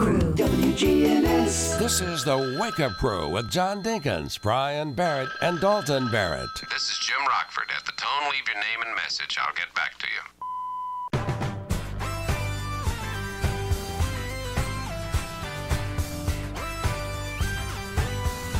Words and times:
Crew, 0.00 0.18
WGNS. 0.32 1.78
This 1.78 2.00
is 2.00 2.24
the 2.24 2.56
Wake 2.58 2.80
Up 2.80 2.92
Crew 2.92 3.28
with 3.28 3.50
John 3.50 3.82
Dinkins, 3.82 4.40
Brian 4.40 4.94
Barrett, 4.94 5.28
and 5.42 5.60
Dalton 5.60 6.10
Barrett. 6.10 6.48
This 6.70 6.90
is 6.90 6.98
Jim 7.00 7.18
Rockford. 7.28 7.70
At 7.76 7.84
the 7.84 7.92
tone, 7.92 8.30
leave 8.30 8.48
your 8.48 8.56
name 8.56 8.80
and 8.86 8.96
message. 8.96 9.36
I'll 9.38 9.54
get 9.54 9.66
back 9.74 9.98
to 9.98 10.06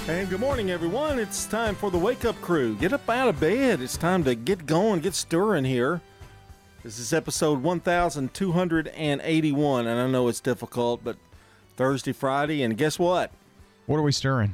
you. 0.06 0.12
And 0.12 0.28
good 0.28 0.40
morning, 0.40 0.70
everyone. 0.70 1.18
It's 1.18 1.46
time 1.46 1.74
for 1.74 1.90
the 1.90 1.96
Wake 1.96 2.26
Up 2.26 2.38
Crew. 2.42 2.74
Get 2.74 2.92
up 2.92 3.08
out 3.08 3.28
of 3.28 3.40
bed. 3.40 3.80
It's 3.80 3.96
time 3.96 4.24
to 4.24 4.34
get 4.34 4.66
going, 4.66 5.00
get 5.00 5.14
stirring 5.14 5.64
here. 5.64 6.02
This 6.84 6.98
is 6.98 7.14
episode 7.14 7.62
1281, 7.62 9.86
and 9.86 10.00
I 10.00 10.06
know 10.06 10.28
it's 10.28 10.40
difficult, 10.40 11.02
but 11.02 11.16
Thursday, 11.80 12.12
Friday, 12.12 12.62
and 12.62 12.76
guess 12.76 12.98
what? 12.98 13.30
What 13.86 13.96
are 13.96 14.02
we 14.02 14.12
stirring? 14.12 14.52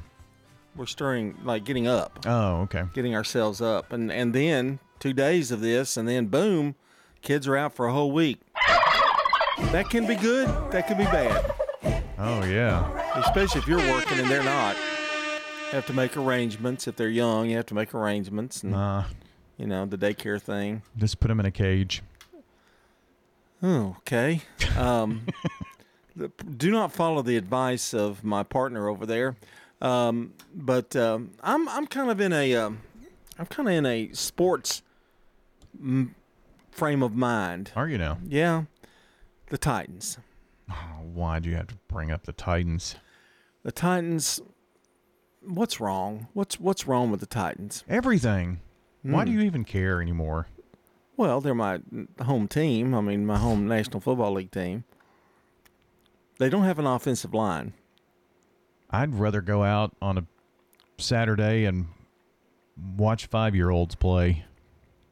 We're 0.76 0.86
stirring, 0.86 1.36
like 1.42 1.64
getting 1.64 1.88
up, 1.88 2.20
Oh, 2.24 2.60
okay. 2.60 2.84
getting 2.94 3.16
ourselves 3.16 3.60
up. 3.60 3.92
And, 3.92 4.12
and 4.12 4.32
then 4.32 4.78
two 5.00 5.12
days 5.12 5.50
of 5.50 5.60
this, 5.60 5.96
and 5.96 6.08
then 6.08 6.26
boom, 6.26 6.76
kids 7.22 7.48
are 7.48 7.56
out 7.56 7.74
for 7.74 7.88
a 7.88 7.92
whole 7.92 8.12
week. 8.12 8.38
That 9.72 9.86
can 9.90 10.06
be 10.06 10.14
good, 10.14 10.46
that 10.70 10.86
can 10.86 10.98
be 10.98 11.02
bad. 11.02 11.52
Oh, 12.16 12.44
yeah. 12.44 13.18
especially 13.18 13.60
if 13.60 13.66
you're 13.66 13.78
working 13.92 14.20
and 14.20 14.30
they're 14.30 14.44
not. 14.44 14.76
You 14.76 15.72
have 15.72 15.86
to 15.86 15.92
make 15.94 16.16
arrangements. 16.16 16.86
If 16.86 16.94
they're 16.94 17.08
young, 17.08 17.50
you 17.50 17.56
have 17.56 17.66
to 17.66 17.74
make 17.74 17.92
arrangements, 17.92 18.62
and 18.62 18.72
Uh, 18.72 19.02
you 19.58 19.66
know 19.66 19.84
the 19.84 19.98
daycare 19.98 20.40
thing. 20.40 20.82
just 20.96 21.18
put 21.18 21.26
them 21.26 21.40
in 21.40 21.46
a 21.46 21.50
cage. 21.50 22.02
Oh, 23.64 23.96
okay. 23.98 24.42
Um, 24.78 25.22
do 26.56 26.70
not 26.70 26.92
follow 26.92 27.22
the 27.22 27.36
advice 27.36 27.92
of 27.94 28.24
my 28.24 28.42
partner 28.42 28.88
over 28.88 29.04
there. 29.06 29.36
Um, 29.80 30.32
but 30.54 30.96
um, 30.96 31.32
I'm 31.42 31.68
I'm 31.68 31.86
kind 31.86 32.10
of 32.10 32.20
in 32.20 32.32
a 32.32 32.54
um, 32.56 32.80
I'm 33.38 33.46
kind 33.46 33.68
of 33.68 33.74
in 33.74 33.84
a 33.86 34.10
sports 34.12 34.82
mm, 35.80 36.10
frame 36.70 37.02
of 37.02 37.14
mind. 37.14 37.72
Are 37.76 37.88
you 37.88 37.98
now? 37.98 38.18
Yeah, 38.26 38.64
the 39.48 39.58
Titans. 39.58 40.18
Oh, 40.70 40.74
why 41.12 41.38
do 41.38 41.50
you 41.50 41.56
have 41.56 41.66
to 41.68 41.76
bring 41.88 42.10
up 42.10 42.24
the 42.24 42.32
Titans? 42.32 42.96
The 43.62 43.72
Titans. 43.72 44.40
What's 45.42 45.78
wrong? 45.80 46.28
What's 46.32 46.58
what's 46.58 46.86
wrong 46.86 47.10
with 47.10 47.20
the 47.20 47.26
Titans? 47.26 47.84
Everything. 47.88 48.60
Why 49.02 49.20
Hmm. 49.22 49.26
do 49.26 49.32
you 49.32 49.40
even 49.42 49.64
care 49.64 50.00
anymore? 50.02 50.48
Well, 51.16 51.40
they're 51.40 51.54
my 51.54 51.80
home 52.22 52.48
team. 52.48 52.94
I 52.94 53.00
mean, 53.00 53.24
my 53.26 53.38
home 53.38 53.68
National 53.68 54.00
Football 54.00 54.32
League 54.32 54.50
team. 54.50 54.84
They 56.38 56.48
don't 56.48 56.64
have 56.64 56.78
an 56.78 56.86
offensive 56.86 57.32
line. 57.34 57.72
I'd 58.90 59.14
rather 59.14 59.40
go 59.40 59.64
out 59.64 59.96
on 60.00 60.18
a 60.18 60.24
Saturday 60.98 61.64
and 61.64 61.86
watch 62.96 63.26
five 63.26 63.54
year 63.54 63.70
olds 63.70 63.94
play. 63.94 64.44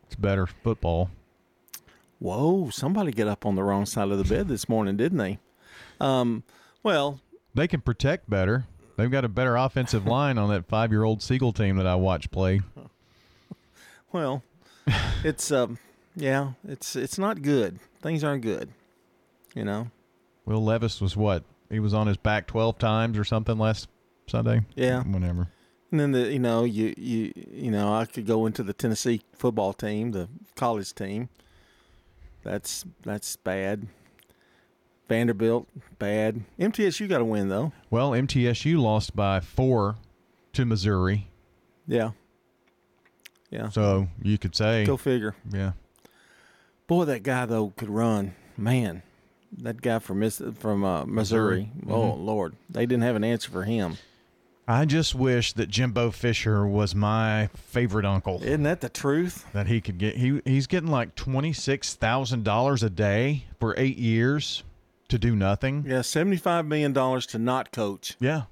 It's 0.07 0.15
better 0.17 0.47
football. 0.47 1.11
Whoa, 2.19 2.71
somebody 2.71 3.11
get 3.13 3.27
up 3.29 3.45
on 3.45 3.55
the 3.55 3.63
wrong 3.63 3.85
side 3.87 4.11
of 4.11 4.19
the 4.19 4.25
bed 4.25 4.49
this 4.49 4.69
morning, 4.69 4.97
didn't 4.97 5.19
they? 5.19 5.39
Um, 6.01 6.43
well, 6.83 7.21
They 7.55 7.67
can 7.67 7.81
protect 7.81 8.31
better. 8.31 8.67
They've 8.97 9.11
got 9.11 9.25
a 9.25 9.29
better 9.29 9.57
offensive 9.57 10.07
line 10.07 10.39
on 10.39 10.49
that 10.51 10.67
five 10.67 10.93
year 10.93 11.05
old 11.05 11.23
Seagull 11.23 11.53
team 11.53 11.77
that 11.77 11.87
I 11.87 11.97
watch 11.97 12.31
play. 12.31 12.61
well, 14.13 14.43
it's 15.25 15.51
um, 15.51 15.79
yeah, 16.15 16.53
it's 16.67 16.95
it's 16.95 17.19
not 17.19 17.43
good. 17.43 17.81
Things 18.01 18.23
aren't 18.23 18.43
good. 18.43 18.71
You 19.55 19.65
know. 19.65 19.91
Will 20.47 20.63
Levis 20.65 21.01
was 21.01 21.17
what? 21.17 21.45
He 21.71 21.81
was 21.81 21.95
on 21.95 22.07
his 22.07 22.17
back 22.17 22.47
12 22.47 22.79
times 22.79 23.19
or 23.19 23.25
something 23.25 23.59
last 23.59 23.89
Sunday? 24.27 24.63
Yeah. 24.75 25.03
Whatever. 25.03 25.49
And 25.91 26.01
then 26.01 26.13
the 26.13 26.33
you 26.33 26.41
know 26.41 26.65
you 26.65 26.93
you 26.97 27.33
you 27.53 27.71
know 27.71 27.95
I 27.95 28.05
could 28.05 28.27
go 28.27 28.47
into 28.47 28.65
the 28.65 28.73
Tennessee 28.73 29.21
football 29.33 29.73
team, 29.73 30.11
the 30.11 30.29
college 30.57 30.93
team. 30.93 31.29
That's 32.43 32.85
that's 33.03 33.37
bad. 33.37 33.87
Vanderbilt 35.09 35.69
bad. 35.99 36.43
MTSU 36.59 37.09
got 37.09 37.19
to 37.19 37.25
win 37.25 37.49
though. 37.49 37.73
Well, 37.91 38.11
MTSU 38.11 38.79
lost 38.81 39.15
by 39.15 39.39
four 39.41 39.97
to 40.55 40.65
Missouri. 40.65 41.29
Yeah. 41.87 42.11
Yeah. 43.51 43.69
So 43.69 44.09
you 44.23 44.37
could 44.39 44.57
say, 44.57 44.85
Go 44.85 44.97
figure. 44.97 45.37
yeah. 45.53 45.73
Boy, 46.89 47.05
that 47.05 47.23
guy 47.23 47.47
though 47.47 47.73
could 47.77 47.91
run. 47.91 48.35
Man, 48.57 49.03
that 49.59 49.81
guy 49.83 49.99
from 49.99 50.21
Miss 50.21 50.41
from 50.59 50.85
uh, 50.85 51.05
Missouri. 51.05 51.71
Oh 51.89 52.15
Lord, 52.15 52.55
they 52.69 52.87
didn't 52.87 53.03
have 53.05 53.17
an 53.17 53.25
answer 53.25 53.51
for 53.51 53.65
him. 53.65 53.97
I 54.67 54.87
just 54.87 55.15
wish 55.15 55.53
that 55.55 55.69
Jimbo 55.69 56.11
Fisher 56.11 56.67
was 56.67 56.95
my 56.95 57.49
favorite 57.55 58.07
uncle. 58.07 58.41
Isn't 58.43 58.63
that 58.63 58.81
the 58.81 58.89
truth? 58.89 59.45
that 59.53 59.67
he 59.67 59.81
could 59.81 59.99
get. 59.99 60.17
He 60.17 60.41
he's 60.45 60.67
getting 60.67 60.91
like 60.91 61.15
twenty 61.15 61.53
six 61.53 61.95
thousand 61.95 62.45
dollars 62.45 62.83
a 62.83 62.89
day 62.91 63.45
for 63.61 63.75
eight 63.77 63.99
years 63.99 64.65
to 65.09 65.19
do 65.19 65.37
nothing. 65.37 65.85
Yeah, 65.87 66.01
seventy-five 66.03 66.65
million 66.67 66.93
dollars 66.95 67.27
to 67.27 67.39
not 67.39 67.73
coach. 67.73 68.17
Yeah, 68.19 68.45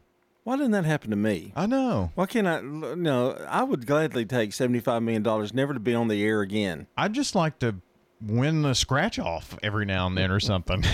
Why 0.45 0.57
didn't 0.57 0.73
that 0.73 0.85
happen 0.85 1.09
to 1.11 1.17
me? 1.17 1.53
I 1.57 1.65
know. 1.65 2.11
Why 2.15 2.27
can't 2.27 2.47
I? 2.47 2.61
No, 2.61 3.33
I 3.49 3.63
would 3.63 3.87
gladly 3.87 4.27
take 4.27 4.53
seventy-five 4.53 5.03
million 5.03 5.23
dollars, 5.23 5.55
never 5.55 5.73
to 5.73 5.81
be 5.81 5.95
on 5.95 6.09
the 6.09 6.23
air 6.23 6.43
again. 6.43 6.89
I'd 6.95 7.15
just 7.15 7.35
like 7.35 7.59
to 7.61 7.77
win 8.27 8.65
a 8.65 8.75
scratch 8.75 9.19
off 9.19 9.59
every 9.63 9.85
now 9.85 10.07
and 10.07 10.17
then 10.17 10.31
or 10.31 10.41
something. 10.41 10.85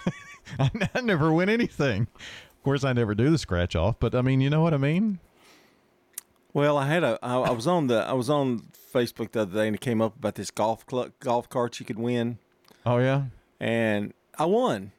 I, 0.58 1.00
never 1.00 1.32
win 1.32 1.48
anything. 1.48 2.02
Of 2.12 2.62
course, 2.64 2.84
I 2.84 2.92
never 2.92 3.14
do 3.14 3.30
the 3.30 3.38
scratch 3.38 3.74
off, 3.74 3.96
but 3.98 4.14
I 4.14 4.22
mean, 4.22 4.40
you 4.40 4.50
know 4.50 4.60
what 4.60 4.74
I 4.74 4.76
mean. 4.76 5.18
Well, 6.52 6.76
I 6.76 6.86
had 6.86 7.02
a. 7.02 7.18
I, 7.22 7.36
I 7.38 7.50
was 7.50 7.66
on 7.66 7.86
the. 7.86 7.98
I 7.98 8.12
was 8.12 8.28
on 8.28 8.60
Facebook 8.94 9.32
the 9.32 9.42
other 9.42 9.54
day, 9.54 9.66
and 9.66 9.74
it 9.74 9.80
came 9.80 10.02
up 10.02 10.16
about 10.16 10.34
this 10.34 10.50
golf 10.50 10.84
cl- 10.90 11.08
golf 11.20 11.48
cart 11.48 11.80
you 11.80 11.86
could 11.86 11.98
win, 11.98 12.38
Oh 12.84 12.98
yeah, 12.98 13.24
and 13.58 14.12
I 14.38 14.44
won. 14.44 14.92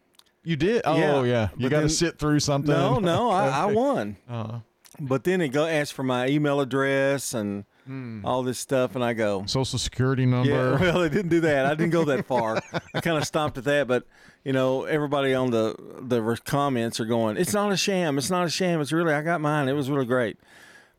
you 0.44 0.56
did. 0.56 0.82
Oh 0.84 0.96
Yeah, 0.98 1.22
yeah, 1.24 1.50
you 1.58 1.70
got 1.70 1.82
to 1.82 1.90
sit 1.90 2.18
through 2.18 2.40
something. 2.40 2.74
No, 2.74 2.98
no, 2.98 3.30
I, 3.30 3.50
I 3.50 3.66
won. 3.72 4.18
Uh, 4.28 4.60
But 5.00 5.24
then 5.26 5.42
it 5.42 5.50
go 5.50 5.66
ask 5.68 5.94
for 5.94 6.04
my 6.04 6.28
email 6.28 6.60
address 6.60 7.36
and 7.36 7.66
Hmm. 7.86 8.22
all 8.26 8.44
this 8.44 8.60
stuff, 8.60 8.96
and 8.96 9.04
I 9.04 9.14
go, 9.14 9.44
Social 9.46 9.78
security 9.78 10.26
number. 10.26 10.50
yeah. 10.50 10.80
Well, 10.80 11.02
I 11.04 11.10
didn't 11.10 11.30
do 11.30 11.42
that. 11.42 11.66
I 11.66 11.76
didn't 11.76 11.92
go 11.92 12.06
that 12.06 12.26
far. 12.26 12.62
I 12.94 13.02
kind 13.02 13.18
of 13.18 13.26
stopped 13.26 13.58
at 13.58 13.66
that. 13.66 13.88
But 13.88 14.06
you 14.46 14.54
know, 14.54 14.84
everybody 14.86 15.34
on 15.34 15.52
the 15.52 15.76
the 16.02 16.40
comments 16.46 17.00
are 17.00 17.06
going, 17.06 17.38
"It's 17.38 17.54
not 17.54 17.72
a 17.72 17.78
sham. 17.78 18.18
It's 18.18 18.30
not 18.30 18.46
a 18.46 18.50
sham. 18.50 18.80
It's 18.82 18.92
really. 18.92 19.14
I 19.14 19.22
got 19.22 19.42
mine. 19.42 19.68
It 19.68 19.74
was 19.74 19.90
really 19.90 20.06
great." 20.06 20.38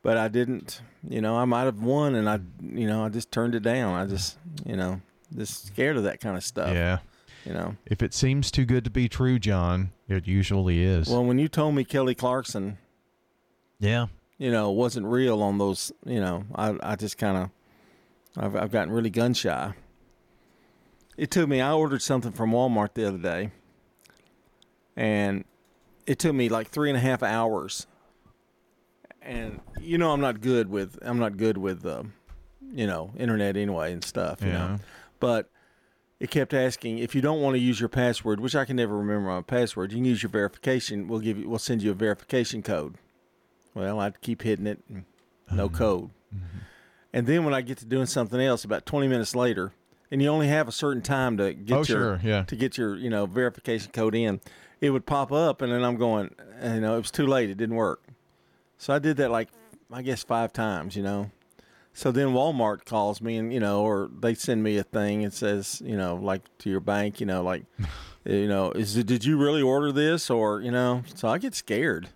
But 0.02 0.18
I 0.18 0.28
didn't. 0.28 0.82
You 1.08 1.20
know, 1.22 1.36
I 1.36 1.44
might 1.46 1.64
have 1.64 1.80
won, 1.82 2.14
and 2.14 2.28
I, 2.28 2.40
you 2.62 2.86
know, 2.86 3.04
I 3.04 3.08
just 3.08 3.32
turned 3.32 3.54
it 3.54 3.62
down. 3.62 3.94
I 3.94 4.06
just, 4.06 4.36
you 4.66 4.76
know, 4.76 5.00
just 5.34 5.66
scared 5.66 5.96
of 5.96 6.04
that 6.04 6.20
kind 6.20 6.36
of 6.36 6.44
stuff. 6.44 6.74
yeah. 6.74 6.98
You 7.46 7.52
know. 7.52 7.76
If 7.86 8.02
it 8.02 8.12
seems 8.14 8.50
too 8.50 8.64
good 8.66 8.84
to 8.84 8.90
be 8.90 9.08
true, 9.08 9.38
John, 9.38 9.92
it 10.08 10.26
usually 10.26 10.82
is. 10.82 11.08
Well, 11.08 11.24
when 11.24 11.38
you 11.38 11.48
told 11.48 11.74
me 11.74 11.84
Kelly 11.84 12.14
Clarkson, 12.14 12.78
yeah. 13.78 14.06
You 14.38 14.50
know, 14.50 14.70
wasn't 14.70 15.06
real 15.06 15.42
on 15.42 15.58
those, 15.58 15.92
you 16.04 16.20
know, 16.20 16.44
I, 16.54 16.76
I 16.82 16.96
just 16.96 17.18
kind 17.18 17.36
of, 17.36 17.50
I've, 18.36 18.56
I've 18.56 18.70
gotten 18.70 18.92
really 18.92 19.10
gun 19.10 19.34
shy. 19.34 19.74
It 21.16 21.30
took 21.30 21.48
me, 21.48 21.60
I 21.60 21.72
ordered 21.72 22.02
something 22.02 22.32
from 22.32 22.50
Walmart 22.50 22.94
the 22.94 23.06
other 23.06 23.18
day, 23.18 23.50
and 24.96 25.44
it 26.06 26.18
took 26.18 26.34
me 26.34 26.48
like 26.48 26.68
three 26.68 26.90
and 26.90 26.96
a 26.96 27.00
half 27.00 27.22
hours. 27.22 27.86
And 29.22 29.60
you 29.80 29.96
know, 29.96 30.12
I'm 30.12 30.20
not 30.20 30.40
good 30.40 30.68
with, 30.68 30.98
I'm 31.02 31.18
not 31.18 31.36
good 31.36 31.56
with, 31.56 31.86
uh, 31.86 32.02
you 32.72 32.86
know, 32.86 33.12
internet 33.16 33.56
anyway 33.56 33.92
and 33.92 34.02
stuff, 34.02 34.42
you 34.42 34.48
Yeah. 34.48 34.58
know, 34.58 34.78
but 35.20 35.50
it 36.20 36.30
kept 36.30 36.52
asking 36.52 36.98
if 36.98 37.14
you 37.14 37.20
don't 37.20 37.40
want 37.40 37.54
to 37.54 37.60
use 37.60 37.80
your 37.80 37.88
password, 37.88 38.40
which 38.40 38.54
I 38.56 38.64
can 38.64 38.76
never 38.76 38.96
remember 38.96 39.28
my 39.30 39.42
password. 39.42 39.92
You 39.92 39.98
can 39.98 40.04
use 40.04 40.22
your 40.22 40.30
verification. 40.30 41.06
We'll 41.06 41.20
give 41.20 41.38
you, 41.38 41.48
we'll 41.48 41.58
send 41.58 41.82
you 41.82 41.90
a 41.90 41.94
verification 41.94 42.62
code. 42.62 42.96
Well, 43.74 44.00
I'd 44.00 44.20
keep 44.20 44.42
hitting 44.42 44.66
it, 44.66 44.80
and 44.88 45.04
no 45.52 45.68
mm-hmm. 45.68 45.76
code. 45.76 46.10
Mm-hmm. 46.34 46.58
And 47.12 47.26
then 47.26 47.44
when 47.44 47.54
I 47.54 47.60
get 47.60 47.78
to 47.78 47.84
doing 47.84 48.06
something 48.06 48.40
else, 48.40 48.64
about 48.64 48.86
20 48.86 49.08
minutes 49.08 49.36
later, 49.36 49.72
and 50.10 50.22
you 50.22 50.28
only 50.28 50.48
have 50.48 50.68
a 50.68 50.72
certain 50.72 51.02
time 51.02 51.36
to 51.38 51.52
get 51.52 51.74
Oh, 51.74 51.78
your 51.78 51.84
sure, 51.84 52.20
yeah. 52.22 52.42
to 52.44 52.56
get 52.56 52.78
your 52.78 52.96
you 52.96 53.10
know 53.10 53.26
verification 53.26 53.90
code 53.92 54.14
in, 54.14 54.40
it 54.80 54.90
would 54.90 55.06
pop 55.06 55.32
up, 55.32 55.62
and 55.62 55.72
then 55.72 55.82
I'm 55.82 55.96
going, 55.96 56.34
uh, 56.62 56.74
you 56.74 56.80
know, 56.80 56.94
it 56.94 56.98
was 56.98 57.10
too 57.10 57.26
late. 57.26 57.50
It 57.50 57.56
didn't 57.56 57.76
work. 57.76 58.02
So 58.78 58.92
I 58.92 58.98
did 58.98 59.16
that 59.18 59.30
like 59.30 59.48
I 59.92 60.02
guess 60.02 60.22
five 60.22 60.52
times, 60.52 60.96
you 60.96 61.02
know. 61.02 61.30
So 61.92 62.10
then 62.10 62.28
Walmart 62.28 62.84
calls 62.84 63.20
me 63.20 63.36
and 63.36 63.52
you 63.52 63.60
know, 63.60 63.82
or 63.82 64.10
they 64.20 64.34
send 64.34 64.62
me 64.62 64.76
a 64.78 64.82
thing 64.82 65.24
and 65.24 65.32
says, 65.32 65.80
you 65.84 65.96
know, 65.96 66.16
like 66.16 66.42
to 66.58 66.70
your 66.70 66.80
bank, 66.80 67.20
you 67.20 67.26
know, 67.26 67.42
like, 67.42 67.64
you 68.24 68.48
know, 68.48 68.72
is 68.72 68.96
it, 68.96 69.06
did 69.06 69.24
you 69.24 69.36
really 69.36 69.62
order 69.62 69.92
this 69.92 70.30
or 70.30 70.60
you 70.60 70.72
know? 70.72 71.04
So 71.14 71.28
I 71.28 71.38
get 71.38 71.54
scared. 71.54 72.08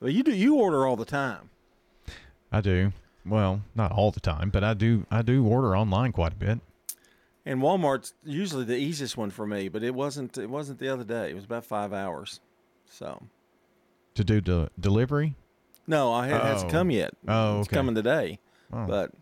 Well, 0.00 0.10
you 0.10 0.22
do 0.22 0.32
you 0.34 0.56
order 0.56 0.86
all 0.86 0.96
the 0.96 1.04
time. 1.04 1.50
I 2.52 2.60
do. 2.60 2.92
Well, 3.26 3.62
not 3.74 3.92
all 3.92 4.10
the 4.10 4.20
time, 4.20 4.50
but 4.50 4.64
I 4.64 4.74
do. 4.74 5.06
I 5.10 5.22
do 5.22 5.44
order 5.46 5.76
online 5.76 6.12
quite 6.12 6.32
a 6.32 6.36
bit. 6.36 6.60
And 7.44 7.60
Walmart's 7.60 8.14
usually 8.24 8.64
the 8.64 8.76
easiest 8.76 9.16
one 9.16 9.30
for 9.30 9.46
me, 9.46 9.68
but 9.68 9.82
it 9.82 9.94
wasn't. 9.94 10.36
It 10.38 10.48
wasn't 10.50 10.78
the 10.78 10.88
other 10.88 11.04
day. 11.04 11.30
It 11.30 11.34
was 11.34 11.44
about 11.44 11.64
five 11.64 11.92
hours. 11.92 12.40
So 12.90 13.22
To 14.14 14.24
do 14.24 14.40
de- 14.40 14.70
delivery? 14.78 15.34
no, 15.86 16.12
I 16.12 16.28
it 16.28 16.42
hasn't 16.42 16.70
Oh. 16.70 16.72
come 16.72 16.90
yet. 16.90 17.12
Oh, 17.26 17.60
it's 17.60 17.68
coming 17.68 17.94
today. 17.94 18.38
Oh. 18.72 18.86
But 18.86 19.12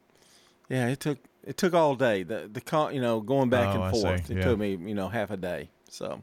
yeah, 0.69 0.89
it 0.89 1.01
took 1.01 1.19
it 1.45 1.57
took 1.57 1.75
all 1.75 1.95
day. 1.97 2.23
The 2.23 2.49
the 2.53 2.61
co- 2.61 2.91
you 2.91 3.01
know 3.01 3.21
going 3.21 3.49
back 3.49 3.75
Oh, 3.77 3.83
and 3.83 3.91
forth. 3.93 4.31
It 4.31 4.37
Yeah. 4.39 4.43
took 4.45 4.59
me 4.59 4.77
you 4.77 4.95
know 4.95 5.09
half 5.09 5.31
a 5.31 5.37
day. 5.37 5.71
So 5.89 6.23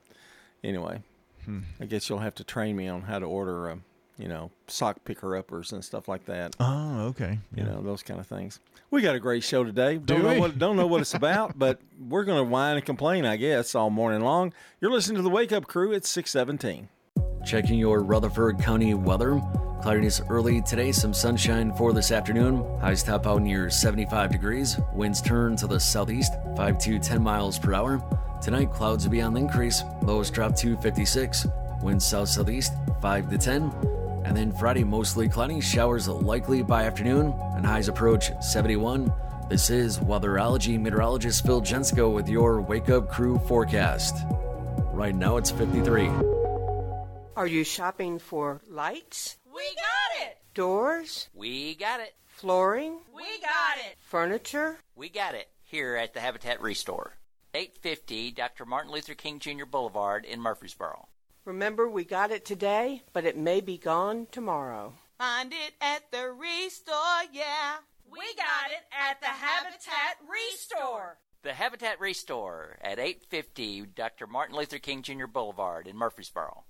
anyway, 0.64 1.02
Hmm. 1.46 1.62
I 1.82 1.86
guess 1.86 2.08
you'll 2.10 2.20
have 2.20 2.36
to 2.36 2.44
train 2.46 2.76
me 2.78 2.88
on 2.88 3.02
how 3.04 3.20
to 3.20 3.26
order 3.26 3.70
um, 3.72 3.84
you 4.18 4.28
know 4.28 4.52
sock 4.68 5.04
picker 5.06 5.36
uppers 5.36 5.72
and 5.72 5.84
stuff 5.84 6.08
like 6.08 6.26
that. 6.26 6.56
Oh, 6.60 7.08
okay. 7.08 7.40
You 7.56 7.64
know 7.64 7.82
those 7.82 8.04
kind 8.04 8.20
of 8.20 8.28
things. 8.28 8.60
We 8.92 9.02
got 9.02 9.16
a 9.16 9.20
great 9.20 9.44
show 9.44 9.64
today. 9.64 9.98
Don't 9.98 10.20
Do 10.20 10.24
know 10.28 10.34
we? 10.36 10.40
what 10.40 10.58
don't 10.60 10.76
know 10.76 10.88
what 10.88 11.02
it's 11.02 11.14
about, 11.24 11.58
but 11.58 11.80
we're 12.08 12.24
going 12.26 12.38
to 12.38 12.50
whine 12.50 12.76
and 12.78 12.86
complain, 12.86 13.26
I 13.26 13.38
guess, 13.38 13.74
all 13.76 13.90
morning 13.90 14.22
long. 14.22 14.54
You're 14.80 14.92
listening 14.92 15.18
to 15.18 15.24
the 15.24 15.30
Wake 15.30 15.52
Up 15.52 15.66
Crew. 15.68 15.92
It's 15.92 16.10
six 16.10 16.32
seventeen. 16.32 16.90
Checking 17.46 17.78
your 17.78 18.02
Rutherford 18.04 18.60
County 18.60 18.94
weather. 18.94 19.42
Cloudiness 19.82 20.22
early 20.30 20.62
today, 20.62 20.94
some 20.94 21.14
sunshine 21.14 21.74
for 21.74 21.92
this 21.92 22.12
afternoon. 22.14 22.64
Highs 22.80 23.04
top 23.04 23.28
out 23.28 23.42
near 23.42 23.70
75 23.70 24.32
degrees. 24.32 24.78
Winds 24.94 25.22
turn 25.22 25.58
to 25.58 25.68
the 25.68 25.78
southeast, 25.78 26.32
5 26.56 26.78
to 26.80 27.00
10 27.00 27.22
miles 27.22 27.60
per 27.60 27.74
hour. 27.74 28.02
Tonight, 28.42 28.72
clouds 28.72 29.04
will 29.04 29.12
be 29.12 29.22
on 29.22 29.34
the 29.34 29.42
increase. 29.42 29.84
Lows 30.04 30.32
drop 30.32 30.56
to 30.60 30.78
56. 30.78 31.48
Winds 31.82 32.06
south 32.06 32.30
southeast, 32.30 32.72
5 33.02 33.30
to 33.32 33.38
10. 33.38 33.72
And 34.26 34.36
then 34.38 34.52
Friday, 34.52 34.84
mostly 34.84 35.28
cloudy, 35.28 35.60
showers 35.62 36.08
likely 36.08 36.62
by 36.64 36.86
afternoon, 36.86 37.34
and 37.56 37.66
highs 37.66 37.88
approach 37.90 38.32
71. 38.42 39.12
This 39.50 39.70
is 39.70 40.00
weatherology 40.00 40.80
meteorologist 40.80 41.46
Phil 41.46 41.62
Jensko 41.62 42.14
with 42.14 42.30
your 42.30 42.62
Wake 42.62 42.90
Up 42.90 43.10
Crew 43.12 43.38
forecast. 43.48 44.16
Right 44.94 45.14
now, 45.16 45.38
it's 45.38 45.52
53. 45.52 46.10
Are 47.36 47.48
you 47.48 47.64
shopping 47.64 48.20
for 48.20 48.62
lights, 48.70 49.38
We 49.54 49.64
got 49.76 50.28
it! 50.28 50.38
doors, 50.54 51.30
We 51.34 51.76
got 51.76 52.00
it. 52.00 52.14
flooring, 52.28 53.00
We 53.14 53.24
got 53.42 53.78
it! 53.90 53.98
furniture? 54.00 54.78
We 54.96 55.10
got 55.10 55.34
it 55.36 55.50
here 55.64 55.96
at 55.96 56.14
the 56.14 56.20
Habitat 56.22 56.62
Restore. 56.62 57.18
850 57.56 58.32
Dr. 58.32 58.66
Martin 58.66 58.92
Luther 58.92 59.14
King 59.16 59.40
Jr. 59.40 59.66
Boulevard 59.66 60.26
in 60.26 60.40
Murfreesboro. 60.40 61.08
Remember, 61.46 61.90
we 61.90 62.06
got 62.06 62.32
it 62.32 62.46
today, 62.46 63.04
but 63.12 63.26
it 63.26 63.38
may 63.38 63.60
be 63.60 63.78
gone 63.78 64.28
tomorrow. 64.32 64.94
Find 65.18 65.52
it 65.52 65.74
at 65.82 66.10
the 66.10 66.32
Restore, 66.32 67.24
yeah. 67.34 67.76
We 68.10 68.22
got 68.38 68.72
it 68.72 68.86
at 68.98 69.20
the 69.20 69.28
Habitat 69.28 70.20
Restore. 70.26 71.18
The 71.42 71.54
Habitat 71.54 72.00
Restore 72.00 72.78
at 72.82 72.98
850 72.98 73.88
Dr. 73.94 74.26
Martin 74.26 74.56
Luther 74.56 74.80
King 74.80 75.02
Jr. 75.02 75.28
Boulevard 75.28 75.86
in 75.88 75.98
Murfreesboro. 75.98 76.64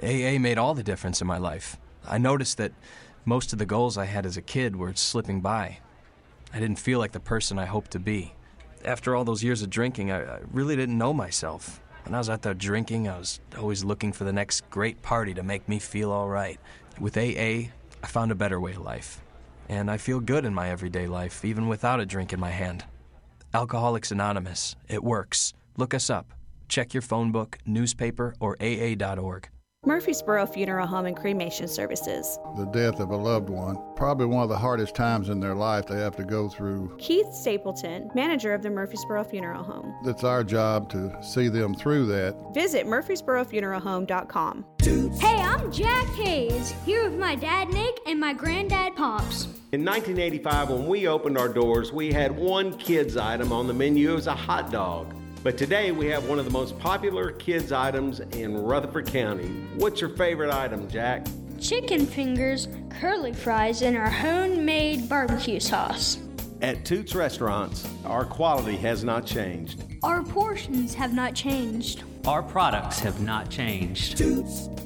AA 0.00 0.38
made 0.38 0.56
all 0.56 0.74
the 0.74 0.84
difference 0.84 1.20
in 1.20 1.26
my 1.26 1.38
life. 1.38 1.76
I 2.06 2.18
noticed 2.18 2.58
that 2.58 2.72
most 3.24 3.52
of 3.52 3.58
the 3.58 3.66
goals 3.66 3.98
I 3.98 4.04
had 4.04 4.24
as 4.24 4.36
a 4.36 4.42
kid 4.42 4.76
were 4.76 4.94
slipping 4.94 5.40
by. 5.40 5.78
I 6.54 6.60
didn't 6.60 6.78
feel 6.78 7.00
like 7.00 7.12
the 7.12 7.20
person 7.20 7.58
I 7.58 7.64
hoped 7.64 7.90
to 7.92 7.98
be. 7.98 8.34
After 8.84 9.16
all 9.16 9.24
those 9.24 9.42
years 9.42 9.62
of 9.62 9.70
drinking, 9.70 10.12
I, 10.12 10.22
I 10.22 10.40
really 10.52 10.76
didn't 10.76 10.98
know 10.98 11.12
myself. 11.12 11.80
When 12.04 12.14
I 12.14 12.18
was 12.18 12.28
out 12.28 12.42
there 12.42 12.54
drinking, 12.54 13.08
I 13.08 13.18
was 13.18 13.40
always 13.56 13.84
looking 13.84 14.12
for 14.12 14.24
the 14.24 14.32
next 14.32 14.68
great 14.70 15.02
party 15.02 15.34
to 15.34 15.42
make 15.42 15.68
me 15.68 15.78
feel 15.78 16.10
all 16.10 16.28
right. 16.28 16.58
With 16.98 17.16
AA, 17.16 17.70
I 18.02 18.06
found 18.06 18.32
a 18.32 18.34
better 18.34 18.60
way 18.60 18.72
of 18.72 18.82
life. 18.82 19.20
And 19.68 19.90
I 19.90 19.96
feel 19.96 20.20
good 20.20 20.44
in 20.44 20.52
my 20.52 20.70
everyday 20.70 21.06
life, 21.06 21.44
even 21.44 21.68
without 21.68 22.00
a 22.00 22.06
drink 22.06 22.32
in 22.32 22.40
my 22.40 22.50
hand. 22.50 22.84
Alcoholics 23.54 24.10
Anonymous. 24.10 24.76
It 24.88 25.04
works. 25.04 25.54
Look 25.76 25.94
us 25.94 26.10
up. 26.10 26.32
Check 26.68 26.92
your 26.92 27.02
phone 27.02 27.32
book, 27.32 27.58
newspaper, 27.64 28.34
or 28.40 28.56
AA.org. 28.60 29.48
Murfreesboro 29.84 30.46
Funeral 30.46 30.86
Home 30.86 31.06
and 31.06 31.16
Cremation 31.16 31.66
Services. 31.66 32.38
the 32.56 32.66
death 32.66 33.00
of 33.00 33.10
a 33.10 33.16
loved 33.16 33.50
one. 33.50 33.76
Probably 33.96 34.26
one 34.26 34.44
of 34.44 34.48
the 34.48 34.56
hardest 34.56 34.94
times 34.94 35.28
in 35.28 35.40
their 35.40 35.56
life 35.56 35.86
they 35.86 35.98
have 35.98 36.14
to 36.18 36.24
go 36.24 36.48
through. 36.48 36.96
Keith 37.00 37.34
Stapleton, 37.34 38.08
manager 38.14 38.54
of 38.54 38.62
the 38.62 38.70
Murfreesboro 38.70 39.24
Funeral 39.24 39.64
Home. 39.64 39.92
It's 40.04 40.22
our 40.22 40.44
job 40.44 40.88
to 40.90 41.12
see 41.20 41.48
them 41.48 41.74
through 41.74 42.06
that. 42.06 42.36
Visit 42.54 42.86
murfreesborofuneralhome.com. 42.86 44.64
Hey, 45.18 45.40
I'm 45.40 45.72
Jack 45.72 46.06
Hayes, 46.14 46.72
here 46.86 47.10
with 47.10 47.18
my 47.18 47.34
dad 47.34 47.68
Nick 47.70 47.98
and 48.06 48.20
my 48.20 48.34
granddad 48.34 48.94
Pops. 48.94 49.46
In 49.72 49.84
1985, 49.84 50.70
when 50.70 50.86
we 50.86 51.08
opened 51.08 51.36
our 51.36 51.48
doors, 51.48 51.92
we 51.92 52.12
had 52.12 52.30
one 52.30 52.78
kids 52.78 53.16
item 53.16 53.52
on 53.52 53.66
the 53.66 53.74
menu. 53.74 54.12
It 54.12 54.14
was 54.14 54.28
a 54.28 54.34
hot 54.34 54.70
dog. 54.70 55.12
But 55.42 55.58
today 55.58 55.90
we 55.90 56.06
have 56.06 56.28
one 56.28 56.38
of 56.38 56.44
the 56.44 56.52
most 56.52 56.78
popular 56.78 57.32
kids 57.32 57.72
items 57.72 58.20
in 58.20 58.56
Rutherford 58.56 59.08
County. 59.08 59.48
What's 59.74 60.00
your 60.00 60.10
favorite 60.10 60.52
item, 60.52 60.88
Jack? 60.88 61.26
Chicken 61.60 62.06
fingers, 62.06 62.68
curly 62.90 63.32
fries, 63.32 63.82
and 63.82 63.96
our 63.96 64.08
homemade 64.08 65.08
barbecue 65.08 65.58
sauce. 65.58 66.18
At 66.60 66.84
Toots 66.84 67.16
Restaurants, 67.16 67.88
our 68.04 68.24
quality 68.24 68.76
has 68.76 69.02
not 69.02 69.26
changed. 69.26 69.82
Our 70.04 70.22
portions 70.22 70.94
have 70.94 71.12
not 71.12 71.34
changed. 71.34 72.04
Our 72.26 72.40
products 72.40 73.00
have 73.00 73.20
not 73.20 73.50
changed. 73.50 74.22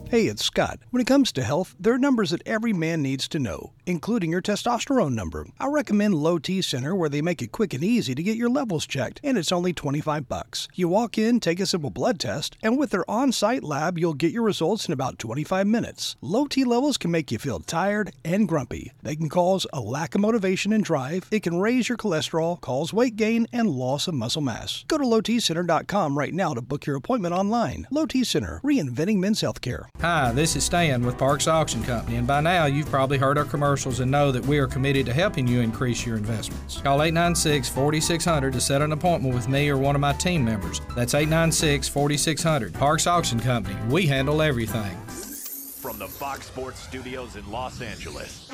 Hey, 0.09 0.29
it's 0.29 0.45
Scott. 0.45 0.79
When 0.91 1.01
it 1.01 1.07
comes 1.09 1.33
to 1.33 1.43
health, 1.43 1.75
there 1.81 1.93
are 1.93 1.99
numbers 1.99 2.31
that 2.31 2.47
every 2.47 2.73
man 2.73 3.03
needs 3.03 3.27
to 3.27 3.41
know, 3.41 3.73
including 3.87 4.31
your 4.31 4.41
testosterone 4.41 5.15
number. 5.15 5.49
I 5.59 5.67
recommend 5.67 6.15
Low 6.15 6.39
T 6.39 6.63
Center 6.63 6.95
where 6.95 7.09
they 7.09 7.21
make 7.21 7.43
it 7.43 7.51
quick 7.51 7.75
and 7.75 7.83
easy 7.83 8.15
to 8.15 8.23
get 8.23 8.37
your 8.37 8.49
levels 8.49 8.87
checked, 8.87 9.21
and 9.25 9.37
it's 9.37 9.51
only 9.51 9.73
25 9.73 10.29
bucks. 10.29 10.69
You 10.75 10.89
walk 10.89 11.19
in, 11.19 11.41
take 11.41 11.59
a 11.59 11.67
simple 11.67 11.91
blood 11.91 12.21
test, 12.21 12.57
and 12.63 12.79
with 12.79 12.91
their 12.91 13.09
on-site 13.11 13.65
lab, 13.65 13.99
you'll 13.99 14.15
get 14.15 14.31
your 14.31 14.45
results 14.45 14.87
in 14.87 14.93
about 14.93 15.19
25 15.19 15.67
minutes. 15.67 16.15
Low 16.21 16.47
T 16.47 16.63
levels 16.63 16.97
can 16.97 17.11
make 17.11 17.33
you 17.33 17.39
feel 17.39 17.59
tired 17.59 18.13
and 18.25 18.47
grumpy. 18.47 18.93
They 19.03 19.17
can 19.17 19.29
cause 19.29 19.67
a 19.73 19.81
lack 19.81 20.15
of 20.15 20.21
motivation 20.21 20.73
and 20.73 20.85
drive. 20.85 21.27
It 21.33 21.43
can 21.43 21.59
raise 21.59 21.89
your 21.89 21.99
cholesterol, 21.99 22.61
cause 22.61 22.93
weight 22.93 23.17
gain, 23.17 23.49
and 23.53 23.69
loss 23.69 24.07
of 24.07 24.15
muscle 24.15 24.41
mass. 24.41 24.85
Go 24.87 24.99
to 24.99 25.05
lowtcenter.com 25.05 26.17
right 26.17 26.33
now 26.33 26.55
to 26.55 26.63
book 26.63 26.87
your 26.87 26.97
appointment 26.97 27.26
online. 27.33 27.87
Low 27.91 28.07
T 28.07 28.25
Center, 28.25 28.61
reinventing 28.65 29.19
men's 29.19 29.41
healthcare. 29.41 29.87
Hi, 30.01 30.33
this 30.33 30.57
is 30.57 30.65
Stan 30.65 31.05
with 31.05 31.19
Parks 31.19 31.47
Auction 31.47 31.83
Company, 31.85 32.17
and 32.17 32.27
by 32.27 32.41
now 32.41 32.67
you've 32.67 32.91
probably 32.91 33.19
heard 33.19 33.39
our 33.39 33.45
commercials 33.45 34.01
and 34.01 34.11
know 34.11 34.33
that 34.33 34.45
we 34.45 34.59
are 34.59 34.67
committed 34.67 35.07
to 35.07 35.13
helping 35.13 35.47
you 35.47 35.61
increase 35.61 36.05
your 36.07 36.17
investments. 36.17 36.81
Call 36.81 37.03
896 37.03 37.69
4600 37.69 38.53
to 38.53 38.61
set 38.61 38.83
an 38.83 38.93
appointment 38.93 39.35
with 39.35 39.49
me 39.49 39.69
or 39.69 39.79
one 39.79 39.95
of 39.95 40.01
my 40.01 40.13
team 40.13 40.45
members. 40.45 40.81
That's 40.95 41.15
896 41.15 41.89
4600. 41.89 42.75
Parks 42.75 43.07
Auction 43.07 43.41
Company, 43.41 43.77
we 43.89 44.07
handle 44.07 44.43
everything. 44.43 44.97
From 45.07 45.99
the 45.99 46.09
Fox 46.09 46.47
Sports 46.47 46.81
Studios 46.81 47.37
in 47.37 47.49
Los 47.51 47.81
Angeles, 47.81 48.51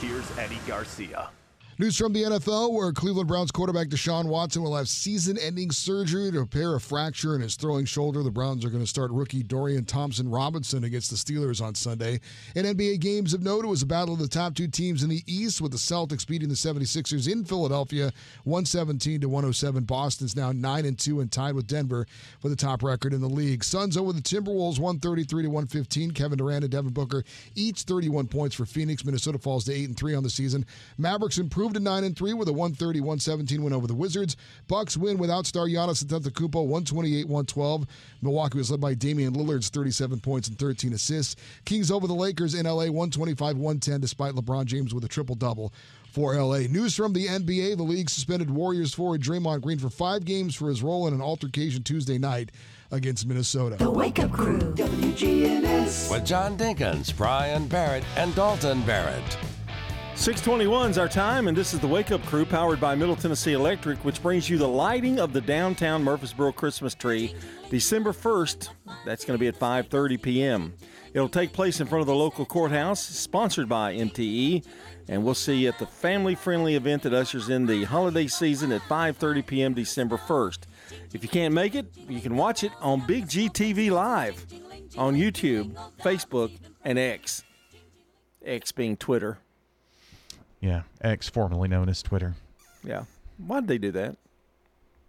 here's 0.00 0.38
Eddie 0.38 0.58
Garcia. 0.66 1.30
News 1.80 1.96
from 1.96 2.12
the 2.12 2.24
NFL, 2.24 2.74
where 2.74 2.92
Cleveland 2.92 3.26
Browns 3.26 3.50
quarterback 3.50 3.88
Deshaun 3.88 4.26
Watson 4.26 4.62
will 4.62 4.76
have 4.76 4.86
season 4.86 5.38
ending 5.38 5.70
surgery 5.70 6.30
to 6.30 6.40
repair 6.40 6.74
a 6.74 6.80
fracture 6.80 7.34
in 7.34 7.40
his 7.40 7.54
throwing 7.54 7.86
shoulder. 7.86 8.22
The 8.22 8.30
Browns 8.30 8.66
are 8.66 8.68
going 8.68 8.82
to 8.82 8.86
start 8.86 9.10
rookie 9.10 9.42
Dorian 9.42 9.86
Thompson 9.86 10.28
Robinson 10.28 10.84
against 10.84 11.08
the 11.08 11.16
Steelers 11.16 11.62
on 11.62 11.74
Sunday. 11.74 12.20
In 12.54 12.66
NBA 12.66 13.00
games 13.00 13.32
of 13.32 13.42
note, 13.42 13.64
it 13.64 13.68
was 13.68 13.80
a 13.80 13.86
battle 13.86 14.12
of 14.12 14.20
the 14.20 14.28
top 14.28 14.54
two 14.54 14.68
teams 14.68 15.02
in 15.02 15.08
the 15.08 15.22
East, 15.26 15.62
with 15.62 15.72
the 15.72 15.78
Celtics 15.78 16.26
beating 16.26 16.50
the 16.50 16.54
76ers 16.54 17.32
in 17.32 17.46
Philadelphia 17.46 18.12
117 18.44 19.22
to 19.22 19.28
107. 19.30 19.82
Boston's 19.84 20.36
now 20.36 20.52
9 20.52 20.84
and 20.84 20.98
2 20.98 21.20
and 21.20 21.32
tied 21.32 21.54
with 21.54 21.66
Denver 21.66 22.06
for 22.40 22.50
the 22.50 22.56
top 22.56 22.82
record 22.82 23.14
in 23.14 23.22
the 23.22 23.26
league. 23.26 23.64
Suns 23.64 23.96
over 23.96 24.12
the 24.12 24.20
Timberwolves 24.20 24.78
133 24.78 25.44
to 25.44 25.48
115. 25.48 26.10
Kevin 26.10 26.36
Durant 26.36 26.62
and 26.62 26.70
Devin 26.70 26.92
Booker 26.92 27.24
each 27.54 27.84
31 27.84 28.26
points 28.26 28.54
for 28.54 28.66
Phoenix. 28.66 29.02
Minnesota 29.02 29.38
falls 29.38 29.64
to 29.64 29.72
8 29.72 29.88
and 29.88 29.96
3 29.96 30.14
on 30.14 30.22
the 30.22 30.28
season. 30.28 30.66
Mavericks 30.98 31.38
improved 31.70 31.86
to 31.86 31.90
9 31.90 32.04
and 32.04 32.16
3 32.16 32.34
with 32.34 32.48
a 32.48 32.52
130-117 32.52 33.60
win 33.60 33.72
over 33.72 33.86
the 33.86 33.94
Wizards. 33.94 34.36
Bucks 34.66 34.96
win 34.96 35.18
without 35.18 35.46
star 35.46 35.66
Giannis 35.66 36.04
Antetokounmpo 36.04 36.68
128-112. 37.26 37.86
Milwaukee 38.22 38.58
was 38.58 38.70
led 38.70 38.80
by 38.80 38.94
Damian 38.94 39.34
Lillard's 39.34 39.68
37 39.68 40.20
points 40.20 40.48
and 40.48 40.58
13 40.58 40.92
assists. 40.92 41.36
Kings 41.64 41.90
over 41.90 42.06
the 42.06 42.14
Lakers 42.14 42.54
in 42.54 42.66
LA 42.66 42.86
125-110 42.86 44.00
despite 44.00 44.34
LeBron 44.34 44.64
James 44.64 44.92
with 44.94 45.04
a 45.04 45.08
triple-double 45.08 45.72
for 46.10 46.34
LA. 46.34 46.60
News 46.60 46.96
from 46.96 47.12
the 47.12 47.26
NBA, 47.26 47.76
the 47.76 47.84
league 47.84 48.10
suspended 48.10 48.50
Warriors 48.50 48.92
forward 48.92 49.22
Draymond 49.22 49.60
Green 49.60 49.78
for 49.78 49.90
5 49.90 50.24
games 50.24 50.56
for 50.56 50.68
his 50.68 50.82
role 50.82 51.06
in 51.06 51.14
an 51.14 51.20
altercation 51.20 51.84
Tuesday 51.84 52.18
night 52.18 52.50
against 52.90 53.26
Minnesota. 53.26 53.76
The 53.76 53.88
Wake 53.88 54.18
Up 54.18 54.32
Crew, 54.32 54.58
WGNS. 54.58 56.10
With 56.10 56.26
John 56.26 56.58
Dinkins, 56.58 57.16
Brian 57.16 57.68
Barrett, 57.68 58.04
and 58.16 58.34
Dalton 58.34 58.82
Barrett. 58.82 59.38
621 60.20 60.90
is 60.90 60.98
our 60.98 61.08
time, 61.08 61.48
and 61.48 61.56
this 61.56 61.72
is 61.72 61.80
the 61.80 61.88
Wake 61.88 62.12
Up 62.12 62.22
Crew 62.26 62.44
powered 62.44 62.78
by 62.78 62.94
Middle 62.94 63.16
Tennessee 63.16 63.54
Electric, 63.54 64.04
which 64.04 64.22
brings 64.22 64.50
you 64.50 64.58
the 64.58 64.68
lighting 64.68 65.18
of 65.18 65.32
the 65.32 65.40
downtown 65.40 66.04
Murfreesboro 66.04 66.52
Christmas 66.52 66.94
tree 66.94 67.34
December 67.70 68.12
1st. 68.12 68.68
That's 69.06 69.24
going 69.24 69.38
to 69.38 69.40
be 69.40 69.48
at 69.48 69.58
5.30 69.58 70.20
p.m. 70.20 70.74
It'll 71.14 71.30
take 71.30 71.54
place 71.54 71.80
in 71.80 71.86
front 71.86 72.02
of 72.02 72.06
the 72.06 72.14
local 72.14 72.44
courthouse, 72.44 73.02
sponsored 73.02 73.66
by 73.66 73.94
MTE, 73.94 74.66
and 75.08 75.24
we'll 75.24 75.32
see 75.32 75.54
you 75.54 75.68
at 75.70 75.78
the 75.78 75.86
family-friendly 75.86 76.74
event 76.74 77.04
that 77.04 77.14
ushers 77.14 77.48
in 77.48 77.64
the 77.64 77.84
holiday 77.84 78.26
season 78.26 78.72
at 78.72 78.82
5.30 78.82 79.46
p.m. 79.46 79.72
December 79.72 80.18
1st. 80.18 80.58
If 81.14 81.22
you 81.22 81.30
can't 81.30 81.54
make 81.54 81.74
it, 81.74 81.86
you 82.10 82.20
can 82.20 82.36
watch 82.36 82.62
it 82.62 82.72
on 82.82 83.06
Big 83.06 83.26
GTV 83.26 83.90
Live. 83.90 84.44
on 84.98 85.14
YouTube, 85.16 85.74
Facebook, 85.98 86.58
and 86.84 86.98
X. 86.98 87.42
X 88.44 88.70
being 88.70 88.98
Twitter. 88.98 89.38
Yeah, 90.60 90.82
X, 91.00 91.28
formerly 91.28 91.68
known 91.68 91.88
as 91.88 92.02
Twitter. 92.02 92.34
Yeah. 92.84 93.04
Why 93.38 93.60
did 93.60 93.68
they 93.68 93.78
do 93.78 93.90
that? 93.92 94.16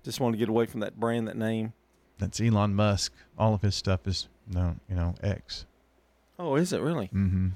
Just 0.04 0.20
want 0.20 0.34
to 0.34 0.38
get 0.38 0.50
away 0.50 0.66
from 0.66 0.80
that 0.80 1.00
brand, 1.00 1.28
that 1.28 1.38
name. 1.38 1.74
That's 2.18 2.40
Elon 2.40 2.74
Musk. 2.76 3.14
All 3.38 3.54
of 3.54 3.62
his 3.62 3.76
stuff 3.76 4.08
is 4.08 4.28
no, 4.48 4.76
you 4.90 4.96
know, 4.96 5.16
X. 5.22 5.66
Oh, 6.40 6.56
is 6.56 6.74
it 6.74 6.82
really? 6.82 7.08
Mm-hmm. 7.08 7.50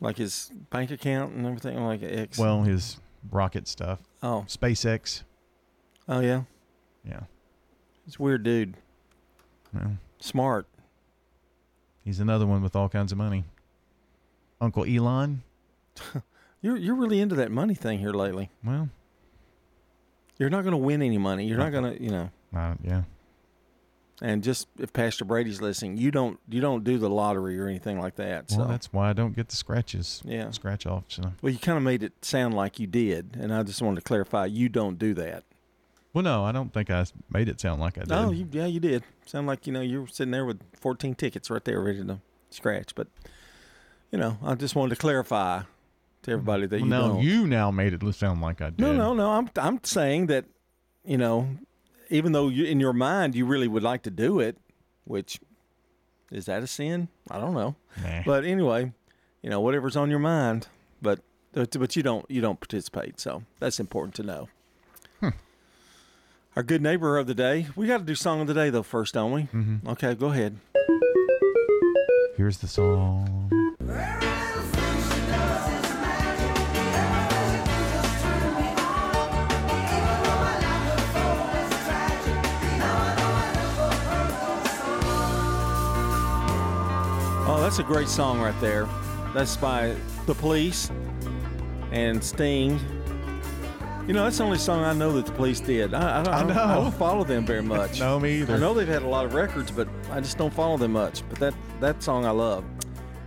Like 0.00 0.16
his 0.18 0.50
bank 0.70 0.90
account 0.90 1.34
and 1.34 1.46
everything, 1.46 1.82
like 1.84 2.02
X. 2.02 2.38
Well, 2.38 2.62
his 2.62 2.98
rocket 3.30 3.68
stuff. 3.68 4.00
Oh. 4.22 4.44
SpaceX. 4.48 5.22
Oh 6.08 6.20
yeah. 6.20 6.42
Yeah. 7.04 7.20
He's 8.04 8.16
a 8.18 8.22
weird 8.22 8.42
dude. 8.42 8.74
Well, 9.72 9.96
Smart. 10.18 10.66
he's 12.04 12.20
another 12.20 12.46
one 12.46 12.62
with 12.62 12.76
all 12.76 12.88
kinds 12.88 13.12
of 13.12 13.18
money. 13.18 13.44
Uncle 14.60 14.84
Elon. 14.84 15.42
You're 16.62 16.76
you're 16.76 16.94
really 16.94 17.20
into 17.20 17.34
that 17.36 17.50
money 17.50 17.74
thing 17.74 17.98
here 17.98 18.12
lately. 18.12 18.50
Well, 18.64 18.88
You're 20.38 20.50
not 20.50 20.62
going 20.62 20.72
to 20.72 20.76
win 20.78 21.02
any 21.02 21.18
money. 21.18 21.46
You're 21.46 21.58
not 21.58 21.72
going 21.72 21.96
to, 21.96 22.02
you 22.02 22.10
know. 22.10 22.30
uh, 22.54 22.74
yeah. 22.82 23.02
And 24.22 24.42
just 24.42 24.66
if 24.78 24.92
Pastor 24.94 25.26
Brady's 25.26 25.60
listening, 25.60 25.98
you 25.98 26.10
don't 26.10 26.40
you 26.48 26.60
don't 26.62 26.82
do 26.84 26.96
the 26.96 27.10
lottery 27.10 27.60
or 27.60 27.66
anything 27.68 28.00
like 28.00 28.16
that. 28.16 28.50
So 28.50 28.58
Well, 28.60 28.68
that's 28.68 28.90
why 28.92 29.10
I 29.10 29.12
don't 29.12 29.36
get 29.36 29.48
the 29.48 29.56
scratches. 29.56 30.22
Yeah. 30.24 30.50
Scratch 30.52 30.86
offs. 30.86 31.16
So. 31.16 31.32
well, 31.42 31.52
you 31.52 31.58
kind 31.58 31.76
of 31.76 31.84
made 31.84 32.02
it 32.02 32.12
sound 32.24 32.54
like 32.54 32.80
you 32.80 32.86
did, 32.86 33.36
and 33.38 33.52
I 33.52 33.62
just 33.62 33.82
wanted 33.82 33.96
to 33.96 34.02
clarify 34.02 34.46
you 34.46 34.70
don't 34.70 34.98
do 34.98 35.12
that. 35.14 35.44
Well, 36.14 36.24
no, 36.24 36.44
I 36.44 36.52
don't 36.52 36.72
think 36.72 36.88
I 36.88 37.00
s- 37.00 37.12
made 37.30 37.46
it 37.50 37.60
sound 37.60 37.78
like 37.78 37.98
I 37.98 38.04
did. 38.04 38.12
Oh, 38.12 38.30
you, 38.30 38.48
yeah, 38.50 38.64
you 38.64 38.80
did. 38.80 39.02
Sound 39.26 39.46
like 39.46 39.66
you 39.66 39.72
know 39.74 39.82
you 39.82 40.00
were 40.00 40.06
sitting 40.06 40.30
there 40.30 40.46
with 40.46 40.62
14 40.80 41.14
tickets 41.14 41.50
right 41.50 41.62
there 41.62 41.78
ready 41.82 42.02
to 42.02 42.20
scratch. 42.48 42.94
But 42.94 43.08
you 44.10 44.18
know, 44.18 44.38
I 44.42 44.54
just 44.54 44.74
wanted 44.74 44.94
to 44.94 45.00
clarify 45.00 45.64
to 46.26 46.32
everybody 46.32 46.66
that 46.66 46.76
Well, 46.80 46.84
you 46.84 46.86
now 46.90 47.08
don't. 47.08 47.22
you 47.22 47.46
now 47.46 47.70
made 47.70 47.92
it 47.94 48.14
sound 48.14 48.40
like 48.42 48.60
I 48.60 48.70
did. 48.70 48.78
No, 48.80 48.92
no, 48.92 49.14
no. 49.14 49.30
I'm 49.32 49.48
I'm 49.56 49.80
saying 49.82 50.26
that, 50.26 50.44
you 51.04 51.16
know, 51.16 51.48
even 52.10 52.32
though 52.32 52.48
you 52.48 52.64
in 52.66 52.78
your 52.78 52.92
mind 52.92 53.34
you 53.34 53.46
really 53.46 53.66
would 53.68 53.82
like 53.82 54.02
to 54.02 54.10
do 54.10 54.38
it, 54.40 54.58
which 55.04 55.40
is 56.30 56.44
that 56.46 56.62
a 56.62 56.66
sin? 56.66 57.08
I 57.30 57.38
don't 57.38 57.54
know. 57.54 57.74
Nah. 58.02 58.22
But 58.26 58.44
anyway, 58.44 58.92
you 59.42 59.50
know, 59.50 59.60
whatever's 59.60 59.96
on 59.96 60.10
your 60.10 60.18
mind, 60.18 60.68
but 61.00 61.20
but 61.52 61.70
but 61.78 61.96
you 61.96 62.02
don't 62.02 62.28
you 62.30 62.40
don't 62.40 62.60
participate, 62.60 63.18
so 63.20 63.42
that's 63.60 63.80
important 63.80 64.14
to 64.16 64.22
know. 64.22 64.48
Hmm. 65.20 65.30
Our 66.56 66.62
good 66.62 66.82
neighbor 66.82 67.18
of 67.18 67.26
the 67.26 67.34
day. 67.34 67.66
We 67.76 67.86
got 67.86 67.98
to 67.98 68.04
do 68.04 68.14
song 68.14 68.40
of 68.40 68.46
the 68.46 68.54
day 68.54 68.70
though 68.70 68.82
first, 68.82 69.14
don't 69.14 69.32
we? 69.32 69.42
Mm-hmm. 69.42 69.88
Okay, 69.90 70.14
go 70.14 70.26
ahead. 70.28 70.58
Here's 72.36 72.58
the 72.58 72.68
song. 72.68 73.50
That's 87.66 87.80
a 87.80 87.82
great 87.82 88.06
song 88.06 88.38
right 88.38 88.54
there. 88.60 88.88
That's 89.34 89.56
by 89.56 89.96
The 90.26 90.34
Police 90.34 90.88
and 91.90 92.22
Sting. 92.22 92.78
You 94.06 94.12
know, 94.12 94.22
that's 94.22 94.38
the 94.38 94.44
only 94.44 94.58
song 94.58 94.84
I 94.84 94.92
know 94.92 95.10
that 95.14 95.26
the 95.26 95.32
police 95.32 95.58
did. 95.58 95.92
I, 95.92 96.20
I, 96.20 96.22
don't, 96.22 96.32
I 96.32 96.42
know. 96.44 96.62
I 96.62 96.74
don't 96.76 96.94
follow 96.94 97.24
them 97.24 97.44
very 97.44 97.62
much. 97.64 97.98
No, 97.98 98.20
me 98.20 98.42
either. 98.42 98.54
I 98.54 98.58
know 98.58 98.72
they've 98.72 98.86
had 98.86 99.02
a 99.02 99.08
lot 99.08 99.24
of 99.24 99.34
records, 99.34 99.72
but 99.72 99.88
I 100.12 100.20
just 100.20 100.38
don't 100.38 100.54
follow 100.54 100.76
them 100.76 100.92
much. 100.92 101.28
But 101.28 101.40
that 101.40 101.54
that 101.80 102.04
song 102.04 102.24
I 102.24 102.30
love. 102.30 102.64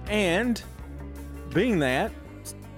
And 0.08 0.64
being 1.54 1.80
that, 1.80 2.14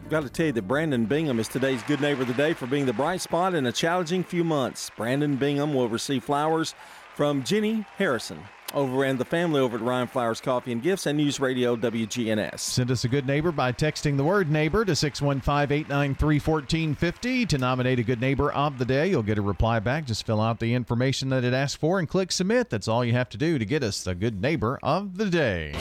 got 0.09 0.23
to 0.23 0.29
tell 0.29 0.47
you 0.47 0.53
that 0.53 0.63
Brandon 0.63 1.05
Bingham 1.05 1.39
is 1.39 1.47
today's 1.47 1.83
good 1.83 2.01
neighbor 2.01 2.23
of 2.23 2.27
the 2.27 2.33
day 2.33 2.53
for 2.55 2.65
being 2.65 2.87
the 2.87 2.93
bright 2.93 3.21
spot 3.21 3.53
in 3.53 3.67
a 3.67 3.71
challenging 3.71 4.23
few 4.23 4.43
months. 4.43 4.89
Brandon 4.97 5.35
Bingham 5.35 5.75
will 5.75 5.89
receive 5.89 6.23
flowers 6.23 6.73
from 7.13 7.43
Jenny 7.43 7.85
Harrison 7.97 8.39
over 8.73 9.03
and 9.03 9.19
the 9.19 9.25
family 9.25 9.59
over 9.59 9.77
at 9.77 9.83
Ryan 9.83 10.07
Flowers 10.07 10.41
Coffee 10.41 10.71
and 10.71 10.81
Gifts 10.81 11.05
and 11.05 11.17
News 11.17 11.39
Radio 11.39 11.75
WGNS. 11.75 12.59
Send 12.59 12.91
us 12.91 13.03
a 13.03 13.07
good 13.07 13.25
neighbor 13.25 13.51
by 13.51 13.71
texting 13.71 14.17
the 14.17 14.23
word 14.23 14.49
neighbor 14.49 14.85
to 14.85 14.95
615 14.95 15.77
893 15.77 16.35
1450 16.35 17.45
to 17.45 17.57
nominate 17.57 17.99
a 17.99 18.03
good 18.03 18.21
neighbor 18.21 18.51
of 18.51 18.77
the 18.77 18.85
day. 18.85 19.07
You'll 19.07 19.23
get 19.23 19.37
a 19.37 19.41
reply 19.41 19.79
back. 19.79 20.05
Just 20.05 20.25
fill 20.25 20.41
out 20.41 20.59
the 20.59 20.73
information 20.73 21.29
that 21.29 21.43
it 21.43 21.53
asks 21.53 21.77
for 21.77 21.99
and 21.99 22.07
click 22.07 22.31
submit. 22.31 22.69
That's 22.69 22.87
all 22.87 23.03
you 23.03 23.13
have 23.13 23.29
to 23.29 23.37
do 23.37 23.57
to 23.57 23.65
get 23.65 23.83
us 23.83 24.03
the 24.03 24.15
good 24.15 24.41
neighbor 24.41 24.79
of 24.83 25.17
the 25.17 25.29
day. 25.29 25.73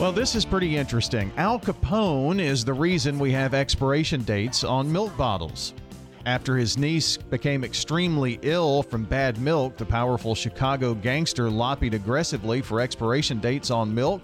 Well, 0.00 0.12
this 0.12 0.34
is 0.34 0.46
pretty 0.46 0.78
interesting. 0.78 1.30
Al 1.36 1.60
Capone 1.60 2.40
is 2.40 2.64
the 2.64 2.72
reason 2.72 3.18
we 3.18 3.32
have 3.32 3.52
expiration 3.52 4.22
dates 4.22 4.64
on 4.64 4.90
milk 4.90 5.14
bottles. 5.18 5.74
After 6.26 6.56
his 6.56 6.76
niece 6.76 7.16
became 7.16 7.64
extremely 7.64 8.38
ill 8.42 8.82
from 8.82 9.04
bad 9.04 9.38
milk, 9.38 9.76
the 9.78 9.86
powerful 9.86 10.34
Chicago 10.34 10.92
gangster 10.94 11.48
lobbied 11.48 11.94
aggressively 11.94 12.60
for 12.60 12.80
expiration 12.80 13.38
dates 13.38 13.70
on 13.70 13.94
milk 13.94 14.22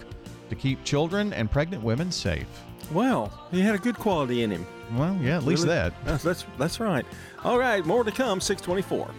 to 0.50 0.54
keep 0.54 0.84
children 0.84 1.32
and 1.32 1.50
pregnant 1.50 1.82
women 1.82 2.12
safe. 2.12 2.46
Well, 2.92 3.32
he 3.50 3.60
had 3.60 3.74
a 3.74 3.78
good 3.78 3.96
quality 3.98 4.42
in 4.42 4.50
him. 4.50 4.66
Well, 4.94 5.18
yeah, 5.20 5.38
at 5.38 5.44
least 5.44 5.64
Really? 5.64 5.74
that. 5.74 6.04
That's, 6.04 6.22
that's 6.22 6.44
that's 6.58 6.78
right. 6.80 7.04
All 7.42 7.58
right, 7.58 7.84
more 7.84 8.04
to 8.04 8.12
come. 8.12 8.40
Six 8.40 8.60
twenty-four. 8.62 9.10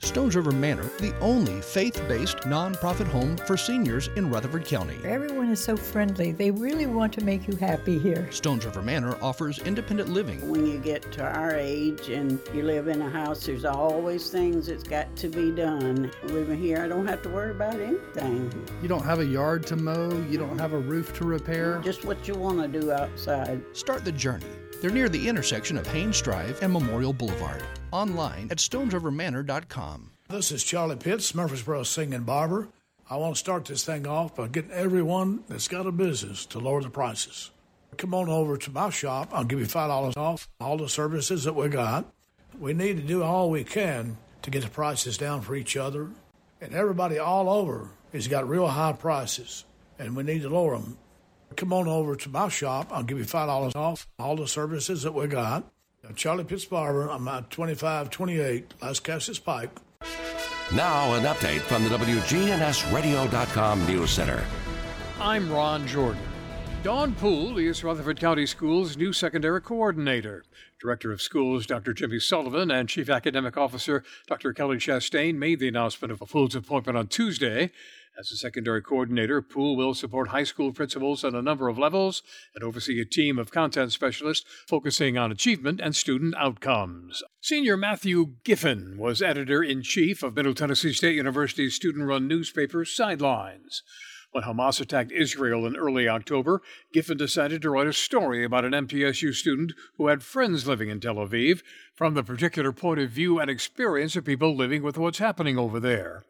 Stones 0.00 0.36
River 0.36 0.52
Manor, 0.52 0.88
the 1.00 1.12
only 1.18 1.60
faith 1.60 2.00
based 2.06 2.38
nonprofit 2.38 3.08
home 3.08 3.36
for 3.36 3.56
seniors 3.56 4.08
in 4.14 4.30
Rutherford 4.30 4.64
County. 4.64 4.96
Everyone 5.04 5.50
is 5.50 5.62
so 5.62 5.76
friendly. 5.76 6.30
They 6.30 6.52
really 6.52 6.86
want 6.86 7.12
to 7.14 7.24
make 7.24 7.48
you 7.48 7.56
happy 7.56 7.98
here. 7.98 8.30
Stones 8.30 8.64
River 8.64 8.80
Manor 8.80 9.16
offers 9.20 9.58
independent 9.58 10.08
living. 10.08 10.48
When 10.48 10.66
you 10.66 10.78
get 10.78 11.10
to 11.12 11.24
our 11.24 11.56
age 11.56 12.10
and 12.10 12.40
you 12.54 12.62
live 12.62 12.86
in 12.86 13.02
a 13.02 13.10
house, 13.10 13.44
there's 13.44 13.64
always 13.64 14.30
things 14.30 14.68
that's 14.68 14.84
got 14.84 15.14
to 15.16 15.28
be 15.28 15.50
done. 15.50 16.12
Living 16.22 16.60
here, 16.60 16.80
I 16.80 16.86
don't 16.86 17.06
have 17.08 17.22
to 17.22 17.28
worry 17.28 17.50
about 17.50 17.74
anything. 17.74 18.52
You 18.80 18.86
don't 18.86 19.04
have 19.04 19.18
a 19.18 19.26
yard 19.26 19.66
to 19.66 19.76
mow, 19.76 20.10
you 20.30 20.38
don't 20.38 20.58
have 20.58 20.74
a 20.74 20.78
roof 20.78 21.12
to 21.18 21.24
repair. 21.24 21.80
Just 21.82 22.04
what 22.04 22.28
you 22.28 22.34
want 22.34 22.62
to 22.62 22.80
do 22.80 22.92
outside. 22.92 23.60
Start 23.72 24.04
the 24.04 24.12
journey. 24.12 24.46
They're 24.80 24.90
near 24.90 25.08
the 25.08 25.28
intersection 25.28 25.76
of 25.76 25.86
Haynes 25.88 26.20
Drive 26.22 26.62
and 26.62 26.72
Memorial 26.72 27.12
Boulevard. 27.12 27.62
Online 27.90 28.48
at 28.50 28.58
stonesrivermanor.com. 28.58 30.10
This 30.28 30.52
is 30.52 30.62
Charlie 30.62 30.96
Pitts, 30.96 31.34
Murfreesboro 31.34 31.82
Singing 31.82 32.22
Barber. 32.22 32.68
I 33.10 33.16
want 33.16 33.34
to 33.34 33.38
start 33.38 33.64
this 33.64 33.84
thing 33.84 34.06
off 34.06 34.36
by 34.36 34.46
getting 34.46 34.70
everyone 34.70 35.42
that's 35.48 35.66
got 35.66 35.86
a 35.86 35.92
business 35.92 36.46
to 36.46 36.58
lower 36.58 36.82
the 36.82 36.90
prices. 36.90 37.50
Come 37.96 38.14
on 38.14 38.28
over 38.28 38.56
to 38.56 38.70
my 38.70 38.90
shop. 38.90 39.30
I'll 39.32 39.44
give 39.44 39.58
you 39.58 39.66
$5 39.66 40.16
off 40.16 40.48
all 40.60 40.76
the 40.76 40.88
services 40.88 41.44
that 41.44 41.54
we 41.54 41.68
got. 41.68 42.04
We 42.60 42.72
need 42.72 42.98
to 42.98 43.02
do 43.02 43.22
all 43.22 43.50
we 43.50 43.64
can 43.64 44.18
to 44.42 44.50
get 44.50 44.62
the 44.62 44.70
prices 44.70 45.18
down 45.18 45.40
for 45.40 45.56
each 45.56 45.76
other. 45.76 46.10
And 46.60 46.74
everybody 46.74 47.18
all 47.18 47.48
over 47.48 47.88
has 48.12 48.28
got 48.28 48.48
real 48.48 48.68
high 48.68 48.92
prices, 48.92 49.64
and 49.98 50.14
we 50.14 50.22
need 50.22 50.42
to 50.42 50.48
lower 50.48 50.76
them. 50.78 50.98
Come 51.56 51.72
on 51.72 51.88
over 51.88 52.14
to 52.16 52.28
my 52.28 52.48
shop. 52.48 52.88
I'll 52.92 53.02
give 53.02 53.18
you 53.18 53.24
$5 53.24 53.74
off 53.74 54.06
all 54.18 54.36
the 54.36 54.46
services 54.46 55.02
that 55.02 55.14
we 55.14 55.26
got. 55.26 55.70
Charlie 56.14 56.44
Pitts 56.44 56.64
Barber, 56.64 57.10
I'm 57.10 57.26
at 57.28 57.50
2528 57.50 58.74
Lascassas 58.80 59.42
Pike. 59.42 59.70
Now, 60.74 61.14
an 61.14 61.24
update 61.24 61.60
from 61.60 61.82
the 61.84 61.90
WGNSradio.com 61.90 63.86
News 63.86 64.10
Center. 64.10 64.44
I'm 65.20 65.50
Ron 65.50 65.86
Jordan. 65.86 66.22
Don 66.84 67.12
Poole 67.16 67.58
is 67.58 67.82
Rutherford 67.82 68.20
County 68.20 68.46
Schools' 68.46 68.96
new 68.96 69.12
secondary 69.12 69.60
coordinator. 69.60 70.44
Director 70.80 71.10
of 71.10 71.20
Schools 71.20 71.66
Dr. 71.66 71.92
Jimmy 71.92 72.20
Sullivan 72.20 72.70
and 72.70 72.88
Chief 72.88 73.10
Academic 73.10 73.56
Officer 73.56 74.04
Dr. 74.28 74.52
Kelly 74.52 74.76
Chastain 74.76 75.34
made 75.34 75.58
the 75.58 75.66
announcement 75.66 76.12
of 76.12 76.22
a 76.22 76.26
Poole's 76.26 76.54
appointment 76.54 76.96
on 76.96 77.08
Tuesday. 77.08 77.72
As 78.18 78.32
a 78.32 78.36
secondary 78.36 78.82
coordinator, 78.82 79.40
Poole 79.40 79.76
will 79.76 79.94
support 79.94 80.30
high 80.30 80.42
school 80.42 80.72
principals 80.72 81.22
on 81.22 81.36
a 81.36 81.42
number 81.42 81.68
of 81.68 81.78
levels 81.78 82.24
and 82.52 82.64
oversee 82.64 83.00
a 83.00 83.04
team 83.04 83.38
of 83.38 83.52
content 83.52 83.92
specialists 83.92 84.44
focusing 84.66 85.16
on 85.16 85.30
achievement 85.30 85.80
and 85.80 85.94
student 85.94 86.34
outcomes. 86.36 87.22
Senior 87.40 87.76
Matthew 87.76 88.34
Giffen 88.42 88.98
was 88.98 89.22
editor 89.22 89.62
in 89.62 89.82
chief 89.82 90.24
of 90.24 90.34
Middle 90.34 90.54
Tennessee 90.54 90.92
State 90.92 91.14
University's 91.14 91.76
student 91.76 92.08
run 92.08 92.26
newspaper 92.26 92.84
Sidelines. 92.84 93.84
When 94.32 94.42
Hamas 94.42 94.80
attacked 94.80 95.12
Israel 95.12 95.64
in 95.64 95.76
early 95.76 96.08
October, 96.08 96.60
Giffen 96.92 97.18
decided 97.18 97.62
to 97.62 97.70
write 97.70 97.86
a 97.86 97.92
story 97.92 98.44
about 98.44 98.64
an 98.64 98.72
MTSU 98.72 99.32
student 99.32 99.74
who 99.96 100.08
had 100.08 100.24
friends 100.24 100.66
living 100.66 100.88
in 100.88 100.98
Tel 100.98 101.14
Aviv 101.14 101.60
from 101.94 102.14
the 102.14 102.24
particular 102.24 102.72
point 102.72 102.98
of 102.98 103.10
view 103.10 103.38
and 103.38 103.48
experience 103.48 104.16
of 104.16 104.24
people 104.24 104.56
living 104.56 104.82
with 104.82 104.98
what's 104.98 105.18
happening 105.18 105.56
over 105.56 105.78
there. 105.78 106.24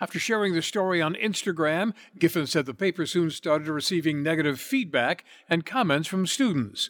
After 0.00 0.18
sharing 0.18 0.54
the 0.54 0.62
story 0.62 1.02
on 1.02 1.14
Instagram, 1.14 1.92
Giffen 2.18 2.46
said 2.46 2.64
the 2.64 2.72
paper 2.72 3.04
soon 3.04 3.30
started 3.30 3.68
receiving 3.68 4.22
negative 4.22 4.58
feedback 4.58 5.24
and 5.48 5.66
comments 5.66 6.08
from 6.08 6.26
students. 6.26 6.88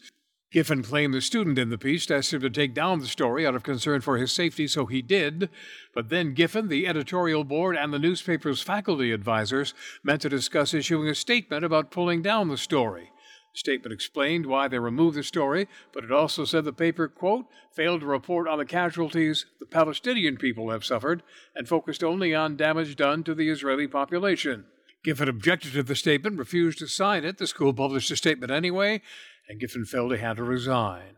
Giffen 0.52 0.82
claimed 0.82 1.14
the 1.14 1.20
student 1.20 1.58
in 1.58 1.70
the 1.70 1.78
piece 1.78 2.10
asked 2.10 2.32
him 2.32 2.40
to 2.40 2.50
take 2.50 2.74
down 2.74 2.98
the 2.98 3.06
story 3.06 3.46
out 3.46 3.54
of 3.54 3.62
concern 3.62 4.00
for 4.00 4.16
his 4.16 4.32
safety, 4.32 4.66
so 4.66 4.86
he 4.86 5.00
did. 5.00 5.48
But 5.94 6.08
then 6.08 6.34
Giffen, 6.34 6.68
the 6.68 6.88
editorial 6.88 7.44
board, 7.44 7.76
and 7.76 7.92
the 7.92 8.00
newspaper's 8.00 8.60
faculty 8.60 9.12
advisors 9.12 9.74
met 10.02 10.20
to 10.22 10.28
discuss 10.28 10.74
issuing 10.74 11.08
a 11.08 11.14
statement 11.14 11.64
about 11.64 11.92
pulling 11.92 12.20
down 12.20 12.48
the 12.48 12.58
story. 12.58 13.12
The 13.52 13.58
statement 13.58 13.92
explained 13.92 14.46
why 14.46 14.68
they 14.68 14.78
removed 14.78 15.16
the 15.16 15.24
story, 15.24 15.68
but 15.92 16.04
it 16.04 16.12
also 16.12 16.44
said 16.44 16.64
the 16.64 16.72
paper, 16.72 17.08
quote, 17.08 17.46
failed 17.72 18.00
to 18.00 18.06
report 18.06 18.46
on 18.46 18.58
the 18.58 18.64
casualties 18.64 19.46
the 19.58 19.66
Palestinian 19.66 20.36
people 20.36 20.70
have 20.70 20.84
suffered 20.84 21.22
and 21.54 21.68
focused 21.68 22.04
only 22.04 22.34
on 22.34 22.56
damage 22.56 22.94
done 22.94 23.24
to 23.24 23.34
the 23.34 23.48
Israeli 23.48 23.88
population. 23.88 24.66
Giffen 25.02 25.28
objected 25.28 25.72
to 25.72 25.82
the 25.82 25.96
statement, 25.96 26.38
refused 26.38 26.78
to 26.78 26.86
sign 26.86 27.24
it. 27.24 27.38
The 27.38 27.46
school 27.46 27.72
published 27.72 28.10
a 28.10 28.16
statement 28.16 28.52
anyway, 28.52 29.02
and 29.48 29.58
Giffen 29.58 29.84
felt 29.84 30.12
he 30.12 30.18
had 30.18 30.36
to 30.36 30.44
resign. 30.44 31.16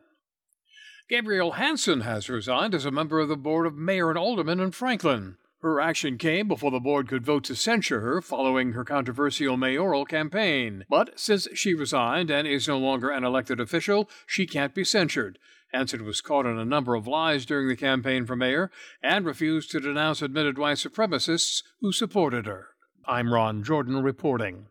Gabrielle 1.09 1.53
Hanson 1.53 2.01
has 2.03 2.31
resigned 2.31 2.75
as 2.75 2.87
a 2.87 2.91
member 2.91 3.21
of 3.21 3.29
the 3.29 3.37
board 3.37 3.67
of 3.67 3.75
mayor 3.75 4.09
and 4.09 4.19
aldermen 4.19 4.61
in 4.61 4.71
Franklin. 4.71 5.37
Her 5.63 5.81
action 5.81 6.19
came 6.19 6.49
before 6.49 6.73
the 6.73 6.81
board 6.81 7.09
could 7.09 7.25
vote 7.25 7.45
to 7.45 7.55
censure 7.55 8.01
her 8.01 8.21
following 8.21 8.73
her 8.73 8.85
controversial 8.85 9.57
mayoral 9.57 10.05
campaign. 10.05 10.85
But 10.91 11.21
since 11.21 11.47
she 11.55 11.73
resigned 11.73 12.33
and 12.33 12.49
is 12.49 12.67
no 12.67 12.79
longer 12.79 13.11
an 13.11 13.23
elected 13.23 13.61
official, 13.61 14.11
she 14.27 14.45
can't 14.45 14.75
be 14.75 14.83
censured. 14.83 15.39
Hanson 15.73 16.05
was 16.05 16.21
caught 16.21 16.47
in 16.47 16.59
a 16.59 16.65
number 16.65 16.97
of 16.97 17.07
lies 17.07 17.47
during 17.47 17.69
the 17.69 17.77
campaign 17.77 18.27
for 18.27 18.35
mayor 18.35 18.73
and 19.05 19.25
refused 19.25 19.71
to 19.71 19.79
denounce 19.79 20.21
admitted 20.21 20.59
white 20.59 20.79
supremacists 20.79 21.63
who 21.81 21.93
supported 21.93 22.47
her. 22.47 22.71
I'm 23.07 23.33
Ron 23.33 23.63
Jordan 23.63 24.03
reporting. 24.03 24.67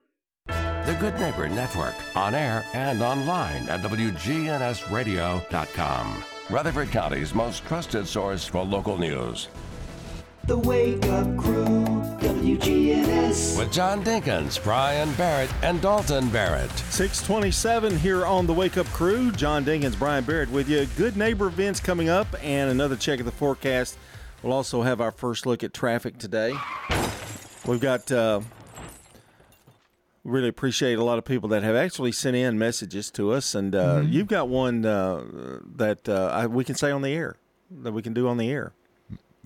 The 0.48 0.98
Good 1.00 1.18
Neighbor 1.20 1.48
Network, 1.48 1.96
on 2.18 2.36
air 2.36 2.66
and 2.74 3.02
online 3.02 3.70
at 3.70 3.80
WGNSradio.com. 3.82 6.24
Rutherford 6.50 6.92
County's 6.92 7.34
most 7.34 7.66
trusted 7.66 8.06
source 8.06 8.46
for 8.46 8.66
local 8.66 8.98
news. 8.98 9.48
The 10.48 10.58
Wake 10.58 11.06
Up 11.06 11.38
Crew, 11.38 11.76
WGNS. 12.20 13.58
With 13.58 13.72
John 13.72 14.04
Dinkins, 14.04 14.62
Brian 14.64 15.14
Barrett, 15.14 15.52
and 15.64 15.80
Dalton 15.82 16.30
Barrett. 16.30 16.72
627 16.90 17.98
here 18.00 18.26
on 18.26 18.48
the 18.48 18.54
Wake 18.54 18.78
Up 18.78 18.88
Crew. 18.88 19.32
John 19.32 19.64
Dinkins, 19.64 19.98
Brian 19.98 20.24
Barrett 20.24 20.50
with 20.50 20.68
you. 20.68 20.88
Good 20.98 21.16
neighbor 21.16 21.48
events 21.48 21.80
coming 21.80 22.10
up 22.10 22.28
and 22.44 22.70
another 22.72 22.96
check 22.96 23.20
of 23.20 23.26
the 23.26 23.32
forecast. 23.32 23.98
We'll 24.42 24.54
also 24.54 24.82
have 24.82 25.00
our 25.00 25.12
first 25.12 25.46
look 25.46 25.64
at 25.64 25.74
traffic 25.74 26.18
today. 26.18 26.54
We've 27.68 27.80
got, 27.80 28.12
uh, 28.12 28.42
really 30.24 30.50
appreciate 30.50 30.98
a 30.98 31.04
lot 31.04 31.18
of 31.20 31.26
people 31.26 31.50
that 31.50 31.62
have 31.64 31.76
actually 31.76 32.12
sent 32.12 32.36
in 32.36 32.58
messages 32.58 33.12
to 33.12 33.32
us. 33.32 33.54
And 33.56 33.76
uh, 33.76 34.00
Mhm. 34.00 34.12
you've 34.12 34.28
got 34.28 34.50
one 34.50 34.86
uh, 34.86 35.24
that 35.76 36.10
uh, 36.10 36.32
I, 36.34 36.48
we 36.48 36.64
can 36.64 36.76
say 36.76 36.90
on 36.92 37.04
the 37.04 37.14
air, 37.14 37.36
that 37.70 37.92
we 37.92 38.02
can 38.02 38.14
do 38.14 38.28
on 38.28 38.38
the 38.38 38.50
air. 38.50 38.74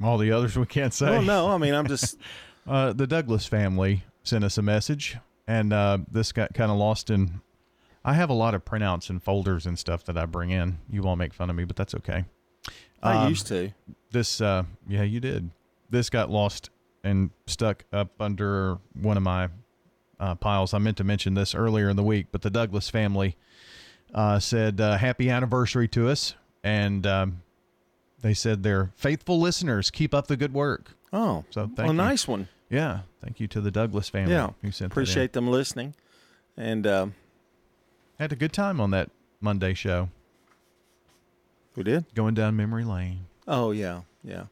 All 0.03 0.17
the 0.17 0.31
others 0.31 0.57
we 0.57 0.65
can't 0.65 0.93
say. 0.93 1.09
Well, 1.09 1.21
no, 1.21 1.49
I 1.49 1.57
mean, 1.57 1.73
I'm 1.73 1.87
just. 1.87 2.17
uh, 2.67 2.93
the 2.93 3.07
Douglas 3.07 3.45
family 3.45 4.03
sent 4.23 4.43
us 4.43 4.57
a 4.57 4.61
message, 4.61 5.17
and 5.47 5.71
uh, 5.71 5.99
this 6.11 6.31
got 6.31 6.53
kind 6.53 6.71
of 6.71 6.77
lost 6.77 7.09
in. 7.09 7.41
I 8.03 8.13
have 8.13 8.29
a 8.29 8.33
lot 8.33 8.53
of 8.53 8.63
printouts 8.65 9.09
and 9.09 9.21
folders 9.23 9.65
and 9.65 9.79
stuff 9.79 10.03
that 10.05 10.17
I 10.17 10.25
bring 10.25 10.51
in. 10.51 10.77
You 10.89 11.01
won't 11.01 11.17
make 11.17 11.33
fun 11.33 11.49
of 11.49 11.55
me, 11.55 11.63
but 11.63 11.75
that's 11.75 11.95
okay. 11.95 12.25
I 13.01 13.23
Um, 13.23 13.29
used 13.29 13.47
to. 13.47 13.71
This, 14.11 14.41
uh, 14.41 14.63
yeah, 14.87 15.03
you 15.03 15.19
did. 15.19 15.49
This 15.89 16.09
got 16.09 16.29
lost 16.29 16.69
and 17.03 17.29
stuck 17.47 17.85
up 17.93 18.09
under 18.19 18.77
one 18.93 19.17
of 19.17 19.23
my 19.23 19.49
uh, 20.19 20.35
piles. 20.35 20.73
I 20.73 20.77
meant 20.79 20.97
to 20.97 21.03
mention 21.03 21.33
this 21.35 21.55
earlier 21.55 21.89
in 21.89 21.95
the 21.95 22.03
week, 22.03 22.27
but 22.31 22.41
the 22.41 22.49
Douglas 22.49 22.89
family 22.89 23.37
uh, 24.13 24.39
said 24.39 24.79
uh, 24.81 24.97
happy 24.97 25.29
anniversary 25.29 25.87
to 25.89 26.09
us, 26.09 26.35
and 26.63 27.05
um, 27.07 27.41
they 28.21 28.33
said 28.33 28.63
they're 28.63 28.91
faithful 28.95 29.39
listeners. 29.39 29.91
Keep 29.91 30.13
up 30.13 30.27
the 30.27 30.37
good 30.37 30.53
work. 30.53 30.93
Oh, 31.13 31.45
so 31.49 31.63
thank 31.67 31.77
well, 31.77 31.87
you. 31.87 31.93
nice 31.93 32.27
one. 32.27 32.47
Yeah, 32.69 33.01
thank 33.21 33.39
you 33.39 33.47
to 33.47 33.61
the 33.61 33.71
Douglas 33.71 34.09
family. 34.09 34.33
Yeah, 34.33 34.51
who 34.61 34.71
sent 34.71 34.91
appreciate 34.91 35.33
them 35.33 35.47
listening, 35.47 35.95
and 36.57 36.85
uh, 36.85 37.07
Had 38.19 38.31
a 38.31 38.35
good 38.35 38.53
time 38.53 38.81
on 38.81 38.91
that 38.91 39.11
Monday 39.39 39.73
show. 39.73 40.09
We 41.75 41.83
did 41.83 42.05
going 42.15 42.33
down 42.33 42.55
memory 42.55 42.85
lane. 42.85 43.27
oh 43.47 43.71
yeah, 43.71 44.01
yeah. 44.23 44.45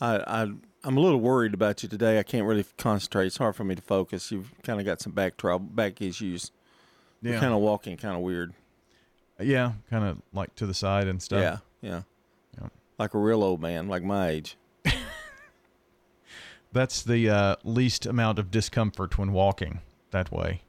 I 0.00 0.16
I 0.16 0.52
I'm 0.84 0.96
a 0.96 1.00
little 1.00 1.20
worried 1.20 1.54
about 1.54 1.82
you 1.82 1.88
today. 1.88 2.18
I 2.18 2.22
can't 2.22 2.46
really 2.46 2.64
concentrate. 2.78 3.26
It's 3.26 3.36
hard 3.36 3.54
for 3.54 3.64
me 3.64 3.74
to 3.74 3.82
focus. 3.82 4.32
You've 4.32 4.52
kind 4.62 4.80
of 4.80 4.86
got 4.86 5.00
some 5.00 5.12
back 5.12 5.36
trouble, 5.36 5.66
back 5.66 6.00
issues. 6.00 6.50
Yeah. 7.20 7.38
kind 7.38 7.52
of 7.52 7.60
walking 7.60 7.96
kind 7.96 8.16
of 8.16 8.22
weird. 8.22 8.52
Yeah, 9.40 9.72
kind 9.90 10.04
of 10.04 10.18
like 10.32 10.54
to 10.56 10.66
the 10.66 10.74
side 10.74 11.06
and 11.06 11.22
stuff. 11.22 11.40
Yeah, 11.40 11.58
yeah. 11.88 12.02
Like 13.02 13.14
a 13.14 13.18
real 13.18 13.42
old 13.42 13.60
man, 13.60 13.88
like 13.88 14.04
my 14.04 14.28
age. 14.28 14.56
That's 16.72 17.02
the 17.02 17.28
uh, 17.28 17.56
least 17.64 18.06
amount 18.06 18.38
of 18.38 18.52
discomfort 18.52 19.18
when 19.18 19.32
walking 19.32 19.80
that 20.12 20.30
way. 20.30 20.62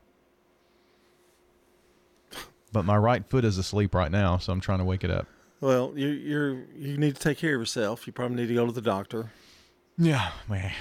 But 2.71 2.85
my 2.85 2.97
right 2.97 3.23
foot 3.29 3.45
is 3.45 3.59
asleep 3.59 3.93
right 3.93 4.11
now, 4.11 4.39
so 4.39 4.51
I'm 4.51 4.61
trying 4.61 4.79
to 4.79 4.83
wake 4.83 5.03
it 5.03 5.11
up. 5.11 5.27
Well, 5.61 5.93
you 5.95 6.07
you're 6.07 6.53
you 6.75 6.97
need 6.97 7.15
to 7.15 7.21
take 7.21 7.37
care 7.37 7.53
of 7.53 7.61
yourself. 7.61 8.07
You 8.07 8.13
probably 8.13 8.37
need 8.37 8.47
to 8.47 8.55
go 8.55 8.65
to 8.65 8.71
the 8.71 8.81
doctor. 8.81 9.31
Yeah, 9.99 10.31
man. 10.49 10.71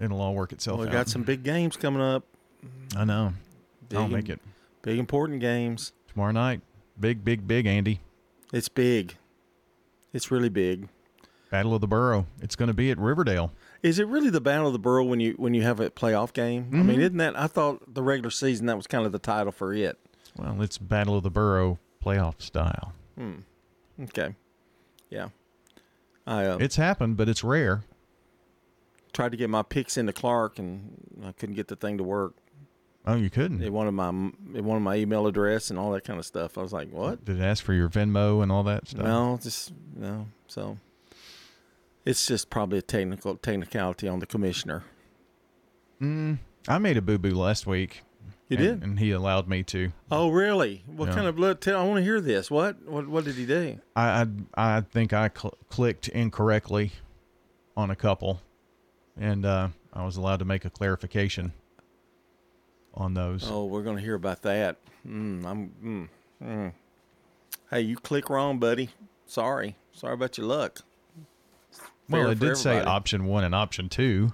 It'll 0.00 0.20
all 0.20 0.34
work 0.34 0.50
itself 0.50 0.80
we 0.80 0.86
out. 0.86 0.92
got 0.92 1.08
some 1.08 1.22
big 1.22 1.44
games 1.44 1.76
coming 1.76 2.02
up. 2.02 2.24
I 2.96 3.04
know. 3.04 3.34
I'll 3.94 4.08
make 4.08 4.28
it. 4.28 4.40
Big 4.82 4.98
important 4.98 5.38
games. 5.38 5.92
Tomorrow 6.08 6.32
night. 6.32 6.60
Big, 6.98 7.24
big, 7.24 7.46
big, 7.46 7.66
Andy. 7.66 8.00
It's 8.52 8.68
big. 8.68 9.14
It's 10.12 10.30
really 10.30 10.48
big. 10.48 10.88
Battle 11.50 11.74
of 11.74 11.80
the 11.80 11.86
Boro. 11.86 12.26
It's 12.40 12.56
going 12.56 12.68
to 12.68 12.74
be 12.74 12.90
at 12.90 12.98
Riverdale. 12.98 13.52
Is 13.82 13.98
it 13.98 14.06
really 14.06 14.30
the 14.30 14.40
battle 14.40 14.68
of 14.68 14.72
the 14.72 14.78
borough 14.78 15.04
when 15.04 15.20
you 15.20 15.32
when 15.38 15.54
you 15.54 15.62
have 15.62 15.80
a 15.80 15.90
playoff 15.90 16.32
game? 16.32 16.68
I 16.72 16.76
mean, 16.76 16.98
Mhm. 16.98 17.02
isn't 17.02 17.16
that? 17.18 17.38
I 17.38 17.46
thought 17.46 17.94
the 17.94 18.02
regular 18.02 18.30
season 18.30 18.66
that 18.66 18.76
was 18.76 18.86
kind 18.86 19.04
of 19.04 19.12
the 19.12 19.18
title 19.18 19.52
for 19.52 19.74
it. 19.74 19.98
Well, 20.36 20.62
it's 20.62 20.78
Battle 20.78 21.16
of 21.16 21.24
the 21.24 21.30
Boro 21.30 21.78
playoff 22.02 22.40
style. 22.40 22.92
Hmm. 23.18 23.40
Okay. 24.00 24.34
Yeah. 25.10 25.28
I 26.26 26.44
uh, 26.46 26.58
It's 26.58 26.76
happened, 26.76 27.16
but 27.16 27.28
it's 27.28 27.42
rare. 27.44 27.82
tried 29.12 29.32
to 29.32 29.36
get 29.36 29.50
my 29.50 29.62
picks 29.62 29.98
into 29.98 30.12
Clark, 30.12 30.58
and 30.58 30.96
I 31.24 31.32
couldn't 31.32 31.56
get 31.56 31.68
the 31.68 31.76
thing 31.76 31.98
to 31.98 32.04
work. 32.04 32.34
Oh, 33.04 33.14
you 33.16 33.30
couldn't? 33.30 33.62
It 33.62 33.72
wanted 33.72 33.92
my 33.92 34.08
it 34.54 34.62
wanted 34.62 34.80
my 34.80 34.96
email 34.96 35.26
address 35.26 35.70
and 35.70 35.78
all 35.78 35.90
that 35.92 36.04
kind 36.04 36.18
of 36.18 36.24
stuff. 36.26 36.56
I 36.56 36.62
was 36.62 36.72
like, 36.72 36.90
what? 36.92 37.24
Did 37.24 37.40
it 37.40 37.42
ask 37.42 37.64
for 37.64 37.72
your 37.74 37.88
Venmo 37.88 38.42
and 38.42 38.52
all 38.52 38.62
that 38.64 38.86
stuff? 38.88 39.04
No, 39.04 39.38
just 39.42 39.72
no. 39.96 40.26
So 40.46 40.78
it's 42.04 42.26
just 42.26 42.48
probably 42.50 42.78
a 42.78 42.82
technical 42.82 43.36
technicality 43.36 44.06
on 44.06 44.20
the 44.20 44.26
commissioner. 44.26 44.84
Mm, 46.00 46.38
I 46.68 46.78
made 46.78 46.96
a 46.96 47.02
boo 47.02 47.18
boo 47.18 47.34
last 47.34 47.66
week. 47.66 48.02
You 48.48 48.58
and- 48.58 48.80
did? 48.80 48.82
and 48.88 48.98
he 48.98 49.10
allowed 49.12 49.48
me 49.48 49.62
to. 49.64 49.92
Oh, 50.10 50.28
really? 50.28 50.82
What 50.86 51.08
Yeah. 51.08 51.14
kind 51.14 51.26
of 51.26 51.36
blood? 51.36 51.60
Tell, 51.60 51.80
I 51.80 51.84
want 51.84 51.98
to 51.98 52.04
hear 52.04 52.20
this. 52.20 52.50
What? 52.50 52.82
What? 52.86 53.08
What 53.08 53.24
did 53.24 53.34
he 53.36 53.46
do? 53.46 53.78
I 53.96 54.26
I, 54.54 54.76
I 54.76 54.80
think 54.82 55.12
I 55.12 55.28
cl- 55.34 55.56
clicked 55.68 56.08
incorrectly 56.08 56.92
on 57.76 57.90
a 57.90 57.96
couple, 57.96 58.42
and 59.16 59.44
uh, 59.46 59.68
I 59.92 60.04
was 60.04 60.16
allowed 60.16 60.38
to 60.40 60.44
make 60.44 60.64
a 60.64 60.70
clarification 60.70 61.52
on 62.94 63.14
those. 63.14 63.48
Oh, 63.50 63.64
we're 63.66 63.82
going 63.82 63.96
to 63.96 64.02
hear 64.02 64.14
about 64.14 64.42
that. 64.42 64.76
Mm, 65.06 65.44
I'm. 65.44 65.72
Mm, 66.42 66.46
mm. 66.46 66.72
Hey, 67.70 67.80
you 67.82 67.96
click 67.96 68.28
wrong, 68.30 68.58
buddy. 68.58 68.90
Sorry. 69.26 69.76
Sorry 69.92 70.14
about 70.14 70.36
your 70.36 70.46
luck. 70.46 70.82
well, 72.08 72.28
it 72.30 72.38
did 72.38 72.56
say 72.56 72.80
option 72.80 73.24
one 73.26 73.44
and 73.44 73.54
option 73.54 73.88
two. 73.88 74.32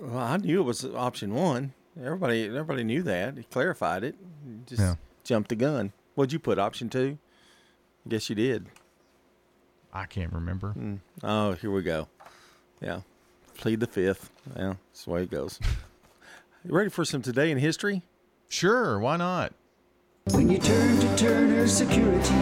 Well, 0.00 0.18
I 0.18 0.36
knew 0.38 0.60
it 0.60 0.64
was 0.64 0.84
option 0.84 1.34
one. 1.34 1.72
Everybody, 1.98 2.46
everybody 2.46 2.82
knew 2.84 3.02
that. 3.04 3.36
He 3.36 3.44
clarified 3.44 4.02
it. 4.02 4.16
Just 4.66 4.80
Yeah. 4.80 4.94
jumped 5.24 5.50
the 5.50 5.56
gun. 5.56 5.92
What'd 6.14 6.32
you 6.32 6.38
put? 6.38 6.58
Option 6.58 6.88
two. 6.88 7.18
I 8.04 8.08
guess 8.08 8.28
you 8.28 8.34
did. 8.34 8.66
I 9.92 10.06
can't 10.06 10.32
remember. 10.32 10.74
Mm. 10.76 10.98
Oh, 11.22 11.52
here 11.52 11.70
we 11.70 11.82
go. 11.82 12.08
Yeah, 12.80 13.02
plead 13.58 13.78
the 13.80 13.86
fifth. 13.86 14.30
Yeah, 14.56 14.74
that's 14.90 15.04
the 15.04 15.10
way 15.10 15.22
it 15.22 15.30
goes. 15.30 15.60
you 16.64 16.72
ready 16.72 16.90
for 16.90 17.04
some 17.04 17.22
today 17.22 17.50
in 17.50 17.58
history? 17.58 18.02
Sure, 18.48 18.98
why 18.98 19.16
not? 19.16 19.52
When 20.30 20.48
you 20.48 20.58
turn 20.58 21.00
to 21.00 21.16
Turner 21.16 21.66
Security, 21.66 22.34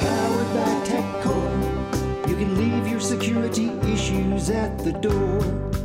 powered 0.00 0.54
by 0.54 0.82
TechCore, 0.84 2.28
you 2.28 2.34
can 2.34 2.56
leave 2.56 2.88
your 2.88 3.00
security 3.00 3.68
issues 3.92 4.50
at 4.50 4.78
the 4.78 4.92
door. 4.92 5.75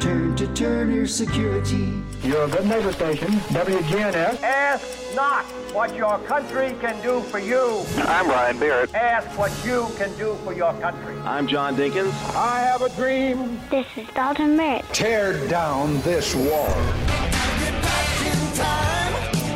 Turn 0.00 0.34
to 0.36 0.46
Turner 0.54 1.06
Security. 1.06 2.02
Your 2.22 2.48
good 2.48 2.66
neighbor 2.66 2.92
station, 2.92 3.28
WGNS. 3.52 4.42
Ask 4.42 5.14
not 5.14 5.44
what 5.74 5.94
your 5.94 6.18
country 6.20 6.74
can 6.80 7.00
do 7.02 7.20
for 7.20 7.38
you. 7.38 7.84
I'm 7.98 8.26
Brian 8.26 8.58
Barrett. 8.58 8.94
Ask 8.94 9.28
what 9.38 9.52
you 9.64 9.88
can 9.96 10.16
do 10.16 10.34
for 10.44 10.52
your 10.54 10.72
country. 10.80 11.14
I'm 11.20 11.46
John 11.46 11.76
Dinkins. 11.76 12.12
I 12.34 12.60
have 12.60 12.82
a 12.82 12.88
dream. 12.96 13.60
This 13.70 13.86
is 13.96 14.08
Dalton 14.14 14.56
Merritt. 14.56 14.86
Tear 14.92 15.46
down 15.48 16.00
this 16.00 16.34
wall. 16.34 16.74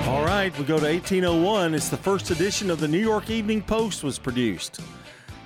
All 0.06 0.24
right, 0.24 0.34
right, 0.44 0.58
we 0.58 0.64
go 0.66 0.78
to 0.78 0.84
1801. 0.84 1.74
It's 1.74 1.88
the 1.88 1.96
first 1.96 2.30
edition 2.30 2.70
of 2.70 2.78
the 2.78 2.86
New 2.86 2.98
York 2.98 3.30
Evening 3.30 3.62
Post 3.62 4.04
was 4.04 4.18
produced. 4.18 4.78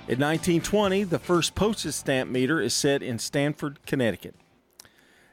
In 0.09 0.19
1920, 0.19 1.05
the 1.05 1.19
first 1.19 1.55
postage 1.55 1.93
stamp 1.93 2.29
meter 2.29 2.59
is 2.59 2.73
set 2.73 3.01
in 3.01 3.17
Stamford, 3.17 3.79
Connecticut. 3.85 4.35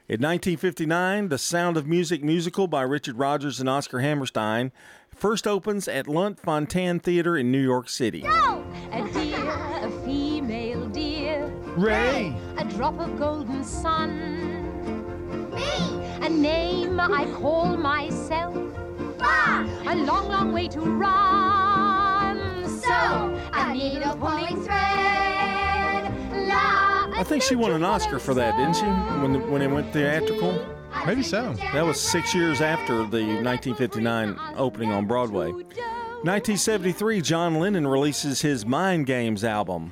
In 0.09 0.21
1959, 0.21 1.27
The 1.27 1.37
Sound 1.37 1.75
of 1.75 1.85
Music 1.85 2.23
musical 2.23 2.65
by 2.65 2.81
Richard 2.81 3.17
Rodgers 3.17 3.59
and 3.59 3.67
Oscar 3.67 3.99
Hammerstein 3.99 4.71
first 5.13 5.45
opens 5.45 5.85
at 5.89 6.07
Lunt 6.07 6.41
Fontanne 6.41 7.01
Theater 7.01 7.35
in 7.35 7.51
New 7.51 7.61
York 7.61 7.89
City. 7.89 8.21
A 8.23 9.09
deer, 9.11 9.49
a 9.81 9.91
female 10.05 10.87
deer. 10.87 11.47
Ray. 11.75 12.33
A 12.55 12.63
drop 12.63 12.97
of 13.01 13.19
golden 13.19 13.65
sun. 13.65 15.51
Me. 15.53 16.25
A 16.25 16.29
name 16.29 17.01
I 17.01 17.25
call 17.33 17.75
myself. 17.75 18.55
A 19.19 19.93
long, 19.93 20.29
long 20.29 20.53
way 20.53 20.69
to 20.69 20.79
run. 20.79 22.65
So 22.69 22.87
I 23.51 23.73
need 23.73 24.03
a 24.03 24.15
pulling 24.15 24.63
thread. 24.63 25.36
I 27.17 27.23
think 27.23 27.41
she 27.41 27.55
won 27.55 27.71
an 27.71 27.83
Oscar 27.83 28.19
for 28.19 28.35
that, 28.35 28.55
didn't 28.57 28.75
she? 28.75 28.85
When 29.21 29.51
when 29.51 29.61
it 29.63 29.71
went 29.71 29.91
theatrical. 29.91 30.63
Maybe 31.05 31.23
so. 31.23 31.53
That 31.73 31.83
was 31.83 31.99
six 31.99 32.35
years 32.35 32.61
after 32.61 32.97
the 32.97 33.23
1959 33.43 34.37
opening 34.55 34.91
on 34.91 35.07
Broadway. 35.07 35.51
1973, 35.51 37.21
John 37.21 37.55
Lennon 37.55 37.87
releases 37.87 38.41
his 38.41 38.65
Mind 38.65 39.07
Games 39.07 39.43
album. 39.43 39.91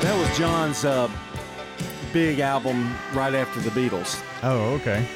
That 0.00 0.18
was 0.18 0.38
John's 0.38 0.84
uh, 0.84 1.08
big 2.12 2.40
album 2.40 2.94
right 3.14 3.34
after 3.34 3.60
the 3.60 3.70
Beatles. 3.70 4.22
Oh, 4.42 4.74
okay. 4.74 5.06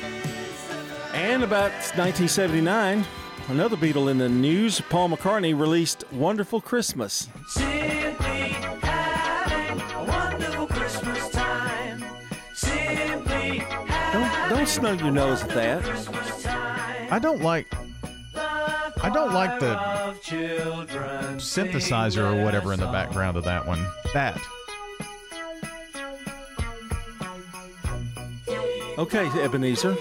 And 1.13 1.43
about 1.43 1.73
1979, 1.73 3.05
another 3.49 3.77
Beatle 3.77 4.11
in 4.11 4.19
the 4.19 4.29
news, 4.29 4.81
Paul 4.81 5.11
McCartney 5.11 5.59
released 5.59 6.05
Wonderful 6.13 6.61
Christmas. 6.61 7.29
Simply 7.49 8.49
having 8.83 9.81
a 9.81 10.05
wonderful 10.05 10.67
Christmas 10.67 11.31
Don't, 14.13 14.49
don't 14.49 14.69
snug 14.69 15.01
your 15.01 15.11
nose 15.11 15.43
at 15.43 15.51
that. 15.51 17.13
I 17.13 17.19
don't 17.19 17.43
like. 17.43 17.67
I 18.37 19.11
don't 19.13 19.33
like 19.33 19.61
the 19.61 19.77
synthesizer 21.37 22.33
or 22.33 22.45
whatever 22.45 22.73
in 22.73 22.81
the 22.81 22.87
background 22.87 23.37
of 23.37 23.45
that 23.45 23.67
one. 23.67 23.85
That. 24.15 24.41
Okay, 28.99 29.27
Ebenezer. 29.43 29.95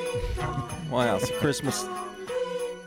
Wow, 0.90 1.18
it's 1.18 1.30
a 1.30 1.34
Christmas 1.34 1.86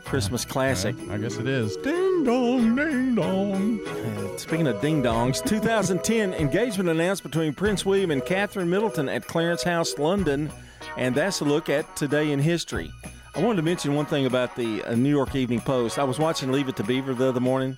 Christmas 0.05 0.43
classic. 0.43 0.95
I 1.11 1.17
guess 1.19 1.37
it 1.37 1.47
is. 1.47 1.77
Ding 1.77 2.23
dong, 2.23 2.75
ding 2.75 3.13
dong. 3.13 3.79
Uh, 3.85 4.37
Speaking 4.37 4.65
of 4.65 4.81
ding 4.81 5.03
dongs, 5.03 5.45
2010 5.45 6.33
engagement 6.33 6.89
announced 6.89 7.21
between 7.21 7.53
Prince 7.53 7.85
William 7.85 8.09
and 8.09 8.25
Catherine 8.25 8.69
Middleton 8.71 9.07
at 9.07 9.27
Clarence 9.27 9.61
House, 9.61 9.99
London, 9.99 10.51
and 10.97 11.13
that's 11.13 11.41
a 11.41 11.45
look 11.45 11.69
at 11.69 11.95
today 11.95 12.31
in 12.31 12.39
history. 12.39 12.91
I 13.35 13.41
wanted 13.43 13.57
to 13.57 13.61
mention 13.61 13.93
one 13.93 14.07
thing 14.07 14.25
about 14.25 14.55
the 14.55 14.83
uh, 14.85 14.95
New 14.95 15.09
York 15.11 15.35
Evening 15.35 15.61
Post. 15.61 15.99
I 15.99 16.03
was 16.05 16.17
watching 16.17 16.51
Leave 16.51 16.67
It 16.69 16.75
to 16.77 16.83
Beaver 16.83 17.13
the 17.13 17.29
other 17.29 17.39
morning, 17.39 17.77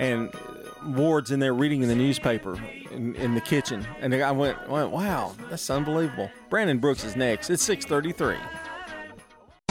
and 0.00 0.34
Ward's 0.84 1.30
in 1.30 1.40
there 1.40 1.54
reading 1.54 1.82
in 1.82 1.88
the 1.88 1.94
newspaper 1.94 2.58
in, 2.90 3.14
in 3.16 3.34
the 3.34 3.40
kitchen, 3.40 3.86
and 4.00 4.14
I 4.14 4.32
went, 4.32 4.68
went, 4.68 4.90
"Wow, 4.90 5.34
that's 5.48 5.68
unbelievable." 5.70 6.30
Brandon 6.48 6.78
Brooks 6.78 7.04
is 7.04 7.16
next. 7.16 7.50
It's 7.50 7.62
6:33. 7.66 8.38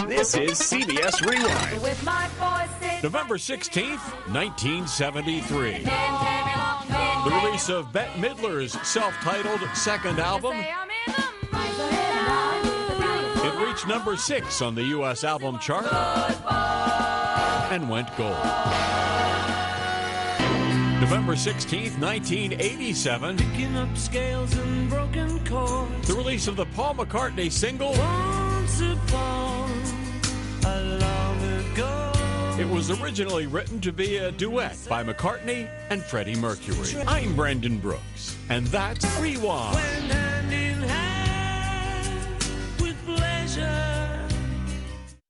This 0.07 0.35
is 0.35 0.59
CBS 0.59 1.21
Rewind. 1.25 1.81
With 1.83 2.03
my 2.03 2.27
voice 2.39 3.03
November 3.03 3.37
16th, 3.37 3.99
1973. 4.27 5.83
The 7.23 7.41
release 7.43 7.69
of 7.69 7.93
Bette 7.93 8.19
Midler's 8.19 8.73
self 8.87 9.13
titled 9.21 9.61
second 9.73 10.19
album. 10.19 10.57
It 13.41 13.65
reached 13.65 13.87
number 13.87 14.17
six 14.17 14.61
on 14.61 14.75
the 14.75 14.83
U.S. 14.83 15.23
album 15.23 15.59
chart 15.59 15.85
and 17.71 17.89
went 17.89 18.15
gold. 18.17 18.35
November 20.99 21.33
16th, 21.33 21.97
1987. 22.01 23.37
Picking 23.37 23.77
up 23.77 23.97
scales 23.97 24.57
and 24.57 24.89
broken 24.89 25.45
chords. 25.45 26.09
The 26.09 26.13
release 26.13 26.47
of 26.47 26.57
the 26.57 26.65
Paul 26.65 26.95
McCartney 26.95 27.49
single. 27.49 27.91
Once 27.91 28.81
upon 28.81 29.71
a 30.65 30.83
long 30.99 31.71
ago. 31.71 32.11
It 32.59 32.67
was 32.67 32.91
originally 33.01 33.47
written 33.47 33.79
to 33.79 33.93
be 33.93 34.17
a 34.17 34.29
duet 34.33 34.77
by 34.89 35.01
McCartney 35.05 35.69
and 35.89 36.03
Freddie 36.03 36.35
Mercury. 36.35 37.01
I'm 37.07 37.33
Brandon 37.33 37.77
Brooks, 37.77 38.35
and 38.49 38.67
that's 38.67 39.05
Rewind. 39.21 39.79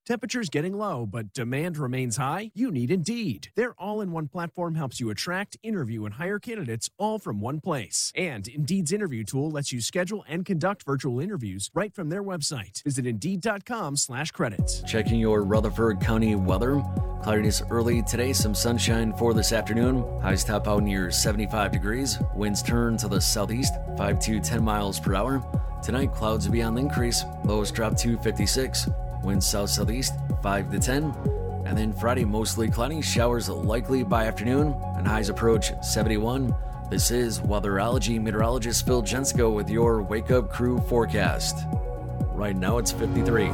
Temperatures 0.10 0.50
getting 0.50 0.76
low, 0.76 1.06
but 1.06 1.34
demand 1.34 1.78
remains 1.78 2.17
high? 2.17 2.50
You 2.56 2.72
need 2.72 2.89
Indeed. 2.89 3.50
Their 3.56 3.74
all 3.74 4.02
in 4.02 4.12
one 4.12 4.28
platform 4.28 4.74
helps 4.74 5.00
you 5.00 5.12
attract, 5.12 5.56
interview, 5.62 6.06
and 6.06 6.15
hire 6.15 6.39
candidates 6.39 6.89
all 6.98 7.19
from 7.19 7.39
one 7.41 7.60
place. 7.60 8.12
And 8.15 8.48
Indeed's 8.48 8.91
interview 8.91 9.24
tool 9.24 9.52
lets 9.52 9.72
you 9.72 9.82
schedule 9.82 10.26
and 10.28 10.43
conduct 10.43 10.82
virtual 10.82 11.19
interviews 11.19 11.69
right 11.76 11.93
from 11.93 12.10
their 12.10 12.24
website. 12.24 12.82
Visit 12.84 13.06
Indeed.com 13.06 13.98
slash 13.98 14.32
credits. 14.32 14.82
Checking 14.88 15.19
your 15.19 15.43
Rutherford 15.43 16.00
County 16.00 16.34
weather. 16.34 16.82
Cloudiness 17.22 17.62
early 17.69 18.02
today, 18.02 18.34
some 18.34 18.56
sunshine 18.56 19.13
for 19.13 19.36
this 19.36 19.52
afternoon. 19.52 20.04
Highs 20.22 20.43
top 20.43 20.67
out 20.67 20.82
near 20.82 21.12
75 21.12 21.72
degrees. 21.72 22.17
Winds 22.34 22.63
turn 22.63 22.98
to 22.98 23.08
the 23.08 23.22
southeast, 23.22 23.76
5 23.95 24.19
to 24.22 24.39
10 24.39 24.63
miles 24.63 25.00
per 25.00 25.13
hour. 25.13 25.43
Tonight, 25.84 26.13
clouds 26.15 26.48
will 26.48 26.54
be 26.54 26.63
on 26.63 26.74
the 26.74 26.82
increase. 26.82 27.24
Lows 27.45 27.72
drop 27.72 27.95
to 27.98 28.17
56. 28.17 28.89
Winds 29.23 29.45
south 29.45 29.69
southeast, 29.69 30.13
5 30.41 30.71
to 30.71 30.79
10. 30.79 31.13
And 31.65 31.77
then 31.77 31.93
Friday, 31.93 32.25
mostly 32.25 32.69
cloudy, 32.69 33.01
showers 33.01 33.49
likely 33.49 34.03
by 34.03 34.25
afternoon, 34.25 34.75
and 34.95 35.08
highs 35.08 35.29
approach 35.29 35.71
71. 35.84 36.55
This 36.89 37.12
is 37.12 37.39
weatherology 37.39 38.19
meteorologist 38.19 38.86
Phil 38.86 39.03
Jensko 39.03 39.53
with 39.53 39.69
your 39.69 40.01
Wake 40.01 40.32
Up 40.32 40.49
Crew 40.49 40.79
forecast. 40.88 41.67
Right 42.34 42.55
now 42.55 42.77
it's 42.79 42.91
53. 42.91 43.51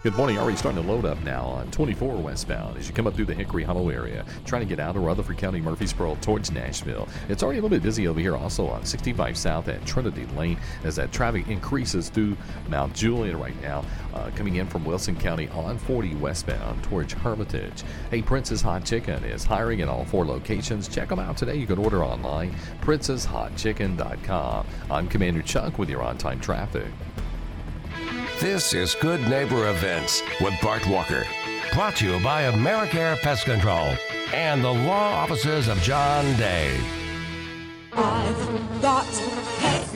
Good 0.00 0.14
morning. 0.16 0.38
Already 0.38 0.56
starting 0.56 0.80
to 0.80 0.88
load 0.88 1.04
up 1.04 1.20
now 1.24 1.42
on 1.42 1.72
24 1.72 2.18
westbound 2.18 2.76
as 2.76 2.86
you 2.86 2.94
come 2.94 3.08
up 3.08 3.16
through 3.16 3.24
the 3.24 3.34
Hickory 3.34 3.64
Hollow 3.64 3.88
area, 3.88 4.24
trying 4.44 4.62
to 4.62 4.68
get 4.68 4.78
out 4.78 4.94
of 4.94 5.02
Rutherford 5.02 5.38
County, 5.38 5.60
Murfreesboro 5.60 6.16
towards 6.20 6.52
Nashville. 6.52 7.08
It's 7.28 7.42
already 7.42 7.58
a 7.58 7.62
little 7.62 7.76
bit 7.76 7.82
busy 7.82 8.06
over 8.06 8.20
here 8.20 8.36
also 8.36 8.68
on 8.68 8.84
65 8.84 9.36
South 9.36 9.66
at 9.66 9.84
Trinity 9.84 10.24
Lane 10.36 10.56
as 10.84 10.94
that 10.94 11.10
traffic 11.10 11.48
increases 11.48 12.10
through 12.10 12.36
Mount 12.68 12.94
Juliet 12.94 13.36
right 13.36 13.60
now, 13.60 13.84
uh, 14.14 14.30
coming 14.36 14.54
in 14.54 14.68
from 14.68 14.84
Wilson 14.84 15.16
County 15.16 15.48
on 15.48 15.76
40 15.78 16.14
westbound 16.14 16.80
towards 16.84 17.12
Hermitage. 17.14 17.82
Hey, 18.12 18.22
Prince's 18.22 18.62
Hot 18.62 18.84
Chicken 18.84 19.24
is 19.24 19.42
hiring 19.42 19.80
in 19.80 19.88
all 19.88 20.04
four 20.04 20.24
locations. 20.24 20.86
Check 20.86 21.08
them 21.08 21.18
out 21.18 21.36
today. 21.36 21.56
You 21.56 21.66
can 21.66 21.78
order 21.78 22.04
online, 22.04 22.54
princeshotchicken.com. 22.82 24.66
I'm 24.92 25.08
Commander 25.08 25.42
Chuck 25.42 25.76
with 25.76 25.90
your 25.90 26.02
on 26.02 26.16
time 26.18 26.38
traffic. 26.38 26.86
This 28.40 28.72
is 28.72 28.94
Good 28.94 29.20
Neighbor 29.28 29.68
Events 29.68 30.22
with 30.40 30.54
Bart 30.62 30.86
Walker. 30.86 31.26
Brought 31.72 31.96
to 31.96 32.06
you 32.06 32.20
by 32.22 32.44
Americare 32.44 33.20
Pest 33.20 33.46
Control 33.46 33.96
and 34.32 34.62
the 34.62 34.72
law 34.72 35.12
offices 35.12 35.66
of 35.66 35.76
John 35.82 36.24
Day. 36.36 36.78
I've 37.92 38.80
got 38.80 39.06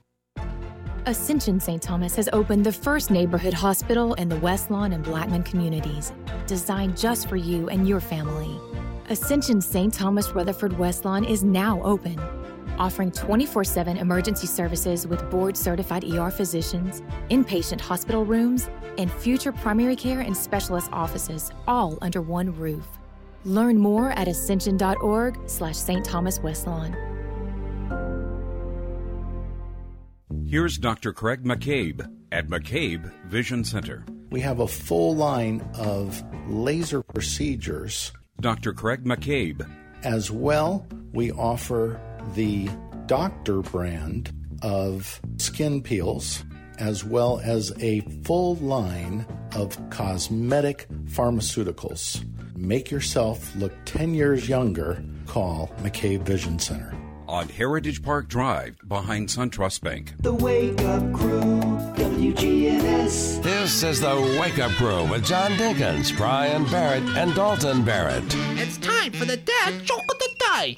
Ascension 1.07 1.59
St. 1.59 1.81
Thomas 1.81 2.15
has 2.15 2.29
opened 2.31 2.63
the 2.63 2.71
first 2.71 3.09
neighborhood 3.09 3.55
hospital 3.55 4.13
in 4.15 4.29
the 4.29 4.35
West 4.35 4.69
Lawn 4.69 4.93
and 4.93 5.03
Blackman 5.03 5.41
communities, 5.41 6.13
designed 6.45 6.95
just 6.95 7.27
for 7.27 7.37
you 7.37 7.67
and 7.69 7.89
your 7.89 7.99
family. 7.99 8.55
Ascension 9.09 9.61
St. 9.61 9.91
Thomas 9.91 10.29
Rutherford 10.29 10.77
West 10.77 11.03
Lawn 11.03 11.25
is 11.25 11.43
now 11.43 11.81
open, 11.81 12.19
offering 12.77 13.11
24 13.11 13.63
7 13.63 13.97
emergency 13.97 14.45
services 14.45 15.07
with 15.07 15.27
board 15.31 15.57
certified 15.57 16.03
ER 16.03 16.29
physicians, 16.29 17.01
inpatient 17.31 17.81
hospital 17.81 18.23
rooms, 18.23 18.69
and 18.99 19.11
future 19.11 19.51
primary 19.51 19.95
care 19.95 20.19
and 20.19 20.37
specialist 20.37 20.91
offices, 20.93 21.51
all 21.67 21.97
under 22.03 22.21
one 22.21 22.55
roof. 22.55 22.85
Learn 23.43 23.79
more 23.79 24.11
at 24.11 24.27
ascension.org 24.27 25.39
slash 25.47 25.77
St. 25.77 26.05
Thomas 26.05 26.39
West 26.41 26.67
Lawn. 26.67 26.95
Here's 30.47 30.77
Dr. 30.77 31.13
Craig 31.13 31.43
McCabe 31.43 32.09
at 32.31 32.47
McCabe 32.47 33.11
Vision 33.25 33.63
Center. 33.63 34.05
We 34.29 34.39
have 34.41 34.59
a 34.59 34.67
full 34.67 35.15
line 35.15 35.61
of 35.75 36.23
laser 36.47 37.03
procedures. 37.03 38.11
Dr. 38.39 38.73
Craig 38.73 39.03
McCabe. 39.03 39.69
As 40.03 40.31
well, 40.31 40.87
we 41.13 41.31
offer 41.31 41.99
the 42.33 42.69
doctor 43.07 43.61
brand 43.61 44.31
of 44.61 45.19
skin 45.37 45.81
peels, 45.81 46.43
as 46.79 47.03
well 47.03 47.41
as 47.43 47.73
a 47.79 47.99
full 48.23 48.55
line 48.55 49.25
of 49.55 49.77
cosmetic 49.89 50.87
pharmaceuticals. 51.05 52.25
Make 52.55 52.89
yourself 52.89 53.53
look 53.55 53.73
10 53.85 54.13
years 54.13 54.47
younger. 54.47 55.03
Call 55.25 55.67
McCabe 55.81 56.23
Vision 56.23 56.57
Center 56.59 57.00
on 57.31 57.47
Heritage 57.47 58.03
Park 58.03 58.27
Drive 58.27 58.77
behind 58.85 59.29
SunTrust 59.29 59.81
Bank. 59.81 60.13
The 60.19 60.33
Wake 60.33 60.81
Up 60.81 61.13
Crew, 61.13 61.61
WGNS. 61.95 63.41
This 63.41 63.83
is 63.83 64.01
the 64.01 64.37
Wake 64.39 64.59
Up 64.59 64.71
Crew 64.73 65.09
with 65.09 65.23
John 65.23 65.51
Dinkins, 65.51 66.15
Brian 66.17 66.65
Barrett, 66.65 67.03
and 67.17 67.33
Dalton 67.33 67.85
Barrett. 67.85 68.25
It's 68.59 68.77
time 68.79 69.13
for 69.13 69.23
the 69.23 69.37
dad 69.37 69.81
joke 69.85 70.03
of 70.11 70.19
the 70.19 70.29
day. 70.39 70.75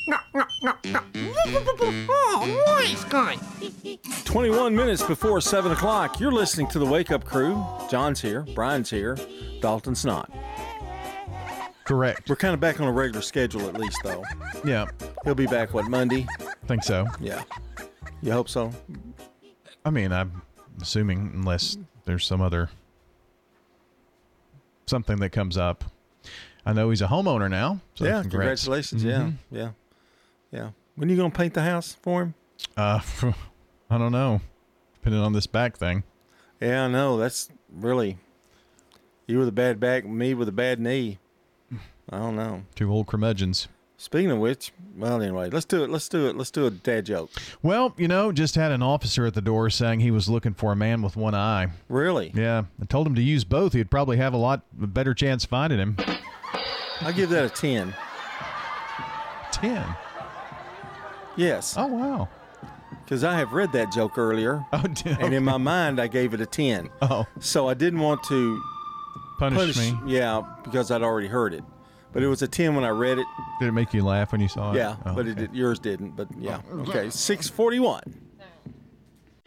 Oh, 2.10 2.64
nice 2.68 3.04
guy. 3.06 3.38
21 4.26 4.76
minutes 4.76 5.02
before 5.02 5.42
7 5.42 5.72
o'clock, 5.72 6.20
you're 6.20 6.32
listening 6.32 6.68
to 6.68 6.78
the 6.78 6.86
Wake 6.86 7.12
Up 7.12 7.26
Crew. 7.26 7.66
John's 7.90 8.22
here, 8.22 8.46
Brian's 8.54 8.92
here, 8.92 9.18
Dalton's 9.60 10.06
not. 10.06 10.30
Correct. 11.86 12.30
We're 12.30 12.36
kind 12.36 12.54
of 12.54 12.60
back 12.60 12.80
on 12.80 12.88
a 12.88 12.92
regular 12.92 13.22
schedule 13.22 13.68
at 13.68 13.78
least, 13.78 13.98
though. 14.04 14.24
Yeah. 14.64 14.86
He'll 15.26 15.36
be 15.36 15.48
back, 15.48 15.74
what, 15.74 15.86
Monday? 15.90 16.26
Think 16.68 16.84
so. 16.84 17.08
Yeah. 17.20 17.44
You 18.22 18.32
hope 18.32 18.48
so? 18.48 18.72
I 19.86 19.90
mean, 19.90 20.14
I'm 20.14 20.42
assuming 20.82 21.32
unless 21.34 21.78
there's 22.06 22.26
some 22.26 22.42
other 22.42 22.70
something 24.86 25.18
that 25.18 25.32
comes 25.32 25.58
up. 25.58 25.84
I 26.66 26.74
know 26.74 26.90
he's 26.90 27.02
a 27.02 27.08
homeowner 27.08 27.50
now. 27.50 27.82
So 27.96 28.06
yeah, 28.06 28.22
congrats. 28.22 28.64
congratulations. 28.64 29.04
Mhm. 29.04 29.34
Yeah, 29.52 29.60
yeah, 29.60 29.70
yeah. 30.52 30.70
When 30.96 31.10
are 31.10 31.12
you 31.12 31.18
going 31.18 31.32
to 31.32 31.38
paint 31.38 31.54
the 31.54 31.64
house 31.64 31.98
for 32.02 32.22
him? 32.24 32.34
Uh, 32.78 33.02
I 33.90 33.98
don't 33.98 34.12
know. 34.12 34.40
Depending 34.96 35.22
on 35.22 35.34
this 35.34 35.48
back 35.48 35.76
thing. 35.78 36.04
Yeah, 36.62 36.86
I 36.86 36.88
know. 36.88 37.18
That's 37.18 37.50
really 37.70 38.18
you 39.28 39.40
with 39.40 39.50
a 39.50 39.54
bad 39.54 39.80
back, 39.80 40.06
me 40.06 40.34
with 40.34 40.48
a 40.48 40.54
bad 40.54 40.80
knee. 40.80 41.20
I 42.10 42.18
don't 42.18 42.36
know. 42.36 42.64
Two 42.76 42.92
old 42.92 43.08
curmudgeons. 43.08 43.68
Speaking 43.98 44.32
of 44.32 44.40
which, 44.40 44.74
well, 44.98 45.22
anyway, 45.22 45.50
let's 45.50 45.66
do 45.66 45.84
it. 45.84 45.90
Let's 45.90 46.10
do 46.10 46.28
it. 46.28 46.36
Let's 46.36 46.52
do 46.52 46.66
a 46.66 46.72
dad 46.72 47.06
joke. 47.06 47.32
Well, 47.62 47.94
you 47.98 48.08
know, 48.10 48.32
just 48.34 48.56
had 48.56 48.72
an 48.72 48.84
officer 48.84 49.26
at 49.26 49.34
the 49.34 49.42
door 49.42 49.70
saying 49.70 50.02
he 50.02 50.12
was 50.12 50.28
looking 50.28 50.54
for 50.54 50.74
a 50.74 50.76
man 50.76 51.02
with 51.02 51.16
one 51.16 51.34
eye. 51.34 51.68
Really? 51.88 52.32
Yeah. 52.36 52.64
I 52.82 52.86
told 52.86 53.08
him 53.08 53.16
to 53.16 53.22
use 53.22 53.46
both. 53.46 53.72
He'd 53.74 53.90
probably 53.90 54.18
have 54.18 54.34
a 54.34 54.38
lot 54.38 54.64
better 54.74 55.14
chance 55.14 55.46
finding 55.46 55.80
him. 55.80 55.96
I 57.02 57.12
give 57.14 57.30
that 57.30 57.46
a 57.46 57.50
ten. 57.50 57.94
Ten. 59.52 59.96
Yes. 61.38 61.76
Oh 61.78 61.88
wow. 61.88 62.30
Because 63.06 63.24
I 63.24 63.38
have 63.38 63.54
read 63.54 63.72
that 63.74 63.92
joke 63.92 64.18
earlier. 64.18 64.66
Oh, 64.74 64.84
damn. 64.88 65.22
and 65.22 65.34
in 65.34 65.44
my 65.44 65.58
mind, 65.58 66.02
I 66.02 66.08
gave 66.08 66.34
it 66.34 66.42
a 66.42 66.46
ten. 66.46 66.90
Oh. 67.02 67.26
So 67.40 67.70
I 67.70 67.74
didn't 67.74 68.00
want 68.00 68.24
to 68.26 68.62
Punish 69.38 69.78
me. 69.78 69.98
Yeah, 70.06 70.42
because 70.64 70.92
I'd 70.92 71.02
already 71.02 71.28
heard 71.28 71.54
it. 71.54 71.64
But 72.14 72.22
it 72.24 72.28
was 72.28 72.42
a 72.44 72.48
ten 72.48 72.76
when 72.76 72.84
I 72.86 72.90
read 72.90 73.18
it. 73.18 73.26
Did 73.60 73.68
it 73.68 73.72
make 73.72 73.94
you 73.94 74.04
laugh 74.04 74.32
when 74.32 74.40
you 74.40 74.48
saw 74.48 74.72
it? 74.72 74.78
Yeah, 74.78 74.96
Oh, 75.06 75.16
but 75.16 75.26
okay. 75.28 75.34
did, 75.34 75.54
yours 75.56 75.80
didn't. 75.80 76.16
But 76.16 76.28
yeah, 76.38 76.62
oh, 76.72 76.82
okay. 76.82 77.10
Six 77.10 77.50
forty-one. 77.50 78.04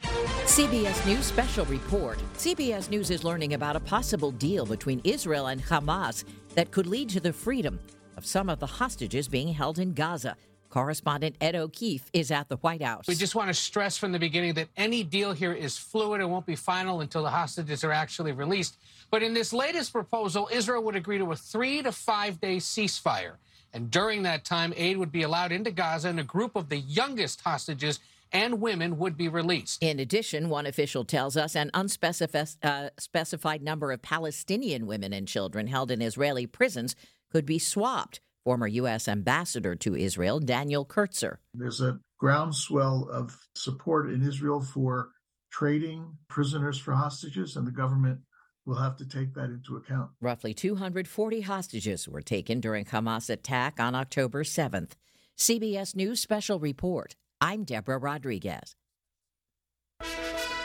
CBS 0.03 1.05
News 1.07 1.25
special 1.27 1.65
report. 1.67 2.19
CBS 2.37 2.91
News 2.91 3.11
is 3.11 3.25
learning 3.25 3.55
about 3.55 3.77
a 3.77 3.81
possible 3.81 4.31
deal 4.31 4.65
between 4.67 5.01
Israel 5.05 5.47
and 5.49 5.63
Hamas 5.63 6.25
that 6.55 6.71
could 6.71 6.87
lead 6.87 7.09
to 7.11 7.21
the 7.21 7.33
freedom 7.33 7.79
of 8.17 8.25
some 8.27 8.49
of 8.49 8.59
the 8.59 8.67
hostages 8.67 9.29
being 9.29 9.53
held 9.53 9.79
in 9.79 9.93
Gaza. 9.93 10.37
Correspondent 10.71 11.37
Ed 11.41 11.55
O'Keefe 11.55 12.11
is 12.13 12.31
at 12.31 12.49
the 12.49 12.57
White 12.57 12.83
House. 12.83 13.07
We 13.07 13.15
just 13.15 13.35
want 13.35 13.49
to 13.49 13.55
stress 13.55 13.97
from 13.97 14.13
the 14.13 14.19
beginning 14.19 14.55
that 14.55 14.69
any 14.77 15.03
deal 15.03 15.33
here 15.33 15.53
is 15.53 15.79
fluid 15.79 16.21
and 16.21 16.31
won't 16.31 16.47
be 16.47 16.57
final 16.57 17.01
until 17.01 17.23
the 17.23 17.31
hostages 17.31 17.85
are 17.85 17.93
actually 17.93 18.33
released. 18.33 18.77
But 19.11 19.23
in 19.23 19.35
this 19.35 19.53
latest 19.53 19.93
proposal, 19.93 20.49
Israel 20.53 20.83
would 20.85 20.97
agree 20.97 21.19
to 21.19 21.33
a 21.33 21.37
three 21.37 21.83
to 21.83 21.93
five 21.93 22.41
day 22.41 22.57
ceasefire. 22.57 23.37
And 23.73 23.91
during 23.91 24.23
that 24.23 24.45
time, 24.45 24.73
aid 24.77 24.97
would 24.97 25.13
be 25.13 25.23
allowed 25.23 25.53
into 25.53 25.71
Gaza, 25.71 26.09
and 26.09 26.21
a 26.21 26.25
group 26.25 26.57
of 26.57 26.69
the 26.69 26.79
youngest 26.79 27.43
hostages 27.43 28.01
and 28.33 28.61
women 28.61 28.99
would 28.99 29.17
be 29.17 29.29
released. 29.29 29.83
In 29.83 30.01
addition, 30.01 30.49
one 30.49 30.67
official 30.67 31.05
tells 31.05 31.37
us 31.37 31.55
an 31.55 31.71
unspecified 31.75 32.49
uh, 32.63 32.91
specified 32.99 33.63
number 33.63 33.93
of 33.93 34.03
Palestinian 34.03 34.87
women 34.87 35.13
and 35.13 35.29
children 35.29 35.67
held 35.67 35.91
in 35.91 36.03
Israeli 36.03 36.47
prisons 36.47 36.97
could 37.31 37.47
be 37.47 37.59
swapped. 37.59 38.21
Former 38.45 38.67
U.S. 38.69 39.09
Ambassador 39.09 39.75
to 39.75 39.97
Israel, 39.97 40.39
Daniel 40.39 40.85
Kurtzer. 40.85 41.39
There's 41.53 41.81
a 41.81 41.99
groundswell 42.19 43.09
of 43.11 43.37
support 43.57 44.09
in 44.09 44.23
Israel 44.23 44.61
for 44.61 45.11
trading 45.51 46.17
prisoners 46.29 46.79
for 46.79 46.95
hostages, 46.95 47.57
and 47.57 47.67
the 47.67 47.73
government 47.73 48.21
will 48.67 48.75
have 48.75 48.97
to 48.97 49.07
take 49.07 49.33
that 49.35 49.45
into 49.45 49.77
account. 49.77 50.11
Roughly 50.21 50.53
240 50.53 51.43
hostages 51.43 52.09
were 52.09 52.21
taken 52.21 52.61
during 52.61 52.85
Hamas 52.85 53.31
attack 53.31 53.79
on 53.79 53.95
October 53.95 54.43
7th. 54.43 54.93
CBS 55.39 55.95
News 55.95 56.21
special 56.21 56.59
report. 56.59 57.15
I'm 57.41 57.65
Deborah 57.65 57.99
Rodriguez. 57.99 58.75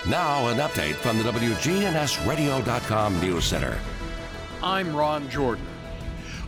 Now, 0.09 0.47
an 0.47 0.57
update 0.57 0.95
from 0.95 1.19
the 1.19 1.23
WGNSradio.com 1.25 3.21
News 3.21 3.45
Center. 3.45 3.77
I'm 4.63 4.95
Ron 4.95 5.29
Jordan. 5.29 5.65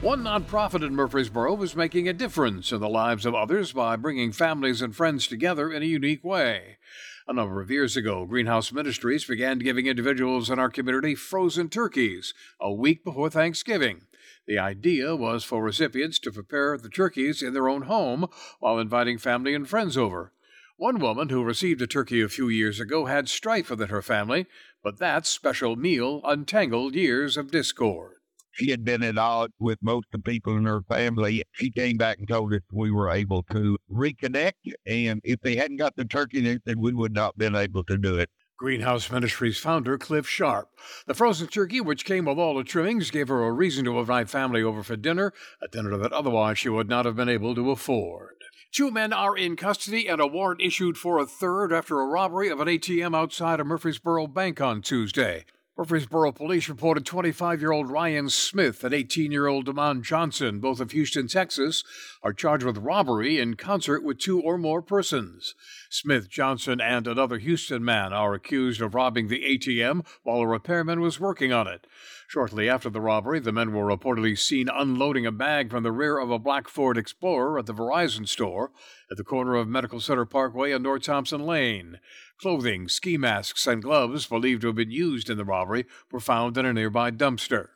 One 0.01 0.23
nonprofit 0.23 0.85
in 0.85 0.95
Murfreesboro 0.95 1.61
is 1.61 1.75
making 1.75 2.09
a 2.09 2.13
difference 2.13 2.71
in 2.71 2.81
the 2.81 2.89
lives 2.89 3.25
of 3.25 3.35
others 3.35 3.71
by 3.71 3.95
bringing 3.95 4.31
families 4.31 4.81
and 4.81 4.95
friends 4.95 5.27
together 5.27 5.71
in 5.71 5.83
a 5.83 5.85
unique 5.85 6.23
way. 6.23 6.77
A 7.25 7.31
number 7.31 7.61
of 7.61 7.71
years 7.71 7.95
ago, 7.95 8.25
Greenhouse 8.25 8.73
Ministries 8.73 9.23
began 9.23 9.59
giving 9.59 9.87
individuals 9.87 10.49
in 10.49 10.59
our 10.59 10.69
community 10.69 11.15
frozen 11.15 11.69
turkeys 11.69 12.33
a 12.59 12.73
week 12.73 13.05
before 13.05 13.29
Thanksgiving. 13.29 14.01
The 14.45 14.59
idea 14.59 15.15
was 15.15 15.45
for 15.45 15.63
recipients 15.63 16.19
to 16.19 16.33
prepare 16.33 16.77
the 16.77 16.89
turkeys 16.89 17.41
in 17.41 17.53
their 17.53 17.69
own 17.69 17.83
home 17.83 18.27
while 18.59 18.77
inviting 18.77 19.17
family 19.17 19.53
and 19.53 19.69
friends 19.69 19.95
over. 19.95 20.33
One 20.75 20.99
woman 20.99 21.29
who 21.29 21.45
received 21.45 21.81
a 21.81 21.87
turkey 21.87 22.21
a 22.21 22.27
few 22.27 22.49
years 22.49 22.81
ago 22.81 23.05
had 23.05 23.29
strife 23.29 23.69
within 23.69 23.87
her 23.87 24.01
family, 24.01 24.45
but 24.83 24.99
that 24.99 25.25
special 25.25 25.77
meal 25.77 26.19
untangled 26.25 26.93
years 26.93 27.37
of 27.37 27.51
discord. 27.51 28.17
She 28.53 28.69
had 28.69 28.85
been 28.85 29.03
at 29.03 29.17
odds 29.17 29.53
with 29.59 29.79
most 29.81 30.07
of 30.13 30.23
the 30.23 30.31
people 30.31 30.55
in 30.55 30.65
her 30.65 30.83
family. 30.83 31.43
She 31.53 31.71
came 31.71 31.97
back 31.97 32.19
and 32.19 32.27
told 32.27 32.53
us 32.53 32.61
we 32.71 32.91
were 32.91 33.09
able 33.09 33.43
to 33.51 33.77
reconnect, 33.91 34.73
and 34.85 35.21
if 35.23 35.41
they 35.41 35.55
hadn't 35.55 35.77
got 35.77 35.95
the 35.95 36.05
turkey, 36.05 36.59
said 36.65 36.77
we 36.77 36.93
would 36.93 37.13
not 37.13 37.33
have 37.33 37.37
been 37.37 37.55
able 37.55 37.83
to 37.85 37.97
do 37.97 38.15
it. 38.17 38.29
Greenhouse 38.57 39.11
Ministries 39.11 39.57
founder 39.57 39.97
Cliff 39.97 40.27
Sharp. 40.27 40.69
The 41.07 41.15
frozen 41.15 41.47
turkey, 41.47 41.81
which 41.81 42.05
came 42.05 42.25
with 42.25 42.37
all 42.37 42.55
the 42.55 42.63
trimmings, 42.63 43.11
gave 43.11 43.27
her 43.27 43.43
a 43.43 43.51
reason 43.51 43.83
to 43.85 43.99
invite 43.99 44.29
family 44.29 44.61
over 44.61 44.83
for 44.83 44.95
dinner, 44.95 45.33
a 45.61 45.67
dinner 45.67 45.97
that 45.97 46.13
otherwise 46.13 46.59
she 46.59 46.69
would 46.69 46.87
not 46.87 47.05
have 47.05 47.15
been 47.15 47.29
able 47.29 47.55
to 47.55 47.71
afford. 47.71 48.35
Two 48.71 48.89
men 48.89 49.11
are 49.11 49.35
in 49.35 49.55
custody 49.55 50.07
and 50.07 50.21
a 50.21 50.27
warrant 50.27 50.61
issued 50.61 50.97
for 50.97 51.17
a 51.17 51.25
third 51.25 51.73
after 51.73 51.99
a 51.99 52.07
robbery 52.07 52.49
of 52.49 52.59
an 52.59 52.67
ATM 52.67 53.15
outside 53.15 53.59
a 53.59 53.63
Murfreesboro 53.63 54.27
bank 54.27 54.61
on 54.61 54.81
Tuesday. 54.81 55.45
Murfreesboro 55.75 56.31
police 56.33 56.69
reported 56.69 57.03
25 57.03 57.59
year 57.59 57.71
old 57.71 57.89
Ryan 57.89 58.29
Smith 58.29 58.83
and 58.83 58.93
18 58.93 59.31
year 59.31 59.47
old 59.47 59.65
Damon 59.65 60.03
Johnson, 60.03 60.59
both 60.59 60.79
of 60.79 60.91
Houston, 60.91 61.27
Texas, 61.27 61.83
are 62.21 62.31
charged 62.31 62.63
with 62.63 62.77
robbery 62.77 63.39
in 63.39 63.55
concert 63.55 64.03
with 64.03 64.19
two 64.19 64.39
or 64.39 64.59
more 64.59 64.83
persons. 64.83 65.55
Smith, 65.89 66.29
Johnson, 66.29 66.79
and 66.79 67.07
another 67.07 67.39
Houston 67.39 67.83
man 67.83 68.13
are 68.13 68.35
accused 68.35 68.81
of 68.81 68.93
robbing 68.93 69.29
the 69.29 69.43
ATM 69.43 70.05
while 70.21 70.41
a 70.41 70.47
repairman 70.47 71.01
was 71.01 71.19
working 71.19 71.51
on 71.51 71.65
it. 71.65 71.87
Shortly 72.27 72.69
after 72.69 72.91
the 72.91 73.01
robbery, 73.01 73.39
the 73.39 73.51
men 73.51 73.73
were 73.73 73.85
reportedly 73.85 74.37
seen 74.37 74.69
unloading 74.69 75.25
a 75.25 75.31
bag 75.31 75.71
from 75.71 75.81
the 75.81 75.91
rear 75.91 76.19
of 76.19 76.29
a 76.29 76.37
black 76.37 76.67
Ford 76.67 76.99
Explorer 76.99 77.57
at 77.57 77.65
the 77.65 77.73
Verizon 77.73 78.27
store 78.27 78.71
at 79.09 79.17
the 79.17 79.23
corner 79.23 79.55
of 79.55 79.67
Medical 79.67 79.99
Center 79.99 80.25
Parkway 80.25 80.71
and 80.71 80.83
North 80.83 81.01
Thompson 81.01 81.45
Lane. 81.45 81.99
Clothing, 82.39 82.87
ski 82.87 83.17
masks, 83.17 83.67
and 83.67 83.81
gloves 83.81 84.27
believed 84.27 84.61
to 84.61 84.67
have 84.67 84.75
been 84.75 84.91
used 84.91 85.29
in 85.29 85.37
the 85.37 85.45
robbery 85.45 85.85
were 86.11 86.19
found 86.19 86.57
in 86.57 86.65
a 86.65 86.73
nearby 86.73 87.11
dumpster. 87.11 87.69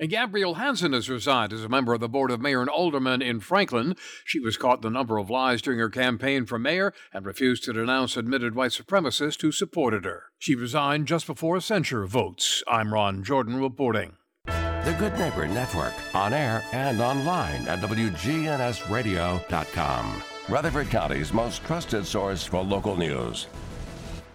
And 0.00 0.08
Gabrielle 0.08 0.54
Hanson 0.54 0.94
has 0.94 1.10
resigned 1.10 1.52
as 1.52 1.62
a 1.62 1.68
member 1.68 1.92
of 1.92 2.00
the 2.00 2.08
Board 2.08 2.30
of 2.30 2.40
Mayor 2.40 2.62
and 2.62 2.70
Aldermen 2.70 3.20
in 3.20 3.40
Franklin. 3.40 3.94
She 4.24 4.40
was 4.40 4.56
caught 4.56 4.82
in 4.82 4.86
a 4.86 4.90
number 4.90 5.18
of 5.18 5.28
lies 5.28 5.60
during 5.60 5.78
her 5.78 5.90
campaign 5.90 6.46
for 6.46 6.58
mayor 6.58 6.94
and 7.12 7.26
refused 7.26 7.64
to 7.64 7.74
denounce 7.74 8.16
admitted 8.16 8.54
white 8.54 8.70
supremacists 8.70 9.42
who 9.42 9.52
supported 9.52 10.06
her. 10.06 10.22
She 10.38 10.54
resigned 10.54 11.06
just 11.06 11.26
before 11.26 11.60
censure 11.60 12.06
votes. 12.06 12.64
I'm 12.66 12.94
Ron 12.94 13.22
Jordan 13.22 13.56
reporting. 13.56 14.16
The 14.46 14.96
Good 14.98 15.18
Neighbor 15.18 15.46
Network, 15.46 15.92
on 16.14 16.32
air 16.32 16.64
and 16.72 17.02
online 17.02 17.68
at 17.68 17.80
WGNSradio.com. 17.80 20.22
Rutherford 20.48 20.88
County's 20.88 21.34
most 21.34 21.62
trusted 21.64 22.06
source 22.06 22.42
for 22.42 22.64
local 22.64 22.96
news 22.96 23.46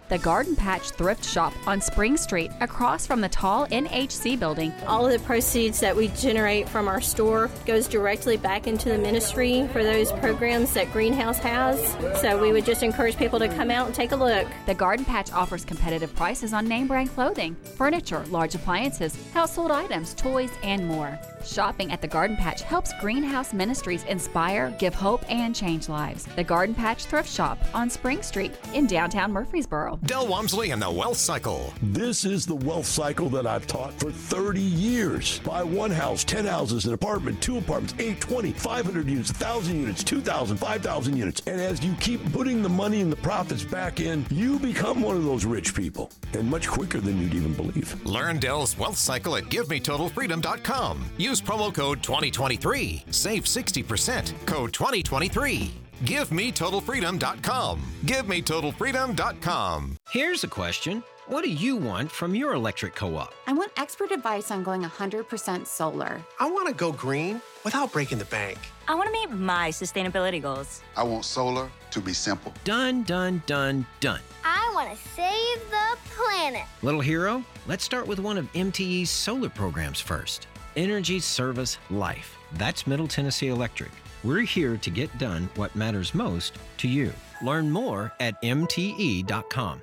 the 0.09 0.17
Garden 0.19 0.55
Patch 0.55 0.91
Thrift 0.91 1.25
Shop 1.25 1.53
on 1.67 1.81
Spring 1.81 2.17
Street 2.17 2.51
across 2.61 3.07
from 3.07 3.21
the 3.21 3.29
tall 3.29 3.67
NHC 3.67 4.39
building. 4.39 4.73
All 4.87 5.05
of 5.05 5.11
the 5.11 5.19
proceeds 5.19 5.79
that 5.79 5.95
we 5.95 6.09
generate 6.09 6.69
from 6.69 6.87
our 6.87 7.01
store 7.01 7.49
goes 7.65 7.87
directly 7.87 8.37
back 8.37 8.67
into 8.67 8.89
the 8.89 8.97
ministry 8.97 9.67
for 9.73 9.83
those 9.83 10.11
programs 10.13 10.73
that 10.73 10.91
Greenhouse 10.91 11.39
has. 11.39 11.79
So 12.21 12.41
we 12.41 12.51
would 12.51 12.65
just 12.65 12.83
encourage 12.83 13.17
people 13.17 13.39
to 13.39 13.47
come 13.47 13.71
out 13.71 13.87
and 13.87 13.95
take 13.95 14.11
a 14.11 14.15
look. 14.15 14.47
The 14.65 14.75
Garden 14.75 15.05
Patch 15.05 15.31
offers 15.31 15.65
competitive 15.65 16.15
prices 16.15 16.53
on 16.53 16.67
name 16.67 16.87
brand 16.87 17.09
clothing, 17.09 17.55
furniture, 17.75 18.23
large 18.29 18.55
appliances, 18.55 19.17
household 19.33 19.71
items, 19.71 20.13
toys, 20.13 20.51
and 20.63 20.85
more. 20.87 21.19
Shopping 21.45 21.91
at 21.91 22.01
the 22.01 22.07
Garden 22.07 22.35
Patch 22.35 22.61
helps 22.63 22.91
Greenhouse 22.99 23.53
Ministries 23.53 24.03
inspire, 24.05 24.75
give 24.79 24.95
hope, 24.95 25.23
and 25.29 25.55
change 25.55 25.87
lives. 25.89 26.25
The 26.35 26.43
Garden 26.43 26.73
Patch 26.73 27.05
Thrift 27.05 27.29
Shop 27.29 27.59
on 27.73 27.89
Spring 27.89 28.23
Street 28.23 28.53
in 28.73 28.87
downtown 28.87 29.31
Murfreesboro. 29.31 29.99
Dell 30.03 30.27
Walmsley 30.27 30.71
and 30.71 30.81
the 30.81 30.89
Wealth 30.89 31.17
Cycle. 31.17 31.73
This 31.81 32.25
is 32.25 32.45
the 32.45 32.55
wealth 32.55 32.85
cycle 32.87 33.29
that 33.29 33.45
I've 33.45 33.67
taught 33.67 33.93
for 33.99 34.11
30 34.11 34.59
years. 34.59 35.39
Buy 35.39 35.63
one 35.63 35.91
house, 35.91 36.23
10 36.23 36.45
houses, 36.45 36.85
an 36.85 36.93
apartment, 36.93 37.41
two 37.41 37.57
apartments, 37.57 37.93
8, 37.99 38.19
20, 38.19 38.51
500 38.51 39.07
units, 39.07 39.31
1,000 39.31 39.79
units, 39.79 40.03
2,000, 40.03 40.57
5,000 40.57 41.15
units. 41.17 41.41
And 41.45 41.61
as 41.61 41.83
you 41.83 41.93
keep 41.99 42.33
putting 42.33 42.63
the 42.63 42.69
money 42.69 43.01
and 43.01 43.11
the 43.11 43.17
profits 43.17 43.63
back 43.63 43.99
in, 43.99 44.25
you 44.31 44.57
become 44.59 45.01
one 45.01 45.15
of 45.15 45.23
those 45.23 45.45
rich 45.45 45.75
people 45.75 46.11
and 46.33 46.49
much 46.49 46.67
quicker 46.67 46.99
than 46.99 47.21
you'd 47.21 47.35
even 47.35 47.53
believe. 47.53 48.03
Learn 48.05 48.39
Dell's 48.39 48.77
wealth 48.77 48.97
cycle 48.97 49.35
at 49.35 49.43
GiveMeTotalFreedom.com. 49.45 51.05
Use 51.17 51.34
promo 51.41 51.73
code 51.73 52.01
2023. 52.03 53.05
Save 53.11 53.43
60%. 53.43 54.45
Code 54.45 54.73
2023. 54.73 55.71
GiveMeTotalFreedom.com. 56.03 57.81
GiveMeTotalFreedom.com. 58.05 59.97
Here's 60.11 60.43
a 60.43 60.47
question. 60.47 61.03
What 61.27 61.43
do 61.43 61.49
you 61.49 61.75
want 61.75 62.11
from 62.11 62.35
your 62.35 62.53
electric 62.53 62.93
co 62.93 63.15
op? 63.17 63.33
I 63.47 63.53
want 63.53 63.71
expert 63.77 64.11
advice 64.11 64.51
on 64.51 64.61
going 64.61 64.83
100% 64.83 65.65
solar. 65.65 66.21
I 66.39 66.47
want 66.51 66.67
to 66.67 66.73
go 66.73 66.91
green 66.91 67.41
without 67.63 67.91
breaking 67.91 68.19
the 68.19 68.25
bank. 68.25 68.59
I 68.87 68.93
want 68.93 69.07
to 69.07 69.11
meet 69.11 69.31
my 69.31 69.69
sustainability 69.69 70.39
goals. 70.39 70.83
I 70.95 71.01
want 71.01 71.25
solar 71.25 71.71
to 71.89 71.99
be 71.99 72.13
simple. 72.13 72.53
Done, 72.63 73.01
done, 73.03 73.41
done, 73.47 73.87
done. 74.01 74.19
I 74.43 74.71
want 74.75 74.91
to 74.91 74.97
save 75.15 75.71
the 75.71 75.97
planet. 76.15 76.67
Little 76.83 77.01
hero, 77.01 77.43
let's 77.65 77.83
start 77.83 78.05
with 78.05 78.19
one 78.19 78.37
of 78.37 78.51
MTE's 78.53 79.09
solar 79.09 79.49
programs 79.49 79.99
first. 79.99 80.45
Energy 80.75 81.19
Service 81.19 81.77
Life. 81.89 82.37
That's 82.53 82.87
Middle 82.87 83.07
Tennessee 83.07 83.47
Electric. 83.47 83.91
We're 84.23 84.41
here 84.41 84.77
to 84.77 84.89
get 84.89 85.15
done 85.17 85.49
what 85.55 85.75
matters 85.75 86.13
most 86.15 86.57
to 86.77 86.87
you. 86.87 87.13
Learn 87.41 87.69
more 87.69 88.11
at 88.19 88.41
MTE.com. 88.41 89.81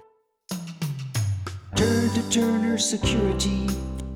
Turn 1.77 2.11
to 2.11 2.31
Turner 2.31 2.79
Security. 2.79 3.67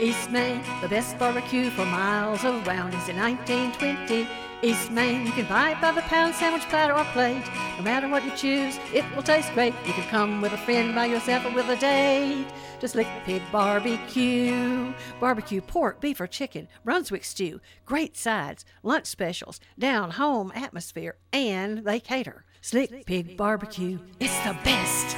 East 0.00 0.30
Main, 0.30 0.62
the 0.80 0.88
best 0.88 1.18
barbecue 1.18 1.68
for 1.68 1.84
miles 1.84 2.42
around 2.42 2.94
is 2.94 3.08
in 3.10 3.16
1920. 3.16 4.26
East 4.62 4.90
Main, 4.90 5.26
you 5.26 5.32
can 5.32 5.46
buy 5.46 5.72
it 5.72 5.80
by 5.80 5.92
the 5.92 6.00
pound, 6.02 6.34
sandwich, 6.34 6.62
platter, 6.70 6.94
or 6.94 7.04
plate. 7.12 7.44
No 7.76 7.84
matter 7.84 8.08
what 8.08 8.24
you 8.24 8.30
choose, 8.34 8.78
it 8.94 9.04
will 9.14 9.22
taste 9.22 9.52
great. 9.52 9.74
You 9.86 9.92
can 9.92 10.08
come 10.08 10.40
with 10.40 10.54
a 10.54 10.58
friend, 10.58 10.94
by 10.94 11.04
yourself, 11.04 11.44
or 11.44 11.50
with 11.50 11.68
a 11.68 11.76
date. 11.76 12.46
Just 12.80 12.94
Lick 12.94 13.08
Pig 13.26 13.42
Barbecue. 13.52 14.94
Barbecue 15.20 15.60
pork, 15.60 16.00
beef, 16.00 16.18
or 16.18 16.26
chicken, 16.26 16.66
Brunswick 16.82 17.24
stew, 17.24 17.60
great 17.84 18.16
sides, 18.16 18.64
lunch 18.82 19.04
specials, 19.04 19.60
down 19.78 20.12
home 20.12 20.50
atmosphere, 20.54 21.16
and 21.30 21.84
they 21.84 22.00
cater. 22.00 22.46
Slick 22.62 23.04
Pig 23.04 23.36
Barbecue, 23.36 23.98
it's 24.18 24.38
the 24.40 24.56
best. 24.64 25.16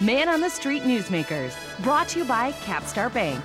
Man 0.00 0.28
on 0.28 0.40
the 0.40 0.48
Street 0.48 0.84
Newsmakers, 0.84 1.54
brought 1.82 2.08
to 2.10 2.20
you 2.20 2.24
by 2.24 2.52
Capstar 2.52 3.12
Bank. 3.12 3.44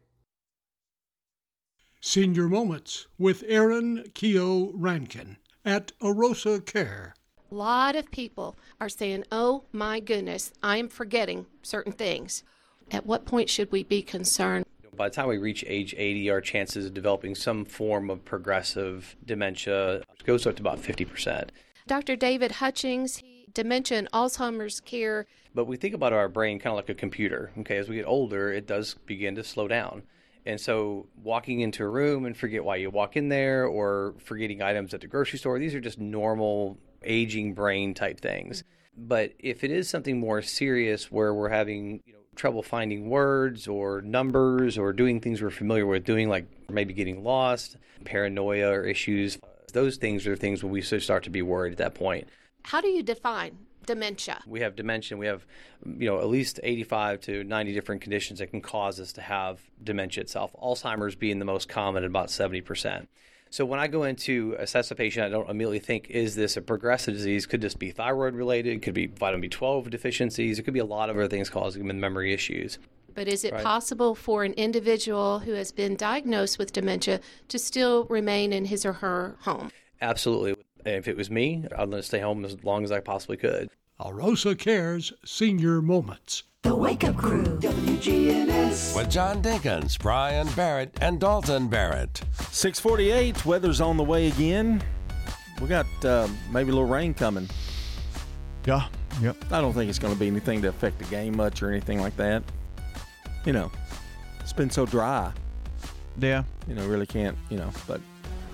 Senior 2.03 2.47
Moments 2.47 3.05
with 3.19 3.43
Aaron 3.47 4.05
Keogh 4.15 4.71
Rankin 4.73 5.37
at 5.63 5.91
Arosa 6.01 6.65
Care. 6.65 7.13
A 7.51 7.53
lot 7.53 7.95
of 7.95 8.09
people 8.09 8.55
are 8.79 8.89
saying, 8.89 9.23
oh 9.31 9.65
my 9.71 9.99
goodness, 9.99 10.51
I 10.63 10.77
am 10.77 10.89
forgetting 10.89 11.45
certain 11.61 11.93
things. 11.93 12.43
At 12.89 13.05
what 13.05 13.25
point 13.25 13.51
should 13.51 13.71
we 13.71 13.83
be 13.83 14.01
concerned? 14.01 14.65
By 14.95 15.09
the 15.09 15.15
time 15.15 15.27
we 15.27 15.37
reach 15.37 15.63
age 15.67 15.93
80, 15.95 16.31
our 16.31 16.41
chances 16.41 16.87
of 16.87 16.95
developing 16.95 17.35
some 17.35 17.65
form 17.65 18.09
of 18.09 18.25
progressive 18.25 19.15
dementia 19.23 20.01
goes 20.25 20.47
up 20.47 20.55
to 20.55 20.63
about 20.63 20.81
50%. 20.81 21.49
Dr. 21.85 22.15
David 22.15 22.53
Hutchings, 22.53 23.21
dementia 23.53 23.99
and 23.99 24.11
Alzheimer's 24.11 24.79
care. 24.79 25.27
But 25.53 25.65
we 25.65 25.77
think 25.77 25.93
about 25.93 26.13
our 26.13 26.27
brain 26.27 26.57
kind 26.57 26.71
of 26.71 26.77
like 26.77 26.89
a 26.89 26.95
computer. 26.95 27.51
Okay, 27.59 27.77
as 27.77 27.87
we 27.87 27.97
get 27.97 28.05
older, 28.07 28.51
it 28.51 28.65
does 28.65 28.95
begin 29.05 29.35
to 29.35 29.43
slow 29.43 29.67
down. 29.67 30.01
And 30.45 30.59
so, 30.59 31.07
walking 31.23 31.61
into 31.61 31.83
a 31.83 31.87
room 31.87 32.25
and 32.25 32.35
forget 32.35 32.63
why 32.63 32.77
you 32.77 32.89
walk 32.89 33.15
in 33.15 33.29
there, 33.29 33.65
or 33.65 34.15
forgetting 34.17 34.61
items 34.61 34.93
at 34.93 35.01
the 35.01 35.07
grocery 35.07 35.37
store, 35.37 35.59
these 35.59 35.75
are 35.75 35.79
just 35.79 35.99
normal 35.99 36.77
aging 37.03 37.53
brain 37.53 37.93
type 37.93 38.19
things. 38.19 38.63
Mm-hmm. 38.63 39.07
But 39.07 39.33
if 39.39 39.63
it 39.63 39.71
is 39.71 39.89
something 39.89 40.19
more 40.19 40.41
serious 40.41 41.11
where 41.11 41.33
we're 41.33 41.49
having 41.49 42.01
you 42.05 42.13
know, 42.13 42.19
trouble 42.35 42.63
finding 42.63 43.09
words 43.09 43.67
or 43.67 44.01
numbers 44.01 44.77
or 44.77 44.93
doing 44.93 45.21
things 45.21 45.41
we're 45.41 45.49
familiar 45.49 45.85
with 45.85 46.03
doing, 46.03 46.27
like 46.27 46.45
maybe 46.69 46.93
getting 46.93 47.23
lost, 47.23 47.77
paranoia 48.03 48.69
or 48.69 48.83
issues, 48.83 49.37
those 49.73 49.97
things 49.97 50.27
are 50.27 50.35
things 50.35 50.63
when 50.63 50.71
we 50.71 50.81
start 50.81 51.23
to 51.23 51.29
be 51.29 51.41
worried 51.41 51.71
at 51.71 51.77
that 51.77 51.95
point. 51.95 52.27
How 52.63 52.81
do 52.81 52.89
you 52.89 53.03
define 53.03 53.57
dementia? 53.85 54.41
We 54.47 54.61
have 54.61 54.75
dementia. 54.75 55.17
We 55.17 55.27
have, 55.27 55.45
you 55.85 56.07
know, 56.07 56.19
at 56.19 56.27
least 56.27 56.59
85 56.63 57.21
to 57.21 57.43
90 57.43 57.73
different 57.73 58.01
conditions 58.01 58.39
that 58.39 58.47
can 58.47 58.61
cause 58.61 58.99
us 58.99 59.13
to 59.13 59.21
have 59.21 59.59
dementia 59.83 60.21
itself. 60.21 60.55
Alzheimer's 60.61 61.15
being 61.15 61.39
the 61.39 61.45
most 61.45 61.69
common 61.69 62.03
at 62.03 62.07
about 62.07 62.27
70%. 62.27 63.07
So 63.49 63.65
when 63.65 63.79
I 63.81 63.87
go 63.87 64.03
into 64.03 64.55
assess 64.59 64.91
a 64.91 64.95
patient, 64.95 65.25
I 65.25 65.29
don't 65.29 65.49
immediately 65.49 65.79
think, 65.79 66.09
is 66.09 66.35
this 66.35 66.55
a 66.55 66.61
progressive 66.61 67.13
disease? 67.13 67.45
Could 67.45 67.59
this 67.59 67.75
be 67.75 67.91
thyroid 67.91 68.33
related? 68.33 68.73
It 68.77 68.81
could 68.81 68.93
be 68.93 69.07
vitamin 69.07 69.49
B12 69.49 69.89
deficiencies. 69.89 70.57
It 70.57 70.63
could 70.63 70.73
be 70.73 70.79
a 70.79 70.85
lot 70.85 71.09
of 71.09 71.17
other 71.17 71.27
things 71.27 71.49
causing 71.49 71.85
memory 71.99 72.33
issues. 72.33 72.79
But 73.13 73.27
is 73.27 73.43
it 73.43 73.51
Right. 73.51 73.61
possible 73.61 74.15
for 74.15 74.45
an 74.45 74.53
individual 74.53 75.39
who 75.39 75.51
has 75.51 75.73
been 75.73 75.97
diagnosed 75.97 76.57
with 76.57 76.71
dementia 76.71 77.19
to 77.49 77.59
still 77.59 78.05
remain 78.05 78.53
in 78.53 78.65
his 78.65 78.85
or 78.85 78.93
her 78.93 79.35
home? 79.41 79.69
Absolutely. 80.01 80.60
If 80.85 81.07
it 81.07 81.17
was 81.17 81.29
me, 81.29 81.65
I'd 81.71 81.77
want 81.77 81.91
to 81.91 82.03
stay 82.03 82.19
home 82.19 82.43
as 82.45 82.63
long 82.63 82.83
as 82.83 82.91
I 82.91 82.99
possibly 82.99 83.37
could. 83.37 83.69
Arosa 83.99 84.57
Cares 84.57 85.13
Senior 85.23 85.81
Moments. 85.81 86.43
The 86.63 86.75
Wake 86.75 87.03
Up 87.03 87.17
Crew, 87.17 87.43
WGNS. 87.59 88.95
With 88.95 89.09
John 89.09 89.41
Dinkins, 89.41 89.99
Brian 89.99 90.47
Barrett, 90.55 90.95
and 91.01 91.19
Dalton 91.19 91.67
Barrett. 91.67 92.21
648, 92.51 93.45
weather's 93.45 93.81
on 93.81 93.97
the 93.97 94.03
way 94.03 94.27
again. 94.27 94.81
We 95.61 95.67
got 95.67 95.87
uh, 96.03 96.27
maybe 96.51 96.69
a 96.69 96.73
little 96.73 96.87
rain 96.87 97.13
coming. 97.13 97.47
Yeah, 98.65 98.87
yep. 99.21 99.37
I 99.51 99.61
don't 99.61 99.73
think 99.73 99.89
it's 99.89 99.99
going 99.99 100.13
to 100.13 100.19
be 100.19 100.27
anything 100.27 100.61
to 100.61 100.67
affect 100.69 100.99
the 100.99 101.05
game 101.05 101.35
much 101.35 101.61
or 101.61 101.69
anything 101.71 101.99
like 101.99 102.15
that. 102.17 102.43
You 103.45 103.53
know, 103.53 103.71
it's 104.39 104.53
been 104.53 104.69
so 104.69 104.85
dry. 104.85 105.31
Yeah. 106.19 106.43
You 106.67 106.75
know, 106.75 106.87
really 106.87 107.07
can't, 107.07 107.37
you 107.49 107.57
know, 107.57 107.71
but 107.87 108.01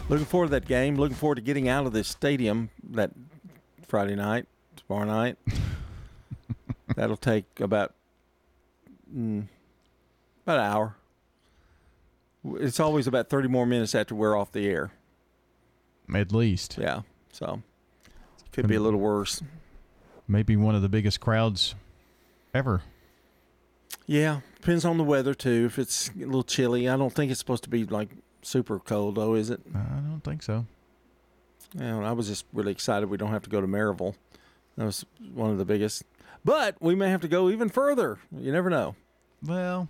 looking 0.09 0.25
forward 0.25 0.47
to 0.47 0.51
that 0.51 0.65
game. 0.65 0.95
Looking 0.95 1.15
forward 1.15 1.35
to 1.35 1.41
getting 1.41 1.67
out 1.67 1.85
of 1.85 1.93
this 1.93 2.07
stadium 2.07 2.69
that 2.91 3.11
Friday 3.87 4.15
night, 4.15 4.47
tomorrow 4.75 5.05
night. 5.05 5.37
That'll 6.95 7.17
take 7.17 7.59
about 7.59 7.93
mm, 9.13 9.47
about 10.43 10.59
an 10.59 10.65
hour. 10.65 10.95
It's 12.59 12.79
always 12.79 13.07
about 13.07 13.29
30 13.29 13.49
more 13.49 13.65
minutes 13.65 13.93
after 13.93 14.15
we're 14.15 14.37
off 14.37 14.51
the 14.51 14.67
air. 14.67 14.91
At 16.13 16.31
least. 16.31 16.77
Yeah. 16.79 17.01
So 17.33 17.61
could 18.53 18.67
be 18.67 18.75
a 18.75 18.79
little 18.79 18.99
worse. 18.99 19.43
Maybe 20.27 20.55
one 20.55 20.75
of 20.75 20.81
the 20.81 20.89
biggest 20.89 21.19
crowds 21.19 21.75
ever. 22.53 22.81
Yeah, 24.05 24.39
depends 24.55 24.85
on 24.85 24.97
the 24.97 25.03
weather 25.03 25.33
too. 25.33 25.65
If 25.65 25.77
it's 25.77 26.09
a 26.09 26.25
little 26.25 26.43
chilly, 26.43 26.87
I 26.87 26.95
don't 26.95 27.13
think 27.13 27.29
it's 27.29 27.39
supposed 27.39 27.63
to 27.63 27.69
be 27.69 27.85
like 27.85 28.09
super 28.47 28.79
cold 28.79 29.15
though, 29.15 29.35
is 29.35 29.49
it? 29.49 29.61
I 29.75 29.99
don't 29.99 30.21
think 30.23 30.41
so. 30.41 30.65
Yeah, 31.73 31.99
I 31.99 32.13
was 32.13 32.27
just 32.27 32.45
really 32.53 32.71
excited 32.71 33.09
we 33.09 33.17
don't 33.17 33.31
have 33.31 33.43
to 33.43 33.49
go 33.49 33.61
to 33.61 33.67
Maryville. 33.67 34.15
That 34.77 34.85
was 34.85 35.05
one 35.33 35.51
of 35.51 35.57
the 35.57 35.65
biggest. 35.65 36.03
But 36.45 36.77
we 36.79 36.95
may 36.95 37.09
have 37.09 37.21
to 37.21 37.27
go 37.27 37.49
even 37.49 37.69
further. 37.69 38.19
You 38.31 38.51
never 38.51 38.69
know. 38.69 38.95
Well, 39.45 39.89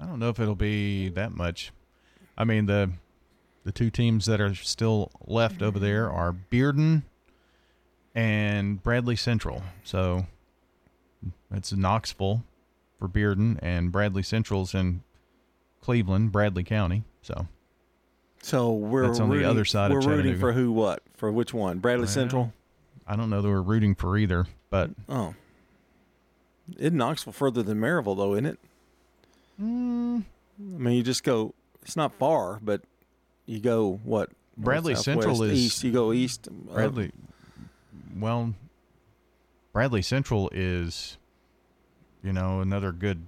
I 0.00 0.06
don't 0.06 0.18
know 0.18 0.30
if 0.30 0.40
it'll 0.40 0.54
be 0.54 1.10
that 1.10 1.32
much. 1.32 1.72
I 2.36 2.44
mean 2.44 2.66
the 2.66 2.92
the 3.64 3.72
two 3.72 3.90
teams 3.90 4.26
that 4.26 4.40
are 4.40 4.54
still 4.54 5.12
left 5.26 5.62
over 5.62 5.78
there 5.78 6.10
are 6.10 6.34
Bearden 6.50 7.02
and 8.14 8.82
Bradley 8.82 9.16
Central. 9.16 9.62
So 9.84 10.26
it's 11.52 11.72
Knoxville 11.72 12.42
for 12.98 13.08
Bearden 13.08 13.58
and 13.62 13.92
Bradley 13.92 14.22
Central's 14.22 14.74
in 14.74 15.02
Cleveland, 15.80 16.32
Bradley 16.32 16.64
County. 16.64 17.04
So 17.20 17.46
So 18.42 18.72
we're 18.72 19.06
That's 19.06 19.20
on 19.20 19.28
the 19.30 19.36
rooting- 19.36 19.48
other 19.48 19.64
side 19.64 19.90
of 19.92 19.98
Chattanooga. 19.98 20.06
We're 20.10 20.16
rooting 20.16 20.32
Chattanooga. 20.34 20.52
for 20.54 20.60
who? 20.60 20.72
What? 20.72 21.02
For 21.16 21.32
which 21.32 21.54
one? 21.54 21.78
Bradley 21.78 22.06
Central. 22.08 22.52
I 23.06 23.16
don't 23.16 23.30
know 23.30 23.40
that 23.40 23.48
we're 23.48 23.62
rooting 23.62 23.94
for 23.94 24.16
either, 24.18 24.46
but 24.70 24.90
Oh, 25.08 25.34
isn't 26.76 26.96
Knoxville 26.96 27.32
further 27.32 27.62
than 27.62 27.78
Maryville 27.80 28.16
though? 28.16 28.34
Isn't 28.34 28.46
it? 28.46 28.58
Mm. 29.60 30.22
I 30.58 30.78
mean, 30.78 30.94
you 30.96 31.02
just 31.02 31.22
go. 31.24 31.54
It's 31.82 31.96
not 31.96 32.12
far, 32.14 32.58
but 32.62 32.82
you 33.46 33.60
go 33.60 34.00
what? 34.04 34.28
north, 34.56 34.64
Bradley 34.64 34.94
south, 34.94 35.04
Central 35.04 35.38
west, 35.38 35.52
is 35.52 35.58
east. 35.58 35.84
You 35.84 35.92
go 35.92 36.12
east. 36.12 36.48
uh, 36.48 36.74
Bradley. 36.74 37.10
Well, 38.18 38.54
Bradley 39.72 40.02
Central 40.02 40.50
is, 40.52 41.16
you 42.22 42.32
know, 42.32 42.60
another 42.60 42.92
good 42.92 43.26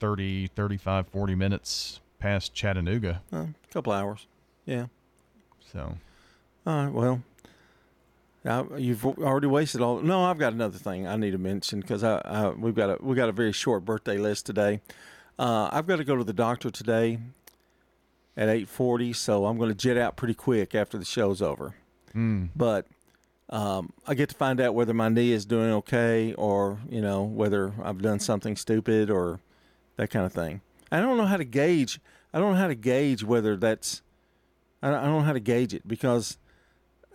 30, 0.00 0.46
35, 0.48 1.08
40 1.08 1.34
minutes 1.34 2.00
past 2.18 2.54
Chattanooga. 2.54 3.22
Uh, 3.32 3.36
a 3.38 3.48
couple 3.72 3.92
hours. 3.92 4.26
Yeah. 4.66 4.86
So. 5.72 5.96
All 6.66 6.84
right. 6.84 6.92
Well, 6.92 7.22
I, 8.44 8.64
you've 8.76 9.04
already 9.04 9.46
wasted 9.46 9.80
all. 9.80 10.00
No, 10.00 10.24
I've 10.24 10.38
got 10.38 10.52
another 10.52 10.78
thing 10.78 11.06
I 11.06 11.16
need 11.16 11.30
to 11.32 11.38
mention 11.38 11.80
because 11.80 12.02
I, 12.02 12.20
I 12.24 12.50
we've 12.50 12.74
got 12.74 12.90
a 12.90 12.98
we 13.00 13.14
got 13.14 13.28
a 13.28 13.32
very 13.32 13.52
short 13.52 13.84
birthday 13.84 14.18
list 14.18 14.46
today. 14.46 14.80
Uh, 15.38 15.68
I've 15.72 15.86
got 15.86 15.96
to 15.96 16.04
go 16.04 16.16
to 16.16 16.24
the 16.24 16.32
doctor 16.32 16.70
today 16.70 17.18
at 18.36 18.48
eight 18.48 18.68
forty, 18.68 19.12
so 19.12 19.46
I'm 19.46 19.58
going 19.58 19.70
to 19.70 19.74
jet 19.74 19.96
out 19.96 20.16
pretty 20.16 20.34
quick 20.34 20.74
after 20.74 20.98
the 20.98 21.04
show's 21.04 21.40
over. 21.40 21.74
Mm. 22.14 22.50
But 22.54 22.86
um, 23.48 23.92
I 24.06 24.14
get 24.14 24.28
to 24.30 24.34
find 24.34 24.60
out 24.60 24.74
whether 24.74 24.94
my 24.94 25.08
knee 25.08 25.32
is 25.32 25.44
doing 25.44 25.70
okay 25.70 26.34
or 26.34 26.80
you 26.88 27.00
know 27.00 27.22
whether 27.22 27.72
I've 27.82 28.02
done 28.02 28.18
something 28.18 28.56
stupid 28.56 29.08
or 29.08 29.40
that 29.96 30.10
kind 30.10 30.26
of 30.26 30.32
thing. 30.32 30.62
I 30.90 31.00
don't 31.00 31.16
know 31.16 31.26
how 31.26 31.36
to 31.36 31.44
gauge. 31.44 32.00
I 32.34 32.38
don't 32.38 32.52
know 32.52 32.58
how 32.58 32.68
to 32.68 32.74
gauge 32.74 33.22
whether 33.22 33.56
that's. 33.56 34.02
I 34.82 34.90
don't 34.90 35.04
know 35.04 35.20
how 35.20 35.32
to 35.32 35.40
gauge 35.40 35.72
it 35.74 35.86
because 35.86 36.38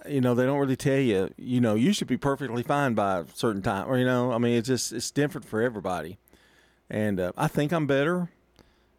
you 0.07 0.21
know 0.21 0.33
they 0.35 0.45
don't 0.45 0.59
really 0.59 0.75
tell 0.75 0.97
you. 0.99 1.29
You 1.37 1.59
know 1.61 1.75
you 1.75 1.91
should 1.93 2.07
be 2.07 2.17
perfectly 2.17 2.63
fine 2.63 2.93
by 2.93 3.19
a 3.19 3.25
certain 3.33 3.61
time, 3.61 3.87
or 3.89 3.97
you 3.97 4.05
know 4.05 4.31
I 4.31 4.37
mean 4.37 4.53
it's 4.57 4.67
just 4.67 4.93
it's 4.93 5.11
different 5.11 5.45
for 5.45 5.61
everybody. 5.61 6.17
And 6.89 7.19
uh, 7.19 7.31
I 7.37 7.47
think 7.49 7.73
I'm 7.73 7.85
better. 7.87 8.29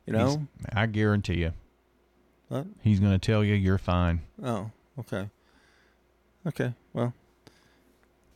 You 0.07 0.12
know. 0.12 0.27
He's- 0.29 0.39
I 0.75 0.87
guarantee 0.87 1.39
you. 1.39 1.53
What? 2.49 2.66
He's 2.83 2.99
going 3.01 3.12
to 3.12 3.19
tell 3.19 3.45
you 3.45 3.55
you're 3.55 3.77
fine. 3.79 4.23
Oh, 4.43 4.71
okay. 4.99 5.29
Okay, 6.47 6.73
well, 6.95 7.12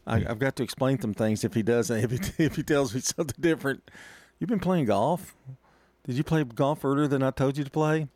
I, 0.07 0.17
I've 0.29 0.39
got 0.39 0.57
to 0.57 0.63
explain 0.63 1.01
some 1.01 1.15
things 1.15 1.45
if 1.45 1.55
he 1.55 1.63
does. 1.63 1.91
If 1.91 2.11
he 2.11 2.19
if 2.45 2.57
he 2.57 2.63
tells 2.63 2.95
me 2.95 3.01
something 3.01 3.37
different, 3.41 3.91
you've 4.39 4.51
been 4.51 4.61
playing 4.61 4.87
golf. 4.87 5.35
Did 6.05 6.17
you 6.17 6.25
play 6.25 6.43
golf 6.45 6.85
earlier 6.85 7.07
than 7.07 7.23
I 7.23 7.31
told 7.31 7.57
you 7.57 7.65
to 7.65 7.71
play? 7.71 8.09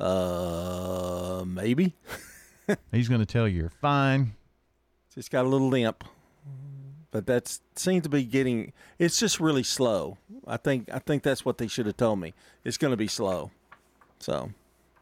Uh, 0.00 1.44
maybe. 1.46 1.94
He's 2.92 3.08
going 3.08 3.20
to 3.20 3.26
tell 3.26 3.46
you 3.48 3.60
you're 3.62 3.70
fine. 3.70 4.34
Just 5.14 5.30
got 5.30 5.44
a 5.46 5.48
little 5.48 5.68
limp, 5.68 6.04
but 7.10 7.26
that 7.26 7.58
seems 7.74 8.02
to 8.02 8.08
be 8.08 8.24
getting. 8.24 8.72
It's 8.98 9.18
just 9.18 9.40
really 9.40 9.62
slow. 9.62 10.18
I 10.46 10.58
think. 10.58 10.90
I 10.92 10.98
think 10.98 11.22
that's 11.22 11.44
what 11.44 11.58
they 11.58 11.68
should 11.68 11.86
have 11.86 11.96
told 11.96 12.20
me. 12.20 12.34
It's 12.64 12.76
going 12.76 12.90
to 12.90 12.96
be 12.96 13.06
slow. 13.06 13.50
So, 14.18 14.50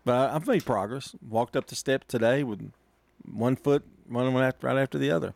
but 0.04 0.30
I've 0.30 0.46
made 0.46 0.64
progress. 0.64 1.16
Walked 1.28 1.56
up 1.56 1.66
the 1.66 1.74
steps 1.74 2.04
today 2.06 2.44
with 2.44 2.70
one 3.32 3.56
foot, 3.56 3.82
one 4.08 4.36
after, 4.36 4.66
right 4.66 4.76
after 4.76 4.98
the 4.98 5.10
other. 5.10 5.34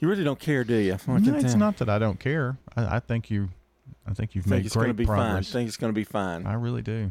You 0.00 0.08
really 0.08 0.24
don't 0.24 0.38
care, 0.40 0.64
do 0.64 0.74
you? 0.74 0.98
No, 1.06 1.16
it's 1.36 1.54
not 1.54 1.78
that 1.78 1.88
I 1.88 1.98
don't 1.98 2.20
care. 2.20 2.58
I, 2.76 2.96
I 2.96 3.00
think 3.00 3.30
you, 3.30 3.48
I 4.06 4.12
think 4.12 4.34
you've 4.34 4.46
I 4.46 4.50
think 4.50 4.58
made 4.60 4.66
it's 4.66 4.76
great 4.76 4.94
be 4.96 5.06
fine. 5.06 5.18
I 5.18 5.24
progress. 5.28 5.52
think 5.52 5.68
it's 5.68 5.78
going 5.78 5.92
to 5.92 5.98
be 5.98 6.04
fine. 6.04 6.46
I 6.46 6.54
really 6.54 6.82
do. 6.82 7.10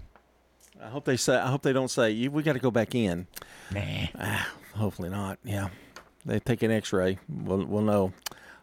I 0.83 0.89
hope 0.89 1.05
they 1.05 1.17
say. 1.17 1.35
I 1.37 1.47
hope 1.47 1.61
they 1.61 1.73
don't 1.73 1.89
say 1.89 2.11
"You- 2.11 2.31
we 2.31 2.43
got 2.43 2.53
to 2.53 2.59
go 2.59 2.71
back 2.71 2.93
in. 2.95 3.27
Nah. 3.73 3.81
Ah, 4.19 4.47
hopefully 4.75 5.09
not. 5.09 5.39
Yeah, 5.43 5.69
they 6.25 6.39
take 6.39 6.61
an 6.63 6.71
X-ray. 6.71 7.19
We'll 7.29 7.65
we'll 7.65 7.81
know. 7.83 8.13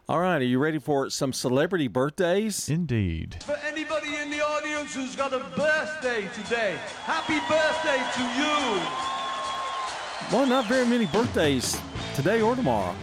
All 0.09 0.19
right, 0.19 0.41
are 0.41 0.45
you 0.45 0.59
ready 0.59 0.77
for 0.79 1.09
some 1.09 1.31
celebrity 1.31 1.87
birthdays? 1.87 2.69
Indeed. 2.69 3.37
For 3.45 3.55
anybody 3.65 4.15
in 4.17 4.29
the 4.29 4.41
audience 4.41 4.93
who's 4.93 5.15
got 5.15 5.31
a 5.33 5.39
birthday 5.55 6.27
today, 6.35 6.77
happy 7.05 7.39
birthday 7.47 8.01
to 8.15 8.23
you. 8.39 8.81
Well, 10.37 10.45
not 10.47 10.65
very 10.67 10.85
many 10.85 11.05
birthdays 11.07 11.79
today 12.15 12.41
or 12.41 12.55
tomorrow. 12.55 12.95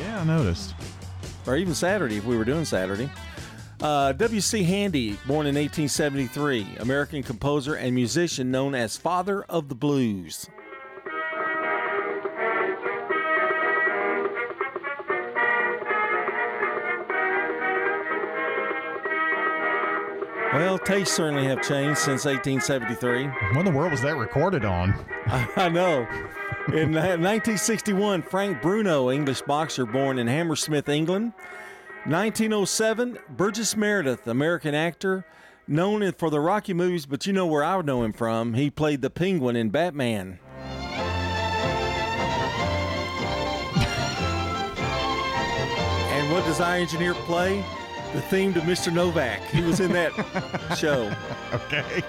Yeah, 0.00 0.20
I 0.20 0.24
noticed. 0.24 0.74
Or 1.46 1.56
even 1.56 1.74
Saturday 1.74 2.16
if 2.16 2.24
we 2.24 2.36
were 2.36 2.44
doing 2.44 2.64
Saturday. 2.64 3.10
Uh, 3.80 4.12
W.C. 4.12 4.62
Handy, 4.64 5.18
born 5.26 5.46
in 5.46 5.54
1873, 5.54 6.76
American 6.80 7.22
composer 7.22 7.74
and 7.74 7.94
musician 7.94 8.50
known 8.50 8.74
as 8.74 8.96
Father 8.96 9.42
of 9.44 9.68
the 9.68 9.74
Blues. 9.74 10.48
Well, 20.54 20.78
tastes 20.78 21.14
certainly 21.14 21.44
have 21.44 21.60
changed 21.60 21.98
since 21.98 22.24
1873. 22.24 23.26
When 23.54 23.66
the 23.66 23.70
world 23.70 23.92
was 23.92 24.00
that 24.00 24.16
recorded 24.16 24.64
on? 24.64 24.94
I, 25.26 25.46
I 25.56 25.68
know. 25.68 26.08
In 26.68 26.92
1961, 26.92 28.22
Frank 28.22 28.62
Bruno, 28.62 29.10
English 29.10 29.42
boxer 29.42 29.84
born 29.84 30.18
in 30.18 30.26
Hammersmith, 30.26 30.88
England. 30.88 31.34
1907, 32.08 33.18
Burgess 33.30 33.76
Meredith, 33.76 34.28
American 34.28 34.76
actor, 34.76 35.24
known 35.66 36.12
for 36.12 36.30
the 36.30 36.38
Rocky 36.38 36.72
movies, 36.72 37.04
but 37.04 37.26
you 37.26 37.32
know 37.32 37.46
where 37.46 37.64
I 37.64 37.74
would 37.76 37.86
know 37.86 38.04
him 38.04 38.12
from. 38.12 38.54
He 38.54 38.70
played 38.70 39.02
the 39.02 39.10
Penguin 39.10 39.56
in 39.56 39.70
Batman. 39.70 40.38
and 44.96 46.32
what 46.32 46.44
does 46.44 46.60
our 46.60 46.74
engineer 46.76 47.14
play? 47.14 47.64
The 48.14 48.20
theme 48.22 48.54
to 48.54 48.60
Mr. 48.60 48.92
Novak. 48.92 49.42
He 49.50 49.62
was 49.62 49.80
in 49.80 49.92
that 49.92 50.12
show. 50.78 51.12
Okay. 51.52 52.02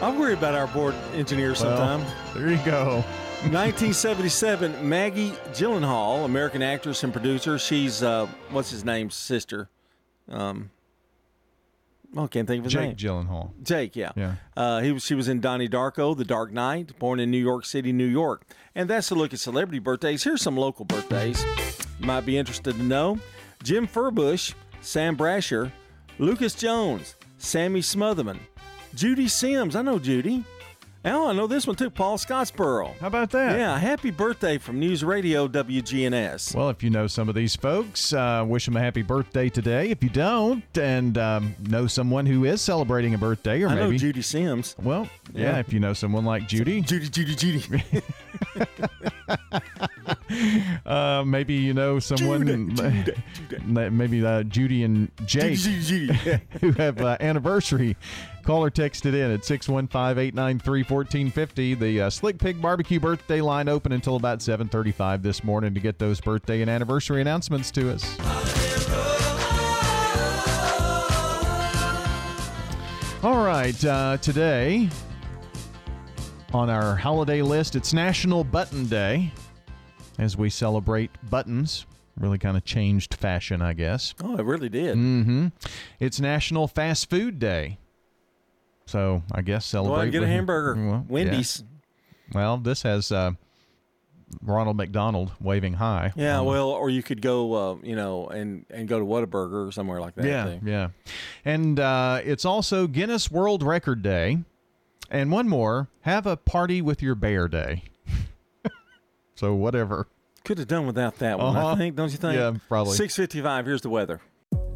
I 0.00 0.10
worry 0.18 0.34
about 0.34 0.54
our 0.54 0.66
board 0.66 0.94
engineer 1.14 1.54
sometimes. 1.54 2.10
there 2.34 2.50
you 2.50 2.62
go. 2.64 3.04
1977, 3.52 4.88
Maggie 4.88 5.30
Gyllenhaal, 5.52 6.24
American 6.24 6.62
actress 6.62 7.04
and 7.04 7.12
producer. 7.12 7.58
She's 7.58 8.02
uh, 8.02 8.26
what's 8.50 8.70
his 8.70 8.84
name's 8.84 9.14
sister. 9.14 9.68
Um, 10.28 10.70
oh, 12.16 12.26
can't 12.26 12.48
think 12.48 12.60
of 12.60 12.64
his 12.64 12.72
Jake 12.72 12.82
name. 12.82 12.96
Gyllenhaal. 12.96 13.50
Jake, 13.62 13.94
yeah. 13.96 14.12
Yeah. 14.16 14.34
Uh, 14.56 14.80
he 14.80 14.92
was. 14.92 15.04
She 15.04 15.14
was 15.14 15.28
in 15.28 15.40
Donnie 15.40 15.68
Darko, 15.68 16.16
The 16.16 16.24
Dark 16.24 16.52
Knight. 16.52 16.98
Born 16.98 17.20
in 17.20 17.30
New 17.30 17.38
York 17.38 17.66
City, 17.66 17.92
New 17.92 18.06
York. 18.06 18.42
And 18.74 18.88
that's 18.88 19.10
a 19.10 19.14
look 19.14 19.32
at 19.32 19.38
celebrity 19.38 19.78
birthdays. 19.78 20.24
Here's 20.24 20.42
some 20.42 20.56
local 20.56 20.86
birthdays. 20.86 21.44
You 22.00 22.06
might 22.06 22.24
be 22.24 22.38
interested 22.38 22.74
to 22.76 22.82
know. 22.82 23.18
Jim 23.62 23.86
Furbush, 23.86 24.54
Sam 24.80 25.16
Brasher, 25.16 25.70
Lucas 26.18 26.54
Jones, 26.54 27.14
Sammy 27.38 27.80
Smotherman, 27.80 28.38
Judy 28.94 29.28
Sims. 29.28 29.76
I 29.76 29.82
know 29.82 29.98
Judy. 29.98 30.44
Oh, 31.06 31.28
I 31.28 31.34
know 31.34 31.46
this 31.46 31.66
one 31.66 31.76
too. 31.76 31.90
Paul 31.90 32.16
Scottsboro. 32.16 32.96
How 32.98 33.08
about 33.08 33.30
that? 33.32 33.58
Yeah, 33.58 33.78
happy 33.78 34.10
birthday 34.10 34.56
from 34.56 34.80
News 34.80 35.04
Radio 35.04 35.46
WGNS. 35.46 36.54
Well, 36.54 36.70
if 36.70 36.82
you 36.82 36.88
know 36.88 37.06
some 37.06 37.28
of 37.28 37.34
these 37.34 37.54
folks, 37.54 38.14
uh, 38.14 38.42
wish 38.46 38.64
them 38.64 38.76
a 38.76 38.80
happy 38.80 39.02
birthday 39.02 39.50
today. 39.50 39.90
If 39.90 40.02
you 40.02 40.08
don't, 40.08 40.62
and 40.78 41.18
um, 41.18 41.54
know 41.68 41.86
someone 41.86 42.24
who 42.24 42.46
is 42.46 42.62
celebrating 42.62 43.12
a 43.12 43.18
birthday, 43.18 43.62
or 43.62 43.68
I 43.68 43.74
maybe 43.74 43.92
know 43.92 43.98
Judy 43.98 44.22
Sims. 44.22 44.74
Well, 44.82 45.06
yeah, 45.34 45.52
Yeah. 45.52 45.58
if 45.58 45.74
you 45.74 45.80
know 45.80 45.92
someone 45.92 46.24
like 46.24 46.48
Judy, 46.48 46.80
Judy, 46.80 47.08
Judy, 47.10 47.34
Judy. 47.34 47.82
uh, 50.86 51.22
maybe 51.26 51.52
you 51.54 51.74
know 51.74 51.98
someone, 51.98 52.74
that- 52.76 53.16
maybe 53.92 54.24
uh, 54.24 54.42
Judy 54.44 54.84
and 54.84 55.10
Jake, 55.26 55.58
Judy, 55.58 55.82
Judy, 55.82 56.14
Judy. 56.14 56.40
who 56.60 56.72
have 56.72 56.98
uh, 57.02 57.18
anniversary. 57.20 57.94
Call 58.44 58.62
or 58.62 58.70
text 58.70 59.06
it 59.06 59.14
in 59.14 59.30
at 59.30 59.40
615-893-1450. 59.40 61.78
The 61.78 62.02
uh, 62.02 62.10
Slick 62.10 62.38
Pig 62.38 62.60
Barbecue 62.60 63.00
birthday 63.00 63.40
line 63.40 63.70
open 63.70 63.92
until 63.92 64.16
about 64.16 64.40
7:35 64.40 65.22
this 65.22 65.42
morning 65.42 65.72
to 65.72 65.80
get 65.80 65.98
those 65.98 66.20
birthday 66.20 66.60
and 66.60 66.70
anniversary 66.70 67.22
announcements 67.22 67.70
to 67.70 67.90
us. 67.90 68.04
All 73.24 73.42
right, 73.42 73.84
uh, 73.86 74.18
today 74.18 74.90
on 76.52 76.68
our 76.68 76.94
holiday 76.94 77.40
list, 77.40 77.74
it's 77.74 77.94
National 77.94 78.44
Button 78.44 78.86
Day 78.86 79.32
as 80.18 80.36
we 80.36 80.50
celebrate 80.50 81.10
buttons. 81.30 81.86
Really 82.18 82.38
kind 82.38 82.58
of 82.58 82.66
changed 82.66 83.14
fashion, 83.14 83.62
I 83.62 83.72
guess. 83.72 84.14
Oh, 84.22 84.36
it 84.36 84.44
really 84.44 84.68
did. 84.68 84.98
Mm-hmm. 84.98 85.46
It's 85.98 86.20
National 86.20 86.68
Fast 86.68 87.08
Food 87.08 87.38
Day. 87.38 87.78
So 88.86 89.22
I 89.32 89.42
guess 89.42 89.70
Go 89.72 89.82
celebrate. 89.84 90.02
and 90.04 90.12
get 90.12 90.22
a 90.22 90.26
hamburger. 90.28 90.74
Well, 90.74 90.86
yeah. 90.94 91.02
Wendy's. 91.08 91.64
Well, 92.32 92.56
this 92.58 92.82
has 92.82 93.10
uh, 93.12 93.32
Ronald 94.42 94.76
McDonald 94.76 95.32
waving 95.40 95.74
high. 95.74 96.12
Yeah, 96.16 96.38
the- 96.38 96.42
well, 96.44 96.68
or 96.70 96.90
you 96.90 97.02
could 97.02 97.22
go, 97.22 97.52
uh, 97.54 97.76
you 97.82 97.96
know, 97.96 98.26
and 98.28 98.66
and 98.70 98.86
go 98.88 98.98
to 98.98 99.04
Whataburger 99.04 99.66
or 99.68 99.72
somewhere 99.72 100.00
like 100.00 100.14
that. 100.16 100.26
yeah, 100.26 100.58
yeah. 100.64 100.88
And 101.44 101.78
uh, 101.80 102.20
it's 102.24 102.44
also 102.44 102.86
Guinness 102.86 103.30
World 103.30 103.62
Record 103.62 104.02
Day. 104.02 104.38
And 105.10 105.30
one 105.30 105.48
more, 105.48 105.88
have 106.00 106.26
a 106.26 106.36
party 106.36 106.80
with 106.82 107.02
your 107.02 107.14
bear 107.14 107.46
day. 107.46 107.84
so 109.34 109.54
whatever. 109.54 110.08
Could 110.44 110.58
have 110.58 110.66
done 110.68 110.86
without 110.86 111.18
that 111.18 111.38
one, 111.38 111.56
I 111.56 111.60
Uh-huh. 111.60 111.76
think. 111.76 111.94
Don't 111.96 112.10
you 112.10 112.16
think? 112.18 112.34
Yeah, 112.36 112.52
probably. 112.68 112.96
Six 112.96 113.14
fifty-five. 113.16 113.66
Here's 113.66 113.82
the 113.82 113.90
weather. 113.90 114.20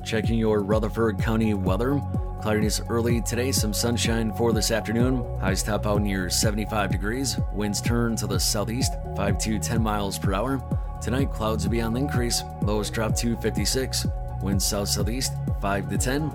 Checking 0.08 0.38
your 0.38 0.62
Rutherford 0.62 1.18
County 1.18 1.52
weather. 1.52 2.00
Cloudiness 2.40 2.80
early 2.88 3.20
today, 3.20 3.52
some 3.52 3.74
sunshine 3.74 4.32
for 4.32 4.54
this 4.54 4.70
afternoon. 4.70 5.22
Highs 5.38 5.62
top 5.62 5.86
out 5.86 6.00
near 6.00 6.30
75 6.30 6.90
degrees. 6.90 7.38
Winds 7.52 7.82
turn 7.82 8.16
to 8.16 8.26
the 8.26 8.40
southeast, 8.40 8.94
5 9.16 9.36
to 9.36 9.58
10 9.58 9.82
miles 9.82 10.18
per 10.18 10.32
hour. 10.32 10.62
Tonight, 11.02 11.30
clouds 11.30 11.64
will 11.64 11.72
be 11.72 11.82
on 11.82 11.92
the 11.92 12.00
increase. 12.00 12.42
Lows 12.62 12.88
drop 12.88 13.14
to 13.16 13.36
56. 13.36 14.06
Winds 14.40 14.64
south 14.64 14.88
southeast, 14.88 15.34
5 15.60 15.90
to 15.90 15.98
10. 15.98 16.32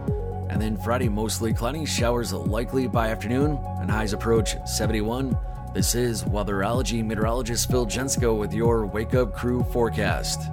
And 0.52 0.62
then 0.62 0.78
Friday, 0.78 1.10
mostly 1.10 1.52
cloudy. 1.52 1.84
Showers 1.84 2.32
likely 2.32 2.88
by 2.88 3.08
afternoon, 3.08 3.58
and 3.80 3.90
highs 3.90 4.14
approach 4.14 4.56
71. 4.68 5.36
This 5.74 5.96
is 5.96 6.26
weatherology 6.26 7.04
meteorologist 7.04 7.72
Phil 7.72 7.88
Jensko 7.88 8.38
with 8.38 8.54
your 8.54 8.86
Wake 8.86 9.16
Up 9.16 9.34
Crew 9.34 9.64
forecast. 9.64 10.52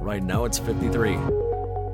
Right 0.00 0.22
now, 0.22 0.46
it's 0.46 0.58
53. 0.58 1.18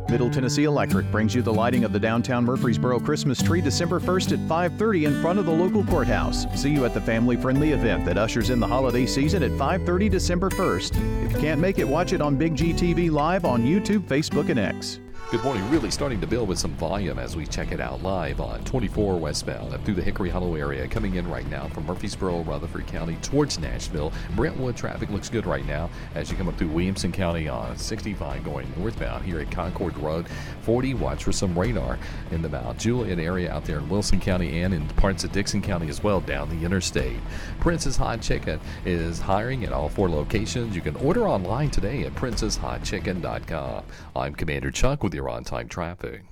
Middle 0.08 0.30
Tennessee 0.30 0.64
Electric 0.64 1.10
brings 1.10 1.34
you 1.34 1.42
the 1.42 1.52
lighting 1.52 1.84
of 1.84 1.92
the 1.92 1.98
downtown 1.98 2.44
Murfreesboro 2.44 3.00
Christmas 3.00 3.42
tree 3.42 3.60
December 3.60 4.00
1st 4.00 4.32
at 4.32 4.38
5:30 4.48 5.06
in 5.06 5.20
front 5.20 5.38
of 5.38 5.46
the 5.46 5.52
local 5.52 5.84
courthouse. 5.84 6.46
See 6.54 6.70
you 6.70 6.84
at 6.84 6.94
the 6.94 7.00
family-friendly 7.00 7.72
event 7.72 8.04
that 8.06 8.18
ushers 8.18 8.50
in 8.50 8.60
the 8.60 8.66
holiday 8.66 9.06
season 9.06 9.42
at 9.42 9.52
5:30 9.52 10.08
December 10.08 10.50
1st. 10.50 10.96
If 11.24 11.32
you 11.32 11.38
can't 11.38 11.60
make 11.60 11.78
it, 11.78 11.88
watch 11.88 12.12
it 12.12 12.20
on 12.20 12.36
Big 12.36 12.54
G 12.54 12.72
TV 12.72 13.10
live 13.10 13.44
on 13.44 13.62
YouTube, 13.62 14.00
Facebook, 14.00 14.48
and 14.48 14.58
X. 14.58 15.01
Good 15.32 15.44
morning. 15.44 15.70
Really 15.70 15.90
starting 15.90 16.20
to 16.20 16.26
build 16.26 16.46
with 16.46 16.58
some 16.58 16.72
volume 16.72 17.18
as 17.18 17.36
we 17.36 17.46
check 17.46 17.72
it 17.72 17.80
out 17.80 18.02
live 18.02 18.38
on 18.38 18.62
24 18.64 19.16
westbound 19.16 19.72
up 19.72 19.82
through 19.82 19.94
the 19.94 20.02
Hickory 20.02 20.28
Hollow 20.28 20.56
area. 20.56 20.86
Coming 20.86 21.14
in 21.14 21.26
right 21.26 21.48
now 21.48 21.68
from 21.68 21.86
Murfreesboro, 21.86 22.42
Rutherford 22.42 22.86
County 22.86 23.16
towards 23.22 23.58
Nashville. 23.58 24.12
Brentwood 24.36 24.76
traffic 24.76 25.08
looks 25.08 25.30
good 25.30 25.46
right 25.46 25.64
now 25.64 25.88
as 26.14 26.30
you 26.30 26.36
come 26.36 26.50
up 26.50 26.58
through 26.58 26.68
Williamson 26.68 27.12
County 27.12 27.48
on 27.48 27.78
65 27.78 28.44
going 28.44 28.70
northbound 28.76 29.24
here 29.24 29.40
at 29.40 29.50
Concord 29.50 29.96
Road. 29.96 30.26
40, 30.64 30.92
watch 30.92 31.24
for 31.24 31.32
some 31.32 31.58
radar 31.58 31.98
in 32.30 32.42
the 32.42 32.50
Mount 32.50 32.76
Juliet 32.76 33.18
area 33.18 33.50
out 33.50 33.64
there 33.64 33.78
in 33.78 33.88
Wilson 33.88 34.20
County 34.20 34.60
and 34.60 34.74
in 34.74 34.86
parts 34.88 35.24
of 35.24 35.32
Dickson 35.32 35.62
County 35.62 35.88
as 35.88 36.02
well 36.02 36.20
down 36.20 36.50
the 36.50 36.62
interstate. 36.62 37.20
Prince's 37.58 37.96
Hot 37.96 38.20
Chicken 38.20 38.60
is 38.84 39.18
hiring 39.18 39.64
at 39.64 39.72
all 39.72 39.88
four 39.88 40.10
locations. 40.10 40.76
You 40.76 40.82
can 40.82 40.96
order 40.96 41.26
online 41.26 41.70
today 41.70 42.02
at 42.02 42.14
princeshotchicken.com. 42.16 43.84
I'm 44.14 44.34
Commander 44.34 44.70
Chuck 44.70 45.02
with 45.02 45.14
your 45.14 45.21
on 45.28 45.44
time 45.44 45.68
traffic. 45.68 46.24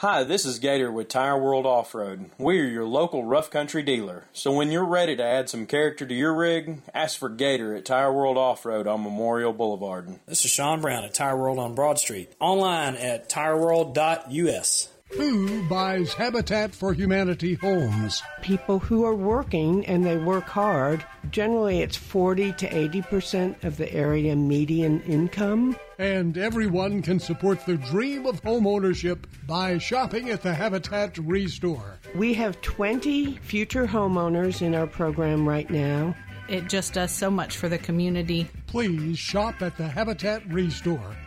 Hi, 0.00 0.24
this 0.24 0.44
is 0.44 0.58
Gator 0.58 0.92
with 0.92 1.08
Tire 1.08 1.38
World 1.38 1.64
Off 1.64 1.94
Road. 1.94 2.30
We're 2.36 2.68
your 2.68 2.84
local 2.84 3.24
rough 3.24 3.50
country 3.50 3.82
dealer. 3.82 4.24
So 4.34 4.52
when 4.52 4.70
you're 4.70 4.84
ready 4.84 5.16
to 5.16 5.24
add 5.24 5.48
some 5.48 5.64
character 5.64 6.04
to 6.04 6.14
your 6.14 6.34
rig, 6.34 6.82
ask 6.92 7.18
for 7.18 7.30
Gator 7.30 7.74
at 7.74 7.86
Tire 7.86 8.12
World 8.12 8.36
Off 8.36 8.66
Road 8.66 8.86
on 8.86 9.02
Memorial 9.02 9.54
Boulevard. 9.54 10.18
This 10.26 10.44
is 10.44 10.50
Sean 10.50 10.82
Brown 10.82 11.04
at 11.04 11.14
Tire 11.14 11.38
World 11.38 11.58
on 11.58 11.74
Broad 11.74 11.98
Street. 11.98 12.30
Online 12.40 12.94
at 12.96 13.30
tireworld.us. 13.30 14.88
Who 15.12 15.62
buys 15.68 16.12
Habitat 16.12 16.74
for 16.74 16.92
Humanity 16.92 17.54
homes? 17.54 18.22
People 18.42 18.80
who 18.80 19.04
are 19.04 19.14
working 19.14 19.86
and 19.86 20.04
they 20.04 20.16
work 20.16 20.44
hard. 20.44 21.04
Generally, 21.30 21.80
it's 21.80 21.96
40 21.96 22.52
to 22.54 22.68
80% 22.68 23.62
of 23.62 23.76
the 23.76 23.90
area 23.92 24.34
median 24.34 25.00
income. 25.02 25.76
And 25.98 26.36
everyone 26.36 27.02
can 27.02 27.20
support 27.20 27.64
the 27.64 27.76
dream 27.76 28.26
of 28.26 28.42
home 28.42 28.66
ownership 28.66 29.26
by 29.46 29.78
shopping 29.78 30.28
at 30.30 30.42
the 30.42 30.54
Habitat 30.54 31.16
Restore. 31.18 31.98
We 32.16 32.34
have 32.34 32.60
20 32.60 33.38
future 33.38 33.86
homeowners 33.86 34.60
in 34.60 34.74
our 34.74 34.88
program 34.88 35.48
right 35.48 35.70
now. 35.70 36.16
It 36.48 36.68
just 36.68 36.94
does 36.94 37.12
so 37.12 37.30
much 37.30 37.56
for 37.56 37.68
the 37.68 37.78
community. 37.78 38.48
Please 38.66 39.18
shop 39.18 39.62
at 39.62 39.76
the 39.76 39.88
Habitat 39.88 40.46
Restore, 40.52 41.16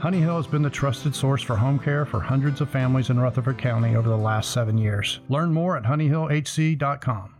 Honey 0.00 0.20
Hill 0.20 0.36
has 0.36 0.46
been 0.46 0.62
the 0.62 0.70
trusted 0.70 1.14
source 1.14 1.42
for 1.42 1.56
home 1.56 1.78
care 1.78 2.06
for 2.06 2.20
hundreds 2.20 2.62
of 2.62 2.70
families 2.70 3.10
in 3.10 3.20
Rutherford 3.20 3.58
County 3.58 3.96
over 3.96 4.08
the 4.08 4.16
last 4.16 4.50
seven 4.50 4.78
years. 4.78 5.20
Learn 5.28 5.52
more 5.52 5.76
at 5.76 5.82
honeyhillhc.com. 5.82 7.34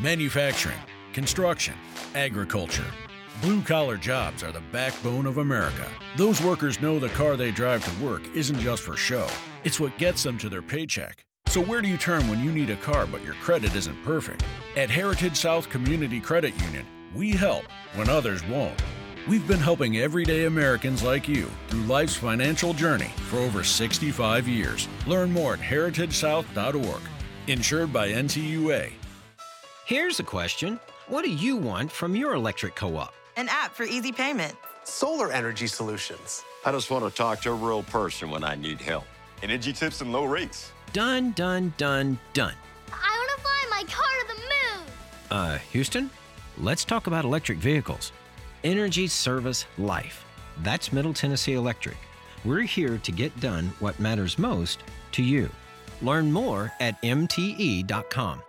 Manufacturing, 0.00 0.78
construction, 1.12 1.74
agriculture. 2.14 2.84
Blue 3.42 3.60
collar 3.62 3.96
jobs 3.96 4.44
are 4.44 4.52
the 4.52 4.62
backbone 4.70 5.26
of 5.26 5.38
America. 5.38 5.84
Those 6.16 6.40
workers 6.40 6.80
know 6.80 7.00
the 7.00 7.08
car 7.08 7.36
they 7.36 7.50
drive 7.50 7.84
to 7.84 8.04
work 8.04 8.22
isn't 8.36 8.60
just 8.60 8.82
for 8.82 8.96
show, 8.96 9.26
it's 9.64 9.80
what 9.80 9.98
gets 9.98 10.22
them 10.22 10.38
to 10.38 10.48
their 10.48 10.62
paycheck. 10.62 11.24
So, 11.48 11.60
where 11.60 11.82
do 11.82 11.88
you 11.88 11.96
turn 11.96 12.28
when 12.28 12.44
you 12.44 12.52
need 12.52 12.70
a 12.70 12.76
car 12.76 13.04
but 13.06 13.24
your 13.24 13.34
credit 13.34 13.74
isn't 13.74 14.04
perfect? 14.04 14.44
At 14.76 14.90
Heritage 14.90 15.36
South 15.36 15.68
Community 15.68 16.20
Credit 16.20 16.54
Union, 16.62 16.86
we 17.16 17.32
help 17.32 17.64
when 17.96 18.08
others 18.08 18.46
won't. 18.46 18.80
We've 19.28 19.46
been 19.46 19.60
helping 19.60 19.98
everyday 19.98 20.46
Americans 20.46 21.02
like 21.02 21.28
you 21.28 21.50
through 21.68 21.82
life's 21.82 22.16
financial 22.16 22.72
journey 22.72 23.10
for 23.28 23.38
over 23.38 23.62
65 23.62 24.48
years. 24.48 24.88
Learn 25.06 25.30
more 25.30 25.54
at 25.54 25.60
heritagesouth.org. 25.60 27.02
Insured 27.46 27.92
by 27.92 28.08
NCUA. 28.10 28.92
Here's 29.84 30.20
a 30.20 30.22
question 30.22 30.80
What 31.08 31.24
do 31.24 31.30
you 31.30 31.56
want 31.56 31.92
from 31.92 32.16
your 32.16 32.34
electric 32.34 32.74
co 32.74 32.96
op? 32.96 33.12
An 33.36 33.48
app 33.50 33.74
for 33.74 33.84
easy 33.84 34.10
payment. 34.10 34.54
Solar 34.84 35.30
energy 35.30 35.66
solutions. 35.66 36.42
I 36.64 36.72
just 36.72 36.90
want 36.90 37.04
to 37.04 37.10
talk 37.10 37.42
to 37.42 37.50
a 37.50 37.54
real 37.54 37.82
person 37.82 38.30
when 38.30 38.42
I 38.42 38.54
need 38.54 38.80
help. 38.80 39.04
Energy 39.42 39.72
tips 39.72 40.00
and 40.00 40.12
low 40.12 40.24
rates. 40.24 40.72
Done, 40.92 41.32
done, 41.32 41.74
done, 41.76 42.18
done. 42.32 42.54
I 42.90 43.16
want 43.18 43.30
to 43.36 43.42
fly 43.42 43.66
my 43.70 43.84
car 43.84 44.06
to 44.06 44.34
the 44.34 44.40
moon. 44.40 44.86
Uh, 45.30 45.58
Houston, 45.72 46.10
let's 46.58 46.84
talk 46.84 47.06
about 47.06 47.24
electric 47.24 47.58
vehicles. 47.58 48.12
Energy 48.64 49.06
Service 49.06 49.66
Life. 49.78 50.24
That's 50.62 50.92
Middle 50.92 51.14
Tennessee 51.14 51.54
Electric. 51.54 51.96
We're 52.44 52.62
here 52.62 52.98
to 52.98 53.12
get 53.12 53.38
done 53.40 53.72
what 53.80 53.98
matters 54.00 54.38
most 54.38 54.82
to 55.12 55.22
you. 55.22 55.48
Learn 56.02 56.32
more 56.32 56.72
at 56.80 57.00
mte.com. 57.02 58.42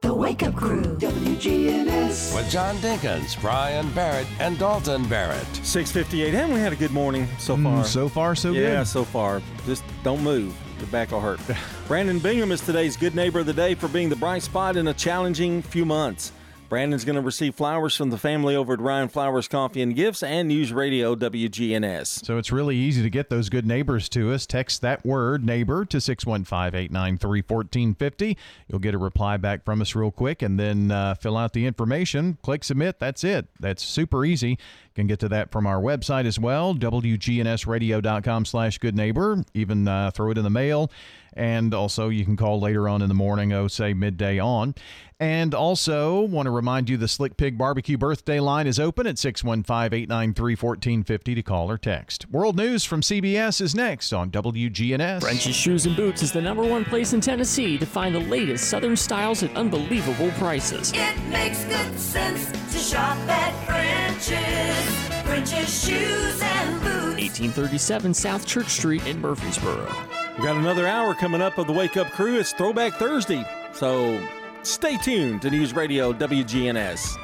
The 0.00 0.14
Wake 0.14 0.44
Up 0.44 0.54
Crew, 0.54 0.82
WGNS. 0.82 2.34
With 2.34 2.48
John 2.50 2.76
Dinkins, 2.76 3.40
Brian 3.40 3.90
Barrett, 3.94 4.28
and 4.38 4.56
Dalton 4.56 5.08
Barrett. 5.08 5.44
658. 5.64 6.32
Haven't 6.32 6.54
we 6.54 6.60
had 6.60 6.72
a 6.72 6.76
good 6.76 6.92
morning 6.92 7.26
so 7.38 7.56
far? 7.56 7.82
Mm, 7.82 7.84
so 7.84 8.08
far, 8.08 8.36
so 8.36 8.52
yeah, 8.52 8.60
good. 8.60 8.72
Yeah, 8.72 8.82
so 8.84 9.02
far. 9.04 9.42
Just 9.66 9.82
don't 10.04 10.22
move. 10.22 10.56
Your 10.78 10.86
back 10.88 11.10
will 11.10 11.20
hurt. 11.20 11.40
Brandon 11.88 12.20
Bingham 12.20 12.52
is 12.52 12.60
today's 12.60 12.96
good 12.96 13.16
neighbor 13.16 13.40
of 13.40 13.46
the 13.46 13.52
day 13.52 13.74
for 13.74 13.88
being 13.88 14.08
the 14.08 14.16
bright 14.16 14.42
spot 14.42 14.76
in 14.76 14.86
a 14.86 14.94
challenging 14.94 15.62
few 15.62 15.84
months. 15.84 16.30
Brandon's 16.68 17.04
going 17.04 17.16
to 17.16 17.22
receive 17.22 17.54
flowers 17.54 17.96
from 17.96 18.10
the 18.10 18.18
family 18.18 18.54
over 18.54 18.74
at 18.74 18.80
Ryan 18.80 19.08
Flowers 19.08 19.48
Coffee 19.48 19.80
and 19.80 19.96
Gifts 19.96 20.22
and 20.22 20.48
News 20.48 20.70
Radio 20.72 21.14
WGNS. 21.14 22.26
So 22.26 22.36
it's 22.36 22.52
really 22.52 22.76
easy 22.76 23.02
to 23.02 23.08
get 23.08 23.30
those 23.30 23.48
good 23.48 23.64
neighbors 23.66 24.10
to 24.10 24.30
us. 24.32 24.44
Text 24.44 24.82
that 24.82 25.06
word 25.06 25.46
neighbor 25.46 25.86
to 25.86 25.96
615-893-1450. 25.96 28.36
You'll 28.68 28.80
get 28.80 28.94
a 28.94 28.98
reply 28.98 29.38
back 29.38 29.64
from 29.64 29.80
us 29.80 29.94
real 29.94 30.10
quick 30.10 30.42
and 30.42 30.60
then 30.60 30.90
uh, 30.90 31.14
fill 31.14 31.38
out 31.38 31.54
the 31.54 31.64
information. 31.64 32.36
Click 32.42 32.64
submit. 32.64 32.98
That's 32.98 33.24
it. 33.24 33.46
That's 33.58 33.82
super 33.82 34.26
easy. 34.26 34.50
You 34.50 34.56
can 34.94 35.06
get 35.06 35.20
to 35.20 35.28
that 35.30 35.50
from 35.50 35.66
our 35.66 35.80
website 35.80 36.26
as 36.26 36.38
well, 36.38 36.74
wgnsradio.com 36.74 38.44
slash 38.44 38.76
good 38.78 38.96
neighbor. 38.96 39.42
Even 39.54 39.88
uh, 39.88 40.10
throw 40.10 40.32
it 40.32 40.38
in 40.38 40.44
the 40.44 40.50
mail. 40.50 40.90
And 41.34 41.74
also, 41.74 42.08
you 42.08 42.24
can 42.24 42.36
call 42.36 42.60
later 42.60 42.88
on 42.88 43.02
in 43.02 43.08
the 43.08 43.14
morning, 43.14 43.52
oh, 43.52 43.68
say 43.68 43.94
midday 43.94 44.38
on. 44.38 44.74
And 45.20 45.52
also, 45.52 46.20
want 46.20 46.46
to 46.46 46.50
remind 46.50 46.88
you 46.88 46.96
the 46.96 47.08
Slick 47.08 47.36
Pig 47.36 47.58
Barbecue 47.58 47.98
birthday 47.98 48.38
line 48.38 48.68
is 48.68 48.78
open 48.78 49.04
at 49.06 49.18
615 49.18 49.74
893 49.92 50.52
1450 50.52 51.34
to 51.34 51.42
call 51.42 51.68
or 51.70 51.76
text. 51.76 52.30
World 52.30 52.56
News 52.56 52.84
from 52.84 53.00
CBS 53.00 53.60
is 53.60 53.74
next 53.74 54.12
on 54.12 54.30
WGNS. 54.30 55.20
French's 55.20 55.56
Shoes 55.56 55.86
and 55.86 55.96
Boots 55.96 56.22
is 56.22 56.30
the 56.30 56.40
number 56.40 56.64
one 56.64 56.84
place 56.84 57.14
in 57.14 57.20
Tennessee 57.20 57.76
to 57.78 57.86
find 57.86 58.14
the 58.14 58.20
latest 58.20 58.70
Southern 58.70 58.96
styles 58.96 59.42
at 59.42 59.54
unbelievable 59.56 60.30
prices. 60.32 60.92
It 60.94 61.18
makes 61.24 61.64
good 61.64 61.98
sense 61.98 62.52
to 62.72 62.78
shop 62.78 63.18
at 63.28 63.66
French's. 63.66 65.08
French's 65.26 65.84
Shoes 65.84 66.40
and 66.42 66.80
Boots. 66.80 67.20
1837 67.20 68.14
South 68.14 68.46
Church 68.46 68.68
Street 68.68 69.04
in 69.06 69.20
Murfreesboro. 69.20 69.92
We 70.38 70.44
got 70.44 70.56
another 70.56 70.86
hour 70.86 71.14
coming 71.14 71.40
up 71.40 71.58
of 71.58 71.66
the 71.66 71.72
Wake 71.72 71.96
Up 71.96 72.12
Crew. 72.12 72.38
It's 72.38 72.52
Throwback 72.52 72.94
Thursday. 72.94 73.44
So 73.72 74.24
stay 74.62 74.96
tuned 74.98 75.42
to 75.42 75.50
News 75.50 75.74
Radio 75.74 76.12
WGNS. 76.12 77.18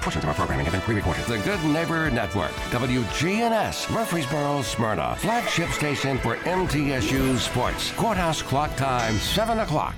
Portions 0.00 0.22
of 0.22 0.28
our 0.28 0.34
programming 0.36 0.64
have 0.64 0.74
been 0.74 0.80
pre-recorded. 0.82 1.24
The 1.24 1.38
Good 1.38 1.64
Neighbor 1.64 2.08
Network, 2.12 2.52
WGNS, 2.70 3.92
Murfreesboro, 3.92 4.62
Smyrna, 4.62 5.16
flagship 5.16 5.70
station 5.70 6.18
for 6.18 6.36
MTSU 6.36 7.36
Sports. 7.38 7.90
Courthouse 7.92 8.42
clock 8.42 8.76
time, 8.76 9.14
7 9.16 9.58
o'clock. 9.58 9.96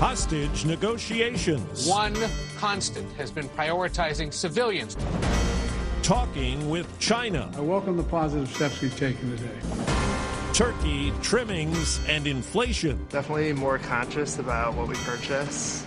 Hostage 0.00 0.64
negotiations. 0.64 1.88
One 1.88 2.16
constant 2.56 3.10
has 3.12 3.30
been 3.30 3.48
prioritizing 3.50 4.32
civilians. 4.32 4.96
Talking 6.08 6.70
with 6.70 6.98
China. 6.98 7.50
I 7.54 7.60
welcome 7.60 7.98
the 7.98 8.02
positive 8.02 8.48
steps 8.48 8.80
we've 8.80 8.96
taken 8.96 9.36
today. 9.36 9.60
Turkey, 10.54 11.12
trimmings, 11.20 12.00
and 12.08 12.26
inflation. 12.26 13.06
Definitely 13.10 13.52
more 13.52 13.76
conscious 13.76 14.38
about 14.38 14.72
what 14.72 14.88
we 14.88 14.94
purchase. 14.94 15.84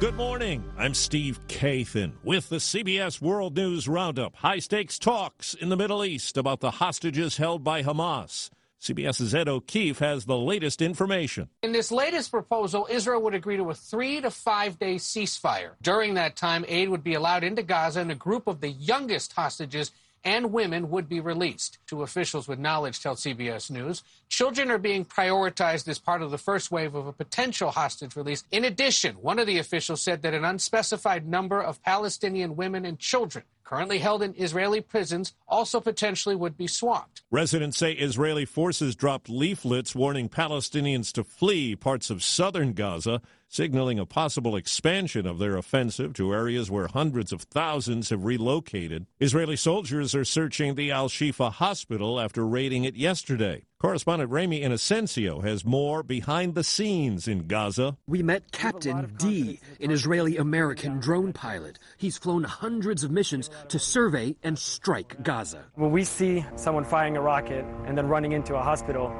Good 0.00 0.14
morning. 0.14 0.64
I'm 0.78 0.94
Steve 0.94 1.38
Kathan 1.48 2.12
with 2.24 2.48
the 2.48 2.56
CBS 2.56 3.20
World 3.20 3.54
News 3.56 3.88
Roundup. 3.88 4.36
High 4.36 4.60
stakes 4.60 4.98
talks 4.98 5.52
in 5.52 5.68
the 5.68 5.76
Middle 5.76 6.02
East 6.02 6.38
about 6.38 6.60
the 6.60 6.70
hostages 6.70 7.36
held 7.36 7.62
by 7.62 7.82
Hamas. 7.82 8.48
CBS's 8.80 9.34
Ed 9.34 9.48
O'Keefe 9.48 9.98
has 9.98 10.24
the 10.24 10.36
latest 10.36 10.80
information. 10.80 11.48
In 11.62 11.72
this 11.72 11.90
latest 11.90 12.30
proposal, 12.30 12.86
Israel 12.88 13.20
would 13.22 13.34
agree 13.34 13.56
to 13.56 13.70
a 13.70 13.74
three 13.74 14.20
to 14.20 14.30
five 14.30 14.78
day 14.78 14.96
ceasefire. 14.96 15.72
During 15.82 16.14
that 16.14 16.36
time, 16.36 16.64
aid 16.68 16.88
would 16.88 17.02
be 17.02 17.14
allowed 17.14 17.42
into 17.42 17.62
Gaza, 17.62 18.00
and 18.00 18.12
a 18.12 18.14
group 18.14 18.46
of 18.46 18.60
the 18.60 18.70
youngest 18.70 19.32
hostages 19.32 19.90
and 20.24 20.52
women 20.52 20.90
would 20.90 21.08
be 21.08 21.20
released. 21.20 21.78
Two 21.86 22.02
officials 22.02 22.48
with 22.48 22.58
knowledge 22.58 23.00
tell 23.00 23.16
CBS 23.16 23.70
News 23.70 24.02
children 24.28 24.70
are 24.70 24.78
being 24.78 25.04
prioritized 25.04 25.88
as 25.88 25.98
part 25.98 26.22
of 26.22 26.30
the 26.30 26.38
first 26.38 26.70
wave 26.70 26.94
of 26.94 27.06
a 27.06 27.12
potential 27.12 27.70
hostage 27.70 28.14
release. 28.16 28.44
In 28.50 28.64
addition, 28.64 29.14
one 29.16 29.38
of 29.38 29.46
the 29.46 29.58
officials 29.58 30.02
said 30.02 30.22
that 30.22 30.34
an 30.34 30.44
unspecified 30.44 31.26
number 31.26 31.60
of 31.60 31.82
Palestinian 31.82 32.56
women 32.56 32.84
and 32.84 32.98
children 32.98 33.44
currently 33.64 33.98
held 33.98 34.22
in 34.22 34.34
Israeli 34.38 34.80
prisons 34.80 35.34
also 35.46 35.78
potentially 35.78 36.34
would 36.34 36.56
be 36.56 36.66
swapped. 36.66 37.22
Residents 37.30 37.76
say 37.76 37.92
Israeli 37.92 38.46
forces 38.46 38.96
dropped 38.96 39.28
leaflets 39.28 39.94
warning 39.94 40.28
Palestinians 40.28 41.12
to 41.12 41.22
flee 41.22 41.76
parts 41.76 42.08
of 42.08 42.22
southern 42.22 42.72
Gaza, 42.72 43.20
signaling 43.48 43.98
a 43.98 44.06
possible 44.06 44.54
expansion 44.54 45.26
of 45.26 45.38
their 45.38 45.56
offensive 45.56 46.12
to 46.14 46.32
areas 46.32 46.70
where 46.70 46.86
hundreds 46.86 47.32
of 47.32 47.42
thousands 47.42 48.10
have 48.10 48.24
relocated. 48.24 49.06
Israeli 49.18 49.56
soldiers 49.56 50.14
are 50.14 50.24
searching 50.24 50.74
the 50.74 50.90
Al 50.90 51.08
Shifa 51.08 51.50
hospital 51.50 52.20
after 52.20 52.46
raiding 52.46 52.84
it 52.84 52.94
yesterday. 52.94 53.64
Correspondent 53.80 54.32
Ramy 54.32 54.62
Inocencio 54.62 55.44
has 55.44 55.64
more 55.64 56.02
behind 56.02 56.56
the 56.56 56.64
scenes 56.64 57.28
in 57.28 57.46
Gaza. 57.46 57.96
We 58.08 58.24
met 58.24 58.50
Captain 58.50 59.14
D, 59.18 59.60
an 59.80 59.92
Israeli 59.92 60.36
American 60.36 60.98
drone 60.98 61.32
pilot. 61.32 61.78
He's 61.96 62.18
flown 62.18 62.42
hundreds 62.42 63.04
of 63.04 63.12
missions 63.12 63.50
to 63.68 63.78
survey 63.78 64.34
and 64.42 64.58
strike 64.58 65.22
Gaza. 65.22 65.64
When 65.76 65.92
we 65.92 66.02
see 66.02 66.44
someone 66.56 66.82
firing 66.82 67.16
a 67.16 67.20
rocket 67.20 67.64
and 67.86 67.96
then 67.96 68.08
running 68.08 68.32
into 68.32 68.56
a 68.56 68.62
hospital, 68.62 69.14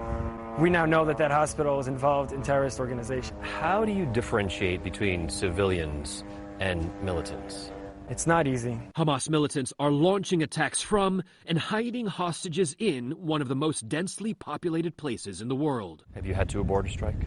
we 0.59 0.71
now 0.71 0.87
know 0.87 1.05
that 1.05 1.19
that 1.19 1.31
hospital 1.31 1.79
is 1.79 1.87
involved 1.87 2.33
in 2.33 2.43
terrorist 2.43 2.81
organization. 2.81 3.37
How 3.41 3.85
do 3.85 3.93
you 3.93 4.07
differentiate 4.07 4.83
between 4.83 5.29
civilians 5.29 6.25
and 6.59 6.91
militants? 7.05 7.71
It's 8.11 8.27
not 8.27 8.47
easy. 8.47 8.81
Hamas 8.97 9.29
militants 9.29 9.75
are 9.79 9.91
launching 9.91 10.43
attacks 10.43 10.81
from 10.81 11.23
and 11.47 11.59
hiding 11.59 12.07
hostages 12.07 12.75
in 12.79 13.11
one 13.11 13.43
of 13.43 13.49
the 13.49 13.55
most 13.55 13.87
densely 13.87 14.33
populated 14.33 14.97
places 14.97 15.43
in 15.43 15.49
the 15.49 15.55
world. 15.55 16.05
Have 16.15 16.25
you 16.25 16.33
had 16.33 16.49
to 16.51 16.61
abort 16.61 16.87
a 16.87 16.91
strike? 16.91 17.27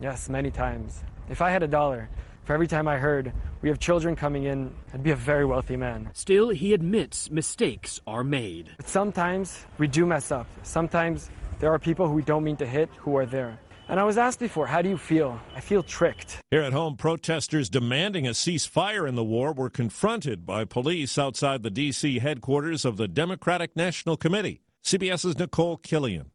Yes, 0.00 0.28
many 0.28 0.52
times. 0.52 1.02
If 1.28 1.42
I 1.42 1.50
had 1.50 1.64
a 1.64 1.66
dollar 1.66 2.08
for 2.44 2.52
every 2.52 2.68
time 2.68 2.86
I 2.86 2.98
heard 2.98 3.32
we 3.62 3.68
have 3.68 3.80
children 3.80 4.14
coming 4.14 4.44
in, 4.44 4.72
I'd 4.94 5.02
be 5.02 5.10
a 5.10 5.16
very 5.16 5.44
wealthy 5.44 5.76
man. 5.76 6.10
Still, 6.12 6.50
he 6.50 6.72
admits 6.72 7.28
mistakes 7.28 8.00
are 8.06 8.22
made. 8.22 8.70
But 8.76 8.88
sometimes 8.88 9.66
we 9.78 9.88
do 9.88 10.06
mess 10.06 10.30
up. 10.30 10.46
Sometimes 10.62 11.30
there 11.58 11.72
are 11.72 11.80
people 11.80 12.06
who 12.06 12.14
we 12.14 12.22
don't 12.22 12.44
mean 12.44 12.56
to 12.58 12.66
hit 12.66 12.88
who 12.98 13.16
are 13.16 13.26
there. 13.26 13.58
And 13.92 14.00
I 14.00 14.04
was 14.04 14.16
asked 14.16 14.38
before, 14.38 14.66
how 14.66 14.80
do 14.80 14.88
you 14.88 14.96
feel? 14.96 15.38
I 15.54 15.60
feel 15.60 15.82
tricked. 15.82 16.38
Here 16.50 16.62
at 16.62 16.72
home, 16.72 16.96
protesters 16.96 17.68
demanding 17.68 18.26
a 18.26 18.30
ceasefire 18.30 19.06
in 19.06 19.16
the 19.16 19.22
war 19.22 19.52
were 19.52 19.68
confronted 19.68 20.46
by 20.46 20.64
police 20.64 21.18
outside 21.18 21.62
the 21.62 21.68
D.C. 21.68 22.20
headquarters 22.20 22.86
of 22.86 22.96
the 22.96 23.06
Democratic 23.06 23.76
National 23.76 24.16
Committee. 24.16 24.62
CBS's 24.82 25.38
Nicole 25.38 25.76
Killion. 25.76 26.30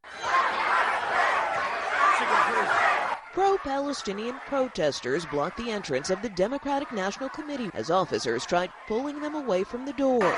Pro 3.37 3.55
Palestinian 3.59 4.39
protesters 4.47 5.23
blocked 5.27 5.57
the 5.57 5.69
entrance 5.69 6.09
of 6.09 6.23
the 6.23 6.29
Democratic 6.29 6.91
National 6.91 7.29
Committee 7.29 7.69
as 7.75 7.91
officers 7.91 8.47
tried 8.47 8.71
pulling 8.87 9.19
them 9.19 9.35
away 9.35 9.63
from 9.63 9.85
the 9.85 9.93
door. 9.93 10.35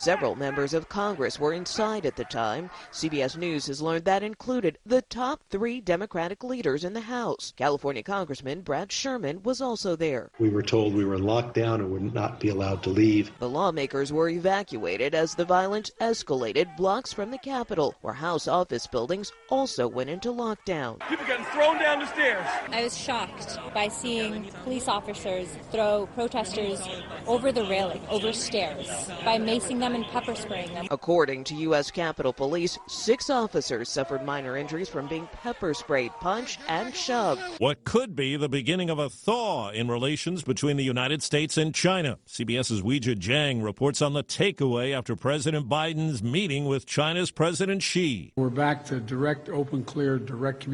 Several 0.00 0.36
members 0.36 0.74
of 0.74 0.88
Congress 0.88 1.40
were 1.40 1.52
inside 1.52 2.04
at 2.04 2.16
the 2.16 2.24
time. 2.24 2.68
CBS 2.92 3.36
News 3.36 3.66
has 3.66 3.80
learned 3.80 4.04
that 4.04 4.22
included 4.22 4.78
the 4.84 5.02
top 5.02 5.40
three 5.48 5.80
Democratic 5.80 6.44
leaders 6.44 6.84
in 6.84 6.92
the 6.92 7.00
House. 7.00 7.54
California 7.56 8.02
Congressman 8.02 8.60
Brad 8.60 8.92
Sherman 8.92 9.42
was 9.42 9.60
also 9.60 9.96
there. 9.96 10.30
We 10.38 10.50
were 10.50 10.62
told 10.62 10.94
we 10.94 11.04
were 11.04 11.18
locked 11.18 11.54
down 11.54 11.80
and 11.80 11.90
would 11.92 12.12
not 12.12 12.40
be 12.40 12.50
allowed 12.50 12.82
to 12.84 12.90
leave. 12.90 13.30
The 13.38 13.48
lawmakers 13.48 14.12
were 14.12 14.28
evacuated 14.28 15.14
as 15.14 15.34
the 15.34 15.44
violence 15.44 15.90
escalated 16.00 16.76
blocks 16.76 17.12
from 17.12 17.30
the 17.30 17.38
Capitol, 17.38 17.94
where 18.02 18.14
House 18.14 18.46
office 18.46 18.86
buildings 18.86 19.32
also 19.48 19.88
went 19.88 20.10
into 20.10 20.28
lockdown. 20.28 21.00
People 21.08 21.24
getting 21.36 21.52
thrown 21.52 21.78
down 21.78 22.00
the 22.00 22.06
stairs. 22.06 22.46
I 22.72 22.82
was 22.82 22.96
shocked 22.96 23.58
by 23.74 23.88
seeing 23.88 24.44
police 24.64 24.88
officers 24.88 25.48
throw 25.70 26.06
protesters 26.14 26.82
over 27.26 27.52
the 27.52 27.64
railing, 27.64 28.00
over 28.08 28.32
stairs, 28.32 28.86
by 29.24 29.38
macing 29.38 29.80
them 29.80 29.94
and 29.94 30.04
pepper 30.06 30.34
spraying 30.34 30.72
them. 30.74 30.86
According 30.90 31.44
to 31.44 31.54
U.S. 31.56 31.90
Capitol 31.90 32.32
Police, 32.32 32.78
six 32.86 33.30
officers 33.30 33.88
suffered 33.88 34.24
minor 34.24 34.56
injuries 34.56 34.88
from 34.88 35.08
being 35.08 35.28
pepper 35.42 35.74
sprayed, 35.74 36.12
punched, 36.20 36.60
and 36.68 36.94
shoved. 36.94 37.42
What 37.58 37.84
could 37.84 38.16
be 38.16 38.36
the 38.36 38.48
beginning 38.48 38.90
of 38.90 38.98
a 38.98 39.10
thaw 39.10 39.70
in 39.70 39.88
relations 39.88 40.42
between 40.42 40.76
the 40.76 40.84
United 40.84 41.22
States 41.22 41.58
and 41.58 41.74
China. 41.74 42.18
CBS's 42.26 42.82
Weijia 42.82 43.16
Jiang 43.16 43.62
reports 43.62 44.00
on 44.00 44.12
the 44.12 44.24
takeaway 44.24 44.96
after 44.96 45.16
President 45.16 45.68
Biden's 45.68 46.22
meeting 46.22 46.66
with 46.66 46.86
China's 46.86 47.30
President 47.30 47.82
Xi. 47.82 48.32
We're 48.36 48.50
back 48.50 48.84
to 48.86 49.00
direct, 49.00 49.48
open, 49.48 49.84
clear, 49.84 50.18
direct 50.18 50.66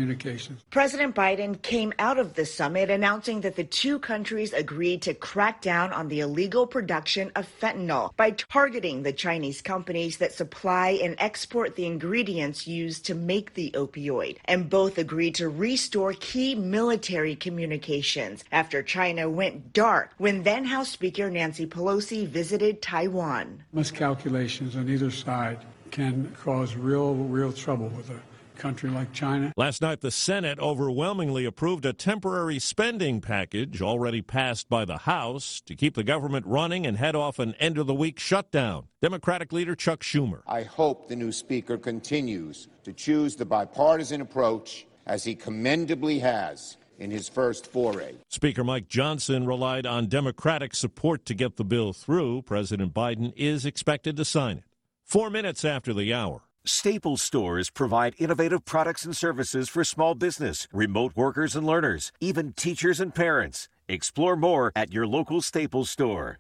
President 0.71 1.15
Biden 1.15 1.61
came 1.63 1.93
out 1.99 2.19
of 2.19 2.35
the 2.35 2.47
summit 2.47 2.91
announcing 2.91 3.41
that 3.43 3.57
the 3.57 3.65
two 3.65 3.99
countries 3.99 4.53
agreed 4.53 5.03
to 5.03 5.15
crack 5.15 5.61
down 5.61 5.93
on 5.93 6.09
the 6.09 6.21
illegal 6.21 6.67
production 6.67 7.31
of 7.37 7.49
fentanyl 7.61 8.15
by 8.17 8.31
targeting 8.31 9.03
the 9.03 9.13
Chinese 9.13 9.61
companies 9.63 10.19
that 10.19 10.33
supply 10.33 10.99
and 11.03 11.15
export 11.19 11.77
the 11.77 11.87
ingredients 11.87 12.67
used 12.67 13.05
to 13.07 13.15
make 13.15 13.55
the 13.55 13.71
opioid. 13.73 14.37
And 14.45 14.69
both 14.71 14.99
agreed 14.99 15.35
to 15.37 15.49
restore 15.49 16.13
key 16.15 16.55
military 16.55 17.37
communications 17.37 18.45
after 18.53 18.83
China 18.83 19.29
went 19.29 19.73
dark 19.73 20.11
when 20.19 20.43
then 20.43 20.65
House 20.65 20.91
Speaker 20.91 21.31
Nancy 21.31 21.67
Pelosi 21.67 22.27
visited 22.27 22.83
Taiwan. 22.83 23.65
Miscalculations 23.73 24.77
on 24.77 24.89
either 24.89 25.11
side 25.11 25.59
can 25.91 26.35
cause 26.41 26.75
real, 26.75 27.15
real 27.15 27.53
trouble 27.53 27.89
with 27.89 28.11
a 28.11 28.21
country 28.63 28.89
like 28.89 29.13
China. 29.13 29.53
Last 29.57 29.83
night, 29.83 30.03
the 30.03 30.13
Senate 30.13 30.61
overwhelmingly 30.61 31.45
approved 31.45 31.85
a 31.85 31.93
temporary 31.93 32.61
spending 32.61 33.21
package 33.21 33.83
already 33.83 34.23
passed 34.23 34.69
by 34.69 34.85
the 34.85 34.99
House 34.99 35.61
to 35.67 35.75
keep 35.75 35.97
the 35.97 36.05
government 36.05 36.47
running 36.47 36.87
and 36.87 36.97
head 36.97 37.17
off 37.17 37.41
an 37.41 37.55
end 37.59 37.77
of 37.77 37.89
the 37.89 37.95
week 37.95 38.21
shutdown. 38.21 38.87
Democratic 39.01 39.53
leader 39.53 39.75
Chuck 39.75 40.03
Schumer. 40.05 40.43
I 40.47 40.63
hope 40.63 41.09
the 41.09 41.17
new 41.17 41.33
Speaker 41.33 41.77
continues 41.77 42.69
to 42.85 42.93
choose 42.93 43.35
the 43.35 43.45
bipartisan 43.45 44.21
approach 44.21 44.87
as 45.07 45.25
he 45.25 45.35
commendably 45.35 46.21
has 46.21 46.77
in 47.01 47.11
his 47.11 47.29
first 47.29 47.67
foray. 47.67 48.15
Speaker 48.29 48.63
Mike 48.63 48.87
Johnson 48.87 49.45
relied 49.45 49.87
on 49.87 50.07
Democratic 50.07 50.77
support 50.77 51.25
to 51.27 51.35
get 51.35 51.57
the 51.57 51.65
bill 51.65 51.93
through. 51.93 52.43
President 52.43 52.95
Biden 52.95 53.33
is 53.35 53.67
expected 53.67 54.17
to 54.17 54.25
sign 54.25 54.59
it. 54.59 54.65
Four 55.05 55.31
minutes 55.31 55.65
after 55.65 55.93
the 55.93 56.15
hour. 56.15 56.43
Staples 56.65 57.21
stores 57.21 57.71
provide 57.71 58.15
innovative 58.19 58.65
products 58.65 59.05
and 59.05 59.17
services 59.17 59.69
for 59.69 59.83
small 59.83 60.15
business, 60.15 60.69
remote 60.73 61.13
workers 61.17 61.57
and 61.57 61.67
learners, 61.67 62.13
even 62.21 62.53
teachers 62.53 63.01
and 63.01 63.13
parents. 63.13 63.69
Explore 63.89 64.37
more 64.37 64.71
at 64.77 64.93
your 64.93 65.05
local 65.05 65.43
Staples 65.43 65.91
store. 65.91 66.39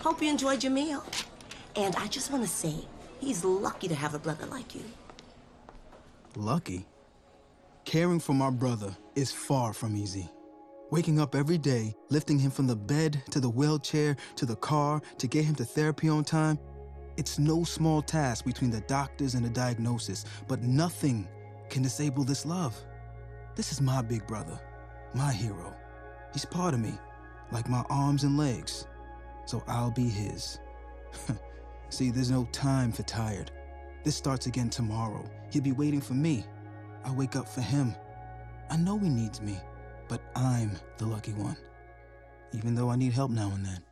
Hope 0.00 0.22
you 0.22 0.30
enjoyed 0.30 0.62
your 0.62 0.72
meal. 0.72 1.04
And 1.76 1.94
I 1.96 2.06
just 2.06 2.30
want 2.30 2.42
to 2.42 2.48
say, 2.48 2.74
he's 3.20 3.44
lucky 3.44 3.86
to 3.88 3.94
have 3.94 4.14
a 4.14 4.18
brother 4.18 4.46
like 4.46 4.74
you. 4.74 4.84
Lucky? 6.36 6.86
Caring 7.84 8.18
for 8.18 8.32
my 8.32 8.48
brother 8.48 8.96
is 9.14 9.30
far 9.30 9.74
from 9.74 9.94
easy. 9.94 10.26
Waking 10.90 11.20
up 11.20 11.34
every 11.34 11.58
day, 11.58 11.94
lifting 12.08 12.38
him 12.38 12.50
from 12.50 12.66
the 12.66 12.76
bed 12.76 13.22
to 13.30 13.40
the 13.40 13.50
wheelchair 13.50 14.16
to 14.36 14.46
the 14.46 14.56
car 14.56 15.02
to 15.18 15.26
get 15.26 15.44
him 15.44 15.54
to 15.56 15.64
therapy 15.64 16.08
on 16.08 16.24
time, 16.24 16.58
it's 17.16 17.38
no 17.38 17.64
small 17.64 18.02
task 18.02 18.44
between 18.44 18.70
the 18.70 18.80
doctors 18.82 19.34
and 19.34 19.44
the 19.44 19.50
diagnosis, 19.50 20.24
but 20.48 20.62
nothing 20.62 21.28
can 21.68 21.82
disable 21.82 22.24
this 22.24 22.46
love. 22.46 22.76
This 23.54 23.72
is 23.72 23.80
my 23.80 24.02
big 24.02 24.26
brother, 24.26 24.58
my 25.14 25.32
hero. 25.32 25.74
He's 26.32 26.44
part 26.44 26.74
of 26.74 26.80
me, 26.80 26.94
like 27.52 27.68
my 27.68 27.84
arms 27.90 28.24
and 28.24 28.38
legs. 28.38 28.86
So 29.46 29.62
I'll 29.66 29.90
be 29.90 30.08
his. 30.08 30.60
See, 31.88 32.10
there's 32.10 32.30
no 32.30 32.44
time 32.52 32.92
for 32.92 33.02
tired. 33.02 33.50
This 34.04 34.16
starts 34.16 34.46
again 34.46 34.70
tomorrow. 34.70 35.28
He'll 35.50 35.62
be 35.62 35.72
waiting 35.72 36.00
for 36.00 36.14
me. 36.14 36.44
I 37.04 37.10
wake 37.10 37.36
up 37.36 37.48
for 37.48 37.60
him. 37.60 37.94
I 38.70 38.76
know 38.76 38.98
he 38.98 39.08
needs 39.08 39.42
me, 39.42 39.58
but 40.08 40.22
I'm 40.36 40.70
the 40.98 41.06
lucky 41.06 41.32
one. 41.32 41.56
Even 42.52 42.74
though 42.74 42.90
I 42.90 42.96
need 42.96 43.12
help 43.12 43.30
now 43.30 43.50
and 43.54 43.64
then. 43.64 43.82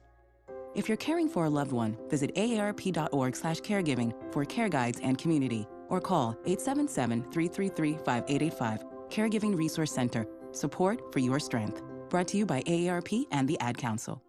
If 0.79 0.89
you're 0.89 0.97
caring 0.97 1.29
for 1.29 1.45
a 1.45 1.51
loved 1.51 1.73
one, 1.73 1.99
visit 2.09 2.33
aarp.org/caregiving 2.37 4.33
for 4.33 4.45
care 4.45 4.69
guides 4.69 5.01
and 5.03 5.19
community, 5.19 5.67
or 5.89 6.01
call 6.01 6.37
877-333-5885. 6.47 8.85
Caregiving 9.11 9.59
Resource 9.59 9.93
Center. 9.93 10.25
Support 10.53 11.13
for 11.13 11.19
your 11.19 11.41
strength. 11.41 11.83
Brought 12.11 12.29
to 12.29 12.37
you 12.37 12.47
by 12.47 12.63
AARP 12.63 13.27
and 13.33 13.49
the 13.49 13.59
Ad 13.59 13.77
Council. 13.77 14.23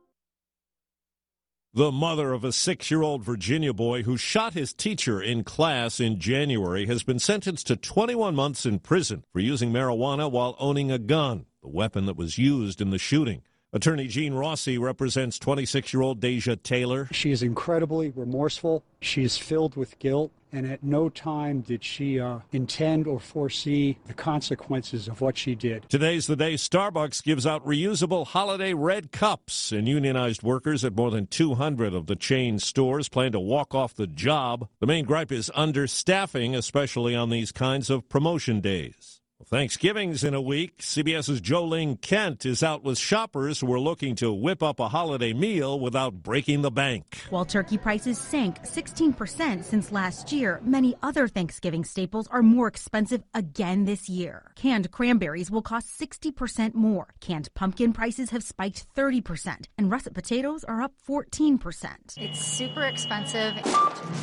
The 1.72 1.91
mother 1.91 2.34
of 2.34 2.43
a 2.43 2.52
six 2.52 2.89
year 2.89 3.04
old 3.04 3.24
Virginia 3.24 3.72
boy 3.72 4.02
who 4.02 4.18
shot 4.18 4.56
his 4.56 4.74
teacher 4.74 5.22
in 5.22 5.43
class 5.43 6.00
in 6.00 6.20
January 6.20 6.88
has 6.88 7.04
been 7.04 7.20
sentenced 7.20 7.68
to 7.68 7.76
21 7.76 8.34
months 8.34 8.66
in 8.66 8.80
prison 8.80 9.24
for 9.32 9.39
using 9.39 9.72
marijuana 9.72 10.32
while 10.32 10.56
owning 10.58 10.91
a 10.91 10.97
gun, 10.97 11.45
the 11.62 11.70
weapon 11.70 12.08
that 12.08 12.18
was 12.18 12.39
used 12.39 12.82
in 12.82 12.89
the 12.89 12.97
shooting. 12.97 13.43
Attorney 13.72 14.07
Gene 14.07 14.34
Rossi 14.34 14.80
represents 14.80 15.38
26 15.38 15.93
year 15.93 16.01
old 16.01 16.20
Deja 16.20 16.55
Taylor. 16.55 17.07
She 17.11 17.32
is 17.32 17.43
incredibly 17.43 18.09
remorseful. 18.09 18.84
She 18.99 19.24
is 19.24 19.38
filled 19.38 19.76
with 19.76 19.99
guilt. 19.99 20.32
And 20.51 20.65
at 20.65 20.82
no 20.82 21.09
time 21.09 21.61
did 21.61 21.84
she 21.84 22.20
uh, 22.20 22.39
intend 22.51 23.05
or 23.05 23.20
foresee 23.20 23.99
the 24.07 24.15
consequences 24.15 25.07
of 25.07 25.22
what 25.22 25.38
she 25.38 25.53
did. 25.53 25.86
Today's 25.88 26.26
the 26.26 26.36
day 26.36 26.55
Starbucks 26.55 27.24
gives 27.24 27.45
out 27.45 27.63
reusable 27.63 28.26
holiday 28.26 28.74
red 28.74 29.11
cups, 29.11 29.72
and 29.72 29.88
unionized 29.88 30.41
workers 30.41 30.84
at 30.84 30.95
more 30.95 31.11
than 31.11 31.28
200 31.28 31.93
of 31.93 32.07
the 32.07 32.15
chain 32.15 32.57
stores 32.57 33.09
plan 33.09 33.34
to 33.34 33.39
walk 33.39 33.76
off 33.76 33.93
the 33.93 34.07
job. 34.07 34.67
The 34.80 34.88
main 34.88 35.05
gripe 35.05 35.32
is 35.32 35.51
understaffing, 35.55 36.55
especially 36.55 37.15
on 37.15 37.30
these 37.30 37.51
kinds 37.51 37.91
of 37.91 38.09
promotion 38.09 38.59
days. 38.59 39.18
Thanksgiving's 39.46 40.26
in 40.26 40.34
a 40.34 40.42
week. 40.42 40.80
CBS's 40.80 41.40
Jo 41.40 41.64
Ling 41.64 41.96
Kent 41.96 42.46
is 42.46 42.62
out 42.62 42.84
with 42.84 42.98
shoppers 42.98 43.62
who 43.62 43.74
are 43.74 43.80
looking 43.80 44.16
to 44.18 44.34
whip 44.34 44.62
up 44.62 44.82
a 44.82 44.90
holiday 44.90 45.32
meal 45.32 45.80
without 45.80 46.14
breaking 46.14 46.62
the 46.62 46.70
bank. 46.70 47.22
While 47.30 47.46
turkey 47.46 47.78
prices 47.78 48.20
sank 48.20 48.62
16% 48.64 49.64
since 49.64 49.92
last 49.94 50.34
year, 50.34 50.60
many 50.62 50.94
other 51.02 51.28
Thanksgiving 51.30 51.86
staples 51.86 52.28
are 52.28 52.44
more 52.44 52.68
expensive 52.68 53.24
again 53.34 53.86
this 53.86 54.10
year. 54.10 54.52
Canned 54.56 54.92
cranberries 54.92 55.50
will 55.50 55.62
cost 55.62 55.98
60% 55.98 56.76
more. 56.76 57.08
Canned 57.22 57.48
pumpkin 57.56 57.94
prices 57.94 58.32
have 58.32 58.44
spiked 58.44 58.86
30%, 58.96 59.68
and 59.78 59.90
russet 59.90 60.14
potatoes 60.14 60.66
are 60.66 60.82
up 60.82 60.92
14%. 61.08 61.88
It's 62.18 62.40
super 62.40 62.84
expensive. 62.84 63.54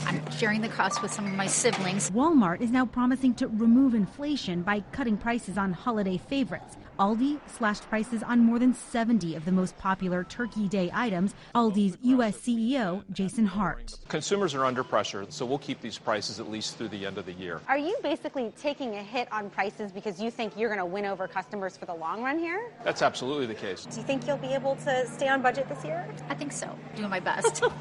I'm 0.06 0.30
sharing 0.30 0.60
the 0.60 0.68
cost 0.68 1.00
with 1.00 1.12
some 1.12 1.26
of 1.26 1.32
my 1.32 1.46
siblings. 1.46 2.10
Walmart 2.10 2.60
is 2.60 2.70
now 2.70 2.84
promising 2.84 3.34
to 3.36 3.48
remove 3.48 3.94
inflation 3.94 4.62
by 4.62 4.80
cutting 4.92 5.05
prices 5.14 5.56
on 5.56 5.72
holiday 5.72 6.16
favorites. 6.16 6.76
Aldi 6.98 7.38
slashed 7.46 7.88
prices 7.88 8.22
on 8.22 8.40
more 8.40 8.58
than 8.58 8.74
70 8.74 9.34
of 9.34 9.44
the 9.44 9.52
most 9.52 9.76
popular 9.76 10.24
Turkey 10.24 10.66
Day 10.68 10.90
items. 10.94 11.34
Aldi's 11.54 11.98
U.S. 12.02 12.36
CEO, 12.38 13.04
Jason 13.12 13.44
Hart. 13.44 13.98
Consumers 14.08 14.54
are 14.54 14.64
under 14.64 14.82
pressure, 14.82 15.26
so 15.28 15.44
we'll 15.44 15.58
keep 15.58 15.80
these 15.80 15.98
prices 15.98 16.40
at 16.40 16.50
least 16.50 16.78
through 16.78 16.88
the 16.88 17.04
end 17.04 17.18
of 17.18 17.26
the 17.26 17.32
year. 17.32 17.60
Are 17.68 17.76
you 17.76 17.96
basically 18.02 18.52
taking 18.58 18.94
a 18.94 19.02
hit 19.02 19.30
on 19.30 19.50
prices 19.50 19.92
because 19.92 20.20
you 20.20 20.30
think 20.30 20.54
you're 20.56 20.70
going 20.70 20.78
to 20.78 20.86
win 20.86 21.04
over 21.04 21.28
customers 21.28 21.76
for 21.76 21.84
the 21.84 21.94
long 21.94 22.22
run 22.22 22.38
here? 22.38 22.72
That's 22.82 23.02
absolutely 23.02 23.46
the 23.46 23.54
case. 23.54 23.84
Do 23.84 23.96
you 23.98 24.02
think 24.02 24.26
you'll 24.26 24.38
be 24.38 24.54
able 24.54 24.76
to 24.76 25.06
stay 25.08 25.28
on 25.28 25.42
budget 25.42 25.68
this 25.68 25.84
year? 25.84 26.08
I 26.30 26.34
think 26.34 26.52
so. 26.52 26.70
Doing 26.94 27.10
my 27.10 27.20
best. 27.20 27.62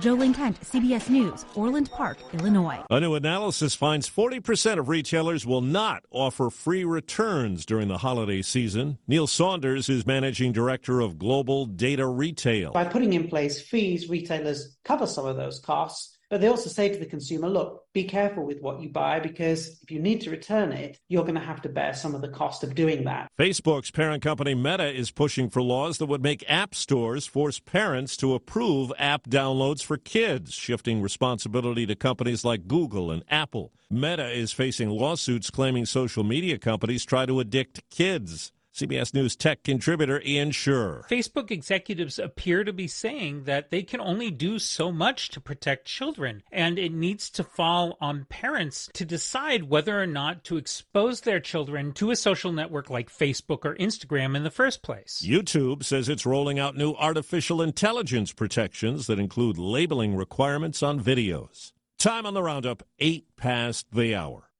Jo 0.00 0.14
Ling 0.14 0.34
Kent, 0.34 0.60
CBS 0.62 1.08
News, 1.08 1.44
Orland 1.54 1.90
Park, 1.90 2.18
Illinois. 2.32 2.80
A 2.90 2.98
new 2.98 3.14
analysis 3.14 3.74
finds 3.74 4.08
40% 4.10 4.78
of 4.78 4.88
retailers 4.88 5.46
will 5.46 5.60
not 5.60 6.02
offer 6.10 6.50
free 6.50 6.84
returns 6.84 7.64
during 7.64 7.88
the 7.88 7.98
holiday 7.98 8.31
season. 8.40 8.96
Neil 9.06 9.26
Saunders 9.26 9.90
is 9.90 10.06
managing 10.06 10.52
director 10.52 11.00
of 11.00 11.16
GlobalData 11.16 12.10
Retail. 12.16 12.72
By 12.72 12.84
putting 12.84 13.12
in 13.12 13.28
place 13.28 13.60
fees, 13.60 14.08
retailers 14.08 14.78
cover 14.84 15.06
some 15.06 15.26
of 15.26 15.36
those 15.36 15.58
costs. 15.58 16.11
But 16.32 16.40
they 16.40 16.46
also 16.46 16.70
say 16.70 16.88
to 16.88 16.98
the 16.98 17.04
consumer, 17.04 17.46
look, 17.46 17.84
be 17.92 18.04
careful 18.04 18.46
with 18.46 18.62
what 18.62 18.80
you 18.80 18.88
buy 18.88 19.20
because 19.20 19.78
if 19.82 19.90
you 19.90 20.00
need 20.00 20.22
to 20.22 20.30
return 20.30 20.72
it, 20.72 20.98
you're 21.10 21.24
going 21.24 21.34
to 21.34 21.42
have 21.42 21.60
to 21.60 21.68
bear 21.68 21.92
some 21.92 22.14
of 22.14 22.22
the 22.22 22.28
cost 22.30 22.64
of 22.64 22.74
doing 22.74 23.04
that. 23.04 23.30
Facebook's 23.38 23.90
parent 23.90 24.22
company 24.22 24.54
Meta 24.54 24.90
is 24.90 25.10
pushing 25.10 25.50
for 25.50 25.60
laws 25.60 25.98
that 25.98 26.06
would 26.06 26.22
make 26.22 26.42
app 26.48 26.74
stores 26.74 27.26
force 27.26 27.58
parents 27.58 28.16
to 28.16 28.32
approve 28.32 28.90
app 28.98 29.24
downloads 29.24 29.84
for 29.84 29.98
kids, 29.98 30.54
shifting 30.54 31.02
responsibility 31.02 31.84
to 31.84 31.94
companies 31.94 32.46
like 32.46 32.66
Google 32.66 33.10
and 33.10 33.24
Apple. 33.28 33.70
Meta 33.90 34.30
is 34.30 34.52
facing 34.52 34.88
lawsuits 34.88 35.50
claiming 35.50 35.84
social 35.84 36.24
media 36.24 36.56
companies 36.56 37.04
try 37.04 37.26
to 37.26 37.40
addict 37.40 37.82
kids. 37.90 38.52
CBS 38.74 39.12
News 39.12 39.36
tech 39.36 39.62
contributor 39.64 40.22
Ian 40.24 40.50
Sherr. 40.50 41.06
Facebook 41.06 41.50
executives 41.50 42.18
appear 42.18 42.64
to 42.64 42.72
be 42.72 42.88
saying 42.88 43.44
that 43.44 43.70
they 43.70 43.82
can 43.82 44.00
only 44.00 44.30
do 44.30 44.58
so 44.58 44.90
much 44.90 45.28
to 45.30 45.40
protect 45.40 45.84
children, 45.86 46.42
and 46.50 46.78
it 46.78 46.92
needs 46.92 47.28
to 47.30 47.44
fall 47.44 47.98
on 48.00 48.24
parents 48.30 48.88
to 48.94 49.04
decide 49.04 49.64
whether 49.64 50.00
or 50.00 50.06
not 50.06 50.42
to 50.44 50.56
expose 50.56 51.20
their 51.20 51.38
children 51.38 51.92
to 51.92 52.10
a 52.10 52.16
social 52.16 52.50
network 52.50 52.88
like 52.88 53.10
Facebook 53.10 53.66
or 53.66 53.74
Instagram 53.76 54.34
in 54.34 54.42
the 54.42 54.50
first 54.50 54.82
place. 54.82 55.22
YouTube 55.22 55.84
says 55.84 56.08
it's 56.08 56.24
rolling 56.24 56.58
out 56.58 56.74
new 56.74 56.94
artificial 56.94 57.60
intelligence 57.60 58.32
protections 58.32 59.06
that 59.06 59.18
include 59.18 59.58
labeling 59.58 60.16
requirements 60.16 60.82
on 60.82 60.98
videos. 60.98 61.72
Time 61.98 62.24
on 62.24 62.32
the 62.32 62.42
roundup, 62.42 62.82
eight 62.98 63.26
past 63.36 63.86
the 63.92 64.14
hour. 64.14 64.51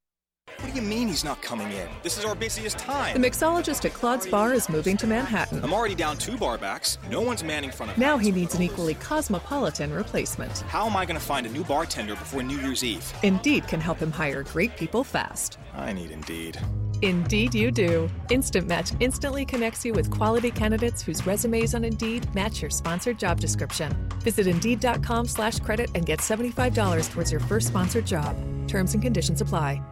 What 0.58 0.72
do 0.72 0.80
you 0.80 0.86
mean 0.86 1.08
he's 1.08 1.24
not 1.24 1.42
coming 1.42 1.70
in? 1.72 1.88
This 2.02 2.18
is 2.18 2.24
our 2.24 2.34
busiest 2.34 2.78
time. 2.78 3.20
The 3.20 3.28
mixologist 3.28 3.84
at 3.84 3.92
Claude's 3.92 4.26
Bar 4.26 4.52
is 4.52 4.68
moving 4.68 4.96
to 4.98 5.06
Manhattan. 5.06 5.62
I'm 5.64 5.74
already 5.74 5.94
down 5.94 6.16
two 6.18 6.36
bar 6.36 6.56
backs. 6.58 6.98
No 7.10 7.20
one's 7.20 7.42
manning 7.42 7.70
front 7.70 7.92
of 7.92 7.98
Now 7.98 8.16
he 8.16 8.30
needs 8.30 8.54
an 8.54 8.62
equally 8.62 8.94
cosmopolitan 8.94 9.92
replacement. 9.92 10.60
How 10.68 10.86
am 10.86 10.96
I 10.96 11.04
going 11.04 11.18
to 11.18 11.24
find 11.24 11.46
a 11.46 11.48
new 11.48 11.64
bartender 11.64 12.14
before 12.14 12.42
New 12.42 12.56
Year's 12.58 12.84
Eve? 12.84 13.12
Indeed 13.22 13.66
can 13.66 13.80
help 13.80 13.98
him 13.98 14.12
hire 14.12 14.44
great 14.44 14.76
people 14.76 15.04
fast. 15.04 15.58
I 15.74 15.92
need 15.92 16.10
Indeed. 16.10 16.58
Indeed, 17.02 17.52
you 17.54 17.72
do. 17.72 18.08
Instant 18.30 18.68
Match 18.68 18.92
instantly 19.00 19.44
connects 19.44 19.84
you 19.84 19.92
with 19.92 20.10
quality 20.10 20.52
candidates 20.52 21.02
whose 21.02 21.26
resumes 21.26 21.74
on 21.74 21.84
Indeed 21.84 22.32
match 22.34 22.62
your 22.62 22.70
sponsored 22.70 23.18
job 23.18 23.40
description. 23.40 23.92
Visit 24.20 24.46
Indeed.com/slash 24.46 25.58
credit 25.60 25.90
and 25.96 26.06
get 26.06 26.20
$75 26.20 27.10
towards 27.10 27.32
your 27.32 27.40
first 27.40 27.66
sponsored 27.68 28.06
job. 28.06 28.36
Terms 28.68 28.94
and 28.94 29.02
conditions 29.02 29.40
apply. 29.40 29.82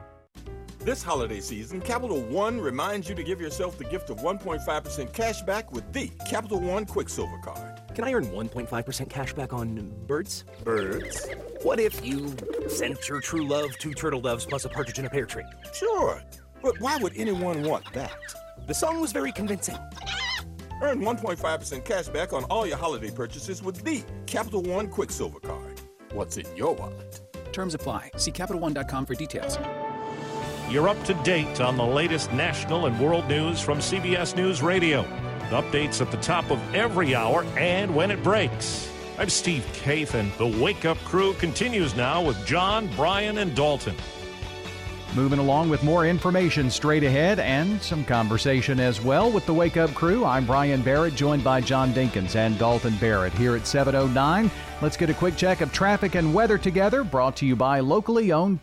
This 0.83 1.03
holiday 1.03 1.41
season, 1.41 1.83
Capital 1.83 2.23
One 2.23 2.59
reminds 2.59 3.07
you 3.07 3.15
to 3.15 3.23
give 3.23 3.39
yourself 3.39 3.77
the 3.77 3.85
gift 3.85 4.09
of 4.09 4.17
1.5% 4.21 5.13
cash 5.13 5.43
back 5.43 5.71
with 5.73 5.93
the 5.93 6.11
Capital 6.27 6.59
One 6.59 6.87
Quicksilver 6.87 7.37
Card. 7.45 7.83
Can 7.95 8.05
I 8.05 8.15
earn 8.15 8.25
1.5% 8.29 9.11
cash 9.11 9.35
back 9.35 9.53
on 9.53 9.93
birds? 10.07 10.47
Birds? 10.65 11.29
What 11.61 11.81
if 11.81 12.03
you 12.03 12.35
sent 12.67 13.11
your 13.11 13.21
true 13.21 13.47
love 13.47 13.77
two 13.79 13.93
turtle 13.93 14.23
doves 14.23 14.47
plus 14.47 14.65
a 14.65 14.71
partridge 14.71 14.99
in 14.99 15.05
a 15.05 15.11
pear 15.11 15.27
tree? 15.27 15.45
Sure, 15.75 16.23
but 16.63 16.81
why 16.81 16.97
would 16.97 17.13
anyone 17.15 17.63
want 17.63 17.85
that? 17.93 18.17
The 18.67 18.73
song 18.73 19.03
was 19.03 19.13
very 19.13 19.33
convincing. 19.33 19.77
Earn 20.81 21.01
1.5% 21.03 21.85
cash 21.85 22.09
back 22.09 22.33
on 22.33 22.45
all 22.45 22.67
your 22.67 22.79
holiday 22.79 23.11
purchases 23.11 23.63
with 23.63 23.85
the 23.85 24.03
Capital 24.25 24.63
One 24.63 24.89
Quicksilver 24.89 25.41
Card. 25.41 25.79
What's 26.13 26.39
in 26.39 26.47
your 26.57 26.75
wallet? 26.75 27.21
Terms 27.53 27.75
apply. 27.75 28.13
See 28.17 28.33
CapitalOne.com 28.33 29.05
for 29.05 29.15
details. 29.15 29.59
You're 30.71 30.89
up 30.89 31.03
to 31.07 31.15
date 31.15 31.61
on 31.61 31.77
the 31.77 31.85
latest 31.85 32.33
national 32.33 32.87
and 32.87 32.99
world 33.01 33.27
news 33.27 33.61
from 33.61 33.81
CBS 33.81 34.37
News 34.37 34.63
Radio. 34.63 35.03
Updates 35.49 36.01
at 36.01 36.13
the 36.13 36.17
top 36.19 36.49
of 36.49 36.61
every 36.77 37.13
hour 37.13 37.43
and 37.59 37.93
when 37.93 38.13
it 38.13 38.23
breaks. 38.23 38.89
I'm 39.19 39.31
Steve 39.31 39.67
Kathan. 39.73 40.31
The 40.37 40.63
Wake 40.63 40.85
Up 40.85 40.97
Crew 40.99 41.35
continues 41.35 41.97
now 41.97 42.23
with 42.23 42.47
John, 42.47 42.89
Brian, 42.95 43.39
and 43.39 43.53
Dalton. 43.57 43.97
Moving 45.17 45.41
along 45.41 45.71
with 45.71 45.83
more 45.83 46.07
information 46.07 46.71
straight 46.71 47.03
ahead 47.03 47.41
and 47.41 47.83
some 47.83 48.05
conversation 48.05 48.79
as 48.79 49.01
well 49.01 49.29
with 49.29 49.47
the 49.47 49.55
Wake 49.55 49.77
Up 49.77 49.93
Crew. 49.93 50.25
I'm 50.25 50.47
Brian 50.47 50.83
Barrett, 50.83 51.17
joined 51.17 51.43
by 51.43 51.63
John 51.63 51.93
Dinkins 51.93 52.37
and 52.37 52.57
Dalton 52.61 52.97
Barrett 52.99 53.33
here 53.33 53.57
at 53.57 53.67
709. 53.67 54.49
Let's 54.81 54.97
get 54.97 55.11
a 55.11 55.15
quick 55.15 55.37
check 55.37 55.63
of 55.63 55.73
traffic 55.73 56.15
and 56.15 56.33
weather 56.33 56.59
together, 56.59 57.03
brought 57.03 57.35
to 57.39 57.45
you 57.45 57.57
by 57.57 57.81
locally 57.81 58.31
owned 58.31 58.63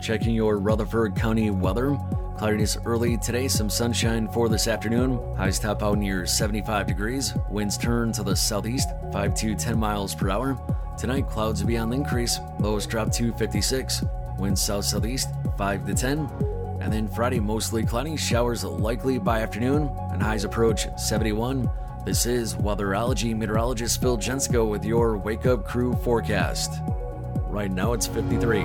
Checking 0.00 0.34
your 0.34 0.58
Rutherford 0.58 1.14
County 1.14 1.50
weather. 1.50 1.98
Cloudiness 2.38 2.78
early 2.86 3.18
today, 3.18 3.48
some 3.48 3.68
sunshine 3.68 4.28
for 4.28 4.48
this 4.48 4.66
afternoon. 4.66 5.20
Highs 5.36 5.58
top 5.58 5.82
out 5.82 5.98
near 5.98 6.24
75 6.24 6.86
degrees. 6.86 7.34
Winds 7.50 7.76
turn 7.76 8.10
to 8.12 8.22
the 8.22 8.34
southeast, 8.34 8.88
5 9.12 9.34
to 9.34 9.54
10 9.54 9.78
miles 9.78 10.14
per 10.14 10.30
hour. 10.30 10.58
Tonight, 10.96 11.28
clouds 11.28 11.60
will 11.60 11.68
be 11.68 11.76
on 11.76 11.90
the 11.90 11.96
increase. 11.96 12.38
Lows 12.60 12.86
drop 12.86 13.12
to 13.12 13.32
56. 13.34 14.02
Winds 14.38 14.62
south 14.62 14.86
southeast, 14.86 15.28
5 15.58 15.86
to 15.86 15.94
10. 15.94 16.18
And 16.80 16.90
then 16.90 17.06
Friday, 17.06 17.38
mostly 17.38 17.84
cloudy. 17.84 18.16
Showers 18.16 18.64
likely 18.64 19.18
by 19.18 19.42
afternoon, 19.42 19.94
and 20.12 20.22
highs 20.22 20.44
approach 20.44 20.88
71. 20.98 21.70
This 22.06 22.24
is 22.24 22.54
weatherology 22.54 23.36
meteorologist 23.36 24.00
Phil 24.00 24.16
Jensko 24.16 24.66
with 24.66 24.82
your 24.82 25.18
Wake 25.18 25.44
Up 25.44 25.66
Crew 25.66 25.94
forecast. 25.96 26.72
Right 27.50 27.70
now, 27.70 27.92
it's 27.92 28.06
53. 28.06 28.64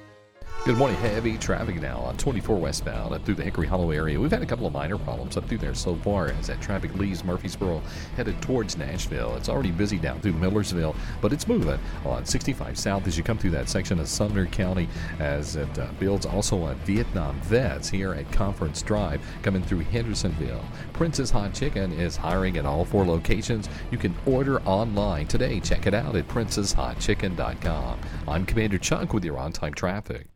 Good 0.63 0.77
morning. 0.77 0.95
Heavy 0.97 1.39
traffic 1.39 1.81
now 1.81 1.97
on 2.01 2.17
24 2.17 2.55
westbound 2.55 3.15
up 3.15 3.25
through 3.25 3.33
the 3.33 3.43
Hickory 3.43 3.65
Hollow 3.65 3.89
area. 3.89 4.19
We've 4.19 4.29
had 4.29 4.43
a 4.43 4.45
couple 4.45 4.67
of 4.67 4.73
minor 4.73 4.99
problems 4.99 5.35
up 5.35 5.49
through 5.49 5.57
there 5.57 5.73
so 5.73 5.95
far 5.95 6.27
as 6.27 6.45
that 6.45 6.61
traffic 6.61 6.93
leaves 6.93 7.23
Murfreesboro 7.23 7.81
headed 8.15 8.39
towards 8.43 8.77
Nashville. 8.77 9.35
It's 9.37 9.49
already 9.49 9.71
busy 9.71 9.97
down 9.97 10.21
through 10.21 10.33
Millersville, 10.33 10.95
but 11.19 11.33
it's 11.33 11.47
moving 11.47 11.79
on 12.05 12.25
65 12.27 12.77
south 12.77 13.07
as 13.07 13.17
you 13.17 13.23
come 13.23 13.39
through 13.39 13.49
that 13.49 13.69
section 13.69 13.99
of 13.99 14.07
Sumner 14.07 14.45
County 14.45 14.87
as 15.17 15.55
it 15.55 15.79
uh, 15.79 15.87
builds 15.99 16.27
also 16.27 16.61
on 16.61 16.75
Vietnam 16.85 17.41
vets 17.41 17.89
here 17.89 18.13
at 18.13 18.31
Conference 18.31 18.83
Drive 18.83 19.19
coming 19.41 19.63
through 19.63 19.79
Hendersonville. 19.79 20.63
Prince's 20.93 21.31
Hot 21.31 21.55
Chicken 21.55 21.91
is 21.91 22.15
hiring 22.15 22.57
at 22.57 22.67
all 22.67 22.85
four 22.85 23.03
locations. 23.03 23.67
You 23.89 23.97
can 23.97 24.13
order 24.27 24.61
online 24.61 25.25
today. 25.25 25.59
Check 25.59 25.87
it 25.87 25.95
out 25.95 26.15
at 26.15 26.27
princeshotchicken.com. 26.27 27.99
I'm 28.27 28.45
Commander 28.45 28.77
Chuck 28.77 29.11
with 29.11 29.25
your 29.25 29.39
on 29.39 29.53
time 29.53 29.73
traffic. 29.73 30.27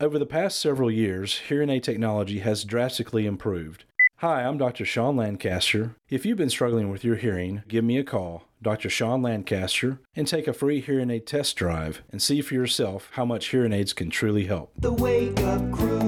Over 0.00 0.20
the 0.20 0.26
past 0.26 0.60
several 0.60 0.92
years, 0.92 1.40
hearing 1.48 1.70
aid 1.70 1.82
technology 1.82 2.38
has 2.38 2.62
drastically 2.62 3.26
improved. 3.26 3.82
Hi, 4.18 4.44
I'm 4.44 4.56
Dr. 4.56 4.84
Sean 4.84 5.16
Lancaster. 5.16 5.96
If 6.08 6.24
you've 6.24 6.38
been 6.38 6.50
struggling 6.50 6.88
with 6.88 7.02
your 7.02 7.16
hearing, 7.16 7.64
give 7.66 7.82
me 7.82 7.98
a 7.98 8.04
call, 8.04 8.44
Dr. 8.62 8.90
Sean 8.90 9.22
Lancaster, 9.22 9.98
and 10.14 10.28
take 10.28 10.46
a 10.46 10.52
free 10.52 10.80
hearing 10.80 11.10
aid 11.10 11.26
test 11.26 11.56
drive 11.56 12.02
and 12.12 12.22
see 12.22 12.42
for 12.42 12.54
yourself 12.54 13.08
how 13.14 13.24
much 13.24 13.48
hearing 13.48 13.72
aids 13.72 13.92
can 13.92 14.08
truly 14.08 14.46
help. 14.46 14.70
The 14.78 14.92
Wake 14.92 15.40
Up 15.40 15.68
Crew, 15.72 15.98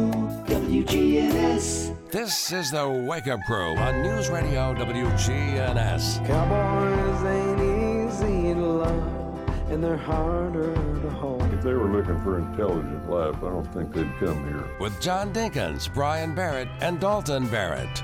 WGNS. 0.47 2.11
This 2.13 2.53
is 2.53 2.71
the 2.71 2.89
Wake 2.89 3.27
Up 3.27 3.41
Crew 3.45 3.77
on 3.77 4.03
News 4.03 4.31
Radio 4.31 4.73
WGNS. 4.73 6.25
Cowboys 6.29 7.25
ain't 7.25 7.61
easy 8.09 8.55
to 8.55 8.67
love, 8.67 9.69
and 9.69 9.83
they're 9.83 9.97
harder 9.97 10.77
to 10.77 11.11
hold. 11.11 11.40
If 11.61 11.65
they 11.65 11.75
were 11.75 11.93
looking 11.93 12.19
for 12.23 12.39
intelligent 12.39 13.11
life, 13.11 13.37
I 13.37 13.51
don't 13.51 13.71
think 13.75 13.93
they'd 13.93 14.11
come 14.19 14.49
here. 14.49 14.65
With 14.81 14.99
John 14.99 15.31
Dinkins, 15.31 15.93
Brian 15.93 16.35
Barrett, 16.35 16.69
and 16.81 16.99
Dalton 16.99 17.47
Barrett. 17.49 18.03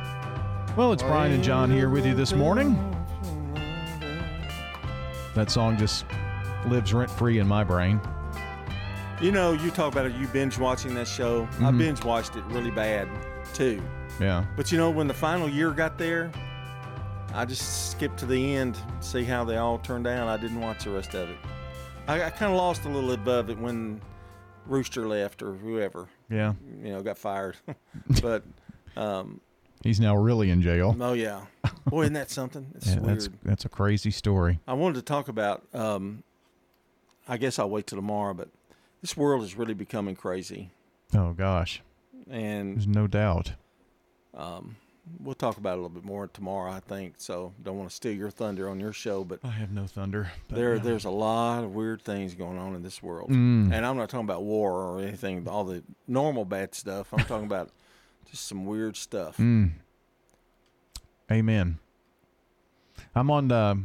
Well, 0.76 0.92
it's 0.92 1.02
Brian 1.02 1.32
and 1.32 1.42
John 1.42 1.70
here 1.70 1.88
with 1.88 2.04
you 2.04 2.14
this 2.14 2.34
morning. 2.34 2.74
That 5.34 5.50
song 5.50 5.78
just 5.78 6.04
lives 6.66 6.92
rent 6.92 7.10
free 7.10 7.38
in 7.38 7.48
my 7.48 7.64
brain. 7.64 7.98
You 9.22 9.32
know, 9.32 9.52
you 9.52 9.70
talk 9.70 9.90
about 9.90 10.04
it, 10.04 10.14
you 10.16 10.26
binge 10.26 10.58
watching 10.58 10.94
that 10.96 11.08
show. 11.08 11.48
I 11.58 11.70
Mhm. 11.70 11.78
binge 11.78 12.04
watched 12.04 12.36
it 12.36 12.44
really 12.50 12.70
bad 12.70 13.08
too. 13.54 13.80
Yeah. 14.20 14.44
But 14.54 14.70
you 14.70 14.76
know, 14.76 14.90
when 14.90 15.08
the 15.08 15.14
final 15.14 15.48
year 15.48 15.70
got 15.70 15.96
there, 15.96 16.30
I 17.32 17.46
just 17.46 17.90
skipped 17.90 18.18
to 18.18 18.26
the 18.26 18.54
end, 18.54 18.76
see 19.00 19.24
how 19.24 19.44
they 19.44 19.56
all 19.56 19.78
turned 19.78 20.06
out. 20.06 20.28
I 20.28 20.36
didn't 20.36 20.60
watch 20.60 20.84
the 20.84 20.90
rest 20.90 21.14
of 21.14 21.30
it. 21.30 21.36
I, 22.08 22.24
I 22.24 22.30
kind 22.30 22.52
of 22.52 22.58
lost 22.58 22.84
a 22.84 22.88
little 22.88 23.12
above 23.12 23.50
it 23.50 23.58
when 23.58 24.00
Rooster 24.66 25.06
left 25.06 25.42
or 25.42 25.54
whoever. 25.54 26.08
Yeah. 26.30 26.54
You 26.82 26.92
know, 26.92 27.02
got 27.02 27.18
fired. 27.18 27.56
but, 28.22 28.42
um, 28.96 29.40
He's 29.82 30.00
now 30.00 30.16
really 30.16 30.50
in 30.50 30.62
jail. 30.62 30.96
oh 31.00 31.12
yeah, 31.12 31.42
boy, 31.86 32.02
isn't 32.04 32.14
that 32.14 32.30
something? 32.30 32.66
It's 32.74 32.88
Yeah, 32.88 32.98
weird. 33.00 33.14
that's 33.20 33.28
that's 33.44 33.64
a 33.66 33.68
crazy 33.68 34.10
story. 34.10 34.58
I 34.66 34.72
wanted 34.72 34.94
to 34.96 35.02
talk 35.02 35.28
about. 35.28 35.62
Um, 35.72 36.24
I 37.28 37.36
guess 37.36 37.58
I'll 37.58 37.70
wait 37.70 37.86
till 37.86 37.98
tomorrow, 37.98 38.34
but 38.34 38.48
this 39.00 39.16
world 39.16 39.44
is 39.44 39.54
really 39.56 39.74
becoming 39.74 40.16
crazy, 40.16 40.70
Oh 41.14 41.32
gosh, 41.34 41.82
and 42.28 42.76
there's 42.76 42.86
no 42.88 43.06
doubt. 43.06 43.52
um, 44.34 44.76
we'll 45.20 45.34
talk 45.34 45.56
about 45.56 45.70
it 45.70 45.78
a 45.78 45.82
little 45.82 45.88
bit 45.90 46.04
more 46.04 46.26
tomorrow. 46.28 46.70
I 46.70 46.80
think 46.80 47.14
so. 47.18 47.52
Don't 47.62 47.76
want 47.78 47.90
to 47.90 47.94
steal 47.96 48.12
your 48.12 48.30
thunder 48.30 48.68
on 48.68 48.80
your 48.80 48.92
show, 48.92 49.24
but 49.24 49.40
I 49.44 49.50
have 49.50 49.70
no 49.70 49.86
thunder. 49.86 50.32
there 50.48 50.76
yeah. 50.76 50.82
there's 50.82 51.04
a 51.04 51.10
lot 51.10 51.64
of 51.64 51.74
weird 51.74 52.02
things 52.02 52.34
going 52.34 52.58
on 52.58 52.74
in 52.74 52.82
this 52.82 53.02
world, 53.02 53.30
Mm. 53.30 53.72
and 53.72 53.86
I'm 53.86 53.96
not 53.96 54.08
talking 54.08 54.24
about 54.26 54.42
war 54.42 54.72
or 54.72 55.00
anything, 55.00 55.46
all 55.48 55.64
the 55.64 55.82
normal 56.06 56.44
bad 56.44 56.74
stuff. 56.74 57.08
I'm 57.12 57.24
talking 57.24 57.46
about 57.46 57.70
just 58.30 58.46
some 58.46 58.66
weird 58.66 58.96
stuff. 58.96 59.36
Mm. 59.38 59.72
Amen. 61.30 61.78
I'm 63.14 63.30
on 63.30 63.48
the 63.48 63.82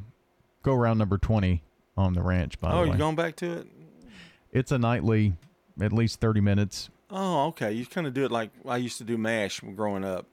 go 0.64 0.74
round 0.74 1.00
number 1.00 1.18
twenty 1.18 1.64
on 1.98 2.14
the 2.14 2.22
ranch. 2.22 2.60
By 2.60 2.70
oh, 2.70 2.72
the 2.72 2.78
way, 2.78 2.90
oh, 2.90 2.92
you 2.94 2.98
going 2.98 3.16
back 3.16 3.36
to 3.38 3.60
it? 3.60 3.68
it's 4.52 4.72
a 4.72 4.78
nightly, 4.78 5.34
at 5.80 5.94
least 5.94 6.20
thirty 6.20 6.42
minutes. 6.42 6.90
Oh, 7.10 7.48
okay. 7.48 7.72
You 7.74 7.86
kind 7.86 8.08
of 8.08 8.14
do 8.14 8.24
it 8.26 8.32
like 8.32 8.52
I 8.66 8.78
used 8.78 8.98
to 9.00 9.04
do 9.04 9.18
MASH 9.18 9.62
growing 9.76 10.06
up. 10.06 10.26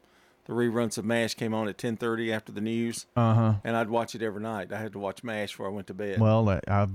The 0.49 0.55
reruns 0.55 0.97
of 0.99 1.05
MASH 1.05 1.35
came 1.35 1.53
on 1.55 1.69
at 1.69 1.77
10:30 1.77 2.33
after 2.33 2.51
the 2.53 2.61
news, 2.63 3.05
Uh-huh. 3.15 3.55
and 3.63 3.77
I'd 3.77 3.91
watch 3.91 4.15
it 4.15 4.23
every 4.23 4.43
night. 4.43 4.73
I 4.73 4.79
had 4.79 4.93
to 4.93 4.99
watch 4.99 5.23
MASH 5.23 5.53
before 5.53 5.67
I 5.67 5.71
went 5.71 5.87
to 5.89 5.95
bed. 5.95 6.19
Well, 6.21 6.49
I, 6.49 6.61
I, 6.67 6.87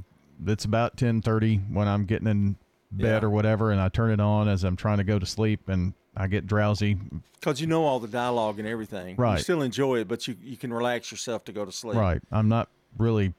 it's 0.48 0.66
about 0.66 0.98
ten 0.98 1.22
thirty 1.22 1.58
when 1.58 1.88
I'm 1.88 2.06
getting 2.06 2.28
in 2.28 2.56
bed 2.92 3.22
Yeah. 3.22 3.28
or 3.28 3.30
whatever, 3.30 3.72
and 3.72 3.80
I 3.80 3.90
turn 3.90 4.10
it 4.12 4.20
on 4.20 4.48
as 4.48 4.64
I'm 4.64 4.76
trying 4.76 4.98
to 4.98 5.04
go 5.04 5.20
to 5.20 5.26
sleep, 5.28 5.70
and 5.70 5.94
I 6.18 6.26
get 6.28 6.48
drowsy. 6.48 6.98
Because 7.40 7.62
you 7.62 7.68
know 7.68 7.84
all 7.86 8.00
the 8.00 8.08
dialogue 8.08 8.58
and 8.58 8.68
everything. 8.68 9.18
Right. 9.18 9.38
You 9.38 9.44
still 9.44 9.62
enjoy 9.62 10.00
it, 10.00 10.08
but 10.08 10.28
you 10.28 10.36
you 10.44 10.58
can 10.58 10.74
relax 10.74 11.12
yourself 11.12 11.46
to 11.46 11.52
go 11.52 11.64
to 11.64 11.72
sleep. 11.72 11.96
Right. 11.96 12.22
I'm 12.32 12.50
not 12.50 12.70
really. 12.98 13.34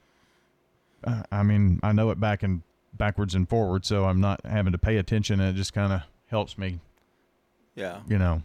Uh, 1.03 1.23
I 1.29 1.43
mean, 1.43 1.81
I 1.83 1.91
know 1.91 2.09
it 2.11 2.19
back 2.21 2.41
and 2.41 2.61
backwards 2.93 3.35
and 3.35 3.47
forward, 3.49 3.85
so 3.85 4.05
I'm 4.05 4.21
not 4.21 4.45
having 4.45 4.71
to 4.71 4.77
pay 4.77 4.95
attention, 4.95 5.41
and 5.41 5.49
it 5.49 5.59
just 5.59 5.73
kind 5.73 5.91
of 5.91 6.01
helps 6.27 6.57
me, 6.57 6.79
Yeah. 7.75 7.99
you 8.07 8.17
know, 8.17 8.41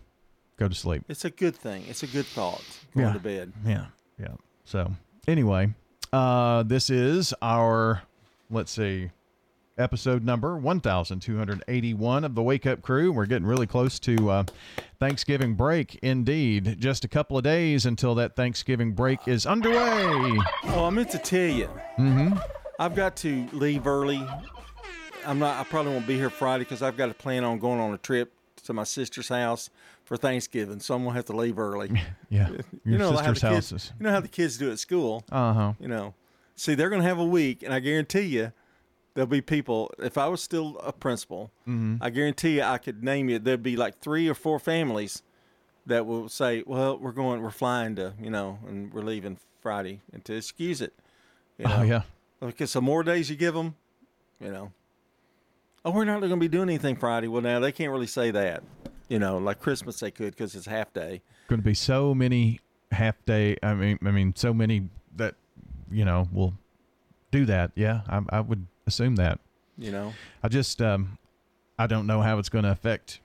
go 0.60 0.68
to 0.68 0.74
sleep. 0.74 1.02
It's 1.08 1.24
a 1.24 1.30
good 1.30 1.56
thing. 1.56 1.84
It's 1.88 2.02
a 2.04 2.06
good 2.06 2.26
thought 2.26 2.62
going 2.94 3.08
Yeah. 3.08 3.12
to 3.14 3.18
bed. 3.18 3.52
Yeah, 3.66 3.86
yeah. 4.20 4.34
So 4.64 4.92
anyway, 5.26 5.70
uh, 6.12 6.62
this 6.64 6.90
is 6.90 7.34
our 7.42 8.02
let's 8.50 8.70
see, 8.70 9.10
episode 9.78 10.22
number 10.22 10.56
one 10.56 10.80
thousand 10.80 11.20
two 11.20 11.38
hundred 11.38 11.64
eighty-one 11.66 12.24
of 12.24 12.34
the 12.34 12.42
Wake 12.42 12.66
Up 12.66 12.82
Crew. 12.82 13.10
We're 13.10 13.26
getting 13.26 13.46
really 13.46 13.66
close 13.66 13.98
to 14.00 14.30
uh, 14.30 14.44
Thanksgiving 15.00 15.54
break. 15.54 15.98
Indeed, 16.02 16.76
just 16.78 17.04
a 17.04 17.08
couple 17.08 17.38
of 17.38 17.42
days 17.42 17.86
until 17.86 18.14
that 18.16 18.36
Thanksgiving 18.36 18.92
break 18.92 19.26
is 19.26 19.46
underway. 19.46 20.38
Oh, 20.64 20.84
I 20.84 20.90
meant 20.90 21.10
to 21.12 21.18
tell 21.18 21.40
you. 21.48 21.68
Mm-hmm. 21.98 22.36
I've 22.78 22.94
got 22.94 23.16
to 23.16 23.46
leave 23.52 23.86
early. 23.86 24.24
I'm 25.26 25.38
not. 25.38 25.58
I 25.58 25.64
probably 25.64 25.92
won't 25.92 26.06
be 26.06 26.16
here 26.16 26.30
Friday 26.30 26.64
because 26.64 26.82
I've 26.82 26.96
got 26.98 27.06
to 27.06 27.14
plan 27.14 27.44
on 27.44 27.58
going 27.58 27.80
on 27.80 27.92
a 27.94 27.98
trip 27.98 28.32
to 28.64 28.72
my 28.74 28.84
sister's 28.84 29.28
house 29.28 29.70
for 30.10 30.16
Thanksgiving, 30.16 30.80
so 30.80 30.96
I'm 30.96 31.04
gonna 31.04 31.14
have 31.14 31.26
to 31.26 31.36
leave 31.36 31.56
early. 31.56 31.88
Yeah, 32.30 32.48
you 32.84 32.98
know 32.98 33.12
how 33.12 33.32
the 33.32 33.34
sister's 33.34 33.70
kids, 33.70 33.92
You 33.98 34.04
know 34.04 34.10
how 34.10 34.18
the 34.20 34.26
kids 34.28 34.58
do 34.58 34.70
at 34.72 34.80
school. 34.80 35.24
Uh 35.30 35.52
huh. 35.52 35.72
You 35.78 35.86
know, 35.86 36.14
see, 36.56 36.74
they're 36.74 36.90
gonna 36.90 37.04
have 37.04 37.18
a 37.20 37.24
week, 37.24 37.62
and 37.62 37.72
I 37.72 37.78
guarantee 37.78 38.22
you, 38.22 38.52
there'll 39.14 39.28
be 39.28 39.40
people. 39.40 39.92
If 40.00 40.18
I 40.18 40.26
was 40.26 40.42
still 40.42 40.78
a 40.82 40.92
principal, 40.92 41.52
Mhm. 41.68 41.98
I 42.00 42.10
guarantee 42.10 42.56
you, 42.56 42.62
I 42.62 42.78
could 42.78 43.04
name 43.04 43.28
you. 43.28 43.38
There'd 43.38 43.62
be 43.62 43.76
like 43.76 44.00
three 44.00 44.28
or 44.28 44.34
four 44.34 44.58
families 44.58 45.22
that 45.86 46.06
will 46.06 46.28
say, 46.28 46.64
"Well, 46.66 46.98
we're 46.98 47.12
going, 47.12 47.40
we're 47.40 47.50
flying 47.52 47.94
to, 47.96 48.14
you 48.20 48.30
know, 48.30 48.58
and 48.66 48.92
we're 48.92 49.02
leaving 49.02 49.38
Friday," 49.60 50.00
and 50.12 50.24
to 50.24 50.34
excuse 50.34 50.80
it. 50.80 50.92
You 51.56 51.66
Oh, 51.66 51.76
know? 51.78 51.82
yeah. 51.84 52.02
Because 52.40 52.72
the 52.72 52.80
more 52.82 53.04
days 53.04 53.30
you 53.30 53.36
give 53.36 53.54
them, 53.54 53.76
you 54.40 54.50
know. 54.50 54.72
Oh, 55.84 55.92
we're 55.92 56.04
not 56.04 56.18
going 56.20 56.30
to 56.30 56.36
be 56.36 56.48
doing 56.48 56.68
anything 56.68 56.96
Friday. 56.96 57.28
Well, 57.28 57.42
now 57.42 57.60
they 57.60 57.70
can't 57.72 57.90
really 57.92 58.06
say 58.06 58.30
that. 58.32 58.62
You 59.10 59.18
know, 59.18 59.36
like 59.38 59.60
Christmas 59.60 60.00
they 60.00 60.10
could 60.10 60.30
because 60.36 60.54
it's 60.54 60.66
half 60.66 60.92
day. 60.94 61.20
Going 61.48 61.60
to 61.60 61.64
be 61.64 61.74
so 61.74 62.14
many 62.14 62.60
half 62.92 63.22
day. 63.26 63.56
I 63.62 63.74
mean, 63.74 63.98
I 64.04 64.10
mean, 64.12 64.34
so 64.36 64.54
many 64.54 64.88
that 65.16 65.34
you 65.90 66.04
know 66.04 66.28
will 66.32 66.54
do 67.32 67.44
that. 67.46 67.72
Yeah, 67.74 68.02
I, 68.08 68.22
I 68.30 68.40
would 68.40 68.66
assume 68.86 69.16
that. 69.16 69.40
You 69.76 69.90
know. 69.90 70.14
I 70.42 70.48
just 70.48 70.80
um, 70.80 71.18
I 71.78 71.86
don't 71.88 72.06
know 72.06 72.22
how 72.22 72.38
it's 72.38 72.48
going 72.48 72.64
to 72.64 72.70
affect 72.70 73.20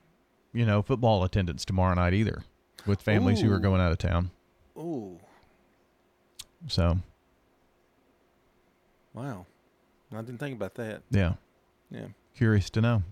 you 0.53 0.65
know 0.65 0.81
football 0.81 1.23
attendance 1.23 1.63
tomorrow 1.63 1.93
night 1.93 2.15
either, 2.15 2.43
with 2.87 2.99
families 3.01 3.41
who 3.41 3.51
are 3.53 3.59
going 3.59 3.79
out 3.79 3.91
of 3.91 3.99
town. 3.99 4.31
Ooh, 4.77 5.19
So 6.67 6.97
wow. 9.13 9.45
I 10.11 10.17
didn't 10.21 10.37
think 10.39 10.55
about 10.55 10.75
that. 10.75 11.01
yeah, 11.11 11.33
Yeah. 11.91 12.07
curious 12.35 12.69
to 12.71 12.81
know. 12.81 13.03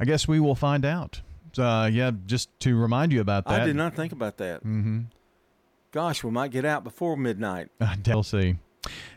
I 0.00 0.04
guess 0.04 0.26
we 0.28 0.40
will 0.40 0.54
find 0.56 0.84
out. 0.84 1.20
Uh, 1.58 1.88
yeah, 1.92 2.10
just 2.26 2.48
to 2.60 2.76
remind 2.76 3.12
you 3.12 3.20
about 3.20 3.46
that. 3.46 3.62
I 3.62 3.64
did 3.66 3.76
not 3.76 3.94
think 3.94 4.12
about 4.12 4.36
that. 4.38 4.60
Mm-hmm. 4.60 5.00
Gosh, 5.92 6.24
we 6.24 6.30
might 6.30 6.50
get 6.50 6.64
out 6.64 6.84
before 6.84 7.16
midnight. 7.16 7.68
We'll 8.06 8.22
see. 8.22 8.56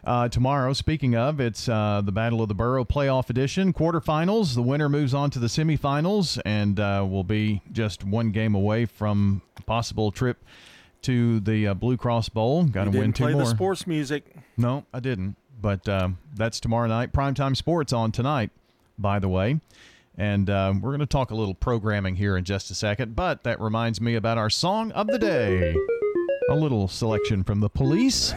Uh, 0.06 0.30
tomorrow, 0.30 0.72
speaking 0.74 1.16
of, 1.16 1.40
it's 1.42 1.68
uh, 1.68 2.02
the 2.04 2.12
Battle 2.12 2.42
of 2.42 2.48
the 2.48 2.56
Boro 2.56 2.86
Playoff 2.86 3.30
Edition 3.30 3.74
quarterfinals. 3.74 4.56
The 4.56 4.62
winner 4.62 4.88
moves 4.88 5.14
on 5.14 5.30
to 5.32 5.40
the 5.40 5.48
semifinals 5.48 6.40
and 6.46 6.80
uh, 6.80 7.06
will 7.10 7.24
be 7.26 7.62
just 7.74 8.06
one 8.06 8.32
game 8.32 8.56
away 8.56 8.86
from 8.86 9.42
a 9.58 9.62
possible 9.64 10.12
trip 10.12 10.44
to 11.02 11.40
the 11.42 11.68
uh, 11.68 11.74
Blue 11.74 11.98
Cross 11.98 12.30
Bowl. 12.30 12.64
Got 12.64 12.86
to 12.86 12.92
win 12.92 13.12
two 13.12 13.24
play 13.24 13.34
more. 13.34 13.42
the 13.44 13.50
sports 13.50 13.86
music. 13.86 14.34
No, 14.56 14.86
I 14.94 15.00
didn't. 15.00 15.36
But 15.60 15.90
um, 15.90 16.20
that's 16.36 16.60
tomorrow 16.60 16.88
night. 16.88 17.12
Primetime 17.12 17.58
Sports 17.58 17.92
on 17.92 18.12
tonight, 18.12 18.52
by 18.98 19.20
the 19.20 19.28
way. 19.28 19.60
And 20.18 20.50
um, 20.50 20.82
we're 20.82 20.90
going 20.90 21.00
to 21.02 21.06
talk 21.06 21.30
a 21.30 21.36
little 21.36 21.54
programming 21.54 22.16
here 22.16 22.38
in 22.38 22.44
just 22.44 22.72
a 22.72 22.76
second. 22.76 23.16
But 23.16 23.44
that 23.44 23.62
reminds 23.62 24.02
me 24.02 24.16
about 24.16 24.40
our 24.40 24.50
song 24.50 24.92
of 24.94 25.08
the 25.08 25.20
day. 25.20 25.76
A 26.50 26.56
little 26.56 26.88
selection 26.88 27.44
from 27.44 27.60
the 27.60 27.70
police. 27.70 28.34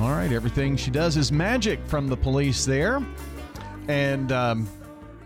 All 0.00 0.10
right, 0.10 0.30
everything 0.30 0.76
she 0.76 0.92
does 0.92 1.16
is 1.16 1.32
magic 1.32 1.80
from 1.86 2.06
the 2.06 2.16
police 2.16 2.64
there. 2.64 3.04
And 3.88 4.30
um, 4.30 4.68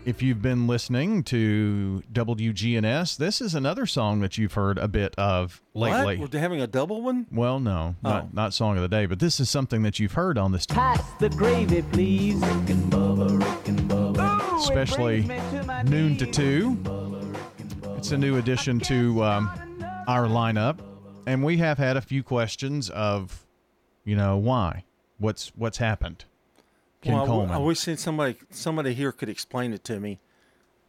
if 0.05 0.21
you've 0.21 0.41
been 0.41 0.67
listening 0.67 1.23
to 1.23 2.03
WGNS, 2.11 3.17
this 3.17 3.39
is 3.41 3.55
another 3.55 3.85
song 3.85 4.19
that 4.21 4.37
you've 4.37 4.53
heard 4.53 4.77
a 4.77 4.87
bit 4.87 5.13
of 5.17 5.61
lately. 5.73 6.17
What? 6.17 6.33
We're 6.33 6.39
having 6.39 6.61
a 6.61 6.67
double 6.67 7.01
one? 7.01 7.27
Well, 7.31 7.59
no, 7.59 7.95
Oh. 8.03 8.09
not, 8.09 8.33
not 8.33 8.53
song 8.53 8.75
of 8.75 8.81
the 8.81 8.89
day, 8.89 9.05
but 9.05 9.19
this 9.19 9.39
is 9.39 9.49
something 9.49 9.83
that 9.83 9.99
you've 9.99 10.13
heard 10.13 10.37
on 10.37 10.51
this, 10.51 10.65
Pass 10.65 11.01
the 11.19 11.29
gravy, 11.29 11.81
please. 11.83 12.35
Rick 12.35 12.69
and 12.69 12.91
Bubba, 12.91 13.39
Rick 13.39 13.67
and 13.69 13.79
Bubba. 13.89 14.57
especially 14.61 15.21
noon 15.89 16.17
to 16.17 16.25
two. 16.25 16.77
It's 17.97 18.11
a 18.11 18.17
new 18.17 18.37
addition 18.37 18.79
to 18.81 19.23
um, 19.23 19.49
our 20.07 20.25
lineup, 20.27 20.79
and 21.25 21.43
we 21.43 21.57
have 21.57 21.77
had 21.77 21.95
a 21.95 22.01
few 22.01 22.21
questions 22.23 22.89
of, 22.89 23.45
you 24.03 24.15
know, 24.17 24.35
why, 24.35 24.83
what's 25.17 25.53
what's 25.55 25.77
happened. 25.77 26.25
Ken 27.03 27.13
well, 27.13 27.25
Coleman. 27.25 27.51
I 27.51 27.57
wish 27.57 27.79
somebody 27.79 28.37
somebody 28.49 28.93
here 28.93 29.11
could 29.11 29.29
explain 29.29 29.73
it 29.73 29.83
to 29.85 29.99
me. 29.99 30.19